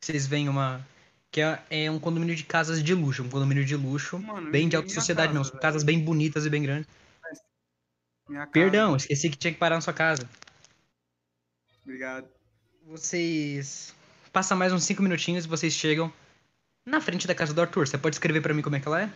Vocês 0.00 0.26
veem 0.26 0.48
uma. 0.48 0.86
Que 1.30 1.40
é, 1.42 1.62
é 1.70 1.90
um 1.90 1.98
condomínio 1.98 2.34
de 2.34 2.44
casas 2.44 2.82
de 2.82 2.94
luxo. 2.94 3.22
Um 3.22 3.28
condomínio 3.28 3.64
de 3.64 3.76
luxo. 3.76 4.18
Mano, 4.18 4.50
bem 4.50 4.68
de 4.68 4.76
alta 4.76 4.88
sociedade 4.88 5.28
casa, 5.28 5.38
mesmo. 5.38 5.44
São 5.44 5.52
velho. 5.52 5.62
casas 5.62 5.82
bem 5.82 6.02
bonitas 6.02 6.46
e 6.46 6.50
bem 6.50 6.62
grandes. 6.62 6.88
Minha 8.28 8.40
casa. 8.40 8.52
Perdão, 8.52 8.96
esqueci 8.96 9.28
que 9.28 9.36
tinha 9.36 9.52
que 9.52 9.58
parar 9.58 9.76
na 9.76 9.80
sua 9.80 9.92
casa. 9.92 10.28
Obrigado. 11.82 12.28
Vocês. 12.84 13.94
Passa 14.32 14.54
mais 14.54 14.72
uns 14.72 14.84
5 14.84 15.02
minutinhos 15.02 15.44
e 15.44 15.48
vocês 15.48 15.72
chegam 15.72 16.12
na 16.84 17.00
frente 17.00 17.26
da 17.26 17.34
casa 17.34 17.52
do 17.52 17.60
Arthur. 17.60 17.86
Você 17.86 17.98
pode 17.98 18.16
escrever 18.16 18.40
pra 18.40 18.54
mim 18.54 18.62
como 18.62 18.76
é 18.76 18.80
que 18.80 18.88
ela 18.88 19.02
é? 19.02 19.12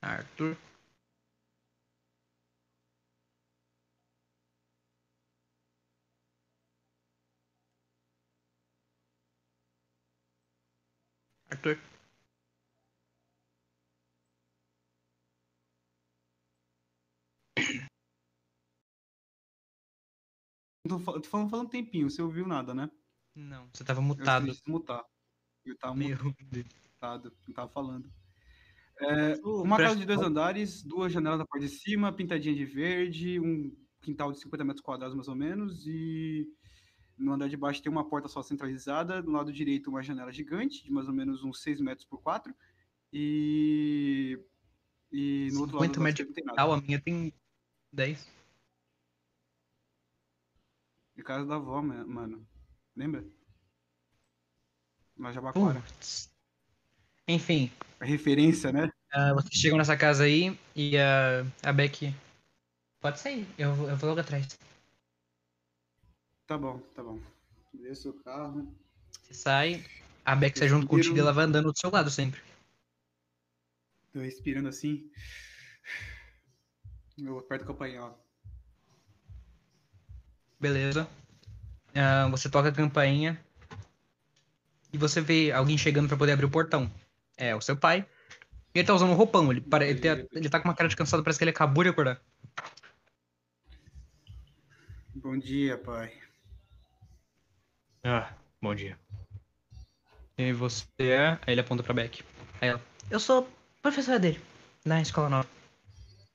Arthur. 0.00 0.56
Arthur. 11.50 11.78
Tô, 20.88 20.98
tô 20.98 21.00
falando, 21.00 21.50
falando 21.50 21.66
um 21.66 21.68
tempinho, 21.68 22.10
você 22.10 22.22
ouviu 22.22 22.46
nada, 22.46 22.74
né? 22.74 22.90
Não, 23.34 23.68
você 23.72 23.84
tava 23.84 24.00
Eu 24.00 24.04
mutado. 24.04 24.46
de 24.46 24.60
mutar. 24.66 25.04
Eu 25.64 25.76
tava 25.76 25.94
Meu 25.94 26.16
mutado, 26.24 27.36
não 27.46 27.54
tava 27.54 27.70
falando. 27.70 28.10
É, 29.00 29.36
uma 29.44 29.76
casa 29.76 29.96
de 29.96 30.06
dois 30.06 30.20
andares, 30.20 30.82
duas 30.82 31.12
janelas 31.12 31.38
na 31.38 31.46
parte 31.46 31.66
de 31.66 31.72
cima, 31.72 32.12
pintadinha 32.12 32.54
de 32.54 32.64
verde, 32.64 33.38
um 33.38 33.70
quintal 34.00 34.32
de 34.32 34.40
50 34.40 34.64
metros 34.64 34.82
quadrados 34.82 35.14
mais 35.14 35.28
ou 35.28 35.36
menos, 35.36 35.86
e 35.86 36.46
no 37.18 37.32
andar 37.32 37.48
de 37.48 37.56
baixo 37.56 37.82
tem 37.82 37.90
uma 37.90 38.08
porta 38.08 38.28
só 38.28 38.42
centralizada, 38.42 39.22
do 39.22 39.30
lado 39.30 39.52
direito 39.52 39.90
uma 39.90 40.02
janela 40.02 40.32
gigante, 40.32 40.84
de 40.84 40.92
mais 40.92 41.08
ou 41.08 41.14
menos 41.14 41.42
uns 41.42 41.60
6 41.62 41.80
metros 41.80 42.06
por 42.06 42.22
4, 42.22 42.54
e, 43.12 44.38
e 45.10 45.48
no 45.52 45.60
outro 45.62 45.76
lado 45.76 45.86
50 45.86 45.92
do 45.94 46.02
lado 46.02 46.02
metros. 46.02 46.54
Tal, 46.56 46.72
a 46.72 46.80
minha 46.80 47.00
tem 47.00 47.32
10. 47.92 48.26
De 51.16 51.22
casa 51.24 51.44
da 51.46 51.56
avó, 51.56 51.82
ma- 51.82 52.06
mano. 52.06 52.46
Lembra? 52.94 53.24
Na 55.16 55.32
Jabaquara. 55.32 55.80
Putz. 55.80 56.30
Enfim, 57.26 57.70
A 58.00 58.04
referência, 58.04 58.72
né? 58.72 58.88
ah, 59.12 59.34
vocês 59.34 59.54
chegam 59.60 59.76
nessa 59.76 59.96
casa 59.96 60.24
aí 60.24 60.56
e 60.74 60.96
a, 60.96 61.44
a 61.62 61.72
Beck. 61.72 62.14
Pode 63.00 63.18
sair, 63.20 63.46
eu, 63.58 63.70
eu 63.88 63.96
vou 63.96 64.08
logo 64.10 64.20
atrás. 64.20 64.58
Tá 66.48 66.56
bom, 66.56 66.78
tá 66.94 67.02
bom. 67.02 67.20
Desce 67.74 68.08
o 68.08 68.14
carro. 68.14 68.74
Você 69.22 69.34
sai, 69.34 69.84
a 70.24 70.34
Beck 70.34 70.58
sai 70.58 70.66
junto 70.66 70.86
contigo 70.86 71.14
e 71.14 71.20
ela 71.20 71.30
vai 71.32 71.44
andando 71.44 71.70
do 71.70 71.78
seu 71.78 71.90
lado 71.90 72.10
sempre. 72.10 72.40
Tô 74.14 74.20
respirando 74.20 74.66
assim. 74.70 75.10
Eu 77.18 77.38
aperto 77.38 77.64
a 77.64 77.66
campainha, 77.66 78.02
ó. 78.02 78.12
Beleza. 80.58 81.06
Ah, 81.94 82.28
você 82.30 82.48
toca 82.48 82.70
a 82.70 82.72
campainha. 82.72 83.38
E 84.90 84.96
você 84.96 85.20
vê 85.20 85.52
alguém 85.52 85.76
chegando 85.76 86.08
pra 86.08 86.16
poder 86.16 86.32
abrir 86.32 86.46
o 86.46 86.50
portão. 86.50 86.90
É 87.36 87.54
o 87.54 87.60
seu 87.60 87.76
pai. 87.76 88.08
E 88.74 88.78
ele 88.78 88.86
tá 88.86 88.94
usando 88.94 89.10
um 89.10 89.14
roupão. 89.16 89.50
Ele, 89.52 89.60
pare- 89.60 89.90
ele, 89.90 90.00
tem- 90.00 90.26
ele 90.32 90.48
tá 90.48 90.58
com 90.58 90.66
uma 90.68 90.74
cara 90.74 90.88
de 90.88 90.96
cansado, 90.96 91.22
parece 91.22 91.38
que 91.38 91.44
ele 91.44 91.50
acabou 91.50 91.84
de 91.84 91.90
acordar. 91.90 92.18
Bom 95.14 95.36
dia, 95.36 95.76
pai. 95.76 96.27
Ah, 98.04 98.32
bom 98.60 98.74
dia. 98.74 98.98
E 100.36 100.52
você 100.52 100.86
é. 100.98 101.30
Aí 101.46 101.54
ele 101.54 101.60
aponta 101.60 101.82
pra 101.82 101.94
Beck. 101.94 102.22
Aí 102.60 102.68
ela. 102.68 102.82
Eu 103.10 103.18
sou 103.18 103.48
professora 103.82 104.18
dele, 104.18 104.40
na 104.84 105.02
escola 105.02 105.28
nova. 105.28 105.48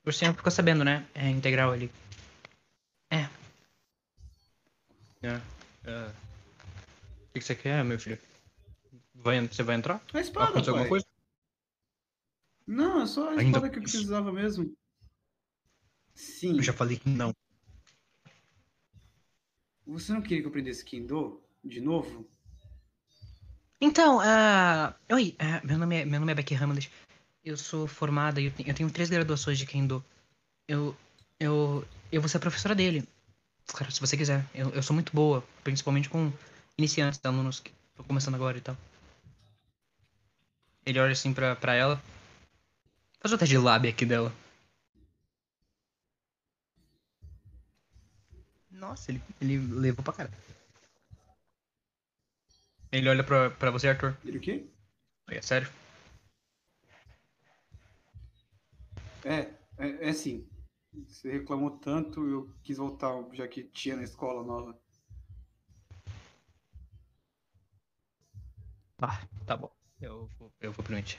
O 0.04 0.12
senhor 0.12 0.34
ficou 0.34 0.52
sabendo, 0.52 0.84
né? 0.84 1.06
É 1.14 1.28
integral 1.30 1.72
ali. 1.72 1.90
É. 3.10 3.28
É. 5.22 5.40
é. 5.84 6.12
O 7.30 7.32
que 7.32 7.40
você 7.40 7.54
quer, 7.54 7.82
meu 7.82 7.98
filho? 7.98 8.18
Vai, 9.14 9.40
você 9.48 9.62
vai 9.62 9.76
entrar? 9.76 10.02
A 10.12 10.20
espada, 10.20 10.50
Aconteceu 10.50 10.74
alguma 10.74 10.88
coisa? 10.88 11.06
Não, 12.66 13.02
é 13.02 13.06
só 13.06 13.28
a 13.28 13.30
Ainda 13.30 13.44
espada 13.44 13.70
que 13.70 13.78
eu 13.78 13.82
precisava 13.82 14.32
mesmo. 14.32 14.76
Sim. 16.14 16.56
Eu 16.56 16.62
já 16.62 16.72
falei 16.72 16.98
que 16.98 17.08
não. 17.08 17.32
Você 19.86 20.12
não 20.12 20.22
queria 20.22 20.40
que 20.40 20.44
eu 20.44 20.50
aprendesse 20.50 20.84
Kendo 20.84 21.43
de 21.64 21.80
novo? 21.80 22.26
Então, 23.80 24.20
ah, 24.20 24.94
oi, 25.12 25.34
ah, 25.38 25.60
meu, 25.64 25.78
nome 25.78 25.96
é, 25.96 26.04
meu 26.04 26.20
nome 26.20 26.32
é 26.32 26.34
Becky 26.34 26.54
Hamlet. 26.54 26.90
Eu 27.44 27.56
sou 27.56 27.86
formada 27.86 28.40
e 28.40 28.46
eu, 28.46 28.50
tenho- 28.52 28.68
eu 28.70 28.74
tenho 28.74 28.90
três 28.90 29.10
graduações 29.10 29.58
de 29.58 29.66
Kendo. 29.66 30.02
Eu, 30.68 30.96
eu, 31.40 31.84
eu 32.12 32.20
vou 32.20 32.28
ser 32.28 32.38
a 32.38 32.40
professora 32.40 32.74
dele. 32.74 33.06
Claro, 33.66 33.92
se 33.92 34.00
você 34.00 34.16
quiser. 34.16 34.44
Eu, 34.54 34.70
eu 34.70 34.82
sou 34.82 34.94
muito 34.94 35.12
boa, 35.14 35.44
principalmente 35.64 36.08
com 36.08 36.32
iniciantes, 36.78 37.20
alunos 37.24 37.60
que 37.60 37.72
estão 37.90 38.04
começando 38.06 38.34
agora 38.36 38.58
e 38.58 38.60
tal. 38.60 38.76
Ele 40.86 40.98
olha 41.00 41.12
assim 41.12 41.32
pra, 41.32 41.56
pra 41.56 41.74
ela. 41.74 42.00
Faz 43.20 43.32
o 43.32 43.38
teste 43.38 43.54
de 43.56 43.58
lábia 43.58 43.90
aqui 43.90 44.06
dela. 44.06 44.32
Nossa, 48.70 49.10
ele, 49.10 49.22
ele 49.40 49.56
levou 49.58 50.04
pra 50.04 50.12
cara. 50.12 50.30
Ele 52.94 53.08
olha 53.08 53.24
pra, 53.24 53.50
pra 53.50 53.72
você, 53.72 53.88
Arthur. 53.88 54.16
Ele 54.24 54.38
o 54.38 54.40
quê? 54.40 54.70
É 55.28 55.42
sério? 55.42 55.68
É, 59.24 59.52
é, 59.78 60.06
é 60.06 60.10
assim. 60.10 60.48
Você 61.08 61.32
reclamou 61.32 61.72
tanto, 61.78 62.24
eu 62.24 62.54
quis 62.62 62.76
voltar, 62.76 63.12
já 63.32 63.48
que 63.48 63.64
tinha 63.64 63.96
na 63.96 64.04
escola 64.04 64.44
nova. 64.44 64.78
Ah, 69.02 69.26
tá 69.44 69.56
bom. 69.56 69.72
Eu 70.00 70.30
vou, 70.38 70.52
eu 70.60 70.70
vou 70.70 70.84
permitir. 70.84 71.18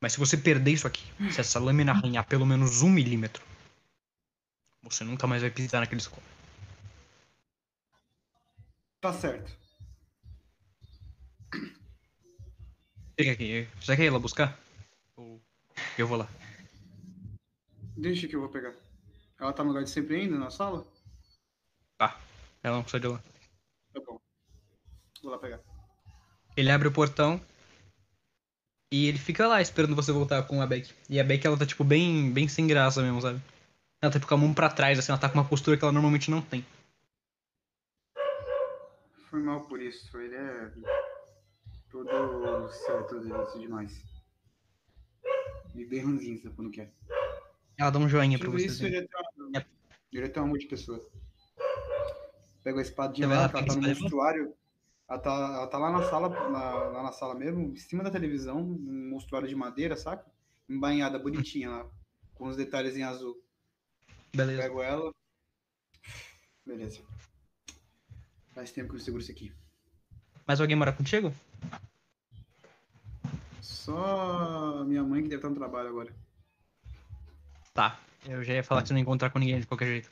Mas 0.00 0.14
se 0.14 0.18
você 0.18 0.38
perder 0.38 0.70
isso 0.70 0.86
aqui, 0.86 1.04
se 1.30 1.42
essa 1.42 1.60
lâmina 1.60 1.92
arranhar 1.92 2.26
pelo 2.26 2.46
menos 2.46 2.80
um 2.80 2.88
milímetro, 2.88 3.44
você 4.82 5.04
nunca 5.04 5.26
mais 5.26 5.42
vai 5.42 5.50
pisar 5.50 5.80
naquele 5.80 6.00
escola. 6.00 6.22
Tá 9.02 9.12
certo. 9.12 9.59
Chega 13.20 13.32
aqui. 13.32 13.68
Você 13.78 13.94
quer 13.94 14.04
ir 14.04 14.10
lá 14.10 14.18
buscar? 14.18 14.58
Ou 15.14 15.38
eu 15.98 16.06
vou 16.06 16.16
lá? 16.16 16.26
Deixa 17.94 18.26
que 18.26 18.34
eu 18.34 18.40
vou 18.40 18.48
pegar. 18.48 18.72
Ela 19.38 19.52
tá 19.52 19.62
no 19.62 19.68
lugar 19.68 19.84
de 19.84 19.90
sempre 19.90 20.16
ainda, 20.16 20.38
na 20.38 20.50
sala? 20.50 20.86
Tá. 21.98 22.18
Ela 22.62 22.76
não 22.76 22.82
precisa 22.82 23.00
de 23.00 23.08
lá. 23.08 23.22
Tá 23.92 24.00
bom. 24.00 24.18
Vou 25.22 25.32
lá 25.32 25.38
pegar. 25.38 25.60
Ele 26.56 26.70
abre 26.70 26.88
o 26.88 26.92
portão 26.92 27.38
e 28.90 29.06
ele 29.06 29.18
fica 29.18 29.46
lá 29.46 29.60
esperando 29.60 29.94
você 29.94 30.12
voltar 30.12 30.42
com 30.44 30.62
a 30.62 30.66
Beck. 30.66 30.90
E 31.10 31.20
a 31.20 31.24
Beck, 31.24 31.46
ela 31.46 31.58
tá, 31.58 31.66
tipo, 31.66 31.84
bem, 31.84 32.32
bem 32.32 32.48
sem 32.48 32.66
graça 32.66 33.02
mesmo, 33.02 33.20
sabe? 33.20 33.38
Ela 34.00 34.10
tá 34.10 34.18
tipo, 34.18 34.28
com 34.28 34.34
a 34.34 34.38
mão 34.38 34.54
pra 34.54 34.70
trás, 34.70 34.98
assim, 34.98 35.12
ela 35.12 35.20
tá 35.20 35.28
com 35.28 35.34
uma 35.34 35.46
postura 35.46 35.76
que 35.76 35.84
ela 35.84 35.92
normalmente 35.92 36.30
não 36.30 36.40
tem. 36.40 36.64
Foi 39.28 39.42
mal 39.42 39.60
por 39.66 39.78
isso. 39.82 40.16
Ele 40.16 40.36
é 40.36 40.72
todo 41.90 42.68
certo 42.72 43.20
vezes 43.20 43.60
demais. 43.60 44.02
E 45.74 45.84
bem 45.84 46.00
ranzinho, 46.00 46.40
sabe 46.42 46.54
quando 46.54 46.70
quer. 46.70 46.92
Ela 47.76 47.90
dá 47.90 47.98
um 47.98 48.08
joinha 48.08 48.38
pra 48.38 48.46
Tudo 48.46 48.58
você. 48.58 48.66
isso, 48.66 48.84
ele 48.86 48.96
é, 48.98 49.06
tão- 49.06 49.50
É. 49.54 50.18
é 50.18 50.28
tão 50.28 50.44
amor 50.44 50.58
de 50.58 50.66
pessoa. 50.66 51.00
Pega 52.62 52.78
a 52.78 52.82
espadinha 52.82 53.28
lá, 53.28 53.34
ela 53.34 53.48
pega 53.48 53.66
tá 53.66 53.74
no 53.76 53.88
mostruário. 53.88 54.54
Ela 55.08 55.18
tá, 55.18 55.30
ela 55.30 55.66
tá 55.66 55.78
lá 55.78 55.90
na 55.90 56.02
sala, 56.08 56.28
na- 56.28 56.74
lá 56.88 57.02
na 57.02 57.12
sala 57.12 57.34
mesmo, 57.34 57.60
em 57.72 57.76
cima 57.76 58.04
da 58.04 58.10
televisão, 58.10 58.60
um 58.60 59.10
mostruário 59.10 59.48
de 59.48 59.56
madeira, 59.56 59.96
saca? 59.96 60.24
Embainhada, 60.68 61.18
bonitinha 61.18 61.70
lá, 61.70 61.90
com 62.34 62.46
os 62.46 62.56
detalhes 62.56 62.96
em 62.96 63.02
azul. 63.02 63.42
Beleza. 64.34 64.62
Pego 64.62 64.82
ela. 64.82 65.12
Beleza. 66.64 67.00
Faz 68.54 68.70
tempo 68.70 68.90
que 68.90 68.96
eu 68.96 69.00
seguro 69.00 69.22
isso 69.22 69.32
aqui. 69.32 69.52
Mais 70.46 70.60
alguém 70.60 70.76
mora 70.76 70.92
contigo? 70.92 71.32
Só 73.60 74.84
minha 74.84 75.02
mãe 75.02 75.22
que 75.22 75.28
deve 75.28 75.36
estar 75.36 75.48
no 75.48 75.56
trabalho 75.56 75.88
agora. 75.88 76.14
Tá. 77.72 77.98
Eu 78.26 78.44
já 78.44 78.54
ia 78.54 78.64
falar 78.64 78.82
que 78.82 78.88
você 78.88 78.94
não 78.94 78.98
ia 78.98 79.02
encontrar 79.02 79.30
com 79.30 79.38
ninguém 79.38 79.60
de 79.60 79.66
qualquer 79.66 79.86
jeito. 79.86 80.10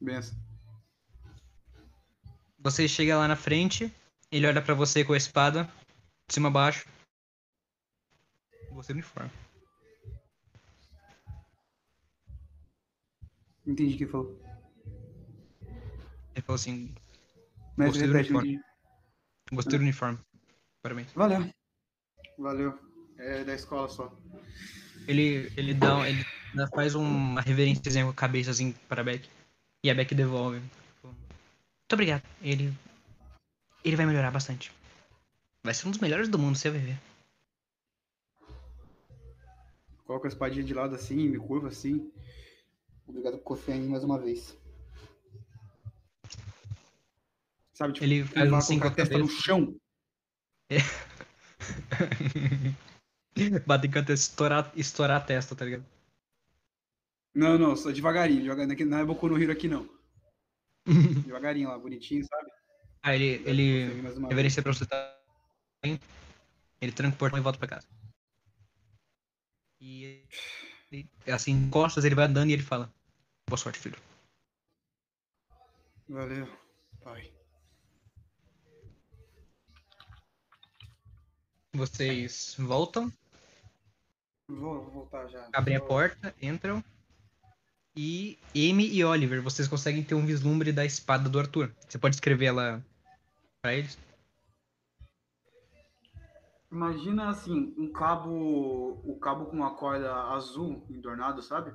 Benção. 0.00 0.36
Você 2.58 2.86
chega 2.86 3.16
lá 3.16 3.26
na 3.26 3.36
frente, 3.36 3.92
ele 4.30 4.46
olha 4.46 4.62
pra 4.62 4.74
você 4.74 5.04
com 5.04 5.12
a 5.12 5.16
espada, 5.16 5.64
de 6.28 6.34
cima 6.34 6.48
a 6.48 6.52
baixo. 6.52 6.86
Você 8.70 8.92
uniforme. 8.92 9.30
Entendi 13.66 13.94
o 13.94 13.98
que 13.98 14.06
falou. 14.06 14.40
Ele 16.34 16.42
falou 16.42 16.56
assim, 16.56 16.94
Mas 17.76 17.92
do 17.92 17.98
repete, 17.98 18.30
uniforme. 18.30 18.71
Gostei 19.52 19.78
do 19.78 19.82
uniforme. 19.82 20.18
Parabéns. 20.82 21.12
Valeu. 21.12 21.48
Valeu. 22.38 22.78
É 23.18 23.44
da 23.44 23.54
escola 23.54 23.88
só. 23.88 24.12
Ele, 25.06 25.52
ele 25.56 25.74
dá, 25.74 26.08
ele 26.08 26.24
faz 26.74 26.94
uma 26.94 27.40
reverênciazinha 27.40 28.04
com 28.04 28.10
a 28.10 28.14
cabeça 28.14 28.50
assim 28.50 28.72
pra 28.88 29.04
Beck. 29.04 29.28
E 29.84 29.90
a 29.90 29.94
Beck 29.94 30.14
devolve. 30.14 30.60
Muito 31.02 31.92
obrigado. 31.92 32.22
Ele. 32.40 32.72
Ele 33.84 33.96
vai 33.96 34.06
melhorar 34.06 34.30
bastante. 34.30 34.72
Vai 35.62 35.74
ser 35.74 35.86
um 35.86 35.90
dos 35.90 36.00
melhores 36.00 36.28
do 36.28 36.38
mundo, 36.38 36.56
você 36.56 36.70
vai 36.70 36.80
ver. 36.80 36.98
Coloco 40.04 40.26
a 40.26 40.28
espadinha 40.28 40.64
de 40.64 40.74
lado 40.74 40.94
assim, 40.94 41.28
me 41.28 41.38
curva 41.38 41.68
assim. 41.68 42.10
Obrigado 43.06 43.38
por 43.38 43.44
confiar 43.44 43.76
em 43.76 43.82
mim 43.82 43.88
mais 43.88 44.04
uma 44.04 44.18
vez. 44.18 44.56
Sabe, 47.72 47.94
tipo, 47.94 48.04
Ele 48.04 48.24
faz 48.24 48.70
um 48.70 48.78
colocar 48.78 48.88
a 48.88 48.94
testa 48.94 49.18
no 49.18 49.28
chão. 49.28 49.74
Bater 53.66 53.90
com 53.90 53.98
a 53.98 54.02
testa, 54.02 54.30
estourar, 54.30 54.72
estourar 54.76 55.16
a 55.16 55.24
testa, 55.24 55.56
tá 55.56 55.64
ligado? 55.64 55.86
Não, 57.34 57.58
não, 57.58 57.74
só 57.74 57.90
devagarinho. 57.90 58.42
devagarinho. 58.42 58.90
Não 58.90 58.98
é 58.98 59.04
Boku 59.04 59.28
no 59.28 59.42
Hero 59.42 59.52
aqui, 59.52 59.68
não. 59.68 59.88
devagarinho 61.24 61.68
lá, 61.68 61.78
bonitinho, 61.78 62.24
sabe? 62.26 62.50
Aí 63.02 63.20
ele, 63.20 63.48
ele 63.48 64.02
reverencia 64.28 64.62
pra 64.62 64.72
você 64.72 64.86
tá. 64.86 65.18
Ele 66.80 66.92
tranca 66.92 67.14
o 67.14 67.18
portão 67.18 67.38
e 67.38 67.42
volta 67.42 67.58
pra 67.58 67.68
casa. 67.68 67.86
E 69.80 70.24
ele, 70.92 71.08
assim, 71.26 71.52
em 71.52 71.70
costas, 71.70 72.04
ele 72.04 72.14
vai 72.14 72.26
andando 72.26 72.50
e 72.50 72.52
ele 72.52 72.62
fala: 72.62 72.92
Boa 73.48 73.58
sorte, 73.58 73.78
filho. 73.78 73.96
Valeu, 76.08 76.46
pai. 77.02 77.32
Vocês 81.74 82.54
voltam, 82.58 83.10
Vou, 84.46 84.82
vou 84.82 84.90
voltar 84.90 85.26
já. 85.28 85.48
abrem 85.54 85.76
a 85.76 85.78
Vou- 85.78 85.88
porta, 85.88 86.34
entram. 86.42 86.84
E 87.96 88.38
Amy 88.54 88.88
e 88.92 89.02
Oliver, 89.04 89.42
vocês 89.42 89.66
conseguem 89.68 90.02
ter 90.02 90.14
um 90.14 90.24
vislumbre 90.26 90.70
da 90.72 90.84
espada 90.84 91.28
do 91.30 91.38
Arthur. 91.38 91.72
Você 91.88 91.98
pode 91.98 92.16
escrever 92.16 92.46
ela 92.46 92.84
pra 93.62 93.74
eles? 93.74 93.98
Imagina 96.70 97.30
assim, 97.30 97.74
um 97.78 97.90
cabo, 97.92 99.00
o 99.04 99.18
cabo 99.18 99.46
com 99.46 99.56
uma 99.56 99.74
corda 99.74 100.12
azul 100.30 100.84
endornado, 100.90 101.42
sabe? 101.42 101.72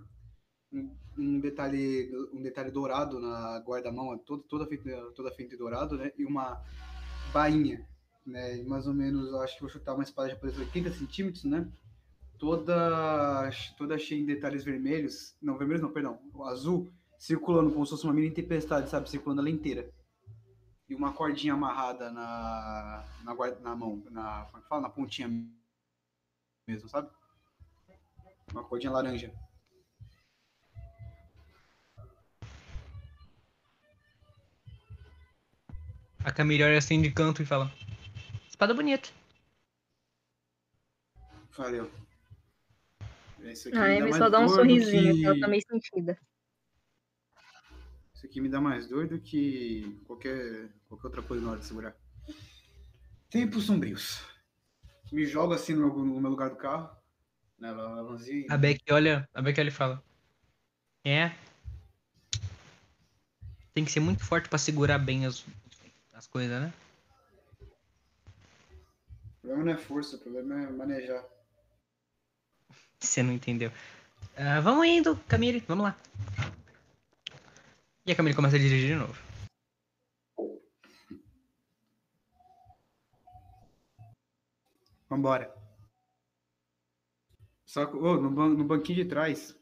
Um, 0.72 0.96
um 1.18 1.40
detalhe, 1.40 2.12
um 2.34 2.42
detalhe 2.42 2.70
dourado 2.72 3.20
na 3.20 3.60
guarda-mão, 3.66 4.16
toda 4.20 4.44
toda 4.48 4.68
feita, 4.68 4.90
toda 5.16 5.32
feita 5.32 5.52
de 5.52 5.58
dourado, 5.58 5.98
né? 5.98 6.12
E 6.18 6.26
uma 6.26 6.64
bainha, 7.32 7.88
né? 8.28 8.62
Mais 8.64 8.86
ou 8.88 8.94
menos, 8.94 9.34
acho 9.36 9.56
que 9.56 9.62
vou 9.62 9.70
chutar 9.70 9.94
uma 9.94 10.04
espada 10.04 10.30
japonesa 10.30 10.58
de 10.58 10.66
80 10.66 10.92
centímetros, 10.94 11.44
né? 11.46 11.68
Toda, 12.38 13.50
toda 13.78 13.98
cheia 13.98 14.20
em 14.20 14.26
detalhes 14.26 14.64
vermelhos, 14.64 15.36
não 15.42 15.58
vermelhos 15.58 15.82
não, 15.82 15.92
perdão, 15.92 16.20
azul, 16.46 16.92
circulando 17.18 17.72
como 17.72 17.86
se 17.86 17.92
fosse 17.92 18.04
uma 18.04 18.14
mini 18.14 18.30
tempestade, 18.30 18.90
sabe? 18.90 19.10
Circulando 19.10 19.42
ela 19.42 19.50
inteira 19.50 19.90
e 20.90 20.96
uma 20.96 21.12
cordinha 21.12 21.54
amarrada 21.54 22.12
na, 22.12 23.04
na, 23.24 23.34
guarda- 23.34 23.60
na 23.60 23.76
mão, 23.76 24.02
na, 24.10 24.46
como 24.46 24.64
é 24.64 24.68
fala? 24.68 24.82
na 24.82 24.90
pontinha 24.90 25.28
mesmo, 26.68 26.88
sabe? 26.88 27.10
Uma 28.52 28.64
cordinha 28.64 28.92
laranja. 28.92 29.34
A 36.24 36.32
Camille 36.32 36.64
olha 36.64 36.78
assim 36.78 37.02
de 37.02 37.12
canto 37.12 37.42
e 37.42 37.46
fala: 37.46 37.72
Espada 38.58 38.74
bonita. 38.74 39.10
Valeu. 41.56 41.92
Isso 43.44 43.68
aqui 43.68 43.78
A 43.78 43.82
me 43.82 43.88
dá 43.88 43.94
Amy 43.94 44.02
mais 44.10 44.18
só 44.18 44.30
dá 44.30 44.40
um 44.40 44.50
sorrisinho, 44.50 45.14
que 45.14 45.26
ela 45.26 45.40
tá 45.40 45.48
meio 45.48 45.62
sentida. 45.62 46.18
Isso 48.16 48.26
aqui 48.26 48.42
me 48.42 48.50
dá 48.50 48.60
mais 48.60 48.88
dor 48.88 49.08
do 49.08 49.20
que 49.22 50.02
qualquer, 50.08 50.70
qualquer 50.90 51.06
outra 51.06 51.22
coisa 51.22 51.46
na 51.46 51.52
hora 51.52 51.60
de 51.60 51.68
segurar. 51.68 51.96
Tempos 53.30 53.66
sombrios. 53.66 54.26
Me 55.12 55.24
joga 55.28 55.54
assim 55.54 55.76
no 55.76 55.82
meu, 55.82 56.04
no 56.04 56.20
meu 56.20 56.32
lugar 56.32 56.50
do 56.50 56.56
carro. 56.56 56.98
Né, 57.60 57.70
e- 58.28 58.48
A 58.50 58.58
Beck 58.58 58.82
olha, 58.90 59.30
a 59.36 59.42
Beck 59.44 59.60
olha 59.60 59.68
e 59.68 59.72
fala: 59.72 60.04
É. 61.06 61.30
Tem 63.76 63.86
que 63.86 63.92
ser 63.92 64.00
muito 64.00 64.26
forte 64.26 64.50
pra 64.50 64.58
segurar 64.58 64.98
bem 64.98 65.28
as, 65.28 65.46
as 66.12 66.26
coisas, 66.26 66.60
né? 66.60 66.74
O 69.48 69.50
problema 69.50 69.72
não 69.72 69.80
é 69.80 69.82
força, 69.82 70.18
o 70.18 70.20
problema 70.20 70.62
é 70.62 70.70
manejar. 70.70 71.26
Você 73.00 73.24
não 73.24 73.32
entendeu. 73.32 73.72
Ah, 74.36 74.60
vamos 74.60 74.86
indo, 74.86 75.16
Camille, 75.26 75.64
vamos 75.66 75.86
lá. 75.86 75.98
E 78.06 78.12
a 78.12 78.16
Camille 78.16 78.36
começa 78.36 78.58
a 78.58 78.60
dirigir 78.60 78.90
de 78.90 78.96
novo. 78.96 79.16
Vambora. 85.10 85.56
Só 87.66 87.86
que, 87.86 87.96
ô, 87.96 88.18
no, 88.20 88.30
ban- 88.30 88.50
no 88.50 88.66
banquinho 88.66 89.02
de 89.02 89.10
trás, 89.10 89.58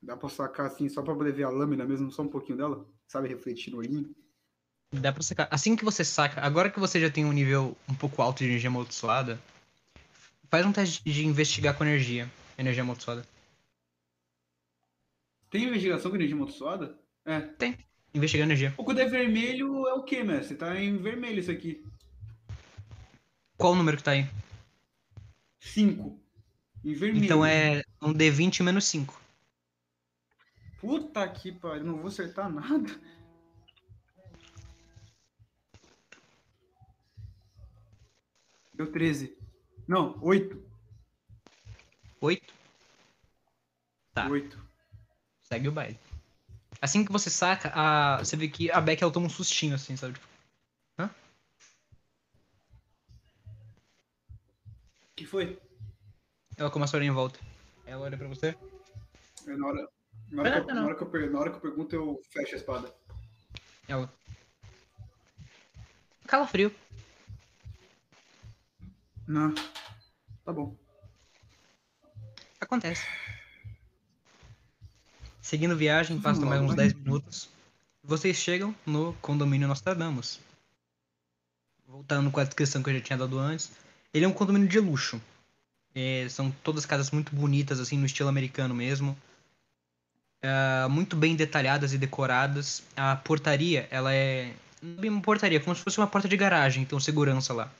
dá 0.00 0.16
pra 0.16 0.28
sacar 0.28 0.66
assim, 0.66 0.88
só 0.88 1.02
pra 1.02 1.12
poder 1.16 1.32
ver 1.32 1.42
a 1.42 1.50
lâmina 1.50 1.84
mesmo, 1.84 2.08
só 2.12 2.22
um 2.22 2.28
pouquinho 2.28 2.56
dela? 2.56 2.88
Sabe, 3.08 3.26
refletir 3.26 3.72
no 3.72 3.78
olhinho? 3.78 4.14
Dá 5.00 5.12
pra 5.12 5.22
sacar. 5.22 5.48
Assim 5.50 5.74
que 5.76 5.84
você 5.84 6.04
saca, 6.04 6.40
agora 6.40 6.70
que 6.70 6.78
você 6.78 7.00
já 7.00 7.10
tem 7.10 7.24
um 7.24 7.32
nível 7.32 7.76
um 7.88 7.94
pouco 7.94 8.22
alto 8.22 8.38
de 8.38 8.44
energia 8.46 8.68
amaldiçoada, 8.68 9.40
faz 10.50 10.64
um 10.64 10.72
teste 10.72 11.02
de 11.04 11.26
investigar 11.26 11.76
com 11.76 11.84
energia. 11.84 12.30
Energia 12.56 12.82
amaldiçoada. 12.82 13.26
Tem 15.50 15.64
investigação 15.64 16.10
com 16.10 16.16
energia 16.16 16.36
amaldiçoada? 16.36 16.98
É. 17.26 17.48
Investigar 18.14 18.46
energia. 18.46 18.74
O 18.76 18.92
é 18.92 19.06
vermelho 19.06 19.88
é 19.88 19.94
o 19.94 20.02
quê, 20.04 20.22
mestre? 20.22 20.56
Tá 20.56 20.80
em 20.80 20.96
vermelho 20.98 21.40
isso 21.40 21.50
aqui. 21.50 21.84
Qual 23.56 23.72
o 23.72 23.76
número 23.76 23.96
que 23.96 24.02
tá 24.02 24.12
aí? 24.12 24.28
5. 25.58 26.20
Em 26.84 26.94
vermelho. 26.94 27.24
Então 27.24 27.44
é 27.44 27.82
um 28.00 28.12
D20 28.12 28.62
menos 28.62 28.84
5. 28.84 29.20
Puta 30.80 31.26
que 31.28 31.50
pariu, 31.50 31.84
não 31.84 31.96
vou 31.96 32.08
acertar 32.08 32.48
nada. 32.52 32.90
Deu 38.74 38.90
13. 38.90 39.36
Não, 39.86 40.18
8. 40.22 40.62
8. 42.20 42.54
Tá. 44.14 44.28
8. 44.28 44.58
Segue 45.42 45.68
o 45.68 45.72
baile. 45.72 45.98
Assim 46.80 47.04
que 47.04 47.12
você 47.12 47.30
saca, 47.30 47.70
a... 47.74 48.18
você 48.18 48.36
vê 48.36 48.48
que 48.48 48.70
a 48.70 48.80
Beck 48.80 49.02
ela 49.02 49.12
toma 49.12 49.26
um 49.26 49.30
sustinho 49.30 49.74
assim, 49.74 49.96
sabe? 49.96 50.14
Tipo, 50.14 50.26
O 55.10 55.16
que 55.16 55.26
foi? 55.26 55.58
Ela 56.56 56.70
começa 56.70 56.96
a 56.96 56.98
olhar 56.98 57.06
em 57.08 57.12
volta. 57.14 57.38
Ela 57.86 58.02
olha 58.04 58.16
pra 58.18 58.26
você. 58.28 58.56
É 59.46 59.56
na 59.56 59.66
hora, 59.66 59.88
na 60.30 60.42
hora, 60.42 60.50
que, 60.52 60.58
eu, 60.58 60.66
Não, 60.66 60.74
não. 60.74 60.82
na 60.82 60.86
hora 60.86 60.96
que 60.96 61.02
eu 61.02 61.10
per- 61.10 61.30
na 61.30 61.38
hora 61.40 61.50
que 61.50 61.56
eu 61.56 61.60
pergunto, 61.60 61.94
eu 61.94 62.20
fecho 62.30 62.54
a 62.54 62.58
espada. 62.58 62.94
Ela. 63.86 64.12
Calafrio. 66.26 66.74
Não. 69.26 69.54
Tá 70.44 70.52
bom. 70.52 70.76
Acontece. 72.60 73.06
Seguindo 75.40 75.76
viagem, 75.76 76.18
Vamos 76.18 76.38
passa 76.38 76.40
lá, 76.40 76.58
mais 76.58 76.62
uns 76.62 76.74
vai. 76.74 76.88
10 76.88 76.94
minutos. 76.94 77.48
Vocês 78.02 78.36
chegam 78.36 78.74
no 78.86 79.12
condomínio 79.20 79.68
Nostradamus. 79.68 80.40
Voltando 81.86 82.30
com 82.30 82.40
a 82.40 82.44
descrição 82.44 82.82
que 82.82 82.90
eu 82.90 82.94
já 82.94 83.00
tinha 83.00 83.18
dado 83.18 83.38
antes. 83.38 83.70
Ele 84.12 84.24
é 84.24 84.28
um 84.28 84.32
condomínio 84.32 84.68
de 84.68 84.80
luxo. 84.80 85.20
É, 85.94 86.26
são 86.28 86.50
todas 86.62 86.86
casas 86.86 87.10
muito 87.10 87.34
bonitas, 87.34 87.78
assim, 87.78 87.96
no 87.96 88.06
estilo 88.06 88.28
americano 88.28 88.74
mesmo. 88.74 89.16
Ah, 90.44 90.88
muito 90.90 91.16
bem 91.16 91.34
detalhadas 91.34 91.94
e 91.94 91.98
decoradas. 91.98 92.82
A 92.94 93.16
portaria, 93.16 93.88
ela 93.90 94.12
é. 94.12 94.52
Não 94.82 94.98
é 94.98 95.00
bem 95.00 95.10
uma 95.10 95.22
portaria, 95.22 95.56
é 95.56 95.60
como 95.60 95.74
se 95.74 95.82
fosse 95.82 95.96
uma 95.96 96.06
porta 96.06 96.28
de 96.28 96.36
garagem, 96.36 96.84
tem 96.84 96.96
um 96.96 97.00
segurança 97.00 97.54
lá. 97.54 97.72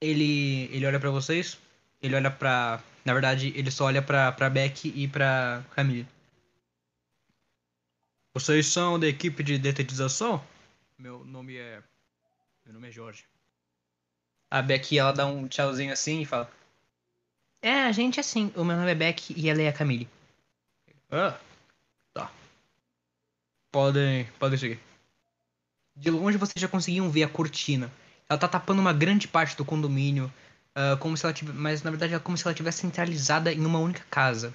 Ele, 0.00 0.68
ele 0.72 0.86
olha 0.86 0.98
pra 0.98 1.10
vocês. 1.10 1.58
Ele 2.02 2.14
olha 2.14 2.30
pra. 2.30 2.82
Na 3.04 3.12
verdade, 3.12 3.52
ele 3.56 3.70
só 3.70 3.84
olha 3.84 4.00
pra, 4.00 4.32
pra 4.32 4.50
Beck 4.50 4.92
e 4.94 5.06
pra 5.06 5.62
Camille. 5.72 6.06
Vocês 8.32 8.66
são 8.66 8.98
da 8.98 9.08
equipe 9.08 9.42
de 9.42 9.58
detetização? 9.58 10.42
Meu 10.98 11.24
nome 11.24 11.56
é. 11.56 11.82
Meu 12.64 12.74
nome 12.74 12.88
é 12.88 12.92
Jorge. 12.92 13.24
A 14.50 14.62
Beck 14.62 14.96
ela 14.96 15.12
dá 15.12 15.26
um 15.26 15.48
tchauzinho 15.48 15.92
assim 15.92 16.22
e 16.22 16.26
fala. 16.26 16.50
É, 17.62 17.82
a 17.82 17.92
gente 17.92 18.18
é 18.18 18.20
assim. 18.20 18.52
O 18.56 18.64
meu 18.64 18.76
nome 18.76 18.90
é 18.90 18.94
Beck 18.94 19.34
e 19.36 19.48
ela 19.48 19.60
é 19.60 19.68
a 19.68 19.72
Camille. 19.72 20.08
Ah, 21.10 21.38
tá. 22.14 22.30
Podem, 23.72 24.24
podem 24.38 24.58
seguir. 24.58 24.80
De 25.96 26.10
longe 26.10 26.38
vocês 26.38 26.60
já 26.60 26.68
conseguiam 26.68 27.10
ver 27.10 27.24
a 27.24 27.28
cortina. 27.28 27.92
Ela 28.30 28.38
tá 28.38 28.46
tapando 28.46 28.80
uma 28.80 28.92
grande 28.92 29.26
parte 29.26 29.56
do 29.56 29.64
condomínio. 29.64 30.32
ah, 30.74 30.96
como 30.98 31.16
se 31.16 31.26
ela 31.26 31.34
tivesse, 31.34 31.58
mas 31.58 31.82
na 31.82 31.90
verdade 31.90 32.14
é 32.14 32.18
como 32.20 32.38
se 32.38 32.46
ela 32.46 32.54
tivesse 32.54 32.78
centralizada 32.82 33.52
em 33.52 33.66
uma 33.66 33.80
única 33.80 34.04
casa. 34.08 34.54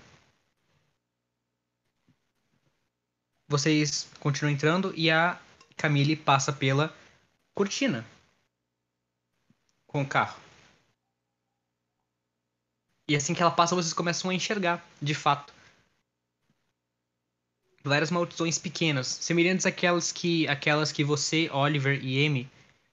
Vocês 3.50 4.10
continuam 4.22 4.54
entrando 4.54 4.94
e 4.96 5.12
a 5.12 5.40
Camille 5.76 6.16
passa 6.16 6.54
pela 6.54 6.96
cortina 7.54 8.06
com 9.86 10.02
o 10.04 10.08
carro. 10.08 10.40
E 13.10 13.16
assim 13.16 13.34
que 13.34 13.42
ela 13.42 13.52
passa, 13.52 13.76
vocês 13.76 13.94
começam 13.94 14.32
a 14.32 14.34
enxergar, 14.34 14.84
de 15.02 15.14
fato, 15.14 15.54
várias 17.84 18.10
maldições 18.10 18.58
pequenas, 18.58 19.08
semelhantes 19.08 19.66
àquelas 19.66 20.12
que, 20.14 20.48
aquelas 20.48 20.92
que 20.94 21.04
você, 21.04 21.50
Oliver 21.52 22.04
e 22.04 22.26
Amy 22.26 22.50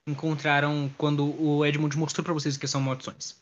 encontraram 0.06 0.90
quando 0.96 1.40
o 1.40 1.64
Edmund 1.64 1.96
mostrou 1.96 2.24
pra 2.24 2.34
vocês 2.34 2.56
o 2.56 2.60
que 2.60 2.66
são 2.66 2.80
maldições. 2.80 3.36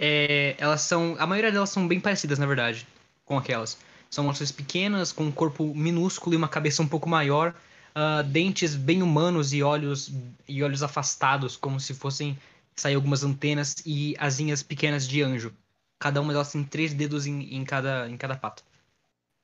É, 0.00 0.54
elas 0.58 0.82
são, 0.82 1.16
a 1.18 1.26
maioria 1.26 1.50
delas 1.50 1.70
são 1.70 1.88
bem 1.88 2.00
parecidas, 2.00 2.38
na 2.38 2.46
verdade, 2.46 2.86
com 3.24 3.36
aquelas. 3.36 3.78
São 4.08 4.24
maldições 4.24 4.52
pequenas, 4.52 5.12
com 5.12 5.24
um 5.24 5.32
corpo 5.32 5.74
minúsculo 5.74 6.34
e 6.34 6.36
uma 6.36 6.48
cabeça 6.48 6.82
um 6.82 6.88
pouco 6.88 7.08
maior, 7.08 7.54
ah, 7.94 8.22
dentes 8.22 8.76
bem 8.76 9.02
humanos 9.02 9.52
e 9.52 9.62
olhos 9.62 10.12
e 10.46 10.62
olhos 10.62 10.82
afastados, 10.82 11.56
como 11.56 11.80
se 11.80 11.92
fossem 11.92 12.38
sair 12.76 12.94
algumas 12.94 13.24
antenas 13.24 13.76
e 13.84 14.14
asinhas 14.18 14.62
pequenas 14.62 15.06
de 15.06 15.20
anjo. 15.20 15.52
Cada 15.98 16.20
uma 16.20 16.32
delas 16.32 16.52
tem 16.52 16.62
três 16.62 16.94
dedos 16.94 17.26
em, 17.26 17.54
em 17.54 17.64
cada 17.64 18.08
em 18.08 18.16
cada 18.16 18.36
pata. 18.36 18.62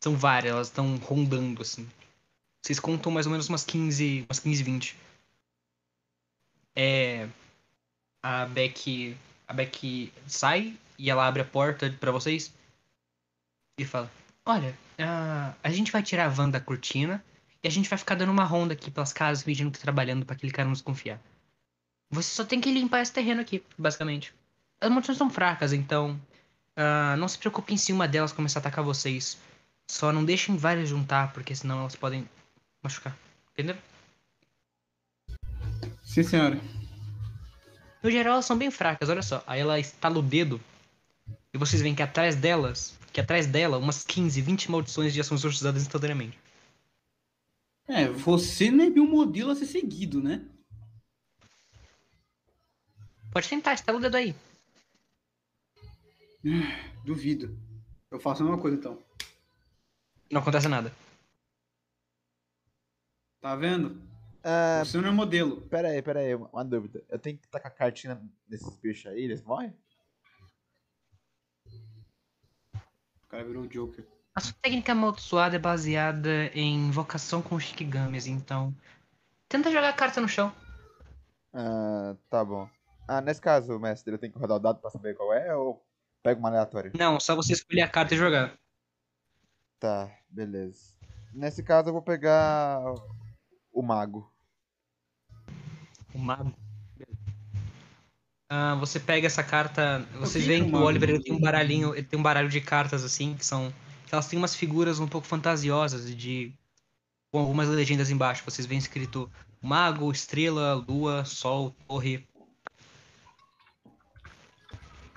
São 0.02 0.16
várias, 0.16 0.52
elas 0.52 0.68
estão 0.68 0.96
rondando 0.98 1.62
assim. 1.62 1.88
Vocês 2.64 2.78
contam 2.78 3.10
mais 3.10 3.26
ou 3.26 3.32
menos 3.32 3.48
umas 3.48 3.64
15, 3.64 4.24
umas 4.28 4.38
15, 4.38 4.62
20. 4.62 4.96
É 6.76 7.28
a 8.22 8.46
Beck 8.46 9.16
a 9.46 9.52
Beck 9.52 10.12
sai 10.26 10.76
e 10.98 11.10
ela 11.10 11.26
abre 11.26 11.42
a 11.42 11.44
porta 11.44 11.94
pra 12.00 12.10
vocês. 12.10 12.52
E 13.78 13.84
fala: 13.84 14.10
Olha, 14.44 14.76
ah, 14.98 15.54
a 15.62 15.70
gente 15.70 15.92
vai 15.92 16.02
tirar 16.02 16.26
a 16.26 16.28
van 16.28 16.48
da 16.48 16.60
cortina 16.60 17.22
e 17.62 17.68
a 17.68 17.70
gente 17.70 17.88
vai 17.88 17.98
ficar 17.98 18.14
dando 18.14 18.32
uma 18.32 18.44
ronda 18.44 18.74
aqui 18.74 18.90
pelas 18.90 19.12
casas 19.12 19.44
fingindo 19.44 19.70
que 19.70 19.78
tá 19.78 19.82
trabalhando 19.82 20.24
pra 20.24 20.34
aquele 20.34 20.52
cara 20.52 20.66
não 20.66 20.72
desconfiar. 20.72 21.20
Você 22.10 22.34
só 22.34 22.44
tem 22.44 22.60
que 22.60 22.70
limpar 22.70 23.02
esse 23.02 23.12
terreno 23.12 23.40
aqui, 23.40 23.62
basicamente. 23.76 24.32
As 24.80 24.90
maldições 24.90 25.18
são 25.18 25.30
fracas, 25.30 25.72
então. 25.72 26.18
ah, 26.76 27.16
não 27.16 27.28
se 27.28 27.38
preocupem 27.38 27.76
se 27.76 27.92
uma 27.92 28.08
delas 28.08 28.32
começar 28.32 28.60
a 28.60 28.62
atacar 28.62 28.84
vocês. 28.84 29.38
Só 29.90 30.12
não 30.12 30.24
deixem 30.24 30.56
várias 30.56 30.88
juntar, 30.88 31.32
porque 31.32 31.54
senão 31.54 31.80
elas 31.80 31.96
podem 31.96 32.28
machucar. 32.82 33.16
Entendeu? 33.52 33.76
Sim, 36.14 36.22
senhora. 36.22 36.60
No 38.00 38.08
geral, 38.08 38.34
elas 38.34 38.44
são 38.46 38.56
bem 38.56 38.70
fracas, 38.70 39.08
olha 39.08 39.20
só. 39.20 39.42
Aí 39.48 39.58
ela 39.60 39.80
estala 39.80 40.16
o 40.16 40.22
dedo. 40.22 40.60
E 41.52 41.58
vocês 41.58 41.82
veem 41.82 41.92
que 41.92 42.04
atrás 42.04 42.36
delas, 42.36 42.96
que 43.12 43.20
atrás 43.20 43.48
dela, 43.48 43.78
umas 43.78 44.04
15, 44.04 44.40
20 44.40 44.70
maldições 44.70 45.12
já 45.12 45.24
são 45.24 45.36
exorcizadas 45.36 45.82
instantaneamente. 45.82 46.38
É, 47.88 48.08
você 48.08 48.70
não 48.70 48.84
é 48.84 48.90
meu 48.90 49.04
modelo 49.04 49.50
a 49.50 49.56
ser 49.56 49.66
seguido, 49.66 50.22
né? 50.22 50.46
Pode 53.32 53.48
tentar, 53.48 53.74
estala 53.74 53.98
o 53.98 54.00
dedo 54.00 54.16
aí. 54.16 54.36
Duvido. 57.04 57.58
Eu 58.08 58.20
faço 58.20 58.44
a 58.44 58.46
mesma 58.46 58.62
coisa 58.62 58.76
então. 58.76 59.02
Não 60.30 60.40
acontece 60.40 60.68
nada. 60.68 60.94
Tá 63.40 63.56
vendo? 63.56 64.03
Ah, 64.44 64.82
Você 64.84 64.98
não 64.98 65.08
é 65.08 65.10
modelo. 65.12 65.62
pera 65.62 65.88
aí, 65.88 66.02
pera 66.02 66.20
aí, 66.20 66.34
uma 66.34 66.64
dúvida. 66.64 67.02
Eu 67.08 67.18
tenho 67.18 67.38
que 67.38 67.48
tacar 67.48 67.74
cartinha 67.74 68.20
nesses 68.46 68.76
bichos 68.76 69.10
aí, 69.10 69.22
eles 69.22 69.42
morrem? 69.42 69.74
O 73.22 73.26
cara 73.28 73.44
virou 73.44 73.64
o 73.64 73.68
Joker. 73.68 74.06
A 74.34 74.40
sua 74.40 74.54
técnica 74.60 74.92
amaldiçoada 74.92 75.56
é 75.56 75.58
baseada 75.58 76.46
em 76.54 76.74
invocação 76.88 77.40
com 77.40 77.58
Shikigamis, 77.58 78.26
então. 78.26 78.74
Tenta 79.48 79.70
jogar 79.70 79.88
a 79.88 79.92
carta 79.94 80.20
no 80.20 80.28
chão. 80.28 80.52
Ah, 81.52 82.16
tá 82.28 82.44
bom. 82.44 82.68
Ah, 83.06 83.20
nesse 83.20 83.40
caso, 83.40 83.78
mestre, 83.78 84.12
eu 84.12 84.18
tenho 84.18 84.32
que 84.32 84.38
rodar 84.38 84.56
o 84.56 84.60
dado 84.60 84.80
pra 84.80 84.90
saber 84.90 85.14
qual 85.14 85.32
é 85.32 85.54
ou 85.56 85.82
pego 86.22 86.40
uma 86.40 86.48
aleatória? 86.48 86.90
Não, 86.98 87.20
só 87.20 87.36
você 87.36 87.52
escolher 87.52 87.82
a 87.82 87.88
carta 87.88 88.14
e 88.14 88.18
jogar. 88.18 88.58
Tá, 89.78 90.10
beleza. 90.28 90.94
Nesse 91.32 91.62
caso 91.62 91.88
eu 91.88 91.92
vou 91.92 92.02
pegar 92.02 92.80
o 93.72 93.82
mago. 93.82 94.32
O 96.14 96.18
mago. 96.18 96.54
Ah, 98.48 98.76
você 98.76 99.00
pega 99.00 99.26
essa 99.26 99.42
carta. 99.42 100.06
Vocês 100.20 100.46
veem 100.46 100.70
que 100.70 100.76
o? 100.76 100.80
Oliver 100.80 101.10
ele 101.10 101.22
tem 101.22 101.34
um 101.34 101.40
baralhinho, 101.40 101.94
ele 101.94 102.06
tem 102.06 102.18
um 102.18 102.22
baralho 102.22 102.48
de 102.48 102.60
cartas 102.60 103.02
assim, 103.02 103.34
que 103.34 103.44
são. 103.44 103.72
que 104.06 104.14
elas 104.14 104.28
têm 104.28 104.38
umas 104.38 104.54
figuras 104.54 105.00
um 105.00 105.08
pouco 105.08 105.26
fantasiosas 105.26 106.14
de. 106.14 106.52
com 107.32 107.40
algumas 107.40 107.68
legendas 107.68 108.10
embaixo. 108.10 108.44
Vocês 108.44 108.66
veem 108.66 108.78
escrito 108.78 109.30
mago, 109.60 110.12
estrela, 110.12 110.74
lua, 110.74 111.24
sol, 111.24 111.74
torre. 111.88 112.28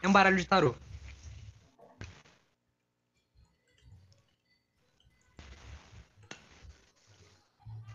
É 0.01 0.07
um 0.07 0.11
baralho 0.11 0.37
de 0.37 0.45
tarô. 0.45 0.73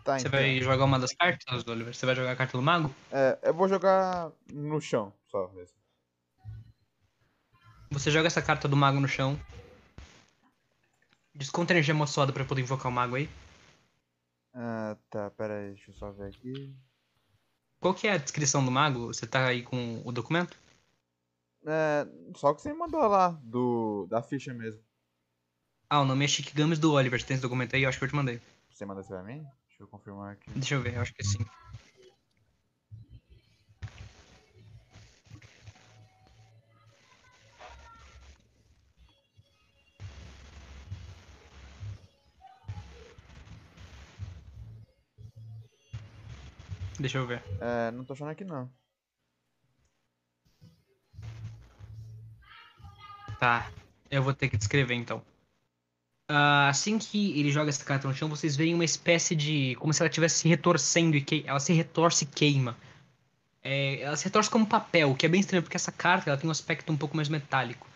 Tá, 0.03 0.19
Você 0.19 0.27
então. 0.27 0.39
vai 0.39 0.59
jogar 0.59 0.83
uma 0.83 0.99
das 0.99 1.13
cartas, 1.13 1.65
Oliver? 1.65 1.95
Você 1.95 2.05
vai 2.05 2.15
jogar 2.15 2.31
a 2.31 2.35
carta 2.35 2.57
do 2.57 2.61
mago? 2.61 2.93
É, 3.11 3.39
eu 3.43 3.53
vou 3.53 3.69
jogar 3.69 4.31
no 4.51 4.81
chão, 4.81 5.13
só 5.27 5.47
mesmo. 5.53 5.77
Você 7.89 8.11
joga 8.11 8.27
essa 8.27 8.41
carta 8.41 8.67
do 8.67 8.75
mago 8.75 8.99
no 8.99 9.07
chão. 9.07 9.39
Desconta 11.33 11.73
a 11.73 11.75
energia 11.75 11.93
amaldiçoada 11.93 12.33
pra 12.33 12.43
poder 12.43 12.61
invocar 12.61 12.91
o 12.91 12.93
mago 12.93 13.15
aí. 13.15 13.29
Ah, 14.53 14.97
tá, 15.09 15.31
pera 15.31 15.59
aí, 15.59 15.69
deixa 15.69 15.91
eu 15.91 15.95
só 15.95 16.11
ver 16.11 16.27
aqui. 16.29 16.75
Qual 17.79 17.93
que 17.93 18.07
é 18.07 18.13
a 18.13 18.17
descrição 18.17 18.63
do 18.63 18.71
mago? 18.71 19.07
Você 19.07 19.25
tá 19.25 19.47
aí 19.47 19.63
com 19.63 20.01
o 20.05 20.11
documento? 20.11 20.57
É, 21.65 22.05
só 22.35 22.53
que 22.53 22.61
você 22.61 22.73
me 22.73 22.77
mandou 22.79 23.07
lá, 23.07 23.29
do, 23.41 24.05
da 24.09 24.21
ficha 24.21 24.53
mesmo. 24.53 24.81
Ah, 25.89 26.01
o 26.01 26.05
nome 26.05 26.25
é 26.25 26.27
Shikigamis 26.27 26.79
do 26.79 26.93
Oliver. 26.93 27.19
Você 27.19 27.25
tem 27.27 27.35
esse 27.35 27.41
documento 27.41 27.75
aí? 27.75 27.83
Eu 27.83 27.89
acho 27.89 27.97
que 27.97 28.03
eu 28.03 28.09
te 28.09 28.15
mandei. 28.15 28.41
Você 28.69 28.85
mandou 28.85 29.01
isso 29.01 29.09
pra 29.09 29.23
mim? 29.23 29.45
Deixa 29.83 29.85
eu 29.85 29.87
confirmar 29.87 30.33
aqui. 30.33 30.51
Deixa 30.51 30.75
eu 30.75 30.81
ver, 30.81 30.95
eu 30.95 31.01
acho 31.01 31.13
que 31.13 31.23
sim. 31.23 31.45
Deixa 46.99 47.17
eu 47.17 47.27
ver. 47.27 47.43
É, 47.59 47.91
não 47.91 48.05
tô 48.05 48.13
achando 48.13 48.31
aqui 48.31 48.45
não. 48.45 48.71
Tá, 53.39 53.69
eu 54.09 54.23
vou 54.23 54.33
ter 54.33 54.47
que 54.47 54.57
descrever 54.57 54.93
então. 54.93 55.21
Ah, 56.27 56.69
assim 56.69 56.97
que 56.97 57.37
ele 57.39 57.51
joga 57.51 57.69
essa 57.69 57.83
carta 57.83 58.07
no 58.07 58.13
chão, 58.13 58.29
vocês 58.29 58.55
veem 58.55 58.73
uma 58.73 58.85
espécie 58.85 59.35
de. 59.35 59.75
como 59.79 59.93
se 59.93 60.01
ela 60.01 60.09
estivesse 60.09 60.39
se 60.39 60.47
retorcendo 60.47 61.17
e 61.17 61.21
que... 61.21 61.43
ela 61.45 61.59
se 61.59 61.73
retorce 61.73 62.23
e 62.23 62.27
queima. 62.27 62.77
É, 63.61 64.01
ela 64.01 64.15
se 64.15 64.25
retorce 64.25 64.49
como 64.49 64.65
papel, 64.65 65.11
o 65.11 65.15
que 65.15 65.25
é 65.25 65.29
bem 65.29 65.39
estranho, 65.39 65.63
porque 65.63 65.77
essa 65.77 65.91
carta 65.91 66.29
ela 66.29 66.37
tem 66.37 66.47
um 66.47 66.51
aspecto 66.51 66.91
um 66.91 66.97
pouco 66.97 67.15
mais 67.15 67.29
metálico. 67.29 67.87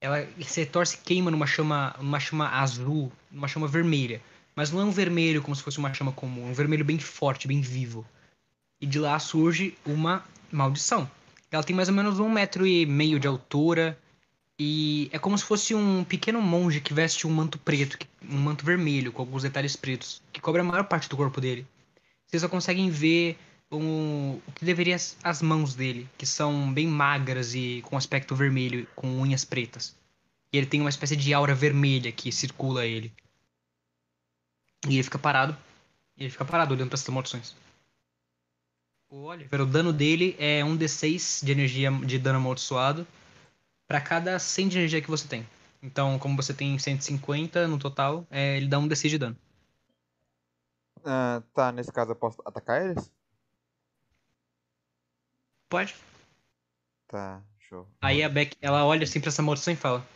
Ela 0.00 0.26
se 0.42 0.60
retorce 0.60 0.96
e 0.96 0.98
queima 0.98 1.30
numa 1.30 1.46
chama, 1.46 1.94
numa 1.98 2.20
chama 2.20 2.48
azul, 2.48 3.12
numa 3.30 3.48
chama 3.48 3.66
vermelha. 3.66 4.20
Mas 4.54 4.72
não 4.72 4.80
é 4.80 4.84
um 4.84 4.90
vermelho 4.90 5.42
como 5.42 5.54
se 5.54 5.62
fosse 5.62 5.78
uma 5.78 5.94
chama 5.94 6.12
comum, 6.12 6.48
é 6.48 6.50
um 6.50 6.54
vermelho 6.54 6.84
bem 6.84 6.98
forte, 6.98 7.46
bem 7.46 7.60
vivo. 7.60 8.04
E 8.80 8.86
de 8.86 8.98
lá 8.98 9.18
surge 9.18 9.76
uma 9.84 10.24
maldição. 10.50 11.08
Ela 11.50 11.62
tem 11.62 11.74
mais 11.74 11.88
ou 11.88 11.94
menos 11.94 12.18
um 12.18 12.28
metro 12.28 12.66
e 12.66 12.84
meio 12.84 13.18
de 13.18 13.26
altura. 13.26 13.98
E 14.58 15.08
é 15.12 15.18
como 15.18 15.38
se 15.38 15.44
fosse 15.44 15.72
um 15.72 16.02
pequeno 16.02 16.42
monge 16.42 16.80
que 16.80 16.92
veste 16.92 17.26
um 17.26 17.30
manto 17.30 17.58
preto, 17.58 17.96
um 18.28 18.38
manto 18.38 18.64
vermelho, 18.64 19.12
com 19.12 19.22
alguns 19.22 19.44
detalhes 19.44 19.76
pretos, 19.76 20.20
que 20.32 20.40
cobre 20.40 20.60
a 20.60 20.64
maior 20.64 20.84
parte 20.84 21.08
do 21.08 21.16
corpo 21.16 21.40
dele. 21.40 21.64
Vocês 22.26 22.42
só 22.42 22.48
conseguem 22.48 22.90
ver 22.90 23.38
o, 23.70 24.40
o 24.46 24.52
que 24.52 24.64
deveria 24.64 24.96
as, 25.22 25.42
mãos 25.42 25.74
dele, 25.74 26.08
que 26.18 26.26
são 26.26 26.72
bem 26.72 26.88
magras 26.88 27.54
e 27.54 27.82
com 27.82 27.96
aspecto 27.96 28.34
vermelho, 28.34 28.86
com 28.96 29.06
unhas 29.20 29.44
pretas. 29.44 29.96
E 30.52 30.58
ele 30.58 30.66
tem 30.66 30.80
uma 30.80 30.90
espécie 30.90 31.14
de 31.14 31.32
aura 31.32 31.54
vermelha 31.54 32.10
que 32.10 32.32
circula 32.32 32.84
ele. 32.84 33.12
E 34.88 34.94
ele 34.94 35.02
fica 35.04 35.18
parado. 35.18 35.56
Ele 36.16 36.30
fica 36.30 36.44
parado 36.44 36.74
olhando 36.74 36.88
para 36.88 36.96
essas 36.96 37.08
maldições. 37.08 37.54
O 39.08 39.22
Oliver, 39.22 39.60
o 39.60 39.66
dano 39.66 39.92
dele 39.92 40.34
é 40.38 40.64
um 40.64 40.76
D6 40.76 41.44
de 41.44 41.52
energia 41.52 41.90
de 41.92 42.18
dano 42.18 42.38
amaldiçoado 42.38 43.06
para 43.88 44.00
cada 44.00 44.38
100 44.38 44.68
de 44.68 44.78
energia 44.78 45.02
que 45.02 45.10
você 45.10 45.26
tem. 45.26 45.48
Então, 45.82 46.18
como 46.18 46.36
você 46.36 46.52
tem 46.52 46.78
150 46.78 47.66
no 47.66 47.78
total, 47.78 48.26
é, 48.30 48.56
ele 48.58 48.68
dá 48.68 48.78
um 48.78 48.86
D6 48.86 49.10
de 49.10 49.18
dano. 49.18 49.36
Ah, 51.04 51.42
tá, 51.54 51.72
nesse 51.72 51.90
caso 51.90 52.12
eu 52.12 52.16
posso 52.16 52.40
atacar 52.44 52.84
eles? 52.84 53.10
Pode? 55.68 55.96
Tá, 57.06 57.42
show. 57.58 57.88
Aí 58.00 58.22
a 58.22 58.28
Beck, 58.28 58.56
ela 58.60 58.84
olha 58.84 59.04
assim 59.04 59.20
pra 59.20 59.28
essa 59.28 59.42
maldição 59.42 59.72
e 59.72 59.76
fala: 59.76 60.06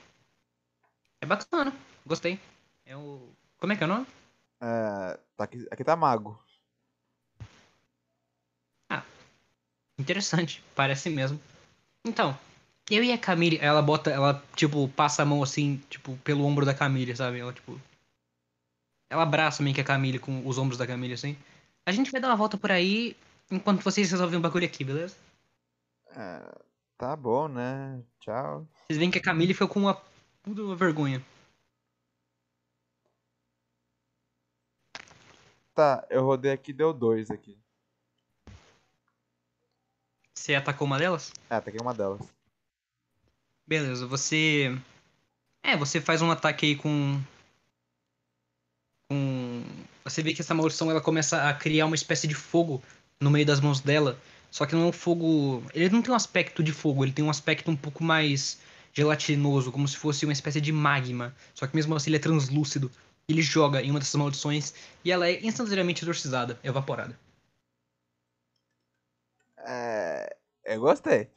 É 1.20 1.26
bacana, 1.26 1.72
gostei. 2.04 2.38
É 2.84 2.96
o. 2.96 3.32
Como 3.58 3.72
é 3.72 3.76
que 3.76 3.82
é 3.82 3.86
o 3.86 3.88
nome? 3.88 4.06
É, 4.60 5.18
tá 5.36 5.44
aqui, 5.44 5.66
aqui 5.70 5.84
tá 5.84 5.96
mago. 5.96 6.38
Interessante, 9.98 10.64
parece 10.74 11.08
mesmo. 11.10 11.40
Então, 12.04 12.36
eu 12.94 13.02
e 13.02 13.12
a 13.12 13.18
Camille, 13.18 13.58
ela 13.60 13.80
bota, 13.80 14.10
ela, 14.10 14.42
tipo, 14.54 14.88
passa 14.88 15.22
a 15.22 15.24
mão 15.24 15.42
assim, 15.42 15.78
tipo, 15.88 16.16
pelo 16.18 16.44
ombro 16.44 16.66
da 16.66 16.74
Camille, 16.74 17.16
sabe? 17.16 17.38
Ela, 17.38 17.52
tipo. 17.52 17.80
Ela 19.10 19.22
abraça 19.22 19.62
meio 19.62 19.74
que 19.74 19.80
a 19.80 19.84
Camille 19.84 20.18
com 20.18 20.46
os 20.46 20.58
ombros 20.58 20.78
da 20.78 20.86
Camille, 20.86 21.14
assim. 21.14 21.36
A 21.86 21.92
gente 21.92 22.10
vai 22.10 22.20
dar 22.20 22.28
uma 22.28 22.36
volta 22.36 22.56
por 22.56 22.70
aí 22.70 23.16
enquanto 23.50 23.82
vocês 23.82 24.10
resolvem 24.10 24.38
um 24.38 24.42
bagulho 24.42 24.66
aqui, 24.66 24.84
beleza? 24.84 25.16
É, 26.14 26.42
tá 26.96 27.16
bom, 27.16 27.48
né? 27.48 28.02
Tchau. 28.20 28.66
Vocês 28.86 28.98
veem 28.98 29.10
que 29.10 29.18
a 29.18 29.22
Camille 29.22 29.54
ficou 29.54 29.68
com 29.68 29.80
uma 29.80 29.94
puta 30.42 30.74
vergonha. 30.74 31.22
Tá, 35.74 36.06
eu 36.10 36.24
rodei 36.24 36.52
aqui 36.52 36.72
deu 36.72 36.92
dois 36.92 37.30
aqui. 37.30 37.58
Você 40.34 40.54
atacou 40.54 40.86
uma 40.86 40.98
delas? 40.98 41.32
É, 41.48 41.54
ataquei 41.54 41.80
uma 41.80 41.94
delas. 41.94 42.20
Beleza, 43.66 44.06
você. 44.06 44.76
É, 45.62 45.76
você 45.76 46.00
faz 46.00 46.22
um 46.22 46.30
ataque 46.30 46.66
aí 46.66 46.76
com. 46.76 47.20
Com. 49.10 49.64
Você 50.04 50.22
vê 50.22 50.34
que 50.34 50.40
essa 50.42 50.54
maldição 50.54 50.90
ela 50.90 51.00
começa 51.00 51.48
a 51.48 51.54
criar 51.54 51.86
uma 51.86 51.94
espécie 51.94 52.26
de 52.26 52.34
fogo 52.34 52.82
no 53.20 53.30
meio 53.30 53.46
das 53.46 53.60
mãos 53.60 53.80
dela. 53.80 54.18
Só 54.50 54.66
que 54.66 54.74
não 54.74 54.82
é 54.82 54.86
um 54.86 54.92
fogo. 54.92 55.64
Ele 55.74 55.88
não 55.90 56.02
tem 56.02 56.12
um 56.12 56.16
aspecto 56.16 56.62
de 56.62 56.72
fogo, 56.72 57.04
ele 57.04 57.12
tem 57.12 57.24
um 57.24 57.30
aspecto 57.30 57.70
um 57.70 57.76
pouco 57.76 58.04
mais 58.04 58.60
gelatinoso, 58.92 59.72
como 59.72 59.88
se 59.88 59.96
fosse 59.96 60.26
uma 60.26 60.32
espécie 60.32 60.60
de 60.60 60.72
magma. 60.72 61.34
Só 61.54 61.66
que 61.66 61.74
mesmo 61.74 61.94
assim 61.94 62.10
ele 62.10 62.16
é 62.16 62.20
translúcido. 62.20 62.90
Ele 63.28 63.40
joga 63.42 63.82
em 63.82 63.90
uma 63.90 63.98
dessas 64.00 64.16
maldições 64.16 64.74
e 65.04 65.10
ela 65.12 65.28
é 65.28 65.40
instantaneamente 65.44 66.04
exorcizada, 66.04 66.58
evaporada. 66.62 67.18
É, 69.58 70.36
eu 70.64 70.80
gostei. 70.80 71.30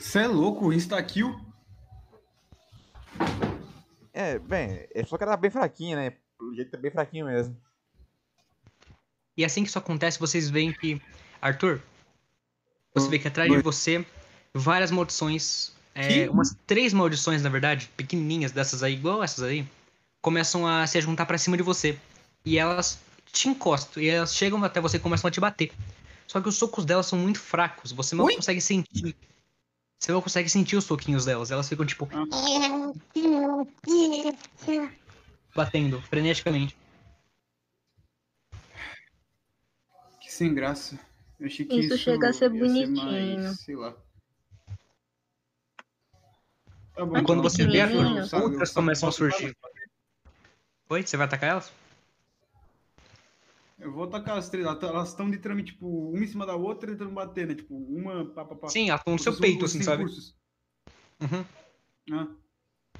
Você 0.00 0.20
é 0.20 0.26
louco, 0.26 0.72
insta-kill? 0.72 1.38
É, 4.14 4.38
bem, 4.38 4.88
ele 4.94 5.04
falou 5.04 5.18
que 5.18 5.24
era 5.24 5.36
bem 5.36 5.50
fraquinho, 5.50 5.96
né? 5.96 6.16
Pelo 6.38 6.54
jeito 6.54 6.74
é 6.74 6.78
bem 6.78 6.90
fraquinho 6.90 7.26
mesmo. 7.26 7.56
E 9.36 9.44
assim 9.44 9.62
que 9.62 9.68
isso 9.68 9.78
acontece, 9.78 10.18
vocês 10.18 10.48
veem 10.48 10.72
que. 10.72 11.00
Arthur, 11.40 11.80
você 12.94 13.08
vê 13.08 13.18
que 13.18 13.28
atrás 13.28 13.50
de 13.50 13.62
você 13.62 14.04
várias 14.52 14.90
maldições. 14.90 15.72
é, 15.94 16.28
umas 16.28 16.56
três 16.66 16.92
maldições, 16.92 17.42
na 17.42 17.50
verdade, 17.50 17.90
pequenininhas 17.96 18.52
dessas 18.52 18.82
aí, 18.82 18.94
igual 18.94 19.22
essas 19.22 19.44
aí, 19.44 19.66
começam 20.20 20.66
a 20.66 20.86
se 20.86 21.00
juntar 21.00 21.26
pra 21.26 21.38
cima 21.38 21.56
de 21.56 21.62
você. 21.62 21.98
E 22.44 22.58
elas 22.58 22.98
te 23.32 23.48
encostam. 23.48 24.02
E 24.02 24.08
elas 24.08 24.34
chegam 24.34 24.62
até 24.64 24.80
você 24.80 24.96
e 24.96 25.00
começam 25.00 25.28
a 25.28 25.30
te 25.30 25.40
bater. 25.40 25.72
Só 26.26 26.40
que 26.40 26.48
os 26.48 26.56
socos 26.56 26.86
delas 26.86 27.06
são 27.06 27.18
muito 27.18 27.38
fracos. 27.38 27.92
Você 27.92 28.14
não 28.14 28.24
Oi? 28.24 28.36
consegue 28.36 28.60
sentir. 28.60 29.14
Você 30.00 30.12
não 30.12 30.22
consegue 30.22 30.48
sentir 30.48 30.76
os 30.76 30.84
soquinhos 30.84 31.26
delas. 31.26 31.50
Elas 31.50 31.68
ficam, 31.68 31.84
tipo, 31.84 32.08
batendo 35.54 36.00
freneticamente. 36.00 36.74
Que 40.20 40.32
sem 40.32 40.54
graça. 40.54 40.98
Eu 41.38 41.46
achei 41.46 41.66
que 41.66 41.80
Isso 41.80 41.98
chega 41.98 42.30
a 42.30 42.32
ser 42.32 42.48
bonitinho. 42.48 42.96
mais, 42.96 43.60
sei 43.60 43.76
lá. 43.76 43.94
Tá 46.94 47.04
bom, 47.04 47.16
Aí 47.16 47.22
quando 47.22 47.40
então, 47.40 47.42
você 47.42 47.66
vê, 47.66 47.82
eu- 47.82 48.02
eu- 48.02 48.42
outras 48.42 48.72
começam 48.72 49.08
a 49.08 49.12
surgir. 49.12 49.54
Oi? 50.88 51.02
Você 51.06 51.16
vai 51.18 51.26
atacar 51.26 51.50
elas? 51.50 51.72
Eu 53.80 53.92
vou 53.92 54.04
atacar 54.04 54.36
as 54.36 54.50
três. 54.50 54.66
Elas 54.66 55.08
estão 55.08 55.28
literalmente, 55.28 55.72
tipo, 55.72 56.10
uma 56.10 56.22
em 56.22 56.26
cima 56.26 56.44
da 56.44 56.54
outra 56.54 56.90
tentando 56.90 57.10
bater, 57.12 57.46
né? 57.46 57.54
Tipo, 57.54 57.74
uma 57.74 58.26
pá, 58.26 58.44
pá, 58.44 58.54
pá. 58.54 58.68
Sim, 58.68 58.90
elas 58.90 59.00
estão 59.00 59.14
no 59.14 59.18
seu 59.18 59.36
peito, 59.36 59.64
assim, 59.64 59.82
sabe? 59.82 60.02
recursos. 60.02 60.36
Uhum. 61.20 61.44
Ah. 62.12 62.28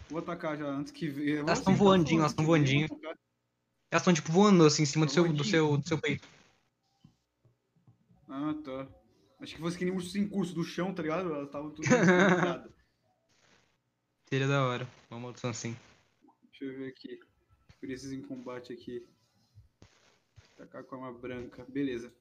Vou 0.08 0.18
atacar 0.18 0.56
já 0.56 0.66
antes 0.66 0.90
que. 0.90 1.06
eu 1.06 1.40
Elas 1.40 1.60
tão 1.60 1.72
acertar, 1.72 1.76
voandinho, 1.76 2.20
elas 2.20 2.32
tão 2.32 2.44
antes 2.44 2.70
que 2.70 2.86
voandinho. 2.86 2.88
Elas 3.90 4.02
estão, 4.02 4.14
tipo, 4.14 4.32
voando 4.32 4.64
assim 4.64 4.82
em 4.82 4.86
cima 4.86 5.04
do 5.04 5.12
seu, 5.12 5.32
do, 5.32 5.44
seu, 5.44 5.76
do 5.76 5.86
seu 5.86 5.98
peito. 5.98 6.26
Ah, 8.28 8.54
tá. 8.64 8.88
Acho 9.40 9.54
que 9.54 9.60
fosse 9.60 9.76
que 9.76 9.84
nem 9.84 9.94
urso 9.94 10.10
sem 10.10 10.28
curso 10.28 10.54
do 10.54 10.64
chão, 10.64 10.94
tá 10.94 11.02
ligado? 11.02 11.32
Elas 11.32 11.46
estavam 11.46 11.70
tudo. 11.70 11.86
Seria 14.28 14.46
da 14.46 14.64
hora. 14.64 14.88
Uma 15.10 15.18
maldição 15.18 15.50
assim. 15.50 15.76
Deixa 16.50 16.64
eu 16.64 16.78
ver 16.78 16.88
aqui. 16.88 17.18
Preciso 17.80 18.14
em 18.14 18.22
combate 18.22 18.72
aqui. 18.72 19.04
Atacar 20.60 20.84
com 20.84 20.96
arma 20.96 21.18
branca. 21.18 21.64
Beleza. 21.68 22.12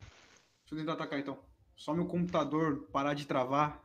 Deixa 0.00 0.72
eu 0.72 0.78
tentar 0.78 0.92
atacar 0.92 1.18
então. 1.18 1.42
Só 1.74 1.94
meu 1.94 2.06
computador 2.06 2.86
parar 2.92 3.14
de 3.14 3.26
travar. 3.26 3.82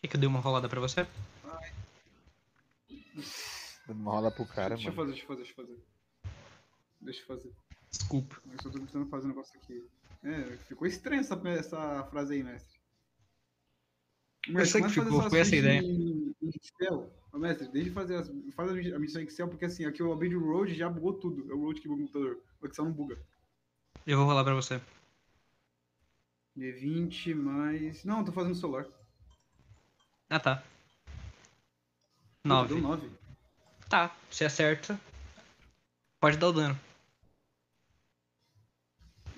Quer 0.00 0.08
que 0.08 0.16
eu 0.16 0.20
dei 0.20 0.28
uma 0.28 0.38
rolada 0.38 0.68
pra 0.68 0.80
você? 0.80 1.04
Dando 3.88 4.00
uma 4.00 4.30
pro 4.30 4.46
cara, 4.46 4.76
deixa 4.76 4.88
eu 4.88 4.94
mano. 4.94 5.02
fazer, 5.02 5.10
deixa 5.12 5.24
eu 5.24 5.26
fazer, 5.26 5.42
deixa 5.42 5.52
eu 5.52 5.66
fazer. 5.66 5.84
Deixa 7.00 7.20
eu 7.22 7.26
fazer. 7.26 7.52
Desculpa. 7.90 8.40
Eu 8.52 8.62
só 8.62 8.70
tô 8.70 8.78
tentando 8.78 9.08
fazer 9.08 9.26
um 9.26 9.30
negócio 9.30 9.58
aqui. 9.60 9.84
É, 10.22 10.56
ficou 10.58 10.86
estranha 10.86 11.20
essa, 11.20 11.34
essa 11.48 12.04
frase 12.04 12.34
aí, 12.34 12.42
mestre. 12.42 12.73
Eu 14.48 14.66
sei 14.66 14.82
que 14.82 14.88
ficou, 14.88 15.28
foi 15.30 15.40
essa 15.40 15.56
ideia. 15.56 15.80
Em, 15.80 16.34
em 16.42 16.50
Excel. 16.50 17.10
Ô, 17.32 17.38
mestre, 17.38 17.68
deixa 17.68 17.88
eu 17.88 17.94
fazer 17.94 18.16
as, 18.16 18.30
faz 18.54 18.70
a 18.70 18.98
missão 18.98 19.20
em 19.20 19.24
Excel, 19.24 19.48
porque 19.48 19.64
assim, 19.64 19.84
aqui 19.84 20.00
eu 20.00 20.12
abri 20.12 20.34
o 20.36 20.52
Road 20.52 20.74
já 20.74 20.88
bugou 20.88 21.14
tudo. 21.14 21.50
É 21.50 21.54
o 21.54 21.60
Road 21.60 21.80
que 21.80 21.88
buga 21.88 22.02
o 22.02 22.06
computador. 22.06 22.42
O 22.60 22.66
Excel 22.66 22.84
não 22.84 22.92
buga. 22.92 23.18
Eu 24.06 24.18
vou 24.18 24.26
rolar 24.26 24.44
pra 24.44 24.54
você. 24.54 24.80
D20 26.56 27.34
mais. 27.34 28.04
Não, 28.04 28.24
tô 28.24 28.32
fazendo 28.32 28.54
celular. 28.54 28.86
Ah, 30.28 30.38
tá. 30.38 30.56
Puta, 32.42 32.48
Nove. 32.48 32.74
Deu 32.74 32.82
9. 32.82 33.10
Tá, 33.88 34.14
você 34.30 34.44
acerta. 34.44 35.00
Pode 36.20 36.36
dar 36.36 36.48
o 36.48 36.52
dano. 36.52 36.80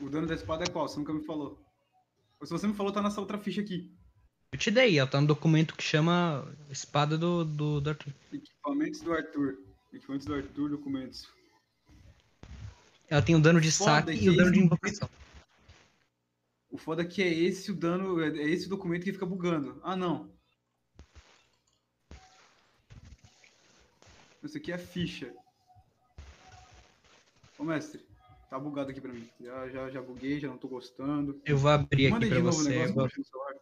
O 0.01 0.11
dano 0.11 0.27
da 0.27 0.35
espada 0.35 0.65
é 0.65 0.69
qual? 0.69 0.89
Você 0.89 0.99
nunca 0.99 1.13
me 1.13 1.25
falou. 1.25 1.59
Ou 2.39 2.47
se 2.47 2.53
você 2.53 2.67
me 2.67 2.75
falou, 2.75 2.93
tá 2.93 3.01
nessa 3.01 3.21
outra 3.21 3.39
ficha 3.39 3.61
aqui. 3.61 3.96
Eu 4.57 4.59
te 4.59 4.71
dei, 4.71 4.99
ela 4.99 5.07
tá 5.07 5.21
no 5.21 5.27
documento 5.27 5.77
que 5.77 5.83
chama 5.83 6.51
Espada 6.71 7.19
do, 7.19 7.45
do, 7.45 7.79
do 7.79 7.91
Arthur. 7.91 8.15
Equipamentos 8.33 9.03
do 9.03 9.13
Arthur. 9.13 9.59
Equipamentos 9.93 10.27
do 10.27 10.35
Arthur, 10.35 10.71
documentos. 10.71 11.29
Ela 13.07 13.21
tem 13.21 13.37
o 13.37 13.39
dano 13.39 13.61
de 13.61 13.71
Foda, 13.71 13.91
saque 13.91 14.19
que 14.19 14.25
e 14.25 14.31
o 14.31 14.35
dano 14.35 14.51
de 14.51 14.61
invocação. 14.61 15.11
O 16.71 16.79
foda 16.79 17.03
é 17.03 17.05
que 17.05 17.23
é 17.23 17.29
esse 17.29 17.71
o 17.71 17.75
dano, 17.75 18.19
é 18.19 18.29
é 18.29 18.49
esse 18.49 18.65
o 18.67 18.71
documento 18.71 19.05
que 19.05 19.13
fica 19.13 19.27
bugando. 19.27 19.79
Ah, 19.85 19.95
não. 19.95 20.33
Isso 24.43 24.57
aqui 24.57 24.73
é 24.73 24.77
a 24.77 24.79
ficha. 24.79 25.35
Ô, 27.59 27.65
mestre, 27.65 28.01
tá 28.49 28.59
bugado 28.59 28.91
aqui 28.91 29.03
pra 29.03 29.13
mim. 29.13 29.29
Já, 29.39 29.69
já, 29.69 29.91
já 29.91 30.01
buguei, 30.01 30.41
já 30.41 30.49
não 30.49 30.57
tô 30.57 30.67
gostando. 30.67 31.43
Eu 31.45 31.59
vou 31.59 31.71
abrir 31.71 32.11
Manda 32.11 32.25
aqui 32.25 32.35
pra 32.35 32.45
você. 32.45 32.71
negócio 32.71 32.73
Eu 32.73 32.85
pra 32.87 32.95
vou, 32.95 33.05
mexer 33.05 33.19
no 33.19 33.25
celular. 33.27 33.55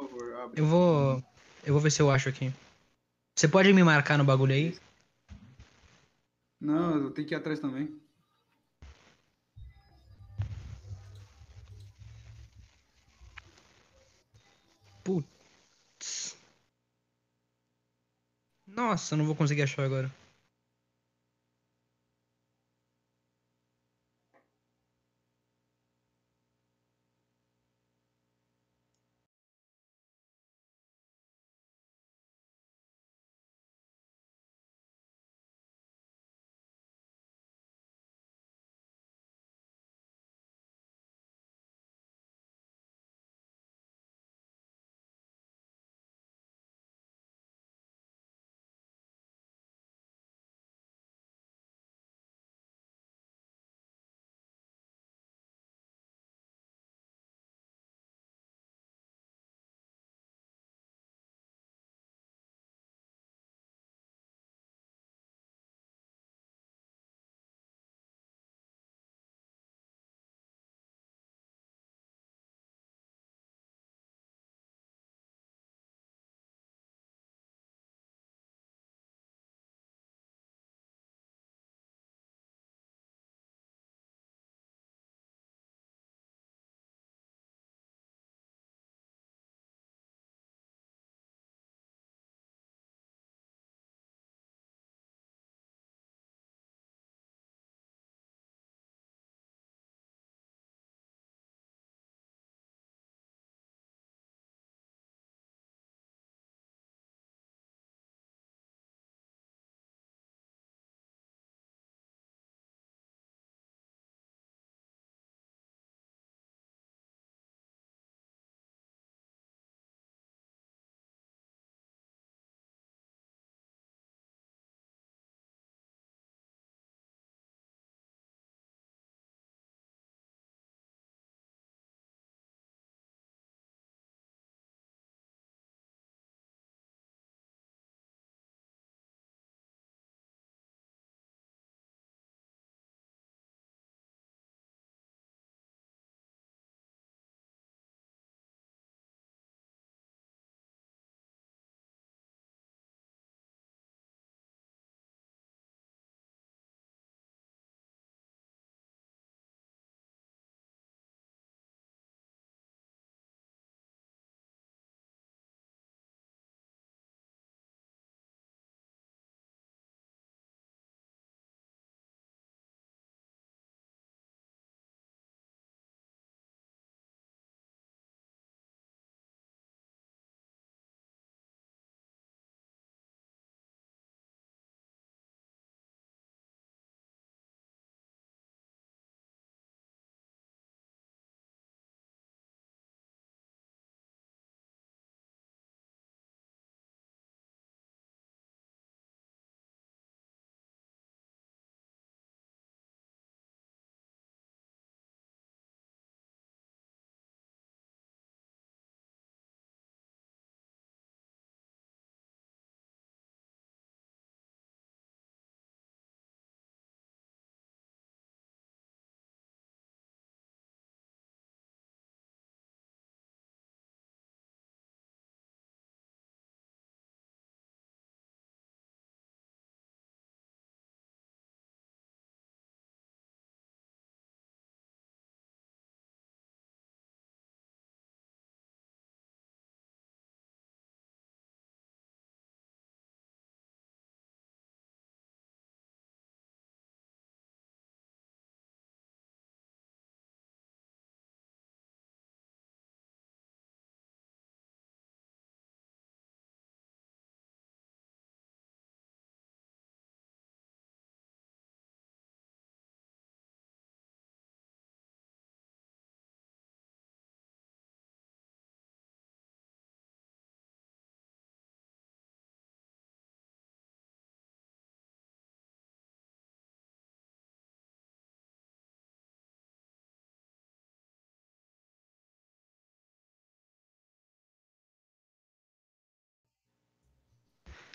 Por 0.00 0.08
favor, 0.08 0.29
abre. 0.29 0.29
Eu 0.54 0.66
vou. 0.66 1.22
Eu 1.64 1.72
vou 1.72 1.80
ver 1.80 1.90
se 1.90 2.00
eu 2.00 2.10
acho 2.10 2.28
aqui. 2.28 2.52
Você 3.36 3.48
pode 3.48 3.72
me 3.72 3.82
marcar 3.82 4.18
no 4.18 4.24
bagulho 4.24 4.54
aí? 4.54 4.78
Não, 6.60 6.96
eu 6.96 7.10
tenho 7.10 7.26
que 7.26 7.34
ir 7.34 7.36
atrás 7.38 7.58
também. 7.58 7.98
Putz. 15.02 16.36
Nossa, 18.66 19.14
eu 19.14 19.18
não 19.18 19.26
vou 19.26 19.34
conseguir 19.34 19.62
achar 19.62 19.84
agora. 19.84 20.10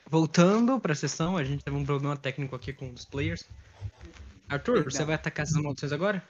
Voltando 0.07 0.80
pra 0.80 0.94
sessão, 0.94 1.36
a 1.36 1.44
gente 1.44 1.64
teve 1.64 1.76
um 1.76 1.86
problema 1.86 2.15
técnico 2.15 2.56
aqui 2.56 2.72
com 2.72 2.91
os 2.91 3.06
players. 3.06 3.44
Arthur, 4.48 4.76
Perdão. 4.76 4.91
você 4.91 5.03
vai 5.03 5.15
atacar 5.15 5.44
essas 5.44 5.61
maldições 5.61 5.91
agora? 5.91 6.23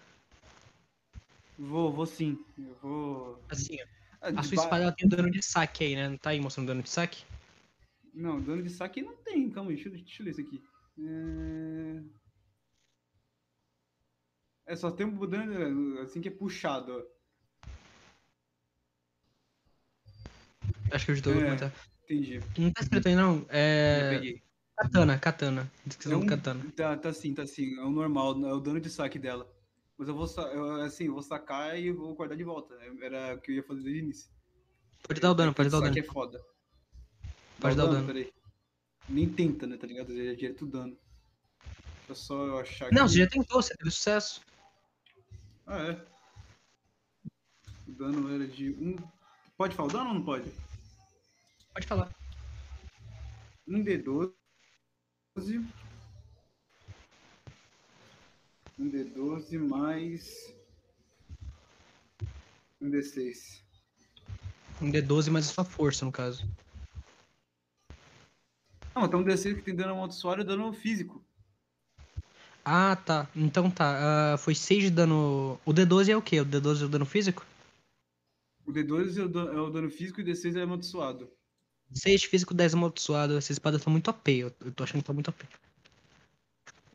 Vou, 1.57 1.91
vou 1.91 2.05
sim. 2.05 2.37
Eu 2.57 2.75
vou. 2.81 3.43
Assim. 3.49 3.77
Ah, 4.21 4.29
A 4.37 4.43
sua 4.43 4.55
ba- 4.55 4.63
espada 4.63 4.91
tem 4.93 5.07
dano 5.09 5.29
de 5.29 5.41
saque 5.43 5.83
aí, 5.83 5.95
né? 5.95 6.07
Não 6.09 6.17
tá 6.17 6.29
aí 6.29 6.39
mostrando 6.39 6.67
dano 6.67 6.81
de 6.81 6.89
saque? 6.89 7.23
Não, 8.13 8.41
dano 8.41 8.63
de 8.63 8.69
saque 8.69 9.01
não 9.01 9.15
tem. 9.17 9.49
Calma 9.51 9.69
aí, 9.71 9.75
deixa, 9.75 9.89
eu- 9.89 9.93
deixa 9.93 10.21
eu 10.21 10.25
ler 10.25 10.31
isso 10.31 10.41
aqui. 10.41 10.63
É... 14.67 14.71
é 14.73 14.75
só 14.77 14.89
tem 14.89 15.05
um 15.05 15.27
dano 15.29 15.99
assim 15.99 16.21
que 16.21 16.29
é 16.29 16.31
puxado, 16.31 16.93
ó. 16.93 17.15
Acho 20.91 21.05
que 21.05 21.11
eu 21.11 21.15
vou 21.21 21.33
É. 21.33 21.45
comentar. 21.45 21.73
Entendi. 22.05 22.39
Não 22.57 22.71
tá 22.71 22.81
escrito 22.81 23.07
aí, 23.07 23.15
não. 23.15 23.45
É. 23.49 24.39
Katana, 24.77 25.17
katana. 25.17 25.71
Descrição 25.85 26.19
É 26.21 26.23
um- 26.23 26.27
katana. 26.27 26.71
Tá, 26.75 26.95
tá 26.97 27.11
sim, 27.13 27.33
tá 27.33 27.45
sim. 27.47 27.75
É 27.79 27.81
o 27.83 27.89
normal, 27.89 28.31
é 28.45 28.53
o 28.53 28.59
dano 28.59 28.79
de 28.79 28.89
saque 28.89 29.17
dela. 29.17 29.51
Mas 29.97 30.07
eu 30.07 30.13
vou, 30.13 30.27
eu, 30.51 30.81
assim, 30.83 31.05
eu 31.05 31.13
vou 31.13 31.21
sacar 31.23 31.79
e 31.79 31.91
vou 31.91 32.13
guardar 32.13 32.37
de 32.37 32.43
volta. 32.43 32.75
Era 33.01 33.35
o 33.35 33.39
que 33.41 33.51
eu 33.51 33.55
ia 33.55 33.63
fazer 33.63 33.81
desde 33.83 34.01
o 34.01 34.03
início. 34.03 34.29
Pode 35.07 35.21
dar 35.21 35.31
o 35.31 35.33
dano, 35.33 35.53
pode 35.53 35.69
dar 35.69 35.77
o 35.77 35.81
saque 35.81 35.95
dano. 36.01 36.07
é 36.07 36.13
foda. 36.13 36.43
Pode 37.59 37.75
dar 37.75 37.85
o 37.85 37.91
dano. 37.91 38.05
Peraí. 38.05 38.31
Nem 39.07 39.29
tenta, 39.29 39.65
né, 39.65 39.77
tá 39.77 39.87
ligado? 39.87 40.15
Já 40.15 40.31
é 40.31 40.35
direto 40.35 40.65
dano. 40.65 40.97
Deixa 42.07 42.11
eu 42.11 42.15
só 42.15 42.45
eu 42.45 42.59
achar 42.59 42.91
Não, 42.91 43.03
aqui. 43.05 43.13
você 43.13 43.19
já 43.19 43.27
tentou, 43.27 43.61
você 43.61 43.73
teve 43.75 43.89
sucesso. 43.91 44.41
Ah, 45.65 45.79
é. 45.79 46.05
O 47.87 47.91
dano 47.93 48.33
era 48.35 48.47
de 48.47 48.71
um. 48.71 48.95
Pode 49.57 49.75
falar 49.75 49.87
o 49.89 49.91
dano 49.91 50.07
ou 50.09 50.13
não 50.15 50.23
pode? 50.23 50.51
Pode 51.75 51.87
falar. 51.87 52.09
Um 53.67 53.83
D12. 53.83 54.31
Um 58.79 58.89
D12 58.89 59.59
mais. 59.59 60.55
Um 62.79 62.89
D6. 62.89 63.61
Um 64.81 64.89
D12 64.89 65.29
mais 65.29 65.49
a 65.49 65.53
sua 65.53 65.65
força, 65.65 66.05
no 66.05 66.13
caso. 66.13 66.47
Não, 68.95 69.09
tem 69.09 69.19
um 69.19 69.25
D6 69.25 69.55
que 69.55 69.61
tem 69.61 69.75
dano 69.75 69.91
amaldiçoado 69.91 70.43
e 70.43 70.45
dano 70.45 70.71
físico. 70.71 71.21
Ah, 72.63 72.95
tá. 72.95 73.29
Então 73.35 73.69
tá. 73.69 74.33
ah, 74.33 74.37
foi 74.37 74.55
6 74.55 74.83
de 74.85 74.91
dano. 74.91 75.59
O 75.65 75.73
D12 75.73 76.07
é 76.07 76.15
o 76.15 76.21
quê? 76.21 76.39
O 76.39 76.45
D12 76.45 76.83
é 76.83 76.85
o 76.85 76.89
dano 76.89 77.05
físico? 77.05 77.45
O 78.65 78.71
D12 78.71 79.17
é 79.19 79.23
o 79.25 79.27
dano, 79.27 79.51
é 79.51 79.61
o 79.61 79.69
dano 79.69 79.89
físico 79.89 80.21
e 80.21 80.23
o 80.23 80.25
D6 80.25 80.55
é 80.55 80.61
amaldiçoado. 80.61 81.29
6 81.93 82.21
de 82.21 82.27
físico, 82.27 82.53
10 82.53 82.73
amaldiçoado. 82.73 83.37
Essa 83.37 83.51
espada 83.51 83.79
tá 83.79 83.89
muito 83.89 84.09
OP. 84.09 84.31
Eu, 84.31 84.51
eu 84.63 84.71
tô 84.71 84.83
achando 84.83 85.01
que 85.01 85.07
tá 85.07 85.13
muito 85.13 85.29
OP. 85.29 85.45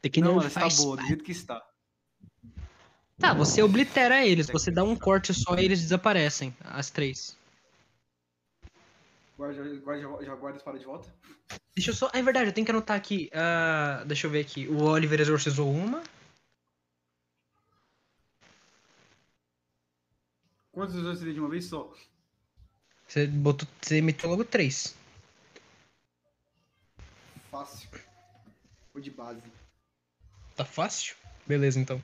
Tem 0.00 0.10
que 0.10 0.20
não, 0.20 0.32
ela 0.32 0.42
nerfar 0.42 0.66
está 0.66 0.82
a 0.82 0.84
boa, 0.84 0.96
do 0.96 1.06
jeito 1.06 1.24
que 1.24 1.32
está. 1.32 1.64
Tá, 3.18 3.34
você 3.34 3.62
oblitera 3.62 4.24
eles. 4.26 4.46
Você 4.46 4.70
dá 4.70 4.82
um 4.82 4.96
corte 4.96 5.34
só 5.34 5.54
e 5.58 5.64
eles 5.64 5.80
desaparecem. 5.82 6.56
As 6.64 6.90
três. 6.90 7.36
Guarda, 9.36 9.62
guarda, 9.80 10.24
já 10.24 10.34
guarda 10.34 10.56
a 10.56 10.58
espada 10.58 10.78
de 10.78 10.84
volta? 10.84 11.14
Deixa 11.74 11.90
eu 11.90 11.94
só. 11.94 12.10
Ah, 12.12 12.18
é 12.18 12.22
verdade, 12.22 12.48
eu 12.48 12.52
tenho 12.52 12.64
que 12.64 12.70
anotar 12.70 12.96
aqui. 12.96 13.30
Ah, 13.34 14.02
deixa 14.06 14.26
eu 14.26 14.30
ver 14.30 14.40
aqui. 14.40 14.66
O 14.68 14.82
Oliver 14.82 15.20
exorcizou 15.20 15.70
uma. 15.70 16.02
Quantos 20.72 21.20
dei 21.20 21.34
de 21.34 21.40
uma 21.40 21.48
vez 21.48 21.66
só? 21.66 21.92
Você 23.10 23.26
botou. 23.26 23.66
Você 23.82 24.00
meteu 24.00 24.30
logo 24.30 24.44
três. 24.44 24.94
Fácil. 27.50 27.88
Ou 28.94 29.00
de 29.00 29.10
base. 29.10 29.42
Tá 30.54 30.64
fácil? 30.64 31.16
Beleza, 31.44 31.80
então. 31.80 32.00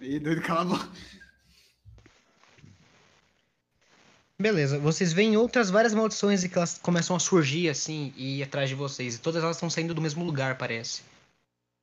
Ih, 0.00 0.18
doido, 0.18 0.40
cala. 0.40 0.90
Beleza, 4.40 4.78
vocês 4.78 5.12
veem 5.12 5.36
outras 5.36 5.68
várias 5.68 5.92
maldições 5.92 6.42
e 6.44 6.48
que 6.48 6.56
elas 6.56 6.78
começam 6.78 7.14
a 7.14 7.20
surgir 7.20 7.68
assim 7.68 8.14
e 8.16 8.38
ir 8.38 8.44
atrás 8.44 8.70
de 8.70 8.74
vocês. 8.74 9.16
E 9.16 9.18
todas 9.18 9.42
elas 9.42 9.56
estão 9.56 9.68
saindo 9.68 9.92
do 9.92 10.00
mesmo 10.00 10.24
lugar, 10.24 10.56
parece. 10.56 11.02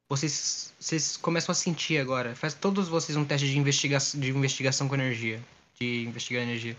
Vocês, 0.10 0.74
vocês 0.80 1.16
começam 1.16 1.52
a 1.52 1.56
sentir 1.56 2.00
agora. 2.00 2.36
Faz 2.36 2.56
todos 2.56 2.88
vocês 2.88 3.16
um 3.16 3.26
teste 3.26 3.48
de, 3.48 3.58
investiga 3.60 4.00
de 4.00 4.32
investigação 4.32 4.88
com 4.88 4.96
energia. 4.96 5.40
De 5.80 6.06
investigar 6.06 6.42
energia. 6.42 6.76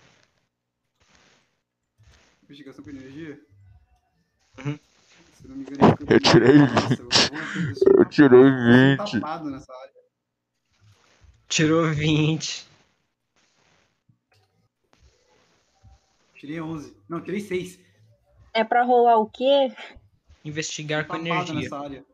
Investigação 2.46 2.84
com 2.84 2.90
energia? 2.90 3.40
Uhum. 4.58 4.78
Se 5.34 5.48
não 5.48 5.56
me 5.56 5.62
engano, 5.62 5.96
Eu 6.08 6.20
tirei 6.20 6.58
Nossa, 6.58 6.94
eu, 6.94 7.08
vou- 7.08 7.68
eu 7.68 7.76
sou 7.76 7.92
Eu 7.98 8.04
tirei 8.08 8.38
eu 8.40 8.96
sou 8.96 9.06
20. 9.06 9.20
tapado 9.20 9.50
nessa 9.50 9.72
área. 9.72 9.92
Tirou 11.48 11.92
20. 11.92 12.66
Tirei 16.34 16.60
11. 16.60 16.96
Não, 17.08 17.20
tirei 17.20 17.40
6. 17.40 17.78
É 18.52 18.62
pra 18.64 18.84
rolar 18.84 19.18
o 19.18 19.28
quê? 19.28 19.72
Investigar 20.44 21.06
com 21.06 21.14
tapado 21.14 21.28
energia. 21.28 21.54
nessa 21.54 21.78
área. 21.78 22.04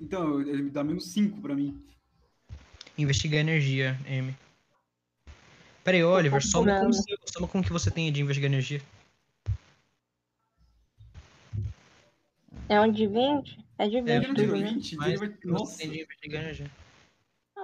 Então, 0.00 0.40
ele 0.40 0.62
me 0.62 0.70
dá 0.70 0.82
menos 0.84 1.12
5 1.12 1.40
pra 1.40 1.54
mim. 1.54 1.82
Investigar 2.96 3.40
energia, 3.40 3.98
M. 4.06 4.34
Pera 5.88 5.96
aí, 5.96 6.04
Oliver, 6.04 6.46
soma 6.46 6.80
com, 6.80 6.92
seu- 6.92 7.16
soma 7.32 7.48
com 7.48 7.60
o 7.60 7.62
que 7.62 7.72
você 7.72 7.90
tem 7.90 8.12
de 8.12 8.20
investigar 8.20 8.52
energia. 8.52 8.82
É 12.68 12.78
um 12.78 12.92
de 12.92 13.06
20? 13.06 13.58
É 13.78 13.88
de 13.88 13.96
É, 13.96 14.00
20. 14.02 14.10
Ele 14.10 14.26
não 14.26 14.34
tirou 14.34 14.58
né? 14.58 14.70
20? 14.74 14.96
Mas 14.96 15.08
Ele 15.08 15.16
vai... 15.16 15.28
o 15.28 15.32
que 15.38 15.46
você 15.46 15.50
Nossa, 15.50 15.78
tem 15.78 15.90
de 15.90 16.02
investigar 16.02 16.42
energia. 16.42 16.70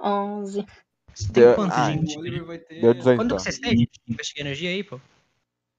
11. 0.03 0.65
Você 1.13 1.31
tem 1.31 1.43
Deu- 1.43 1.53
quanto 1.53 1.73
ah, 1.73 1.95
de 1.95 2.41
vai 2.41 2.57
ter... 2.57 2.81
Deu 2.81 2.93
18 2.95 3.15
Quanto 3.19 3.25
então. 3.27 3.37
que 3.37 3.43
vocês 3.43 3.59
têm 3.59 3.75
de 3.75 3.89
investigar 4.07 4.47
energia 4.47 4.71
aí, 4.71 4.83
pô? 4.83 4.99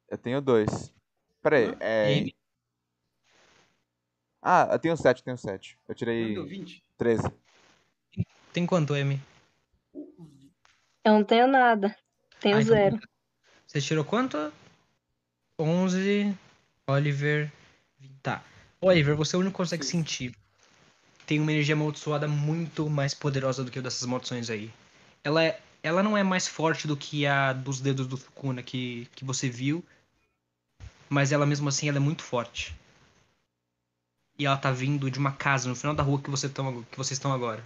Eu 0.09 0.17
tenho 0.17 0.41
dois. 0.41 0.95
Pera 1.43 1.57
aí, 1.59 1.65
Hã? 1.65 1.77
é. 1.81 2.13
M. 2.13 2.37
Ah, 4.41 4.69
eu 4.71 4.79
tenho 4.79 4.97
7, 4.97 5.25
tenho 5.25 5.37
7. 5.37 5.77
Eu 5.89 5.95
tirei 5.97 6.35
deu 6.35 6.47
20? 6.47 6.81
13. 6.97 7.29
Tem 8.53 8.65
quanto, 8.65 8.95
M? 8.95 9.19
Eu 9.93 11.13
não 11.13 11.25
tenho 11.25 11.49
nada. 11.49 11.93
Tenho 12.41 12.57
Ah, 12.57 12.63
então 12.63 12.75
zero. 12.75 13.01
Você 13.67 13.81
tirou 13.81 14.05
quanto? 14.05 14.53
11. 15.59 16.37
Oliver. 16.87 17.51
Tá. 18.23 18.43
Oliver, 18.81 19.17
você 19.17 19.35
é 19.35 19.39
o 19.39 19.41
único 19.41 19.55
que 19.55 19.57
consegue 19.57 19.85
Sim. 19.85 19.99
sentir. 19.99 20.37
Tem 21.27 21.41
uma 21.41 21.53
energia 21.53 21.75
amaldiçoada 21.75 22.29
muito 22.29 22.89
mais 22.89 23.13
poderosa 23.13 23.65
do 23.65 23.71
que 23.71 23.79
o 23.79 23.83
dessas 23.83 24.07
maldições 24.07 24.49
aí. 24.49 24.71
Ela, 25.25 25.43
é, 25.43 25.61
ela 25.83 26.03
não 26.03 26.17
é 26.17 26.23
mais 26.23 26.47
forte 26.47 26.87
do 26.87 26.97
que 26.97 27.27
a 27.27 27.53
dos 27.53 27.81
dedos 27.81 28.07
do 28.07 28.17
Sukuna 28.17 28.63
que, 28.63 29.09
que 29.15 29.25
você 29.25 29.49
viu. 29.49 29.85
Mas 31.09 31.33
ela 31.33 31.47
mesmo 31.47 31.69
assim 31.69 31.89
ela 31.89 31.97
é 31.97 32.01
muito 32.01 32.23
forte. 32.23 32.75
E 34.39 34.47
ela 34.47 34.57
tá 34.57 34.71
vindo 34.71 35.11
de 35.11 35.19
uma 35.19 35.33
casa 35.33 35.69
no 35.69 35.75
final 35.75 35.95
da 35.95 36.03
rua 36.03 36.21
que, 36.21 36.31
você 36.31 36.49
tão, 36.49 36.83
que 36.85 36.97
vocês 36.97 37.17
estão 37.17 37.33
agora. 37.33 37.65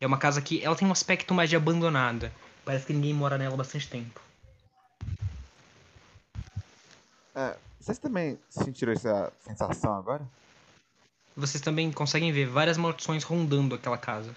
É 0.00 0.06
uma 0.06 0.18
casa 0.18 0.42
que 0.42 0.62
ela 0.62 0.74
tem 0.74 0.86
um 0.86 0.92
aspecto 0.92 1.32
mais 1.32 1.48
de 1.48 1.56
abandonada. 1.56 2.32
Parece 2.64 2.86
que 2.86 2.92
ninguém 2.92 3.14
mora 3.14 3.38
nela 3.38 3.54
há 3.54 3.56
bastante 3.56 3.88
tempo. 3.88 4.20
É, 7.34 7.56
vocês 7.80 7.98
também 7.98 8.38
sentiram 8.48 8.92
essa 8.92 9.32
sensação 9.40 9.94
agora? 9.94 10.26
Vocês 11.36 11.62
também 11.62 11.90
conseguem 11.90 12.32
ver 12.32 12.46
várias 12.46 12.76
maldições 12.76 13.24
rondando 13.24 13.74
aquela 13.74 13.96
casa. 13.96 14.34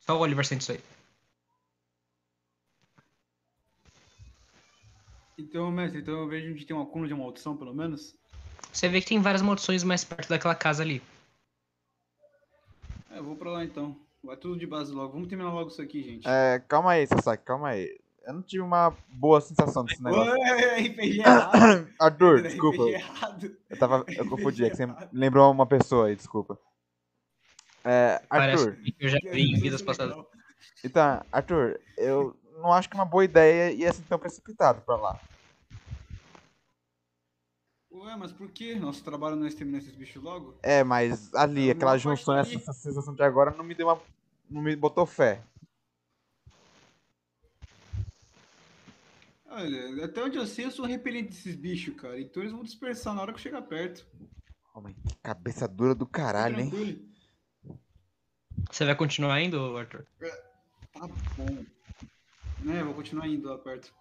Só 0.00 0.16
o 0.16 0.20
Oliver 0.20 0.46
sente 0.46 0.62
isso 0.62 0.72
aí. 0.72 0.80
Então, 5.36 5.70
mestre, 5.70 6.00
então 6.00 6.14
eu 6.14 6.28
vejo 6.28 6.52
onde 6.52 6.64
tem 6.64 6.76
um 6.76 6.82
acúmulo 6.82 7.08
de 7.08 7.14
maldição, 7.14 7.56
pelo 7.56 7.74
menos. 7.74 8.14
Você 8.72 8.88
vê 8.88 9.00
que 9.00 9.08
tem 9.08 9.20
várias 9.20 9.42
maldições 9.42 9.82
mais 9.82 10.04
perto 10.04 10.28
daquela 10.28 10.54
casa 10.54 10.82
ali. 10.82 11.02
É, 13.10 13.18
eu 13.18 13.24
vou 13.24 13.36
pra 13.36 13.50
lá 13.50 13.64
então. 13.64 14.05
Vai 14.26 14.36
tudo 14.36 14.58
de 14.58 14.66
base 14.66 14.92
logo. 14.92 15.12
Vamos 15.12 15.28
terminar 15.28 15.52
logo 15.52 15.70
isso 15.70 15.80
aqui, 15.80 16.02
gente. 16.02 16.26
É, 16.26 16.60
calma 16.66 16.90
aí, 16.92 17.06
Sasaki, 17.06 17.44
calma 17.44 17.68
aí. 17.68 17.96
Eu 18.26 18.34
não 18.34 18.42
tive 18.42 18.60
uma 18.60 18.92
boa 19.08 19.40
sensação 19.40 19.84
desse 19.84 20.02
negócio. 20.02 20.32
Ué, 20.32 20.80
RPG 20.80 21.20
errado. 21.22 21.88
Arthur, 22.00 22.38
RPG 22.38 22.48
desculpa. 22.48 22.82
errado. 22.88 23.56
Eu 23.70 23.78
tava. 23.78 24.04
Eu 24.08 24.26
confundi, 24.28 24.64
é 24.64 24.70
que 24.70 24.76
você 24.76 24.86
lembrou 25.12 25.48
uma 25.52 25.64
pessoa 25.64 26.08
aí, 26.08 26.16
desculpa. 26.16 26.58
É, 27.84 28.20
Parece 28.28 28.64
Arthur, 28.68 28.82
que 28.82 28.96
eu 28.98 29.08
já 29.08 29.18
vi 29.22 29.42
em 29.52 29.60
vidas 29.60 29.80
passadas. 29.80 30.16
então, 30.84 31.22
Arthur, 31.30 31.80
eu 31.96 32.36
não 32.60 32.72
acho 32.72 32.90
que 32.90 32.96
é 32.96 32.98
uma 32.98 33.06
boa 33.06 33.24
ideia 33.24 33.70
ir 33.70 33.86
assim 33.86 34.02
tão 34.08 34.18
precipitado 34.18 34.80
pra 34.80 34.96
lá. 34.96 35.20
Ué, 37.92 38.16
mas 38.16 38.32
por 38.32 38.50
que? 38.50 38.74
Nosso 38.74 39.04
trabalho 39.04 39.36
não 39.36 39.44
é 39.44 39.48
exterminar 39.48 39.78
esses 39.78 39.94
bichos 39.94 40.20
logo? 40.22 40.56
É, 40.64 40.82
mas 40.82 41.32
ali, 41.32 41.70
aquela 41.70 41.96
junção, 41.96 42.36
essa 42.36 42.72
sensação 42.72 43.14
de 43.14 43.22
agora 43.22 43.52
não 43.52 43.64
me 43.64 43.74
deu 43.74 43.86
uma. 43.86 44.00
Não 44.48 44.62
me 44.62 44.74
botou 44.76 45.06
fé. 45.06 45.42
Olha, 49.48 50.04
até 50.04 50.22
onde 50.22 50.36
eu 50.36 50.46
sei, 50.46 50.66
eu 50.66 50.70
sou 50.70 50.84
repelente 50.84 51.28
desses 51.28 51.54
bichos, 51.56 51.94
cara. 51.96 52.20
Então 52.20 52.42
eles 52.42 52.52
vão 52.52 52.62
dispersar 52.62 53.14
na 53.14 53.22
hora 53.22 53.32
que 53.32 53.38
eu 53.38 53.42
chegar 53.42 53.62
perto. 53.62 54.06
Homem, 54.74 54.94
cabeça 55.22 55.66
dura 55.66 55.94
do 55.94 56.06
caralho, 56.06 56.60
hein? 56.60 56.70
Você 58.70 58.84
vai 58.84 58.94
continuar 58.94 59.40
indo, 59.40 59.76
Arthur? 59.78 60.04
Tá 60.92 61.06
bom. 61.36 61.64
Né, 62.60 62.82
vou 62.82 62.94
continuar 62.94 63.28
indo 63.28 63.48
lá 63.48 63.56
perto. 63.58 63.94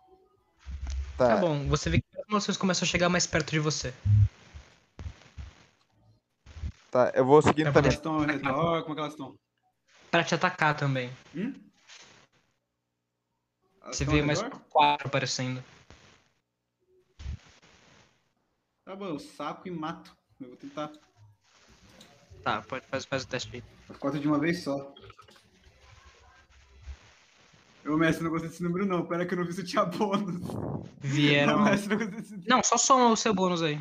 Tá 1.18 1.28
Tá, 1.28 1.38
bom, 1.38 1.66
você 1.70 1.90
vê 1.90 2.02
que 2.02 2.08
as 2.20 2.28
emoções 2.28 2.58
começam 2.58 2.86
a 2.86 2.90
chegar 2.90 3.08
mais 3.08 3.26
perto 3.26 3.52
de 3.52 3.60
você. 3.60 3.94
tá. 6.92 7.12
Eu 7.16 7.24
vou 7.26 7.42
seguindo 7.42 7.72
Tá 7.72 7.80
Elas 7.80 7.84
também. 7.84 7.92
estão 7.92 8.14
ao 8.16 8.22
redor, 8.22 8.82
como 8.84 8.92
é 8.92 8.96
que 8.96 9.00
elas 9.00 9.14
estão? 9.14 9.40
Pra 10.12 10.24
te 10.24 10.36
atacar 10.36 10.76
também. 10.76 11.12
Hum? 11.36 11.54
Você 13.86 14.06
vê 14.06 14.22
mais 14.22 14.42
quatro 14.70 15.08
aparecendo. 15.08 15.64
Tá 18.84 18.96
bom, 18.96 19.06
eu 19.06 19.20
saco 19.20 19.68
e 19.68 19.72
mato. 19.72 20.16
Eu 20.40 20.50
vou 20.50 20.58
tentar. 20.58 20.92
Tá, 22.44 22.62
pode 22.62 22.86
faz, 22.88 23.06
faz 23.06 23.24
o 23.24 23.28
teste 23.28 23.56
aí. 23.56 23.64
As 23.90 23.98
quatro 23.98 24.20
de 24.20 24.28
uma 24.28 24.40
vez 24.40 24.64
só. 24.64 24.94
Eu, 27.84 27.98
mestre, 27.98 28.24
não 28.24 28.32
gostei 28.32 28.50
desse 28.50 28.64
número 28.64 28.86
não. 28.86 29.06
Pera 29.06 29.26
que 29.26 29.34
eu 29.34 29.38
não 29.38 29.46
vi 29.46 29.54
se 29.54 29.64
tinha 29.64 29.86
bônus. 29.86 30.42
Vieram. 31.00 31.58
Não, 31.58 31.66
mestre, 31.66 31.96
não 31.96 32.08
desse 32.08 32.48
Não, 32.48 32.64
só 32.64 32.78
soma 32.78 33.10
o 33.10 33.16
seu 33.16 33.34
bônus 33.34 33.62
aí. 33.62 33.80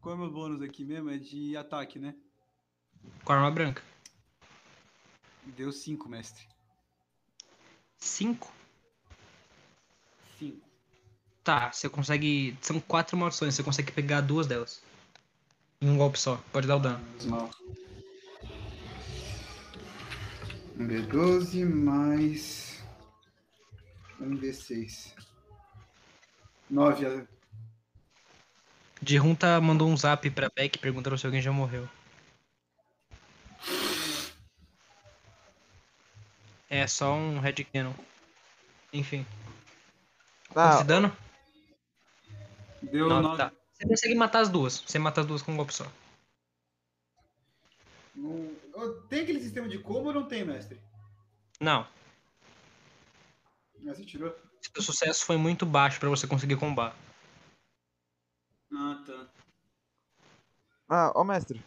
Qual 0.00 0.14
é 0.14 0.18
o 0.18 0.20
meu 0.20 0.30
bônus 0.30 0.62
aqui 0.62 0.84
mesmo? 0.84 1.10
É 1.10 1.16
de 1.16 1.56
ataque, 1.56 1.98
né? 1.98 2.14
Com 3.24 3.32
a 3.32 3.36
arma 3.36 3.50
branca. 3.50 3.82
Deu 5.44 5.72
5, 5.72 6.08
mestre. 6.08 6.46
Cinco? 7.98 8.52
5. 10.38 10.60
Tá, 11.44 11.72
você 11.72 11.88
consegue. 11.88 12.56
São 12.60 12.80
quatro 12.80 13.16
maldições, 13.16 13.54
você 13.54 13.62
consegue 13.62 13.92
pegar 13.92 14.20
duas 14.20 14.46
delas. 14.46 14.82
Em 15.80 15.88
um 15.88 15.96
golpe 15.96 16.18
só. 16.18 16.36
Pode 16.52 16.66
dar 16.66 16.76
o 16.76 16.80
dano. 16.80 17.04
Mal. 17.24 17.50
Um 20.78 20.86
D12 20.86 21.64
mais. 21.64 22.82
Um 24.20 24.36
D6. 24.36 25.12
9. 26.70 27.26
De 29.02 29.16
Runta 29.16 29.60
mandou 29.60 29.88
um 29.88 29.96
zap 29.96 30.30
pra 30.30 30.48
Beck 30.54 30.78
perguntando 30.78 31.18
se 31.18 31.26
alguém 31.26 31.42
já 31.42 31.50
morreu. 31.52 31.88
É 36.72 36.86
só 36.86 37.12
um 37.12 37.38
headcanon. 37.38 37.92
Enfim. 38.94 39.26
Ah, 40.56 40.76
Esse 40.76 40.84
dano? 40.84 41.14
Deu 42.80 43.10
Nove, 43.10 43.22
9. 43.24 43.36
tá. 43.36 43.52
Você 43.74 43.86
consegue 43.86 44.14
matar 44.14 44.40
as 44.40 44.48
duas. 44.48 44.80
Você 44.80 44.98
mata 44.98 45.20
as 45.20 45.26
duas 45.26 45.42
com 45.42 45.52
um 45.52 45.56
golpe 45.56 45.74
só. 45.74 45.84
Tem 49.10 49.20
aquele 49.20 49.40
sistema 49.40 49.68
de 49.68 49.80
combo 49.80 50.08
ou 50.08 50.14
não 50.14 50.26
tem, 50.26 50.46
mestre? 50.46 50.80
Não. 51.60 51.86
Ah, 53.86 53.94
você 53.94 54.06
tirou. 54.06 54.34
Seu 54.62 54.82
sucesso 54.82 55.26
foi 55.26 55.36
muito 55.36 55.66
baixo 55.66 56.00
pra 56.00 56.08
você 56.08 56.26
conseguir 56.26 56.56
combar. 56.56 56.96
Ah, 58.72 59.04
tá. 59.06 59.28
ah, 60.88 61.12
ô 61.20 61.22
mestre. 61.22 61.62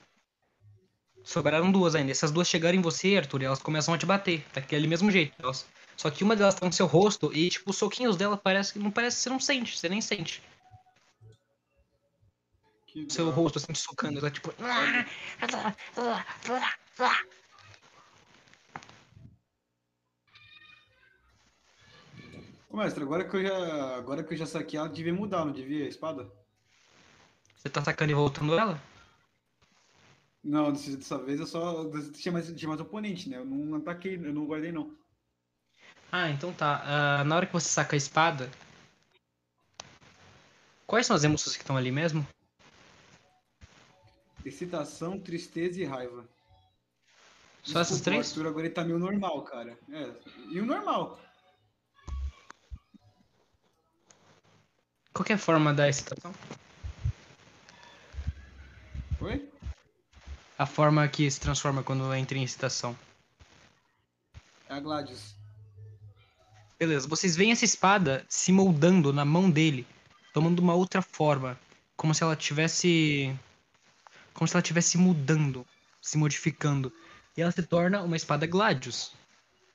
Sobraram 1.25 1.71
duas 1.71 1.95
ainda. 1.95 2.11
Essas 2.11 2.31
duas 2.31 2.47
chegaram 2.47 2.77
em 2.77 2.81
você, 2.81 3.17
Arthur, 3.17 3.41
e 3.41 3.45
elas 3.45 3.59
começam 3.59 3.93
a 3.95 3.97
te 3.97 4.05
bater. 4.05 4.45
Daquele 4.53 4.87
mesmo 4.87 5.09
jeito. 5.09 5.33
Elas... 5.39 5.65
Só 5.97 6.11
que 6.11 6.23
uma 6.23 6.35
delas 6.35 6.53
tá 6.53 6.65
no 6.65 6.71
seu 6.71 6.85
rosto 6.85 7.33
e, 7.33 7.49
tipo, 7.49 7.71
os 7.71 7.77
soquinhos 7.77 8.15
dela 8.15 8.37
parece 8.37 8.73
que 8.73 8.79
não 8.79 8.91
parece 8.91 9.17
você 9.17 9.29
não 9.29 9.39
sente. 9.39 9.77
Você 9.77 9.89
nem 9.89 10.01
sente. 10.01 10.43
Que 12.85 13.05
O 13.05 13.11
seu 13.11 13.25
dó. 13.25 13.31
rosto 13.31 13.57
assim 13.57 13.73
te 13.73 13.79
socando. 13.79 14.19
Ela, 14.19 14.29
tipo. 14.29 14.53
Ô, 22.69 22.77
mestre, 22.77 23.03
agora 23.03 23.27
que 23.27 23.35
eu 23.35 23.43
já. 23.43 23.97
Agora 23.97 24.23
que 24.23 24.33
eu 24.33 24.37
já 24.37 24.45
saquei 24.45 24.77
ela, 24.77 24.89
devia 24.89 25.13
mudar, 25.13 25.43
não 25.43 25.53
devia 25.53 25.85
a 25.85 25.89
espada? 25.89 26.29
Você 27.55 27.69
tá 27.69 27.79
atacando 27.79 28.11
e 28.11 28.15
voltando 28.15 28.57
ela? 28.59 28.79
Não, 30.45 30.71
dessa, 30.71 31.17
vez 31.17 31.39
eu 31.39 31.47
só. 31.47 31.89
Tinha 32.13 32.31
mais, 32.31 32.53
tinha 32.53 32.69
mais 32.69 32.79
oponente, 32.79 33.27
né? 33.27 33.37
Eu 33.37 33.45
não 33.45 33.77
ataquei, 33.77 34.15
eu 34.15 34.31
não 34.31 34.45
guardei 34.45 34.71
não. 34.71 34.95
Ah, 36.11 36.29
então 36.29 36.53
tá. 36.53 36.83
Ah, 36.85 37.23
na 37.23 37.35
hora 37.35 37.47
que 37.47 37.53
você 37.53 37.67
saca 37.67 37.95
a 37.95 37.97
espada. 37.97 38.51
Quais 40.85 41.07
são 41.07 41.15
as 41.15 41.23
emoções 41.23 41.57
que 41.57 41.63
estão 41.63 41.75
ali 41.75 41.91
mesmo? 41.91 42.25
Excitação, 44.45 45.19
tristeza 45.19 45.81
e 45.81 45.83
raiva. 45.83 46.23
Só 47.63 47.79
essas 47.79 47.97
Desculpa, 47.97 48.03
três? 48.03 48.27
O 48.27 48.29
Arthur 48.29 48.47
agora 48.47 48.65
ele 48.67 48.73
tá 48.75 48.83
meio 48.83 48.99
normal, 48.99 49.41
cara. 49.41 49.75
É. 49.91 50.11
E 50.51 50.59
o 50.59 50.65
normal. 50.65 51.19
Qual 55.11 55.25
é 55.27 55.33
a 55.33 55.37
forma 55.39 55.73
da 55.73 55.89
excitação? 55.89 56.31
Oi? 59.19 59.54
A 60.57 60.65
forma 60.65 61.07
que 61.07 61.29
se 61.29 61.39
transforma 61.39 61.83
quando 61.83 62.13
entra 62.13 62.37
em 62.37 62.43
excitação. 62.43 62.97
É 64.69 64.73
a 64.73 64.79
Gladius. 64.79 65.35
Beleza, 66.79 67.07
vocês 67.07 67.35
veem 67.35 67.51
essa 67.51 67.65
espada 67.65 68.25
se 68.27 68.51
moldando 68.51 69.13
na 69.13 69.23
mão 69.23 69.49
dele, 69.49 69.87
tomando 70.33 70.59
uma 70.59 70.73
outra 70.73 71.01
forma, 71.01 71.57
como 71.95 72.13
se 72.13 72.23
ela 72.23 72.35
tivesse 72.35 73.33
como 74.33 74.47
se 74.47 74.55
ela 74.55 74.61
tivesse 74.61 74.97
mudando, 74.97 75.65
se 76.01 76.17
modificando. 76.17 76.91
E 77.37 77.41
ela 77.41 77.51
se 77.51 77.63
torna 77.63 78.01
uma 78.01 78.17
espada 78.17 78.45
Gladius, 78.45 79.13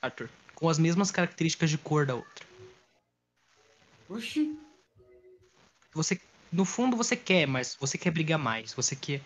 Arthur, 0.00 0.28
com 0.54 0.68
as 0.68 0.78
mesmas 0.78 1.10
características 1.10 1.70
de 1.70 1.78
cor 1.78 2.06
da 2.06 2.14
outra. 2.14 2.46
Oxi. 4.08 4.58
Você, 5.94 6.20
no 6.52 6.64
fundo 6.64 6.96
você 6.96 7.16
quer, 7.16 7.46
mas 7.46 7.76
você 7.80 7.96
quer 7.96 8.10
brigar 8.10 8.38
mais, 8.38 8.72
você 8.74 8.94
quer 8.94 9.22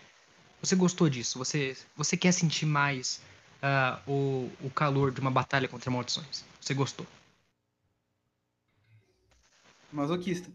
você 0.61 0.75
gostou 0.75 1.09
disso, 1.09 1.37
você 1.37 1.77
você 1.95 2.17
quer 2.17 2.31
sentir 2.31 2.65
mais 2.65 3.21
ah, 3.61 3.99
o, 4.07 4.51
o 4.61 4.69
calor 4.69 5.11
de 5.11 5.19
uma 5.19 5.31
batalha 5.31 5.67
contra 5.67 5.89
maldições. 5.89 6.43
Você 6.61 6.73
gostou. 6.73 7.05
Masoquista. 9.91 10.51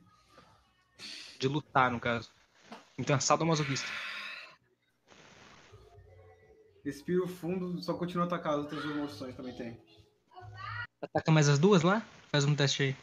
De 1.39 1.49
lutar, 1.49 1.91
no 1.91 1.99
caso. 1.99 2.31
Então, 2.99 3.19
sadomasoquista. 3.19 3.89
Respiro 6.85 7.27
fundo, 7.27 7.83
só 7.83 7.95
continua 7.95 8.25
a 8.25 8.27
atacar. 8.27 8.55
As 8.55 8.61
outras 8.61 8.85
emoções 8.85 9.35
também 9.35 9.55
tem. 9.55 9.81
Ataca 11.03 11.31
mais 11.31 11.49
as 11.49 11.59
duas 11.59 11.83
lá? 11.83 12.07
Faz 12.31 12.45
um 12.45 12.55
teste 12.55 12.83
aí. 12.83 12.97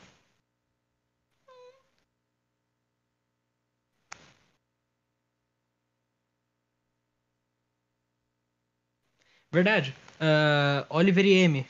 Verdade. 9.57 9.95
Ah, 10.19 10.85
Oliver 10.87 11.25
e 11.25 11.33
M. 11.33 11.65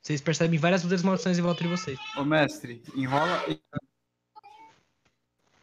Vocês 0.00 0.20
percebem 0.20 0.56
várias 0.56 0.84
outras 0.84 1.02
maldições 1.02 1.36
em 1.36 1.42
volta 1.42 1.64
de 1.64 1.68
vocês. 1.68 1.98
Ô, 2.16 2.24
mestre, 2.24 2.80
enrola. 2.94 3.44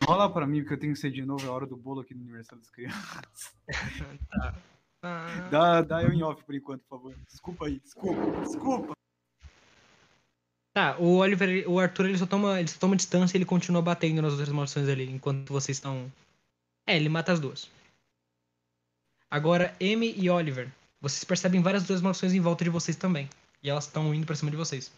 Enrola 0.03 0.33
pra 0.33 0.45
mim, 0.45 0.59
porque 0.59 0.73
eu 0.73 0.79
tenho 0.79 0.91
que 0.91 0.99
ser 0.99 1.11
de 1.11 1.23
novo. 1.25 1.45
É 1.45 1.47
a 1.47 1.53
hora 1.53 1.65
do 1.65 1.77
bolo 1.77 2.01
aqui 2.01 2.13
no 2.13 2.23
aniversário 2.23 2.61
das 2.61 2.69
crianças. 2.69 3.55
Ah, 4.33 4.53
Dá, 5.49 5.81
dá 5.81 6.03
eu 6.03 6.11
em 6.11 6.21
off 6.21 6.43
por 6.43 6.53
enquanto, 6.53 6.81
por 6.81 6.97
favor. 6.97 7.15
Desculpa 7.25 7.67
aí, 7.67 7.79
desculpa, 7.79 8.41
desculpa. 8.41 8.93
Tá, 10.73 10.97
o 10.99 11.19
Oliver, 11.19 11.69
o 11.69 11.79
Arthur, 11.79 12.07
ele 12.07 12.17
só 12.17 12.25
toma, 12.25 12.59
ele 12.59 12.67
só 12.67 12.79
toma 12.79 12.97
distância 12.97 13.35
e 13.35 13.39
ele 13.39 13.45
continua 13.45 13.81
batendo 13.81 14.21
nas 14.21 14.33
outras 14.33 14.49
maldições 14.49 14.89
ali, 14.89 15.09
enquanto 15.09 15.53
vocês 15.53 15.77
estão. 15.77 16.11
É, 16.85 16.97
ele 16.97 17.07
mata 17.07 17.31
as 17.31 17.39
duas. 17.39 17.69
Agora, 19.29 19.73
M 19.79 20.13
e 20.17 20.29
Oliver, 20.29 20.69
vocês 21.01 21.23
percebem 21.23 21.61
várias 21.61 21.83
outras 21.83 22.01
maldições 22.01 22.33
em 22.33 22.39
volta 22.39 22.63
de 22.63 22.69
vocês 22.69 22.95
também. 22.95 23.27
E 23.63 23.69
elas 23.69 23.85
estão 23.85 24.13
indo 24.13 24.25
pra 24.25 24.35
cima 24.35 24.51
de 24.51 24.57
vocês. 24.57 24.91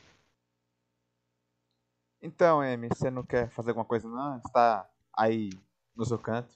Então, 2.21 2.61
Amy, 2.61 2.87
você 2.89 3.09
não 3.09 3.23
quer 3.23 3.49
fazer 3.49 3.71
alguma 3.71 3.85
coisa 3.85 4.07
não? 4.07 4.39
Você 4.39 4.51
tá 4.51 4.89
aí 5.17 5.49
no 5.95 6.05
seu 6.05 6.17
canto, 6.17 6.55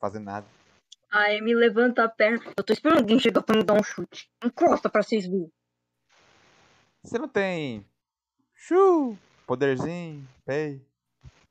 fazendo 0.00 0.24
nada. 0.24 0.46
Aí 1.10 1.40
me 1.40 1.54
levanta 1.54 2.04
a 2.04 2.08
perna. 2.08 2.40
Eu 2.56 2.62
tô 2.64 2.72
esperando 2.72 2.98
alguém 2.98 3.18
chegar 3.18 3.42
pra 3.42 3.56
me 3.56 3.62
dar 3.64 3.74
um 3.74 3.82
chute. 3.82 4.30
Encosta 4.44 4.88
pra 4.88 5.02
vocês 5.02 5.26
verem. 5.26 5.52
Você 7.02 7.18
não 7.18 7.28
tem. 7.28 7.84
Chu! 8.54 9.16
Poderzinho, 9.46 10.26
pei. 10.44 10.84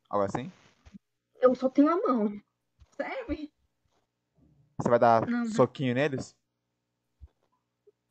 Algo 0.10 0.26
assim? 0.26 0.52
Eu 1.42 1.56
só 1.56 1.70
tenho 1.70 1.90
a 1.90 1.96
mão. 1.96 2.42
Serve? 2.96 3.52
Você 4.78 4.90
vai 4.90 5.00
dar 5.00 5.26
Não. 5.28 5.46
soquinho 5.46 5.94
neles? 5.96 6.36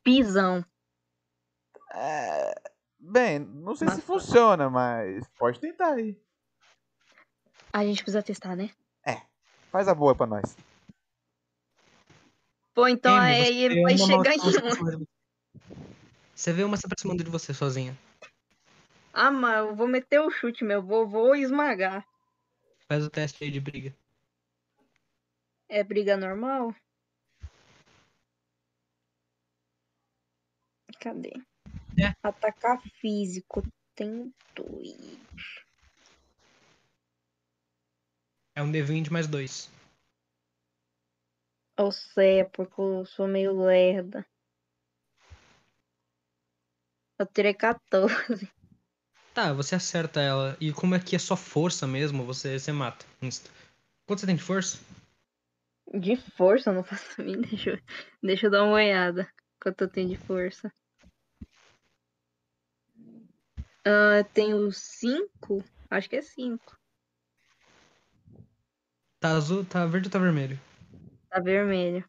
Pisão. 0.04 0.64
É. 1.92 2.54
Bem, 2.98 3.38
não 3.40 3.74
sei 3.74 3.88
se 3.88 3.96
Mas- 3.96 4.04
funciona, 4.04 4.70
mas 4.70 5.26
pode 5.38 5.58
tentar 5.58 5.94
aí. 5.94 6.16
A 7.72 7.84
gente 7.84 8.02
precisa 8.02 8.22
testar, 8.22 8.54
né? 8.54 8.70
Faz 9.70 9.88
a 9.88 9.94
boa 9.94 10.14
pra 10.14 10.24
nós. 10.24 10.56
Pô, 12.72 12.86
então 12.86 13.12
Amy, 13.16 13.26
aí 13.26 13.44
você 13.46 13.52
ele 13.54 13.82
vai 13.82 13.98
chegar 13.98 14.32
se 14.34 14.38
em 14.38 15.00
um. 15.00 15.06
Você 16.32 16.52
vê 16.52 16.62
uma 16.62 16.76
se 16.76 16.86
aproximando 16.86 17.24
de 17.24 17.30
você 17.30 17.52
sozinha. 17.52 17.98
Ah, 19.12 19.32
mas 19.32 19.58
eu 19.58 19.74
vou 19.74 19.88
meter 19.88 20.20
o 20.20 20.30
chute, 20.30 20.62
meu. 20.62 20.80
Vou, 20.80 21.08
vou 21.08 21.34
esmagar. 21.34 22.06
Faz 22.88 23.04
o 23.04 23.10
teste 23.10 23.42
aí 23.42 23.50
de 23.50 23.58
briga. 23.58 23.92
É 25.68 25.82
briga 25.82 26.16
normal? 26.16 26.72
Cadê? 31.04 31.34
É. 32.00 32.14
Atacar 32.22 32.80
físico. 32.98 33.62
Tem 33.94 34.34
dois. 34.54 35.20
É 38.56 38.62
um 38.62 38.72
D20 38.72 39.10
mais 39.10 39.26
dois. 39.26 39.70
Ou 41.78 41.92
sei, 41.92 42.40
é 42.40 42.44
porque 42.44 42.80
eu 42.80 43.04
sou 43.04 43.28
meio 43.28 43.52
lerda. 43.66 44.24
Eu 47.18 47.26
tirei 47.26 47.52
14. 47.52 48.50
Tá, 49.34 49.52
você 49.52 49.74
acerta 49.74 50.22
ela. 50.22 50.56
E 50.58 50.72
como 50.72 50.94
é 50.94 51.00
que 51.00 51.14
é 51.14 51.18
só 51.18 51.36
força 51.36 51.86
mesmo, 51.86 52.24
você, 52.24 52.58
você 52.58 52.72
mata. 52.72 53.04
Insta. 53.20 53.50
Quanto 54.06 54.20
você 54.20 54.26
tem 54.26 54.36
de 54.36 54.42
força? 54.42 54.78
De 55.92 56.16
força, 56.16 56.70
eu 56.70 56.74
não 56.74 56.82
faço 56.82 57.20
a 57.20 57.24
mim. 57.24 57.42
Deixa 57.44 57.70
eu, 57.70 57.78
deixa 58.22 58.46
eu 58.46 58.50
dar 58.50 58.64
uma 58.64 58.76
olhada. 58.76 59.30
Quanto 59.60 59.82
eu 59.82 59.90
tenho 59.90 60.08
de 60.08 60.16
força. 60.16 60.72
Ah, 63.84 64.18
eu 64.18 64.24
tenho 64.24 64.72
5? 64.72 65.62
Acho 65.90 66.08
que 66.08 66.16
é 66.16 66.22
5. 66.22 66.78
Tá 69.20 69.30
azul, 69.36 69.64
tá 69.64 69.86
verde 69.86 70.08
ou 70.08 70.12
tá 70.12 70.18
vermelho? 70.18 70.58
Tá 71.30 71.40
vermelho. 71.40 72.04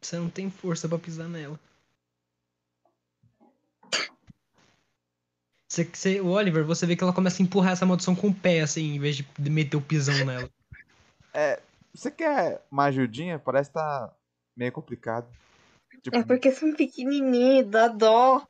Você 0.00 0.16
não 0.18 0.30
tem 0.30 0.50
força 0.50 0.88
pra 0.88 0.98
pisar 0.98 1.28
nela. 1.28 1.58
Você, 5.68 5.84
você- 5.84 6.20
o 6.20 6.28
Oliver, 6.28 6.64
você 6.64 6.86
vê 6.86 6.94
que 6.96 7.02
ela 7.02 7.12
começa 7.12 7.42
a 7.42 7.44
empurrar 7.44 7.72
essa 7.72 7.84
maldição 7.84 8.14
com 8.14 8.28
o 8.28 8.34
pé, 8.34 8.60
assim, 8.60 8.94
em 8.94 8.98
vez 9.00 9.16
de 9.16 9.26
meter 9.50 9.76
o 9.76 9.82
pisão 9.82 10.24
nela. 10.24 10.48
Você 11.92 12.10
quer 12.10 12.64
uma 12.70 12.84
ajudinha? 12.84 13.38
Parece 13.38 13.70
que 13.70 13.74
tá 13.74 14.14
meio 14.56 14.70
complicado. 14.70 15.26
Tipo, 16.02 16.16
É 16.16 16.22
porque 16.22 16.52
são 16.52 16.74
pequenininhos, 16.74 17.68
dá 17.68 17.88
dó. 17.88 18.46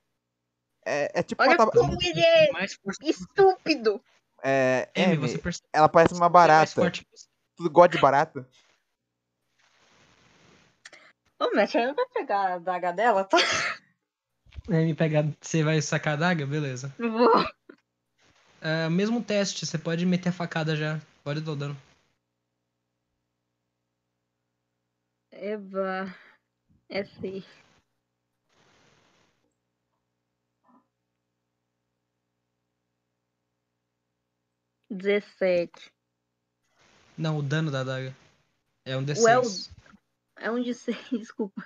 É, 0.87 1.11
é 1.19 1.23
tipo 1.23 1.43
Olha 1.43 1.51
uma 1.51 1.57
taba- 1.57 1.73
como 1.73 1.99
ele 2.03 2.21
é 2.21 2.51
força. 2.83 3.01
estúpido. 3.03 4.01
É, 4.43 4.89
Amy, 4.97 5.05
Amy, 5.07 5.17
você 5.17 5.39
percebe 5.39 5.67
ela 5.73 5.89
parece 5.89 6.15
uma 6.15 6.27
é 6.27 6.31
barata. 6.31 6.93
Tudo 7.57 7.71
gosta 7.71 7.89
de 7.97 7.99
barata? 7.99 8.49
Ô, 11.39 11.51
mestre, 11.55 11.85
não 11.87 11.95
vai 11.95 12.07
pegar 12.07 12.55
a 12.55 12.59
daga 12.59 12.93
dela, 12.93 13.25
tá? 13.25 13.37
Amy 14.69 14.95
pega, 14.95 15.33
você 15.41 15.63
vai 15.63 15.81
sacar 15.83 16.15
a 16.15 16.17
daga? 16.17 16.47
Beleza. 16.47 16.95
Vou. 16.99 17.47
Ah, 18.61 18.89
mesmo 18.91 19.23
teste, 19.23 19.67
você 19.67 19.79
pode 19.79 20.05
meter 20.07 20.31
a 20.31 20.33
facada 20.33 20.75
já. 20.77 21.01
Pode 21.23 21.41
dar 21.41 21.53
o 21.53 21.57
dano. 21.57 21.77
Eva. 25.31 26.15
É 26.89 27.05
sim. 27.05 27.45
Dezessete. 34.91 35.93
Não, 37.17 37.39
o 37.39 37.43
dano 37.43 37.71
da 37.71 37.83
daga. 37.83 38.15
É 38.85 38.97
um 38.97 39.05
D6. 39.05 39.25
Ué, 39.25 39.39
o- 39.39 39.43
É 40.39 40.51
um 40.51 40.63
de 40.63 40.75
seis, 40.75 40.99
desculpa. 41.11 41.65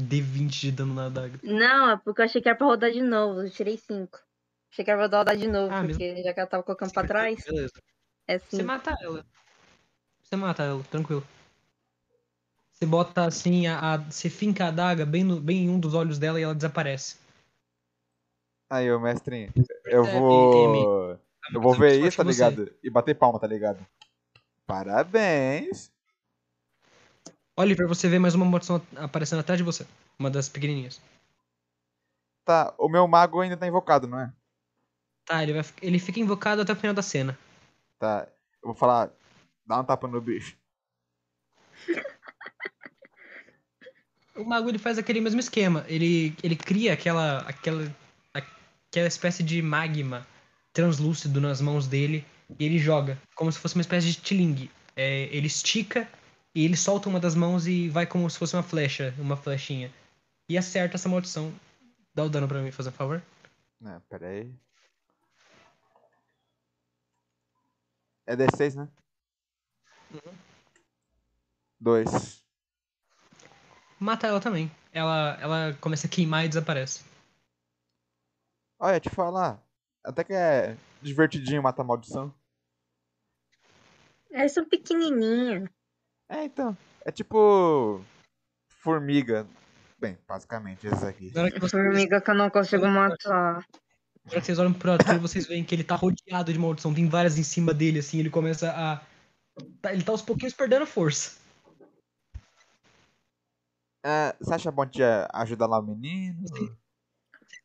D20 0.00 0.60
de 0.60 0.72
dano 0.72 0.94
na 0.94 1.08
daga. 1.08 1.38
Não, 1.42 1.90
é 1.90 1.96
porque 1.96 2.20
eu 2.20 2.24
achei 2.24 2.40
que 2.40 2.48
era 2.48 2.56
pra 2.56 2.66
rodar 2.66 2.90
de 2.92 3.02
novo. 3.02 3.42
Eu 3.42 3.50
tirei 3.50 3.76
cinco. 3.76 4.20
Achei 4.70 4.84
que 4.84 4.90
era 4.90 5.08
pra 5.08 5.18
rodar 5.18 5.36
de 5.36 5.48
novo, 5.48 5.72
Ah, 5.74 5.82
mesmo- 5.82 5.98
porque 5.98 6.22
já 6.22 6.32
que 6.32 6.40
ela 6.40 6.48
tava 6.48 6.62
colocando 6.62 6.92
pra 6.92 7.06
trás, 7.06 7.44
Beleza. 7.44 7.72
é 8.28 8.38
Você 8.38 8.48
cinco. 8.56 8.64
mata 8.66 8.96
ela. 9.00 9.26
Você 10.22 10.36
mata 10.36 10.62
ela, 10.62 10.82
tranquilo. 10.84 11.26
Você 12.72 12.86
bota 12.86 13.24
assim, 13.26 13.66
a, 13.66 13.94
a- 13.94 13.96
você 13.96 14.30
finca 14.30 14.66
a 14.66 14.68
adaga 14.68 15.04
bem, 15.04 15.24
no, 15.24 15.40
bem 15.40 15.64
em 15.64 15.68
um 15.68 15.80
dos 15.80 15.94
olhos 15.94 16.16
dela 16.18 16.38
e 16.38 16.44
ela 16.44 16.54
desaparece. 16.54 17.16
Aí, 18.70 18.90
ô 18.92 19.00
mestrinho, 19.00 19.50
eu 19.86 20.02
Percebe, 20.02 20.20
vou. 20.20 21.18
Eu 21.52 21.60
vou 21.60 21.74
ver 21.74 22.04
isso, 22.04 22.18
tá 22.18 22.22
ligado? 22.22 22.70
E 22.82 22.90
bater 22.90 23.14
palma, 23.14 23.38
tá 23.38 23.46
ligado? 23.46 23.84
Parabéns. 24.66 25.90
Oliver, 27.56 27.88
você 27.88 28.08
vê 28.08 28.18
mais 28.18 28.34
uma 28.34 28.44
maldição 28.44 28.82
aparecendo 28.96 29.40
atrás 29.40 29.56
de 29.56 29.64
você. 29.64 29.86
Uma 30.18 30.30
das 30.30 30.48
pequenininhas. 30.48 31.00
Tá, 32.44 32.74
o 32.78 32.88
meu 32.88 33.08
mago 33.08 33.40
ainda 33.40 33.56
tá 33.56 33.66
invocado, 33.66 34.06
não 34.06 34.20
é? 34.20 34.32
Tá, 35.24 35.42
ele, 35.42 35.54
vai, 35.54 35.64
ele 35.82 35.98
fica 35.98 36.20
invocado 36.20 36.62
até 36.62 36.72
o 36.72 36.76
final 36.76 36.94
da 36.94 37.02
cena. 37.02 37.38
Tá, 37.98 38.28
eu 38.62 38.68
vou 38.68 38.74
falar. 38.74 39.10
Dá 39.66 39.80
um 39.80 39.84
tapa 39.84 40.06
no 40.06 40.20
bicho. 40.20 40.56
O 44.38 44.44
mago 44.44 44.68
ele 44.68 44.78
faz 44.78 44.96
aquele 44.98 45.20
mesmo 45.20 45.40
esquema. 45.40 45.84
Ele, 45.88 46.32
ele 46.44 46.54
cria 46.54 46.92
aquela, 46.92 47.38
aquela, 47.40 47.92
aquela 48.98 49.08
espécie 49.08 49.44
de 49.44 49.62
magma 49.62 50.26
translúcido 50.72 51.40
nas 51.40 51.60
mãos 51.60 51.86
dele 51.86 52.26
e 52.58 52.64
ele 52.64 52.78
joga, 52.78 53.16
como 53.34 53.50
se 53.52 53.58
fosse 53.58 53.76
uma 53.76 53.80
espécie 53.80 54.08
de 54.08 54.16
tilingue. 54.16 54.70
É, 54.96 55.24
ele 55.24 55.46
estica 55.46 56.08
e 56.52 56.64
ele 56.64 56.76
solta 56.76 57.08
uma 57.08 57.20
das 57.20 57.36
mãos 57.36 57.68
e 57.68 57.88
vai 57.88 58.06
como 58.06 58.28
se 58.28 58.36
fosse 58.36 58.56
uma 58.56 58.62
flecha, 58.62 59.14
uma 59.18 59.36
flechinha. 59.36 59.92
E 60.48 60.58
acerta 60.58 60.96
essa 60.96 61.08
maldição. 61.08 61.52
Dá 62.12 62.24
o 62.24 62.28
dano 62.28 62.48
pra 62.48 62.60
mim, 62.60 62.72
fazer 62.72 62.88
um 62.88 62.92
favor. 62.92 63.22
Não, 63.80 64.00
pera 64.08 64.26
aí. 64.26 64.52
É 68.26 68.36
D6, 68.36 68.74
né? 68.74 68.88
Dois. 71.78 72.42
Mata 74.00 74.26
ela 74.26 74.40
também. 74.40 74.70
Ela, 74.92 75.38
ela 75.40 75.76
começa 75.80 76.06
a 76.08 76.10
queimar 76.10 76.44
e 76.44 76.48
desaparece. 76.48 77.07
Olha, 78.78 79.00
te 79.00 79.10
falar. 79.10 79.62
Até 80.04 80.24
que 80.24 80.32
é 80.32 80.76
divertidinho 81.02 81.62
matar 81.62 81.84
maldição. 81.84 82.32
Elas 84.30 84.52
são 84.52 84.64
pequenininhas. 84.68 85.68
É, 86.28 86.44
então. 86.44 86.76
É 87.04 87.10
tipo. 87.10 88.00
Formiga. 88.80 89.46
Bem, 89.98 90.16
basicamente, 90.28 90.86
esses 90.86 91.02
aqui. 91.02 91.32
Na 91.34 91.42
hora 91.42 91.50
que, 91.50 91.58
vocês, 91.58 91.82
Formiga 91.82 92.20
que 92.20 92.30
eu 92.30 92.34
não 92.34 92.48
consigo 92.50 92.86
matar. 92.86 93.26
na 93.26 93.56
hora 94.30 94.40
que 94.40 94.40
vocês 94.42 94.58
olham 94.58 94.72
pro 94.72 94.92
Arthur, 94.92 95.18
vocês 95.18 95.46
veem 95.46 95.64
que 95.64 95.74
ele 95.74 95.82
tá 95.82 95.96
rodeado 95.96 96.52
de 96.52 96.58
maldição. 96.58 96.94
Tem 96.94 97.08
várias 97.08 97.36
em 97.38 97.42
cima 97.42 97.74
dele, 97.74 97.98
assim. 97.98 98.18
Ele 98.20 98.30
começa 98.30 98.70
a. 98.70 99.00
tá- 99.82 99.92
Ele 99.92 100.04
tá 100.04 100.12
aos 100.12 100.22
pouquinhos 100.22 100.54
perdendo 100.54 100.86
força. 100.86 101.38
É, 104.04 104.36
você 104.38 104.54
acha 104.54 104.70
bom 104.70 104.86
te 104.86 105.02
eh, 105.02 105.26
ajudar 105.34 105.66
lá 105.66 105.80
o 105.80 105.82
menino? 105.82 106.40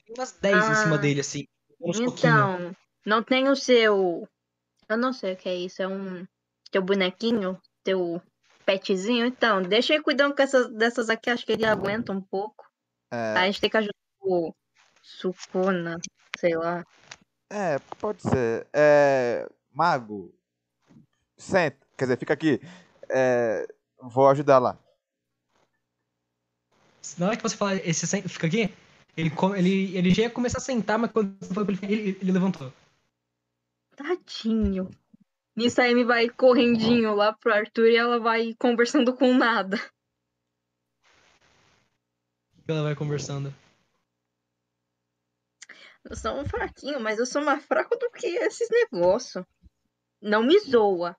Tem 0.06 0.16
umas 0.18 0.32
10 0.34 0.70
em 0.70 0.76
cima 0.76 0.96
Ah, 0.96 1.00
dele, 1.00 1.20
assim. 1.22 1.48
Então, 1.82 2.76
não 3.06 3.24
tem 3.24 3.50
o 3.50 3.56
seu. 3.56 4.28
Eu 4.90 4.98
não 4.98 5.14
sei 5.14 5.34
o 5.34 5.38
que 5.38 5.50
é 5.50 5.56
isso. 5.56 5.82
É 5.82 5.88
um. 5.88 6.26
Teu 6.72 6.82
bonequinho? 6.82 7.60
Teu 7.84 8.22
petzinho? 8.66 9.26
Então, 9.26 9.62
deixa 9.62 9.94
ele 9.94 10.04
cuidando 10.04 10.36
com 10.36 10.42
essas, 10.42 10.72
dessas 10.74 11.10
aqui. 11.10 11.30
Acho 11.30 11.46
que 11.46 11.52
ele 11.52 11.66
aguenta 11.66 12.12
um 12.12 12.22
pouco. 12.22 12.66
É, 13.12 13.34
Aí 13.38 13.44
a 13.44 13.46
gente 13.46 13.62
tem 13.62 13.70
que 13.70 13.78
ajudar 13.78 13.94
o 14.22 14.54
Sukuna, 15.02 15.98
sei 16.38 16.56
lá. 16.56 16.86
é, 17.50 17.78
pode 18.00 18.22
ser. 18.22 18.66
É, 18.74 19.48
mago. 19.72 20.34
Senta. 21.38 21.78
Quer 21.98 22.06
dizer, 22.06 22.18
fica 22.18 22.34
aqui. 22.34 22.60
É, 23.10 23.68
vou 24.02 24.28
ajudar 24.30 24.58
lá. 24.60 24.78
Na 27.18 27.28
hora 27.28 27.38
que 27.38 27.44
você 27.44 27.56
fala, 27.58 27.76
esse 27.76 28.08
sen- 28.08 28.22
fica 28.28 28.48
aqui, 28.48 28.74
ele, 29.16 29.32
ele, 29.56 29.98
ele 29.98 30.14
já 30.14 30.24
ia 30.24 30.30
começar 30.30 30.58
a 30.58 30.62
sentar, 30.62 30.98
mas 30.98 31.12
quando 31.12 31.38
pra 31.54 31.64
ele, 31.64 31.80
ele, 31.84 32.18
ele 32.22 32.32
levantou. 32.32 32.72
Tadinho. 33.96 34.90
Nisso 35.56 35.82
a 35.82 35.86
Amy 35.86 36.04
vai 36.04 36.30
correndinho 36.30 37.14
lá 37.14 37.32
pro 37.32 37.54
Arthur 37.54 37.88
e 37.88 37.96
ela 37.96 38.20
vai 38.20 38.56
conversando 38.58 39.14
com 39.14 39.34
nada. 39.34 39.80
Ela 42.68 42.82
vai 42.82 42.96
conversando. 42.96 43.54
Eu 46.04 46.16
sou 46.16 46.34
um 46.40 46.46
fraquinho, 46.46 47.00
mas 47.00 47.20
eu 47.20 47.26
sou 47.26 47.44
mais 47.44 47.64
fraco 47.66 47.96
do 47.98 48.10
que 48.10 48.28
esses 48.28 48.68
negócios. 48.70 49.46
Não 50.22 50.42
me 50.42 50.60
zoa. 50.60 51.16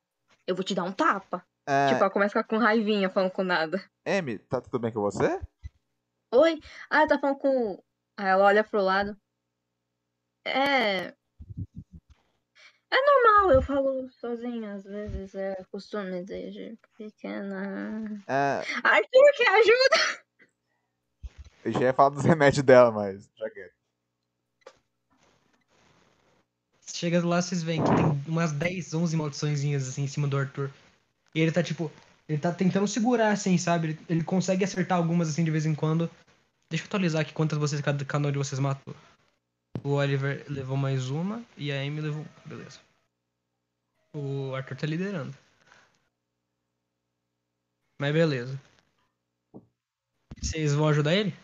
Eu 0.47 0.55
vou 0.55 0.65
te 0.65 0.75
dar 0.75 0.85
um 0.85 0.93
tapa. 0.93 1.47
É, 1.67 1.89
Tipo, 1.89 2.01
ela 2.01 2.11
começa 2.11 2.39
a 2.39 2.43
ficar 2.43 2.45
com 2.45 2.63
raivinha 2.63 3.09
falando 3.09 3.31
com 3.31 3.45
nada. 3.45 3.83
Amy, 4.05 4.39
tá 4.39 4.61
tudo 4.61 4.79
bem 4.79 4.93
com 4.93 5.01
você? 5.01 5.41
Oi? 6.35 6.61
Ah, 6.91 7.07
tá 7.07 7.19
falando 7.19 7.39
com. 7.39 7.83
Aí 8.17 8.27
ela 8.27 8.45
olha 8.45 8.65
pro 8.65 8.83
lado. 8.83 9.17
É. 10.45 11.15
É 12.91 13.07
normal, 13.07 13.53
eu 13.53 13.63
falo 13.63 14.09
sozinha, 14.11 14.75
às 14.75 14.85
vezes 14.85 15.35
é 15.35 15.57
costume 15.71 16.23
desde 16.23 16.79
pequena. 16.97 18.23
É, 18.29 18.63
Arthur, 18.85 19.33
que 19.37 19.43
ajuda! 19.43 20.25
eu 21.65 21.73
já 21.73 21.81
ia 21.81 21.93
falar 21.93 22.11
dos 22.11 22.25
remédios 22.25 22.63
dela, 22.63 22.93
mas 22.93 23.29
já 23.37 23.51
que. 23.51 23.71
Chega 26.87 27.27
lá, 27.27 27.43
vocês 27.43 27.63
veem 27.63 27.83
que 27.83 27.91
tem 27.97 28.05
umas 28.29 28.53
10, 28.53 28.95
11 28.95 29.17
maldiçõezinhas 29.17 29.89
assim 29.89 30.05
em 30.05 30.09
cima 30.09 30.29
do 30.29 30.37
Arthur. 30.37 30.71
E 31.35 31.41
ele 31.41 31.51
tá 31.51 31.63
tipo. 31.63 31.91
Ele 32.29 32.39
tá 32.39 32.53
tentando 32.53 32.87
segurar 32.87 33.33
assim, 33.33 33.59
sabe? 33.59 33.89
Ele, 33.89 34.01
ele 34.09 34.25
consegue 34.25 34.65
acertar 34.65 34.97
algumas 34.97 35.29
assim 35.29 35.43
de 35.45 35.51
vez 35.51 35.67
em 35.67 35.75
quando. 35.75 36.09
Deixa 36.71 36.85
eu 36.85 36.87
atualizar 36.87 37.23
aqui 37.23 37.33
quantas 37.33 37.59
vocês, 37.59 37.81
cada 37.81 38.29
um 38.29 38.33
de 38.33 38.39
vocês 38.39 38.59
matou. 38.59 38.95
O 39.83 39.91
Oliver 39.91 40.45
levou 40.49 40.77
mais 40.77 41.11
uma 41.11 41.45
e 41.57 41.71
a 41.71 41.81
Amy 41.81 42.01
levou. 42.01 42.27
Beleza. 42.45 42.81
O 44.15 44.55
Arthur 44.55 44.77
tá 44.77 44.87
liderando. 44.87 45.37
Mas 48.01 48.13
beleza. 48.13 48.61
Vocês 50.41 50.75
vão 50.75 50.89
ajudar 50.89 51.15
ele? 51.15 51.35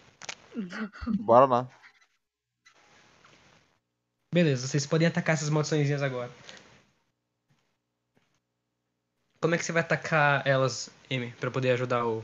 Bora 1.21 1.47
lá. 1.47 1.69
Beleza, 4.33 4.67
vocês 4.69 4.87
podem 4.87 5.09
atacar 5.09 5.35
essas 5.35 5.51
maldiçõezinhas 5.51 6.03
agora. 6.03 6.31
Como 9.41 9.55
é 9.55 9.59
que 9.59 9.65
você 9.65 9.73
vai 9.73 9.83
atacar 9.83 10.47
elas, 10.47 10.91
Amy, 11.11 11.33
pra 11.33 11.51
poder 11.51 11.73
ajudar 11.73 12.07
o 12.07 12.23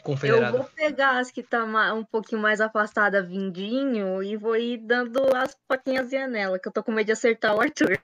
Eu 0.00 0.04
confederado? 0.04 0.58
vou 0.58 0.66
pegar 0.66 1.18
as 1.18 1.30
que 1.30 1.42
tá 1.42 1.64
um 1.94 2.04
pouquinho 2.04 2.40
mais 2.40 2.60
afastada, 2.60 3.22
vindinho, 3.22 4.22
e 4.22 4.36
vou 4.36 4.56
ir 4.56 4.78
dando 4.78 5.20
as 5.36 5.56
faquinhas 5.68 6.10
nela, 6.10 6.58
que 6.58 6.68
eu 6.68 6.72
tô 6.72 6.82
com 6.82 6.92
medo 6.92 7.06
de 7.06 7.12
acertar 7.12 7.54
o 7.54 7.60
Arthur. 7.60 7.98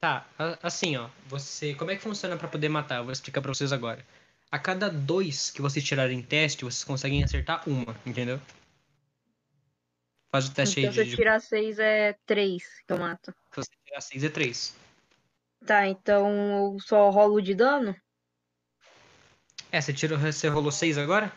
Tá, 0.00 0.26
assim, 0.62 0.96
ó. 0.96 1.08
Você, 1.28 1.74
como 1.74 1.90
é 1.90 1.96
que 1.96 2.02
funciona 2.02 2.36
pra 2.36 2.48
poder 2.48 2.68
matar? 2.68 2.98
Eu 2.98 3.04
vou 3.04 3.12
explicar 3.12 3.40
pra 3.40 3.54
vocês 3.54 3.72
agora. 3.72 4.04
A 4.50 4.58
cada 4.58 4.90
dois 4.90 5.50
que 5.50 5.62
vocês 5.62 5.84
tirarem 5.84 6.20
teste, 6.22 6.64
vocês 6.64 6.84
conseguem 6.84 7.22
acertar 7.22 7.62
uma, 7.68 7.96
entendeu? 8.04 8.40
Faz 10.30 10.48
o 10.48 10.54
teste 10.54 10.80
Então, 10.80 10.90
aí 10.90 10.94
se 10.94 11.00
eu 11.00 11.04
de. 11.04 11.10
de- 11.10 11.16
tirar 11.16 11.40
seis, 11.40 11.78
é 11.78 12.16
três 12.26 12.64
que 12.86 12.92
eu 12.92 12.98
mato. 12.98 13.32
Se 13.50 13.56
você 13.56 13.70
tirar 13.86 14.00
6 14.00 14.24
é 14.24 14.28
3. 14.28 14.74
Tá, 15.64 15.86
então 15.86 16.74
eu 16.74 16.80
só 16.80 17.10
rolo 17.10 17.40
de 17.40 17.54
dano? 17.54 17.94
É, 19.72 19.80
você, 19.80 19.90
tirou, 19.90 20.18
você 20.18 20.48
rolou 20.48 20.70
6 20.70 20.98
agora? 20.98 21.32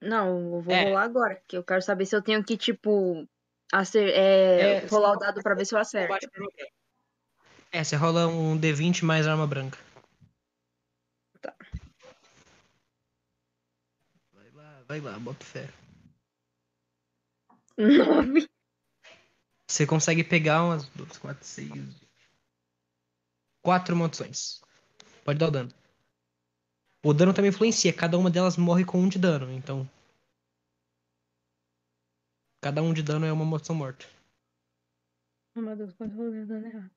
Não, 0.00 0.54
eu 0.54 0.60
vou 0.62 0.72
É. 0.72 0.84
rolar 0.84 1.02
agora, 1.02 1.34
porque 1.34 1.56
eu 1.56 1.64
quero 1.64 1.82
saber 1.82 2.06
se 2.06 2.14
eu 2.14 2.22
tenho 2.22 2.44
que, 2.44 2.56
tipo, 2.56 3.28
acer 3.72 4.10
é, 4.10 4.84
É, 4.84 4.86
rolar 4.86 5.14
o 5.14 5.18
dado 5.18 5.42
pra 5.42 5.56
ver 5.56 5.64
se 5.64 5.74
eu 5.74 5.78
acerto. 5.80 6.30
É, 7.72 7.82
você 7.82 7.96
rola 7.96 8.28
um 8.28 8.56
D20 8.56 9.04
mais 9.04 9.26
arma 9.26 9.44
branca. 9.44 9.76
Tá. 11.40 11.52
Vai 14.32 14.50
lá, 14.54 14.82
vai 14.86 15.00
lá, 15.00 15.18
bota 15.18 15.44
fé. 15.44 15.68
Nove. 17.76 18.48
Você 19.66 19.84
consegue 19.84 20.22
pegar 20.22 20.62
umas 20.62 20.86
duas, 20.90 21.18
quatro, 21.18 21.44
seis. 21.44 21.72
Quatro 23.62 23.96
maldições. 23.96 24.60
Pode 25.24 25.38
dar 25.40 25.48
o 25.48 25.50
dano. 25.50 25.81
O 27.04 27.12
dano 27.12 27.34
também 27.34 27.50
influencia, 27.50 27.92
cada 27.92 28.16
uma 28.16 28.30
delas 28.30 28.56
morre 28.56 28.84
com 28.84 28.98
um 28.98 29.08
de 29.08 29.18
dano, 29.18 29.52
então. 29.52 29.88
Cada 32.60 32.80
um 32.80 32.92
de 32.92 33.02
dano 33.02 33.26
é 33.26 33.32
uma 33.32 33.44
maldição 33.44 33.74
morta. 33.74 34.06
Oh, 35.56 35.60
meu 35.60 35.76
Deus, 35.76 35.92
quanto 35.94 36.16
rolei 36.16 36.44
dano 36.44 36.66
errado? 36.66 36.90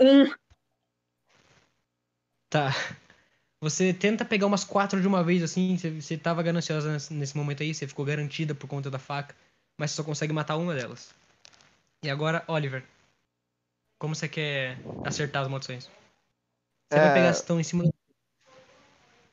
Um. 0.00 0.32
Tá. 2.48 2.70
Você 3.60 3.92
tenta 3.92 4.24
pegar 4.24 4.46
umas 4.46 4.64
quatro 4.64 5.00
de 5.00 5.06
uma 5.06 5.22
vez, 5.22 5.42
assim. 5.42 5.76
Você, 5.76 5.90
você 5.90 6.16
tava 6.16 6.42
gananciosa 6.42 6.92
nesse, 6.92 7.12
nesse 7.12 7.36
momento 7.36 7.62
aí, 7.62 7.74
você 7.74 7.86
ficou 7.86 8.04
garantida 8.04 8.54
por 8.54 8.68
conta 8.68 8.90
da 8.90 8.98
faca. 8.98 9.34
Mas 9.76 9.90
você 9.90 9.96
só 9.96 10.04
consegue 10.04 10.32
matar 10.32 10.56
uma 10.56 10.74
delas. 10.74 11.14
E 12.02 12.08
agora, 12.08 12.44
Oliver. 12.46 12.84
Como 13.98 14.14
você 14.14 14.28
quer 14.28 14.78
acertar 15.04 15.42
as 15.42 15.48
maldições? 15.48 15.84
Você 16.88 16.98
vai 16.98 17.10
É. 17.10 17.12
pegar 17.14 17.30
as 17.30 17.36
que 17.38 17.42
estão 17.42 17.60
em 17.60 17.64
cima 17.64 17.84
do. 17.84 17.89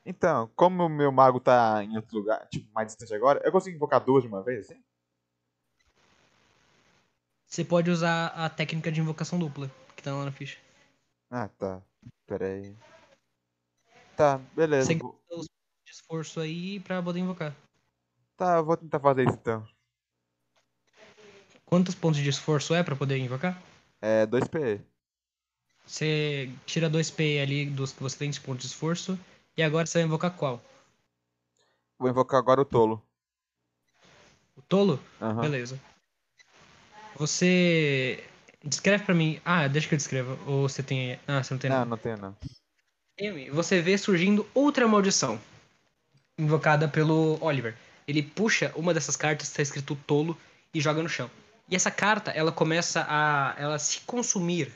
Então, 0.08 0.50
como 0.56 0.86
o 0.86 0.88
meu 0.88 1.12
mago 1.12 1.38
tá 1.38 1.84
em 1.84 1.94
outro 1.96 2.16
lugar, 2.16 2.48
tipo, 2.48 2.66
mais 2.72 2.86
distante 2.88 3.12
agora, 3.14 3.42
eu 3.44 3.52
consigo 3.52 3.76
invocar 3.76 4.02
duas 4.02 4.22
de 4.22 4.28
uma 4.28 4.42
vez, 4.42 4.64
assim? 4.64 4.82
Você 7.46 7.62
pode 7.62 7.90
usar 7.90 8.28
a 8.28 8.48
técnica 8.48 8.90
de 8.90 9.02
invocação 9.02 9.38
dupla, 9.38 9.70
que 9.94 10.02
tá 10.02 10.14
lá 10.14 10.24
na 10.24 10.32
ficha. 10.32 10.56
Ah, 11.30 11.48
tá. 11.48 11.82
Pera 12.26 12.46
aí. 12.46 12.74
Tá, 14.16 14.38
beleza. 14.56 14.86
Você 14.86 14.98
Vou- 14.98 15.20
os 15.30 15.44
de 15.84 15.92
esforço 15.92 16.40
aí 16.40 16.80
pra 16.80 17.02
poder 17.02 17.20
invocar. 17.20 17.54
Tá, 18.34 18.56
eu 18.56 18.64
vou 18.64 18.78
tentar 18.78 19.00
fazer 19.00 19.28
isso 19.28 19.36
então. 19.38 19.68
Quantos 21.66 21.94
pontos 21.94 22.18
de 22.18 22.30
esforço 22.30 22.74
é 22.74 22.82
pra 22.82 22.96
poder 22.96 23.18
invocar? 23.18 23.62
É 24.00 24.24
2 24.24 24.48
PE. 24.48 24.80
Você 25.86 26.50
tira 26.64 26.88
2 26.88 27.10
P 27.10 27.40
ali 27.40 27.66
dos 27.66 27.92
que 27.92 28.02
você 28.02 28.16
tem 28.16 28.30
de 28.30 28.40
pontos 28.40 28.62
de 28.62 28.68
esforço. 28.68 29.18
E 29.58 29.62
agora 29.62 29.84
você 29.84 29.98
vai 29.98 30.06
invocar 30.06 30.30
qual? 30.30 30.62
Vou 31.98 32.08
invocar 32.08 32.38
agora 32.38 32.60
o 32.60 32.64
tolo. 32.64 33.02
O 34.56 34.62
tolo? 34.62 35.02
Aham. 35.20 35.40
Beleza. 35.42 35.78
Você. 37.16 38.24
Descreve 38.64 39.04
pra 39.04 39.14
mim. 39.14 39.40
Ah, 39.44 39.66
deixa 39.66 39.88
que 39.88 39.94
eu 39.94 39.98
descreva. 39.98 40.38
Ou 40.46 40.68
você 40.68 40.80
tem. 40.82 41.18
Ah, 41.26 41.42
você 41.42 41.54
não 41.54 41.58
tem 41.58 41.70
Não, 41.70 41.78
nada. 41.78 41.90
não 41.90 41.98
tenho 41.98 42.16
não. 42.18 42.36
Amy, 43.20 43.50
você 43.50 43.80
vê 43.82 43.98
surgindo 43.98 44.46
outra 44.54 44.86
maldição. 44.86 45.40
Invocada 46.38 46.86
pelo 46.86 47.36
Oliver. 47.40 47.76
Ele 48.06 48.22
puxa 48.22 48.72
uma 48.76 48.94
dessas 48.94 49.16
cartas 49.16 49.48
que 49.48 49.52
está 49.52 49.62
escrito 49.62 49.96
tolo 50.06 50.38
e 50.72 50.80
joga 50.80 51.02
no 51.02 51.08
chão. 51.08 51.28
E 51.68 51.74
essa 51.74 51.90
carta, 51.90 52.30
ela 52.30 52.52
começa 52.52 53.04
a 53.08 53.56
ela 53.58 53.76
se 53.78 54.00
consumir. 54.02 54.72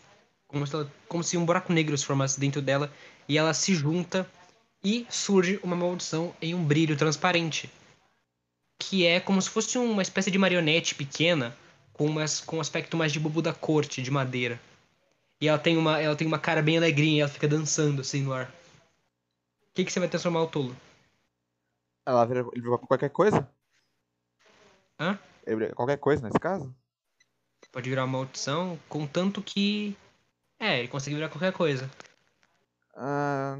Como 0.49 0.67
se, 0.67 0.75
ela- 0.75 0.91
como 1.09 1.23
se 1.23 1.37
um 1.37 1.45
buraco 1.47 1.73
negro 1.73 1.97
se 1.97 2.05
formasse 2.05 2.39
dentro 2.41 2.61
dela. 2.61 2.93
E 3.29 3.39
ela 3.39 3.55
se 3.55 3.75
junta 3.77 4.29
e 4.83 5.07
surge 5.09 5.61
uma 5.63 5.77
maldição 5.77 6.35
em 6.41 6.55
um 6.55 6.65
brilho 6.65 6.97
transparente. 6.97 7.71
Que 8.79 9.07
é 9.07 9.21
como 9.21 9.41
se 9.41 9.49
fosse 9.49 9.79
uma 9.79 10.03
espécie 10.03 10.31
de 10.31 10.39
marionete 10.39 10.95
pequena 10.95 11.57
com, 11.93 12.07
umas, 12.07 12.41
com 12.41 12.57
um 12.57 12.61
aspecto 12.61 12.97
mais 12.97 13.13
de 13.13 13.21
bobo 13.21 13.41
da 13.41 13.53
corte, 13.53 14.03
de 14.03 14.11
madeira. 14.11 14.61
E 15.41 15.49
ela 15.49 15.59
tem 15.59 15.77
uma, 15.77 16.01
ela 16.01 16.17
tem 16.17 16.27
uma 16.27 16.39
cara 16.39 16.63
bem 16.63 16.77
alegrinha 16.77 17.19
e 17.19 17.21
ela 17.21 17.31
fica 17.31 17.49
dançando 17.49 18.01
assim 18.01 18.23
no 18.23 18.33
ar. 18.33 18.47
O 18.47 19.75
que, 19.75 19.85
que 19.85 19.93
você 19.93 20.01
vai 20.01 20.09
transformar 20.09 20.43
o 20.43 20.49
tolo? 20.49 20.77
Ela 22.05 22.25
vira, 22.25 22.41
ele 22.53 22.61
virou 22.61 22.79
qualquer 22.79 23.11
coisa? 23.11 23.49
Hã? 24.99 25.19
Ele 25.47 25.57
vira 25.57 25.75
qualquer 25.75 25.99
coisa 25.99 26.23
nesse 26.23 26.39
caso? 26.39 26.75
Pode 27.71 27.89
virar 27.89 28.05
uma 28.05 28.19
maldição, 28.19 28.79
contanto 28.89 29.41
que. 29.41 29.97
É, 30.59 30.79
ele 30.79 30.89
consegue 30.89 31.17
virar 31.17 31.29
qualquer 31.29 31.53
coisa. 31.53 31.91
Ah, 32.95 33.59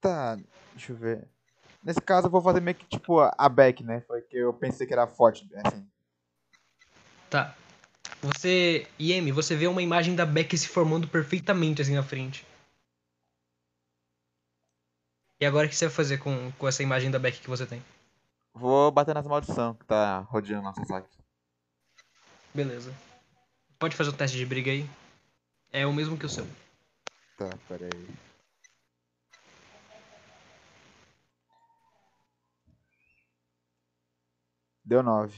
tá, 0.00 0.36
deixa 0.72 0.92
eu 0.92 0.96
ver. 0.96 1.28
Nesse 1.82 2.00
caso 2.00 2.26
eu 2.26 2.30
vou 2.30 2.42
fazer 2.42 2.60
meio 2.60 2.76
que 2.76 2.84
tipo 2.86 3.20
a 3.20 3.48
Beck, 3.48 3.84
né? 3.84 4.00
Foi 4.00 4.20
que 4.20 4.36
eu 4.36 4.52
pensei 4.52 4.86
que 4.86 4.92
era 4.92 5.06
forte, 5.06 5.48
assim. 5.64 5.86
Tá. 7.30 7.54
Você. 8.22 8.88
Yemi, 9.00 9.30
você 9.30 9.54
vê 9.54 9.66
uma 9.66 9.82
imagem 9.82 10.16
da 10.16 10.26
Beck 10.26 10.56
se 10.58 10.68
formando 10.68 11.06
perfeitamente 11.06 11.82
assim 11.82 11.94
na 11.94 12.02
frente. 12.02 12.46
E 15.38 15.46
agora 15.46 15.66
o 15.66 15.70
que 15.70 15.76
você 15.76 15.86
vai 15.86 15.94
fazer 15.94 16.18
com, 16.18 16.50
com 16.52 16.66
essa 16.66 16.82
imagem 16.82 17.10
da 17.10 17.18
Beck 17.18 17.40
que 17.40 17.50
você 17.50 17.66
tem? 17.66 17.82
Vou 18.54 18.90
bater 18.90 19.14
nas 19.14 19.26
maldição 19.26 19.74
que 19.74 19.84
tá 19.84 20.20
rodeando 20.20 20.62
nossa 20.62 20.84
saque. 20.86 21.08
Beleza. 22.54 22.92
Pode 23.78 23.94
fazer 23.94 24.10
o 24.10 24.14
teste 24.14 24.38
de 24.38 24.46
briga 24.46 24.70
aí. 24.70 24.88
É 25.70 25.86
o 25.86 25.92
mesmo 25.92 26.16
que 26.16 26.24
o 26.24 26.28
seu. 26.28 26.46
Tá, 27.36 27.50
pera 27.68 27.86
Deu 34.86 35.02
9. 35.02 35.36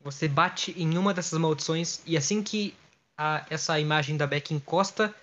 Você 0.00 0.26
bate 0.26 0.72
em 0.72 0.98
uma 0.98 1.14
dessas 1.14 1.38
maldições 1.38 2.02
e 2.04 2.16
assim 2.16 2.42
que 2.42 2.74
a- 3.16 3.46
essa 3.48 3.78
imagem 3.78 4.16
da 4.16 4.26
Beck 4.26 4.52
encosta, 4.52 5.14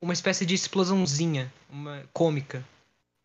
uma 0.00 0.12
espécie 0.12 0.44
de 0.44 0.54
explosãozinha, 0.54 1.50
uma 1.70 2.04
cômica, 2.12 2.62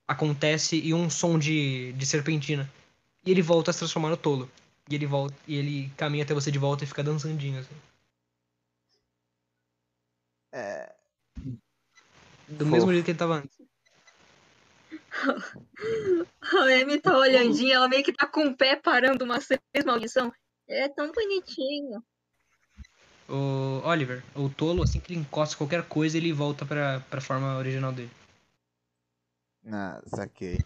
acontece 0.07 0.79
e 0.79 0.93
um 0.93 1.09
som 1.09 1.37
de, 1.37 1.91
de 1.93 2.05
serpentina. 2.05 2.71
E 3.25 3.31
ele 3.31 3.41
volta 3.41 3.71
a 3.71 3.73
se 3.73 3.79
transformar 3.79 4.09
no 4.09 4.17
tolo. 4.17 4.49
E 4.89 4.95
ele 4.95 5.05
volta 5.05 5.35
e 5.47 5.55
ele 5.55 5.89
caminha 5.97 6.23
até 6.23 6.33
você 6.33 6.49
de 6.51 6.59
volta 6.59 6.83
e 6.83 6.87
fica 6.87 7.03
dançandinho 7.03 7.59
assim. 7.59 7.75
É. 10.51 10.93
Do 12.47 12.65
mesmo 12.65 12.81
Fofo. 12.81 12.91
jeito 12.93 13.05
que 13.05 13.11
ele 13.11 13.17
tava 13.17 13.35
antes. 13.35 13.57
A 16.41 16.81
Amy 16.81 16.99
tá 16.99 17.17
olhandinha, 17.17 17.75
ela 17.75 17.87
meio 17.87 18.03
que 18.03 18.11
tá 18.13 18.27
com 18.27 18.47
o 18.47 18.57
pé 18.57 18.75
parando 18.75 19.23
uma 19.23 19.39
seis 19.39 19.59
maldição. 19.85 20.31
É 20.67 20.89
tão 20.89 21.11
bonitinho. 21.11 22.03
O 23.29 23.81
Oliver, 23.85 24.23
o 24.35 24.49
tolo, 24.49 24.83
assim 24.83 24.99
que 24.99 25.13
ele 25.13 25.21
encosta 25.21 25.55
qualquer 25.55 25.87
coisa, 25.87 26.17
ele 26.17 26.33
volta 26.33 26.65
pra, 26.65 26.99
pra 27.09 27.21
forma 27.21 27.57
original 27.57 27.91
dele. 27.91 28.11
Ah, 29.71 30.01
saquei. 30.07 30.59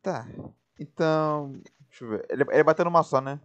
Tá. 0.00 0.26
Então. 0.78 1.60
Deixa 1.88 2.04
eu 2.04 2.10
ver. 2.10 2.26
Ele, 2.30 2.44
ele 2.50 2.62
bateu 2.62 2.84
numa 2.84 3.02
só, 3.02 3.20
né? 3.20 3.40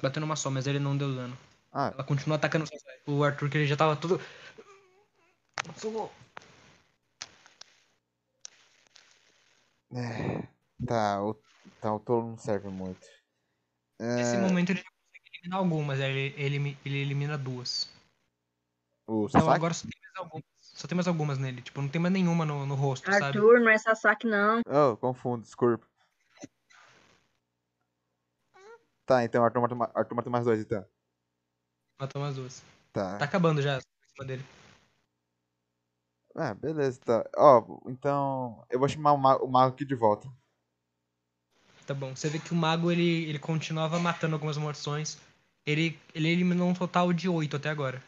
Bateu 0.00 0.20
numa 0.20 0.36
só, 0.36 0.50
mas 0.50 0.66
ele 0.66 0.78
não 0.78 0.96
deu 0.96 1.14
dano. 1.14 1.36
Ah, 1.70 1.90
Ela 1.92 2.04
continua 2.04 2.36
atacando 2.36 2.64
o 3.06 3.22
Arthur, 3.22 3.50
que 3.50 3.58
ele 3.58 3.66
já 3.66 3.76
tava 3.76 3.96
todo. 3.96 4.18
Socorro. 5.76 6.10
É. 9.92 10.48
Tá, 10.86 11.22
o, 11.22 11.34
tá, 11.80 11.94
o 11.94 12.00
tolo 12.00 12.30
não 12.30 12.36
serve 12.38 12.68
muito. 12.68 13.06
Nesse 14.00 14.36
É, 14.36 14.40
momento 14.40 14.70
ele 14.70 14.78
já 14.80 14.84
consegue 14.84 15.30
eliminar 15.34 15.58
algumas, 15.58 15.98
ele, 15.98 16.34
ele, 16.36 16.78
ele 16.84 16.96
elimina 16.98 17.36
duas. 17.36 17.88
o 19.06 19.28
Então 19.28 19.40
Sasaki? 19.40 19.56
agora 19.56 19.74
só 19.74 19.86
tem 19.86 20.00
mais 20.02 20.16
algumas. 20.16 20.44
Só 20.60 20.88
tem 20.88 20.96
mais 20.96 21.08
algumas 21.08 21.38
nele. 21.38 21.62
Tipo, 21.62 21.82
não 21.82 21.88
tem 21.88 22.00
mais 22.00 22.12
nenhuma 22.12 22.44
no, 22.44 22.64
no 22.64 22.74
rosto, 22.74 23.10
sabe? 23.12 23.24
Arthur, 23.24 23.60
não 23.60 23.70
é 23.70 23.78
Sasaki, 23.78 24.26
não. 24.26 24.60
Oh, 24.66 24.96
confundo, 24.96 25.42
desculpa. 25.42 25.86
Tá, 29.04 29.24
então 29.24 29.42
Arthur 29.42 29.60
mata, 29.60 29.74
ma- 29.74 29.90
Arthur 29.94 30.14
mata 30.14 30.30
mais 30.30 30.44
dois, 30.44 30.60
então. 30.60 30.84
Matou 31.98 32.22
umas 32.22 32.36
duas. 32.36 32.62
Tá. 32.92 33.18
Tá 33.18 33.24
acabando 33.24 33.60
já 33.60 33.78
em 33.78 34.08
cima 34.12 34.24
dele. 34.24 34.44
Ah, 36.40 36.54
beleza, 36.54 37.00
tá. 37.04 37.28
Ó, 37.36 37.80
então. 37.88 38.64
Eu 38.70 38.78
vou 38.78 38.88
chamar 38.88 39.12
o 39.12 39.18
mago, 39.18 39.44
o 39.44 39.50
mago 39.50 39.74
aqui 39.74 39.84
de 39.84 39.96
volta. 39.96 40.30
Tá 41.84 41.92
bom. 41.92 42.14
Você 42.14 42.28
vê 42.28 42.38
que 42.38 42.52
o 42.52 42.56
mago 42.56 42.92
ele, 42.92 43.24
ele 43.24 43.40
continuava 43.40 43.98
matando 43.98 44.36
algumas 44.36 44.56
maldições. 44.56 45.18
Ele, 45.66 45.98
ele 46.14 46.28
eliminou 46.28 46.68
um 46.68 46.74
total 46.74 47.12
de 47.12 47.28
oito 47.28 47.56
até 47.56 47.68
agora. 47.70 48.00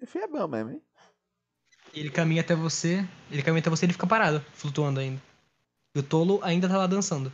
Esse 0.00 0.16
é 0.16 0.26
bom 0.26 0.48
mesmo, 0.48 0.70
hein? 0.70 0.82
Ele 1.92 2.10
caminha 2.10 2.40
até 2.40 2.54
você. 2.54 3.06
Ele 3.30 3.42
caminha 3.42 3.60
até 3.60 3.68
você 3.68 3.84
e 3.84 3.86
ele 3.86 3.92
fica 3.92 4.06
parado, 4.06 4.40
flutuando 4.54 4.98
ainda. 4.98 5.20
E 5.94 5.98
o 5.98 6.02
tolo 6.02 6.40
ainda 6.42 6.68
tá 6.68 6.78
lá 6.78 6.86
dançando. 6.86 7.30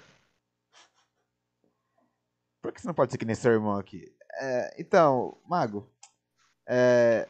Por 2.61 2.73
que 2.73 2.81
você 2.81 2.89
não 2.89 2.95
pode 2.95 3.13
ser 3.13 3.19
que 3.19 3.25
nem 3.25 3.37
seu 3.37 3.53
irmão 3.53 3.77
aqui? 3.77 4.13
É, 4.41 4.75
então, 4.81 5.41
mago. 5.47 5.89
É. 6.67 7.29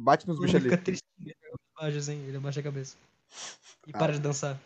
Bate 0.00 0.28
nos 0.28 0.38
Ele 0.38 0.46
bichos 0.46 0.60
ali. 0.60 0.70
fica 0.70 0.80
triste. 0.82 1.02
Ele 1.20 1.34
abaixa 1.76 1.98
assim, 1.98 2.24
ele 2.28 2.36
abaixa 2.36 2.60
a 2.60 2.62
cabeça. 2.62 2.96
E 3.84 3.92
para 3.92 4.12
de 4.12 4.20
dançar. 4.20 4.56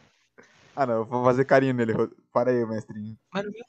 Ah, 0.76 0.84
não, 0.84 0.94
eu 0.96 1.04
vou 1.06 1.24
fazer 1.24 1.46
carinho 1.46 1.72
nele. 1.72 1.94
Para 2.30 2.50
aí, 2.50 2.66
mestrinho. 2.66 3.18
Mas 3.32 3.44
no 3.44 3.50
meu, 3.50 3.64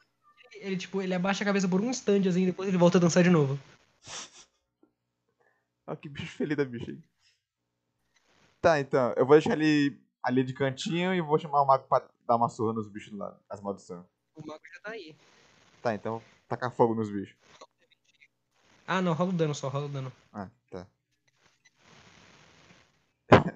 ele, 0.54 0.66
ele, 0.66 0.78
tipo, 0.78 1.02
ele 1.02 1.14
abaixa 1.14 1.44
a 1.44 1.46
cabeça 1.46 1.68
por 1.68 1.80
um 1.80 1.90
instante 1.90 2.28
assim, 2.28 2.46
depois 2.46 2.68
ele 2.68 2.78
volta 2.78 2.98
a 2.98 3.02
dançar 3.02 3.24
de 3.24 3.30
novo. 3.30 3.58
Ó, 5.88 5.96
que 5.96 6.10
bicho 6.10 6.36
feliz 6.36 6.58
da 6.58 6.66
bicha 6.66 6.92
aí. 6.92 7.00
Tá, 8.60 8.80
então. 8.80 9.14
Eu 9.16 9.26
vou 9.26 9.38
deixar 9.38 9.54
ele 9.54 9.98
ali 10.22 10.44
de 10.44 10.54
cantinho 10.54 11.14
e 11.14 11.22
vou 11.22 11.40
chamar 11.40 11.62
o 11.62 11.66
mago 11.66 11.88
pra 11.88 12.06
dar 12.28 12.36
uma 12.36 12.50
surra 12.50 12.74
nos 12.74 12.90
bichos 12.90 13.18
lá, 13.18 13.38
as 13.50 13.62
maldições. 13.62 14.06
O 14.36 14.46
mago 14.46 14.62
já 14.74 14.82
tá 14.82 14.92
aí. 14.92 15.16
Tá, 15.82 15.94
então 15.94 16.22
tacar 16.48 16.72
fogo 16.72 16.94
nos 16.94 17.10
bichos. 17.10 17.36
Ah, 18.86 19.02
não, 19.02 19.14
rola 19.14 19.30
o 19.30 19.34
dano 19.34 19.56
só, 19.56 19.70
rola 19.70 19.86
o 19.86 19.90
dano. 19.90 20.12
Ah, 20.34 20.50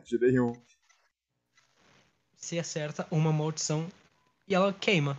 tá. 0.08 0.18
Tirei 0.18 0.40
um. 0.40 0.54
Você 2.36 2.60
acerta 2.60 3.06
uma 3.12 3.34
maldição 3.34 3.90
e 4.48 4.56
ela 4.56 4.74
queima. 4.74 5.18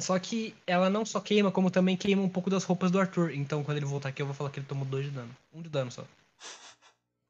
Só 0.00 0.18
que 0.18 0.54
ela 0.66 0.90
não 0.90 1.06
só 1.06 1.20
queima, 1.20 1.52
como 1.52 1.70
também 1.70 1.96
queima 1.96 2.20
um 2.20 2.28
pouco 2.28 2.50
das 2.50 2.64
roupas 2.64 2.90
do 2.90 2.98
Arthur. 2.98 3.30
Então 3.30 3.62
quando 3.62 3.76
ele 3.76 3.86
voltar 3.86 4.08
aqui 4.08 4.22
eu 4.22 4.26
vou 4.26 4.34
falar 4.34 4.50
que 4.50 4.58
ele 4.58 4.66
tomou 4.66 4.84
dois 4.84 5.04
de 5.04 5.12
dano. 5.12 5.34
Um 5.52 5.62
de 5.62 5.68
dano 5.68 5.90
só. 5.90 6.04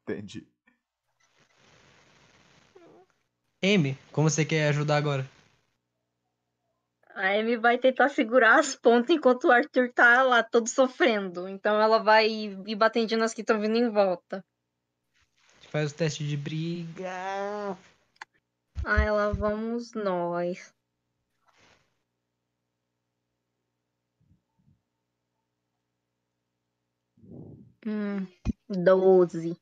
Entendi. 0.07 0.47
Amy, 3.63 3.97
como 4.11 4.29
você 4.29 4.45
quer 4.45 4.69
ajudar 4.69 4.97
agora? 4.97 5.29
A 7.15 7.39
Amy 7.39 7.55
vai 7.55 7.77
tentar 7.77 8.09
segurar 8.09 8.59
as 8.59 8.75
pontas 8.75 9.15
enquanto 9.15 9.45
o 9.45 9.51
Arthur 9.51 9.91
tá 9.93 10.21
lá 10.21 10.43
todo 10.43 10.67
sofrendo. 10.67 11.47
Então 11.47 11.79
ela 11.81 11.99
vai 11.99 12.27
ir 12.27 12.75
batendo 12.75 13.15
nas 13.17 13.33
que 13.33 13.41
estão 13.41 13.59
vindo 13.59 13.77
em 13.77 13.89
volta. 13.89 14.43
Faz 15.75 15.91
o 15.91 15.95
teste 15.95 16.25
de 16.25 16.37
briga. 16.37 17.77
Aí 18.85 19.11
lá 19.11 19.33
vamos 19.33 19.91
nós. 19.91 20.73
Hum, 27.85 28.25
12. 28.69 29.57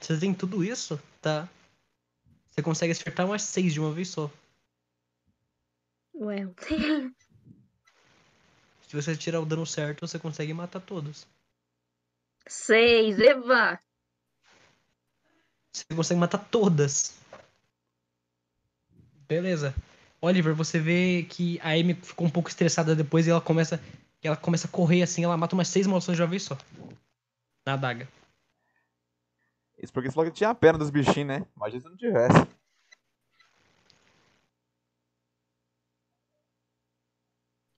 Você 0.00 0.18
tem 0.18 0.34
tudo 0.34 0.64
isso? 0.64 1.00
Tá. 1.22 1.48
Você 2.50 2.60
consegue 2.60 2.90
acertar 2.90 3.26
umas 3.26 3.42
seis 3.42 3.72
de 3.72 3.78
uma 3.78 3.92
vez 3.92 4.08
só. 4.08 4.28
Ué, 6.12 6.38
Se 8.88 8.96
você 8.96 9.16
tirar 9.16 9.40
o 9.40 9.46
dano 9.46 9.64
certo, 9.64 10.08
você 10.08 10.18
consegue 10.18 10.52
matar 10.52 10.80
todos. 10.80 11.24
6, 12.48 13.20
Eva! 13.20 13.80
Você 15.72 15.84
consegue 15.94 16.20
matar 16.20 16.38
todas. 16.38 17.16
Beleza. 19.28 19.74
Oliver, 20.20 20.54
você 20.54 20.78
vê 20.78 21.22
que 21.28 21.58
a 21.60 21.70
Amy 21.70 21.94
ficou 21.94 22.26
um 22.26 22.30
pouco 22.30 22.48
estressada 22.48 22.94
depois 22.94 23.26
e 23.26 23.30
ela 23.30 23.40
começa, 23.40 23.80
ela 24.22 24.36
começa 24.36 24.66
a 24.66 24.70
correr 24.70 25.02
assim, 25.02 25.24
ela 25.24 25.36
mata 25.36 25.54
umas 25.54 25.68
seis 25.68 25.86
maldições 25.86 26.16
de 26.16 26.22
uma 26.22 26.28
vez 26.28 26.42
só. 26.42 26.58
Na 27.66 27.74
adaga. 27.74 28.08
Isso 29.78 29.92
porque 29.92 30.10
você 30.10 30.14
falou 30.14 30.30
que 30.30 30.36
tinha 30.36 30.54
pena 30.54 30.76
dos 30.76 30.90
bichinhos, 30.90 31.28
né? 31.28 31.46
Imagina 31.56 31.80
se 31.80 31.88
não 31.88 31.96
tivesse. 31.96 32.46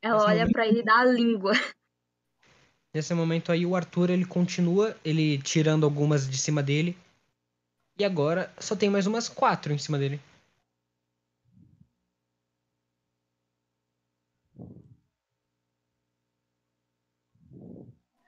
Ela 0.00 0.14
Nesse 0.14 0.26
olha 0.26 0.38
momento- 0.40 0.52
pra 0.52 0.66
ele 0.66 0.80
e 0.80 0.84
dá 0.84 0.98
a 0.98 1.04
língua. 1.04 1.52
Nesse 2.94 3.14
momento 3.14 3.52
aí 3.52 3.64
o 3.64 3.76
Arthur 3.76 4.10
ele 4.10 4.24
continua, 4.24 4.96
ele 5.04 5.38
tirando 5.38 5.84
algumas 5.84 6.28
de 6.28 6.36
cima 6.36 6.62
dele. 6.62 6.96
E 7.98 8.04
agora 8.04 8.52
só 8.58 8.74
tem 8.74 8.90
mais 8.90 9.06
umas 9.06 9.28
quatro 9.28 9.72
em 9.72 9.78
cima 9.78 9.98
dele. 9.98 10.20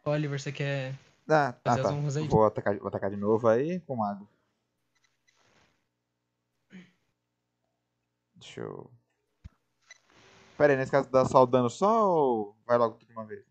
Oliver, 0.05 0.39
você 0.39 0.53
quer. 0.53 0.95
Ah, 1.29 1.53
tá, 1.53 1.79
tá. 1.79 1.91
Vou 2.29 2.45
atacar, 2.45 2.79
vou 2.79 2.89
atacar 2.89 3.11
de 3.11 3.17
novo 3.17 3.49
aí 3.49 3.81
com 3.81 3.95
o 3.95 3.99
mago. 3.99 4.29
Deixa 8.35 8.61
eu. 8.61 8.91
Pera 10.59 10.73
aí, 10.75 10.77
nesse 10.79 10.93
caso 10.93 11.11
dá 11.11 11.25
só 11.25 11.43
o 11.43 11.47
dano 11.47 11.71
só 11.71 12.09
ou 12.09 12.57
vai 12.67 12.77
logo 12.77 12.97
tudo 12.97 13.09
de 13.09 13.13
uma 13.13 13.25
vez? 13.25 13.45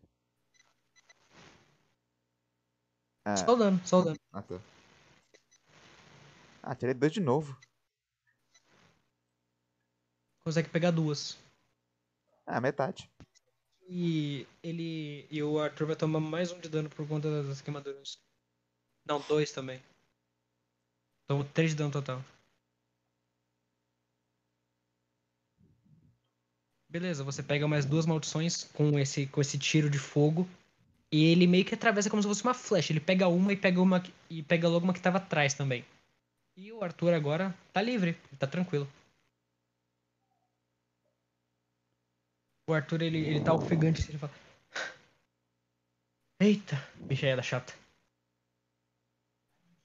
Ah, 3.24 3.36
Só 3.36 3.52
o 3.54 3.56
dano, 3.56 3.80
só 3.84 4.00
o 4.00 4.04
dano. 4.04 4.16
ah, 4.32 4.42
tá. 4.42 4.60
Ah, 6.66 6.74
tirei 6.74 6.94
dois 6.94 7.12
de 7.12 7.20
novo. 7.20 7.54
Consegue 10.42 10.70
pegar 10.70 10.90
duas. 10.90 11.38
Ah, 12.46 12.58
metade. 12.58 13.10
E 13.86 14.46
ele. 14.62 15.26
E 15.30 15.42
o 15.42 15.60
Arthur 15.60 15.88
vai 15.88 15.96
tomar 15.96 16.20
mais 16.20 16.50
um 16.52 16.58
de 16.58 16.70
dano 16.70 16.88
por 16.88 17.06
conta 17.06 17.42
das 17.42 17.60
queimaduras. 17.60 18.18
Não, 19.06 19.20
dois 19.28 19.52
também. 19.52 19.78
Tomou 21.28 21.44
três 21.44 21.72
de 21.72 21.76
dano 21.76 21.90
total. 21.92 22.24
Beleza, 26.88 27.24
você 27.24 27.42
pega 27.42 27.68
mais 27.68 27.84
duas 27.84 28.06
maldições 28.06 28.64
com 28.64 28.98
esse, 28.98 29.26
com 29.26 29.42
esse 29.42 29.58
tiro 29.58 29.90
de 29.90 29.98
fogo. 29.98 30.48
E 31.12 31.26
ele 31.26 31.46
meio 31.46 31.64
que 31.64 31.74
atravessa 31.74 32.08
como 32.08 32.22
se 32.22 32.28
fosse 32.28 32.42
uma 32.42 32.54
flecha. 32.54 32.90
Ele 32.90 33.00
pega 33.00 33.28
uma 33.28 33.52
e 33.52 33.56
pega 33.56 33.82
uma 33.82 34.02
e 34.30 34.42
pega 34.42 34.66
logo 34.66 34.84
uma 34.84 34.94
que 34.94 35.00
tava 35.02 35.18
atrás 35.18 35.52
também. 35.52 35.84
E 36.56 36.72
o 36.72 36.82
Arthur 36.84 37.12
agora 37.12 37.52
tá 37.72 37.82
livre, 37.82 38.14
tá 38.38 38.46
tranquilo. 38.46 38.88
O 42.66 42.72
Arthur, 42.72 43.02
ele, 43.02 43.18
ele 43.18 43.44
tá 43.44 43.52
ofegante, 43.52 44.08
ele 44.08 44.18
fala... 44.18 44.32
Eita, 46.40 46.76
bichaiada 46.96 47.42
chata. 47.42 47.74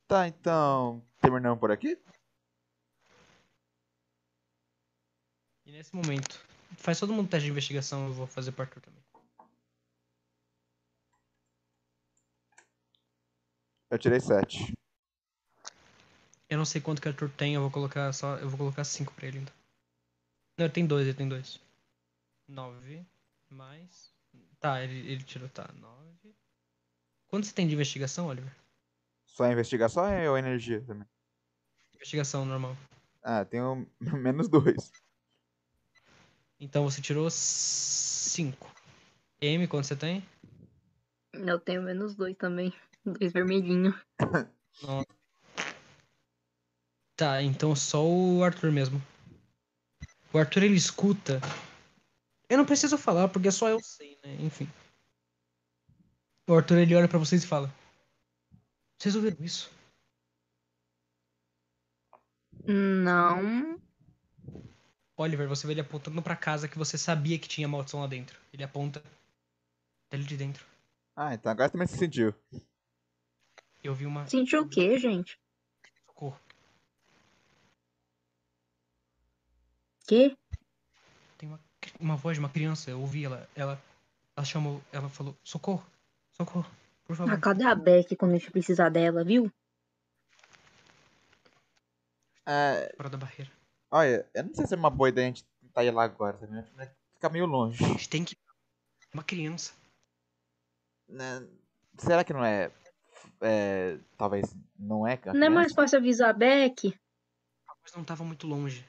Tá, 0.07 0.27
então. 0.27 1.03
Terminamos 1.19 1.59
por 1.59 1.71
aqui? 1.71 1.99
E 5.65 5.71
nesse 5.71 5.95
momento, 5.95 6.43
faz 6.77 6.99
todo 6.99 7.13
mundo 7.13 7.29
teste 7.29 7.45
de 7.45 7.51
investigação, 7.51 8.07
eu 8.07 8.13
vou 8.13 8.27
fazer 8.27 8.51
pro 8.51 8.63
Arthur 8.63 8.81
também. 8.81 9.03
Eu 13.91 13.97
tirei 13.97 14.19
7. 14.19 14.78
Eu 16.49 16.57
não 16.57 16.65
sei 16.65 16.81
quanto 16.81 17.01
que 17.01 17.07
o 17.07 17.11
Arthur 17.11 17.29
tem, 17.29 17.53
eu 17.53 17.61
vou 17.61 17.69
colocar 17.69 18.11
só. 18.11 18.37
Eu 18.37 18.49
vou 18.49 18.57
colocar 18.57 18.83
5 18.83 19.13
pra 19.13 19.27
ele 19.27 19.39
então. 19.39 19.53
Não, 20.57 20.65
ele 20.65 20.73
tem 20.73 20.85
dois, 20.85 21.07
ele 21.07 21.15
tem 21.15 21.29
dois. 21.29 21.59
9 22.47 23.05
mais. 23.49 24.11
Tá, 24.59 24.83
ele, 24.83 25.11
ele 25.11 25.23
tirou, 25.23 25.47
tá. 25.49 25.69
9. 25.73 26.35
Quanto 27.27 27.45
você 27.45 27.53
tem 27.53 27.67
de 27.67 27.75
investigação, 27.75 28.27
Oliver? 28.27 28.53
Só 29.27 29.49
investigação 29.51 30.03
ou 30.27 30.37
energia 30.37 30.81
também? 30.81 31.07
Investigação 31.93 32.43
normal. 32.45 32.75
Ah, 33.21 33.45
tenho 33.45 33.87
menos 34.01 34.49
2. 34.49 34.91
Então 36.59 36.83
você 36.83 36.99
tirou 37.01 37.29
5. 37.29 38.69
M, 39.41 39.67
quanto 39.67 39.85
você 39.85 39.95
tem? 39.95 40.27
Eu 41.31 41.59
tenho 41.59 41.81
menos 41.81 42.15
dois 42.15 42.35
também. 42.35 42.73
Dois 43.05 43.31
vermelhinhos. 43.31 43.95
Não. 44.83 45.05
Tá, 47.19 47.43
então 47.43 47.75
só 47.75 48.01
o 48.01 48.41
Arthur 48.45 48.71
mesmo. 48.71 49.01
O 50.31 50.37
Arthur 50.37 50.63
ele 50.63 50.75
escuta. 50.75 51.41
Eu 52.47 52.57
não 52.57 52.65
preciso 52.65 52.97
falar 52.97 53.27
porque 53.27 53.51
só 53.51 53.67
eu 53.67 53.81
sei, 53.81 54.17
né? 54.23 54.37
Enfim. 54.39 54.69
O 56.47 56.53
Arthur 56.53 56.77
ele 56.77 56.95
olha 56.95 57.09
pra 57.09 57.19
vocês 57.19 57.43
e 57.43 57.47
fala: 57.47 57.69
Vocês 58.97 59.17
ouviram 59.17 59.35
isso? 59.43 59.69
Não. 62.65 63.77
Oliver, 65.17 65.49
você 65.49 65.67
vê 65.67 65.73
ele 65.73 65.81
apontando 65.81 66.21
pra 66.21 66.37
casa 66.37 66.69
que 66.69 66.77
você 66.77 66.97
sabia 66.97 67.37
que 67.37 67.49
tinha 67.49 67.67
maldição 67.67 67.99
lá 67.99 68.07
dentro. 68.07 68.39
Ele 68.53 68.63
aponta 68.63 69.03
dele 70.09 70.23
de 70.23 70.37
dentro. 70.37 70.65
Ah, 71.17 71.33
então 71.33 71.51
agora 71.51 71.69
também 71.69 71.85
se 71.85 71.97
sentiu. 71.97 72.33
Eu 73.83 73.93
vi 73.93 74.05
uma. 74.05 74.25
Sentiu 74.25 74.61
o 74.61 74.69
quê, 74.69 74.97
gente? 74.97 75.37
Socorro. 76.05 76.39
Quê? 80.09 80.35
Tem 81.37 81.47
uma, 81.47 81.59
uma 81.99 82.15
voz 82.15 82.35
de 82.35 82.39
uma 82.39 82.49
criança. 82.49 82.89
Eu 82.89 82.99
ouvi 82.99 83.25
ela. 83.25 83.47
Ela, 83.55 83.79
ela 84.35 84.43
chamou. 84.43 84.81
Ela 84.91 85.07
falou: 85.07 85.37
Socorro. 85.43 85.85
Socorro. 86.31 86.65
Por 87.05 87.15
favor. 87.15 87.31
Ah, 87.31 87.39
cadê 87.39 87.63
a 87.63 87.75
Beck 87.75 88.15
quando 88.15 88.31
a 88.31 88.37
gente 88.39 88.49
precisar 88.49 88.89
dela, 88.89 89.23
viu? 89.23 89.51
É, 92.43 92.91
Fora 92.97 93.07
da 93.07 93.19
barreira. 93.19 93.51
olha, 93.91 94.27
eu 94.33 94.43
não 94.45 94.53
sei 94.55 94.65
se 94.65 94.73
é 94.73 94.77
uma 94.77 94.89
boa 94.89 95.09
ideia 95.09 95.27
a 95.27 95.29
gente 95.29 95.45
tentar 95.61 95.83
ir 95.83 95.91
lá 95.91 96.05
agora, 96.05 96.37
tá 96.39 96.47
vendo? 96.47 96.67
Vai 96.75 96.89
ficar 97.13 97.29
meio 97.29 97.45
longe. 97.45 97.83
A 97.83 97.89
gente 97.89 98.09
tem 98.09 98.25
que. 98.25 98.35
Uma 99.13 99.23
criança. 99.23 99.73
Né? 101.07 101.47
Será 101.99 102.23
que 102.23 102.33
não 102.33 102.43
é. 102.43 102.71
é 103.41 103.99
talvez 104.17 104.55
não 104.75 105.05
é, 105.05 105.17
cara? 105.17 105.37
Não 105.37 105.45
é 105.45 105.49
mais 105.51 105.71
fácil 105.71 105.99
avisar 105.99 106.31
a 106.31 106.33
Beck? 106.33 106.99
A 107.67 107.75
voz 107.75 107.95
não 107.95 108.03
tava 108.03 108.23
muito 108.23 108.47
longe. 108.47 108.83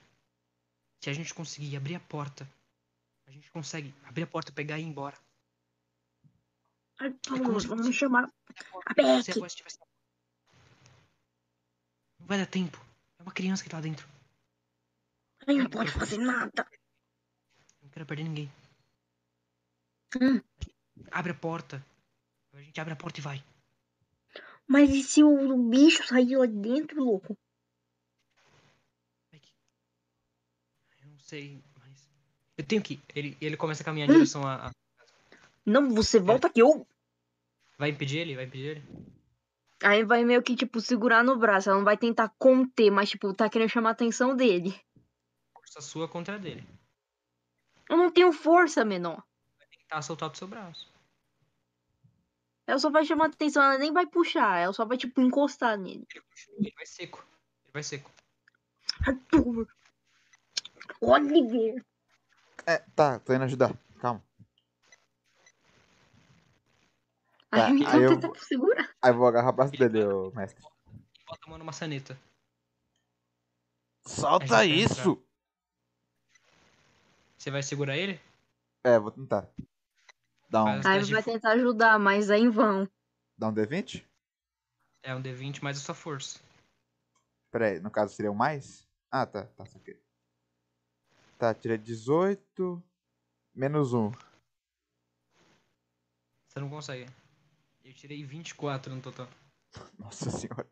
Se 1.01 1.11
a 1.11 1.13
gente 1.13 1.33
conseguir 1.35 1.77
abrir 1.77 1.95
a 1.95 2.01
porta, 2.01 2.49
a 3.27 3.31
gente 3.31 3.51
consegue 3.51 3.95
abrir 4.05 4.23
a 4.25 4.27
porta, 4.27 4.53
pegar 4.53 4.79
e 4.79 4.83
ir 4.83 4.87
embora. 4.87 5.17
Ai, 6.99 7.15
como 7.27 7.45
vamos, 7.45 7.63
se 7.63 7.69
vamos 7.69 7.97
chamar 7.97 8.25
a 8.87 8.95
Beck. 8.95 9.35
Não 12.19 12.27
vai 12.27 12.39
dar 12.39 12.47
tempo. 12.47 12.79
É 13.19 13.23
uma 13.23 13.33
criança 13.33 13.63
que 13.63 13.71
tá 13.71 13.79
lá 13.79 13.83
dentro. 13.83 14.07
Ai, 15.47 15.55
não 15.57 15.71
pode 15.71 15.91
fazer 15.91 16.19
nada. 16.19 16.69
Não 17.81 17.89
quero 17.89 18.05
perder 18.05 18.25
ninguém. 18.25 18.53
Hum. 20.21 20.41
Abre 21.11 21.33
a 21.33 21.35
porta. 21.35 21.85
A 22.53 22.61
gente 22.61 22.79
abre 22.81 22.93
a 22.93 22.97
porta 22.97 23.21
e 23.21 23.23
vai. 23.23 23.43
Mas 24.67 24.91
e 24.91 25.03
se 25.03 25.23
o 25.25 25.57
bicho 25.71 26.07
sair 26.07 26.37
lá 26.37 26.47
de 26.47 26.53
dentro, 26.61 27.03
louco? 27.03 27.39
Vai 29.31 29.41
que- 29.41 29.53
Eu 31.01 31.09
não 31.09 31.19
sei, 31.31 31.63
mas. 31.79 32.11
Eu 32.59 32.65
tenho 32.67 32.83
que. 32.83 32.95
ir. 32.95 33.01
Ele, 33.15 33.37
ele 33.41 33.57
começa 33.57 33.83
a 33.83 33.85
caminhar 33.85 34.09
em 34.09 34.13
direção 34.13 34.47
a. 34.47 34.67
a- 34.67 34.71
Não, 35.65 35.91
você 35.95 36.19
volta 36.19 36.49
aqui. 36.49 36.61
Eu... 36.61 36.87
Vai 37.79 37.91
impedir 37.91 38.19
ele? 38.19 38.35
Vai 38.35 38.45
impedir 38.45 38.77
ele? 38.77 38.85
Aí 39.83 40.05
vai 40.05 40.25
meio 40.25 40.43
que, 40.43 40.55
tipo, 40.55 40.81
segurar 40.81 41.25
no 41.25 41.39
braço. 41.39 41.71
Ela 41.71 41.79
não 41.79 41.85
vai 41.85 41.97
tentar 41.97 42.29
conter, 42.39 42.91
mas, 42.91 43.09
tipo, 43.09 43.33
tá 43.33 43.49
querendo 43.49 43.71
chamar 43.71 43.91
a 43.91 43.93
atenção 43.93 44.37
dele. 44.37 44.79
Força 45.55 45.81
sua 45.81 46.07
contra 46.07 46.35
a 46.35 46.39
dele. 46.39 46.67
Eu 47.89 47.97
não 47.97 48.11
tenho 48.11 48.31
força, 48.33 48.85
menor. 48.85 49.23
Tentar 49.71 50.03
soltar 50.03 50.29
do 50.29 50.37
seu 50.37 50.47
braço. 50.47 50.93
Ela 52.67 52.79
só 52.79 52.91
vai 52.91 53.05
chamar 53.05 53.25
a 53.25 53.29
atenção, 53.29 53.63
ela 53.63 53.79
nem 53.79 53.93
vai 53.93 54.07
puxar. 54.07 54.59
Ela 54.59 54.73
só 54.73 54.85
vai, 54.85 54.99
tipo, 54.99 55.21
encostar 55.21 55.79
nele. 55.79 56.07
Ele 56.59 56.73
vai 56.77 56.87
seco. 56.87 57.27
Ele 57.65 57.73
vai 57.73 57.83
seco. 57.83 58.11
Arthur. 59.07 59.67
Oliver. 61.01 61.85
É, 62.67 62.79
tá, 62.95 63.19
tô 63.21 63.33
indo 63.35 63.45
ajudar. 63.45 63.75
Calma. 64.01 64.23
Aí 67.53 67.61
Tá, 67.61 67.71
então 67.71 67.89
aí 67.93 68.03
eu 68.03 68.21
vou- 68.21 68.35
segurar. 68.37 68.91
Aí 69.03 69.11
eu 69.11 69.17
vou 69.17 69.27
agarrar 69.27 69.51
o 69.51 69.53
braço 69.53 69.73
dele, 69.73 70.05
ô 70.05 70.31
mestre. 70.33 70.63
Bota 71.27 71.41
a 71.47 71.49
mão 71.49 71.59
na 71.59 71.65
maçaneta. 71.65 72.19
Solta 74.07 74.59
A 74.59 74.67
isso! 74.67 75.23
Você 77.37 77.51
vai 77.51 77.63
segurar 77.63 77.97
ele? 77.97 78.21
É, 78.85 78.99
vou 78.99 79.11
tentar. 79.11 79.49
Dá 80.49 80.65
um, 80.65 80.69
Aí 80.87 81.05
vai 81.05 81.23
tentar 81.23 81.53
ajudar, 81.53 81.99
mas 81.99 82.29
é 82.31 82.37
em 82.39 82.51
vão. 82.51 82.89
dá 83.39 83.49
um 83.49 83.55
D20? 83.55 84.05
É 85.03 85.15
um 85.15 85.23
D20 85.23 85.63
mais 85.63 85.79
a 85.79 85.81
sua 85.81 85.95
força. 85.95 86.41
Pera 87.51 87.67
aí, 87.69 87.81
no 87.81 87.91
caso 87.91 88.15
seria 88.15 88.31
o 88.31 88.35
mais? 88.35 88.87
Ah, 89.11 89.27
tá, 89.27 89.47
tá, 89.47 89.65
saquei. 89.67 90.01
Tá, 91.41 91.55
tirei 91.55 91.79
18. 91.79 92.85
Menos 93.55 93.95
1. 93.95 94.13
Você 96.47 96.61
não 96.61 96.69
consegue. 96.69 97.11
Eu 97.83 97.95
tirei 97.95 98.23
24 98.23 98.95
no 98.95 99.01
total. 99.01 99.27
Nossa 99.99 100.29
senhora. 100.31 100.69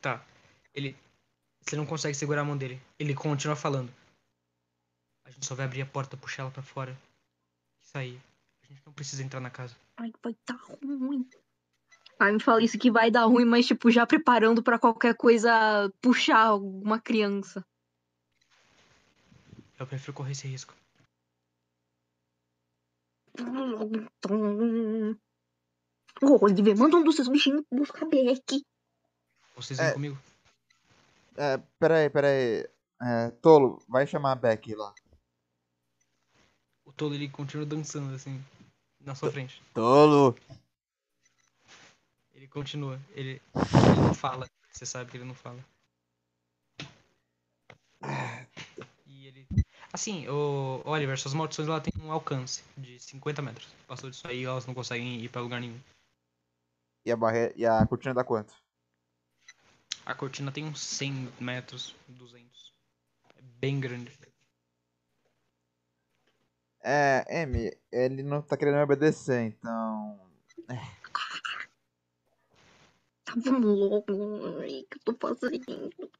Tá. 0.00 0.24
Ele. 0.72 0.96
Você 1.60 1.74
não 1.74 1.84
consegue 1.84 2.14
segurar 2.14 2.42
a 2.42 2.44
mão 2.44 2.56
dele. 2.56 2.80
Ele 2.96 3.16
continua 3.16 3.56
falando. 3.56 3.92
A 5.24 5.30
gente 5.32 5.44
só 5.44 5.56
vai 5.56 5.66
abrir 5.66 5.82
a 5.82 5.86
porta, 5.86 6.16
puxar 6.16 6.44
ela 6.44 6.52
pra 6.52 6.62
fora. 6.62 6.96
E 7.82 7.84
sair. 7.84 8.22
A 8.62 8.66
gente 8.66 8.80
não 8.86 8.92
precisa 8.92 9.24
entrar 9.24 9.40
na 9.40 9.50
casa. 9.50 9.74
Ai, 9.96 10.12
vai 10.22 10.36
dar 10.46 10.54
ruim. 10.54 11.28
Aí 12.20 12.32
me 12.32 12.40
fala 12.40 12.62
isso 12.62 12.78
que 12.78 12.92
vai 12.92 13.10
dar 13.10 13.24
ruim, 13.24 13.44
mas, 13.44 13.66
tipo, 13.66 13.90
já 13.90 14.06
preparando 14.06 14.62
pra 14.62 14.78
qualquer 14.78 15.16
coisa 15.16 15.92
puxar 16.00 16.46
alguma 16.46 17.00
criança. 17.00 17.66
Eu 19.78 19.86
prefiro 19.86 20.12
correr 20.12 20.32
esse 20.32 20.46
risco. 20.46 20.74
Ô, 26.22 26.44
Oliver, 26.44 26.76
manda 26.76 26.96
um 26.96 27.04
dos 27.04 27.16
seus 27.16 27.28
bichinhos 27.28 27.64
buscar 27.70 28.06
Beck. 28.06 28.64
Vocês 29.56 29.78
vêm 29.78 29.88
É. 29.88 29.92
comigo? 29.92 30.18
É, 31.36 31.58
pera 31.78 31.98
aí, 31.98 32.10
pera 32.10 32.28
aí. 32.28 32.68
É, 33.02 33.30
Tolo, 33.42 33.82
vai 33.88 34.06
chamar 34.06 34.32
a 34.32 34.36
Beck 34.36 34.74
lá. 34.74 34.94
O 36.84 36.92
tolo 36.92 37.14
ele 37.14 37.28
continua 37.28 37.66
dançando 37.66 38.14
assim. 38.14 38.42
Na 39.00 39.14
sua 39.14 39.30
frente. 39.30 39.60
Tolo! 39.74 40.36
Ele 42.32 42.46
continua. 42.48 43.00
Ele, 43.10 43.42
ele 43.54 44.00
não 44.06 44.14
fala. 44.14 44.48
Você 44.70 44.86
sabe 44.86 45.10
que 45.10 45.16
ele 45.16 45.24
não 45.24 45.34
fala. 45.34 45.62
E 49.06 49.26
ele. 49.26 49.46
Assim, 49.94 50.26
o 50.26 50.82
Oliver, 50.84 51.16
suas 51.16 51.34
maldições 51.34 51.68
lá 51.68 51.80
têm 51.80 51.92
um 52.02 52.10
alcance 52.10 52.64
de 52.76 52.98
50 52.98 53.40
metros. 53.40 53.72
Passou 53.86 54.10
disso 54.10 54.26
aí, 54.26 54.44
elas 54.44 54.66
não 54.66 54.74
conseguem 54.74 55.20
ir 55.20 55.28
pra 55.28 55.40
lugar 55.40 55.60
nenhum. 55.60 55.78
E 57.06 57.12
a, 57.12 57.16
barreira, 57.16 57.54
e 57.56 57.64
a 57.64 57.86
cortina 57.86 58.12
dá 58.12 58.24
quanto? 58.24 58.52
A 60.04 60.12
cortina 60.12 60.50
tem 60.50 60.64
uns 60.64 60.80
100 60.80 61.32
metros, 61.38 61.94
200. 62.08 62.74
É 63.36 63.42
bem 63.60 63.78
grande. 63.78 64.10
É, 66.82 67.42
M, 67.42 67.70
ele 67.92 68.24
não 68.24 68.42
tá 68.42 68.56
querendo 68.56 68.74
me 68.74 68.82
obedecer, 68.82 69.42
então. 69.42 70.18
Tá 73.24 73.32
vamos 73.36 73.78
logo. 73.78 74.12
O 74.12 74.60
que 74.60 74.98
eu 75.08 75.14
tô 75.14 75.14
fazendo? 75.14 76.10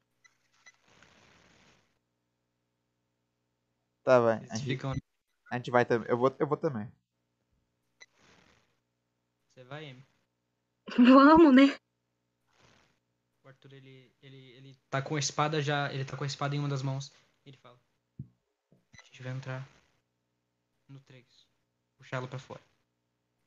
Tá, 4.04 4.20
vai. 4.20 4.36
A 4.50 4.56
gente, 4.56 4.66
ficam. 4.66 4.92
a 5.50 5.56
gente 5.56 5.70
vai 5.70 5.84
também. 5.84 6.08
Eu 6.08 6.18
vou, 6.18 6.34
eu 6.38 6.46
vou 6.46 6.56
também. 6.58 6.86
Você 9.54 9.64
vai, 9.64 9.90
Amy. 9.90 10.04
Vamos, 10.98 11.54
né? 11.54 11.74
O 13.42 13.48
Arthur, 13.48 13.72
ele, 13.72 14.12
ele, 14.22 14.50
ele 14.52 14.76
tá 14.90 15.00
com 15.00 15.16
a 15.16 15.18
espada 15.18 15.62
já. 15.62 15.92
Ele 15.92 16.04
tá 16.04 16.16
com 16.16 16.24
a 16.24 16.26
espada 16.26 16.54
em 16.54 16.58
uma 16.58 16.68
das 16.68 16.82
mãos. 16.82 17.12
Ele 17.46 17.56
fala: 17.56 17.78
A 18.20 19.04
gente 19.04 19.22
vai 19.22 19.32
entrar 19.32 19.66
no 20.88 21.00
3. 21.00 21.24
Puxar 21.96 22.18
ela 22.18 22.28
pra 22.28 22.38
fora. 22.38 22.60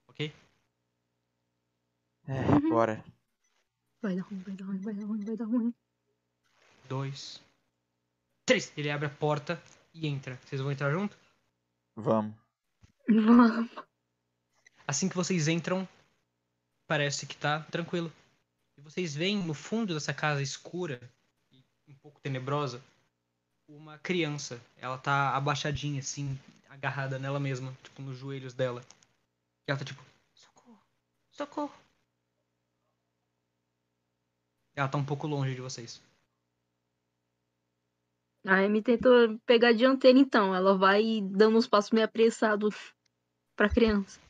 Ok? 0.07 0.33
É, 2.27 2.33
Uhum. 2.33 2.69
bora. 2.69 3.03
Vai 4.01 4.15
dar 4.15 4.23
ruim, 4.23 4.39
vai 4.41 4.55
dar 4.55 4.65
ruim, 4.65 4.77
vai 4.79 4.93
dar 4.93 5.05
ruim, 5.05 5.23
vai 5.23 5.35
dar 5.37 5.45
ruim. 5.45 5.73
Dois. 6.89 7.41
Três. 8.45 8.71
Ele 8.77 8.89
abre 8.89 9.07
a 9.07 9.09
porta 9.09 9.61
e 9.97 10.07
entra. 10.07 10.39
Vocês 10.45 10.61
vão 10.61 10.71
entrar 10.71 10.91
junto? 10.91 11.17
Vamos. 11.95 12.35
Vamos. 13.09 13.69
Assim 14.87 15.09
que 15.09 15.15
vocês 15.15 15.47
entram, 15.47 15.87
parece 16.87 17.25
que 17.25 17.35
tá 17.35 17.61
tranquilo. 17.63 18.11
E 18.77 18.81
vocês 18.81 19.15
veem 19.15 19.37
no 19.43 19.53
fundo 19.53 19.93
dessa 19.93 20.13
casa 20.13 20.41
escura 20.41 21.01
e 21.51 21.63
um 21.87 21.95
pouco 21.95 22.19
tenebrosa 22.21 22.81
uma 23.67 23.97
criança. 23.97 24.61
Ela 24.77 24.97
tá 24.97 25.35
abaixadinha 25.35 25.99
assim, 25.99 26.39
agarrada 26.69 27.19
nela 27.19 27.39
mesma, 27.39 27.75
tipo 27.83 28.01
nos 28.01 28.17
joelhos 28.17 28.53
dela. 28.53 28.81
E 29.67 29.71
ela 29.71 29.79
tá 29.79 29.83
tipo, 29.83 30.03
socorro, 30.33 30.79
socorro. 31.31 31.73
Ela 34.75 34.87
tá 34.87 34.97
um 34.97 35.05
pouco 35.05 35.27
longe 35.27 35.55
de 35.55 35.61
vocês. 35.61 35.99
A 38.47 38.63
Amy 38.63 38.81
tentou 38.81 39.37
pegar 39.45 39.69
a 39.69 39.73
dianteira 39.73 40.17
então. 40.17 40.55
Ela 40.55 40.77
vai 40.77 41.19
dando 41.21 41.57
uns 41.57 41.67
passos 41.67 41.91
meio 41.91 42.05
apressados 42.05 42.93
pra 43.57 43.69
criança. 43.69 44.21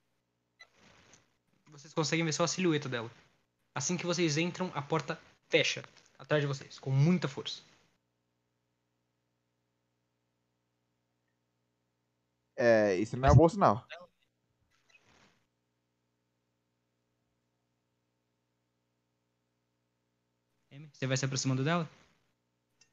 Vocês 1.69 1.93
conseguem 1.93 2.25
ver 2.25 2.33
só 2.33 2.43
a 2.43 2.47
silhueta 2.47 2.89
dela. 2.89 3.11
Assim 3.75 3.95
que 3.95 4.07
vocês 4.07 4.35
entram, 4.37 4.71
a 4.73 4.81
porta 4.81 5.21
fecha 5.49 5.83
atrás 6.17 6.41
de 6.41 6.47
vocês, 6.47 6.79
com 6.79 6.89
muita 6.89 7.27
força. 7.27 7.61
É, 12.55 12.95
isso 12.95 13.15
não 13.15 13.29
é 13.29 13.31
um 13.31 13.35
bom 13.35 13.47
sinal. 13.47 13.85
Amy, 20.71 20.89
Você 20.91 21.05
vai 21.05 21.15
se 21.15 21.25
aproximando 21.25 21.63
dela? 21.63 21.87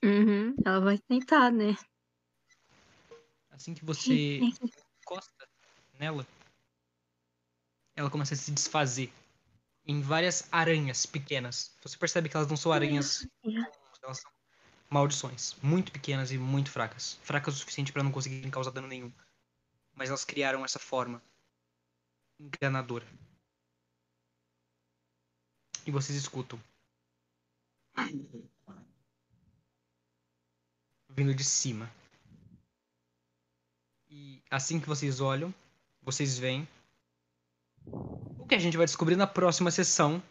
Uhum. 0.04 0.54
Ela 0.62 0.80
vai 0.80 0.98
tentar, 0.98 1.50
né? 1.50 1.74
Assim 3.50 3.72
que 3.72 3.84
você 3.84 4.38
encosta 5.00 5.48
nela, 5.98 6.26
ela 7.96 8.10
começa 8.10 8.34
a 8.34 8.36
se 8.36 8.52
desfazer 8.52 9.10
em 9.86 10.02
várias 10.02 10.46
aranhas 10.52 11.06
pequenas. 11.06 11.74
Você 11.82 11.96
percebe 11.96 12.28
que 12.28 12.36
elas 12.36 12.48
não 12.48 12.56
são 12.56 12.70
aranhas 12.70 13.26
elas 14.02 14.18
são 14.18 14.30
maldições, 14.90 15.56
muito 15.62 15.90
pequenas 15.90 16.30
e 16.30 16.36
muito 16.36 16.70
fracas, 16.70 17.18
fracas 17.22 17.54
o 17.54 17.58
suficiente 17.58 17.90
para 17.90 18.02
não 18.02 18.12
conseguirem 18.12 18.50
causar 18.50 18.72
dano 18.72 18.86
nenhum. 18.86 19.10
Mas 19.94 20.10
elas 20.10 20.26
criaram 20.26 20.62
essa 20.64 20.78
forma 20.78 21.22
enganadora. 22.38 23.06
E 25.86 25.90
vocês 25.90 26.18
escutam 26.18 26.60
vindo 31.14 31.34
de 31.34 31.44
cima. 31.44 31.90
E 34.10 34.42
assim 34.50 34.80
que 34.80 34.88
vocês 34.88 35.20
olham, 35.20 35.52
vocês 36.02 36.38
veem 36.38 36.68
o 37.86 38.46
que 38.46 38.54
a 38.54 38.58
gente 38.58 38.76
vai 38.76 38.86
descobrir 38.86 39.16
na 39.16 39.26
próxima 39.26 39.70
sessão 39.70 40.22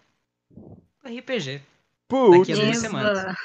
do 0.49 1.09
RPG. 1.19 1.61
Putz, 2.07 2.47
Daqui 2.47 2.61
a 2.61 2.65
duas 2.65 2.77
semanas. 2.77 3.35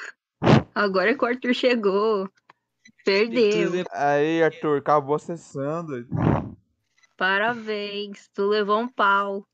Agora 0.75 1.15
que 1.15 1.23
o 1.23 1.27
Arthur 1.27 1.53
chegou. 1.53 2.29
Perdeu. 3.03 3.85
aí, 3.91 4.43
Arthur, 4.43 4.79
acabou 4.79 5.15
acessando. 5.15 6.07
Parabéns. 7.17 8.29
Tu 8.33 8.47
levou 8.47 8.79
um 8.79 8.87
pau. 8.87 9.45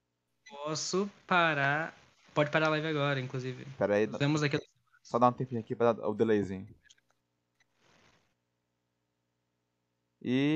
Posso 0.49 1.09
parar. 1.25 1.95
Pode 2.33 2.51
parar 2.51 2.67
a 2.67 2.69
live 2.71 2.87
agora, 2.87 3.19
inclusive. 3.19 3.65
Pera 3.77 3.95
aí, 3.95 4.07
Nos 4.07 4.19
vemos 4.19 4.43
aqui. 4.43 4.59
só 5.01 5.17
dá 5.17 5.29
um 5.29 5.31
tempinho 5.31 5.61
aqui 5.61 5.75
pra 5.75 5.93
dar 5.93 6.07
o 6.07 6.13
delayzinho. 6.13 6.67
E 10.27 10.55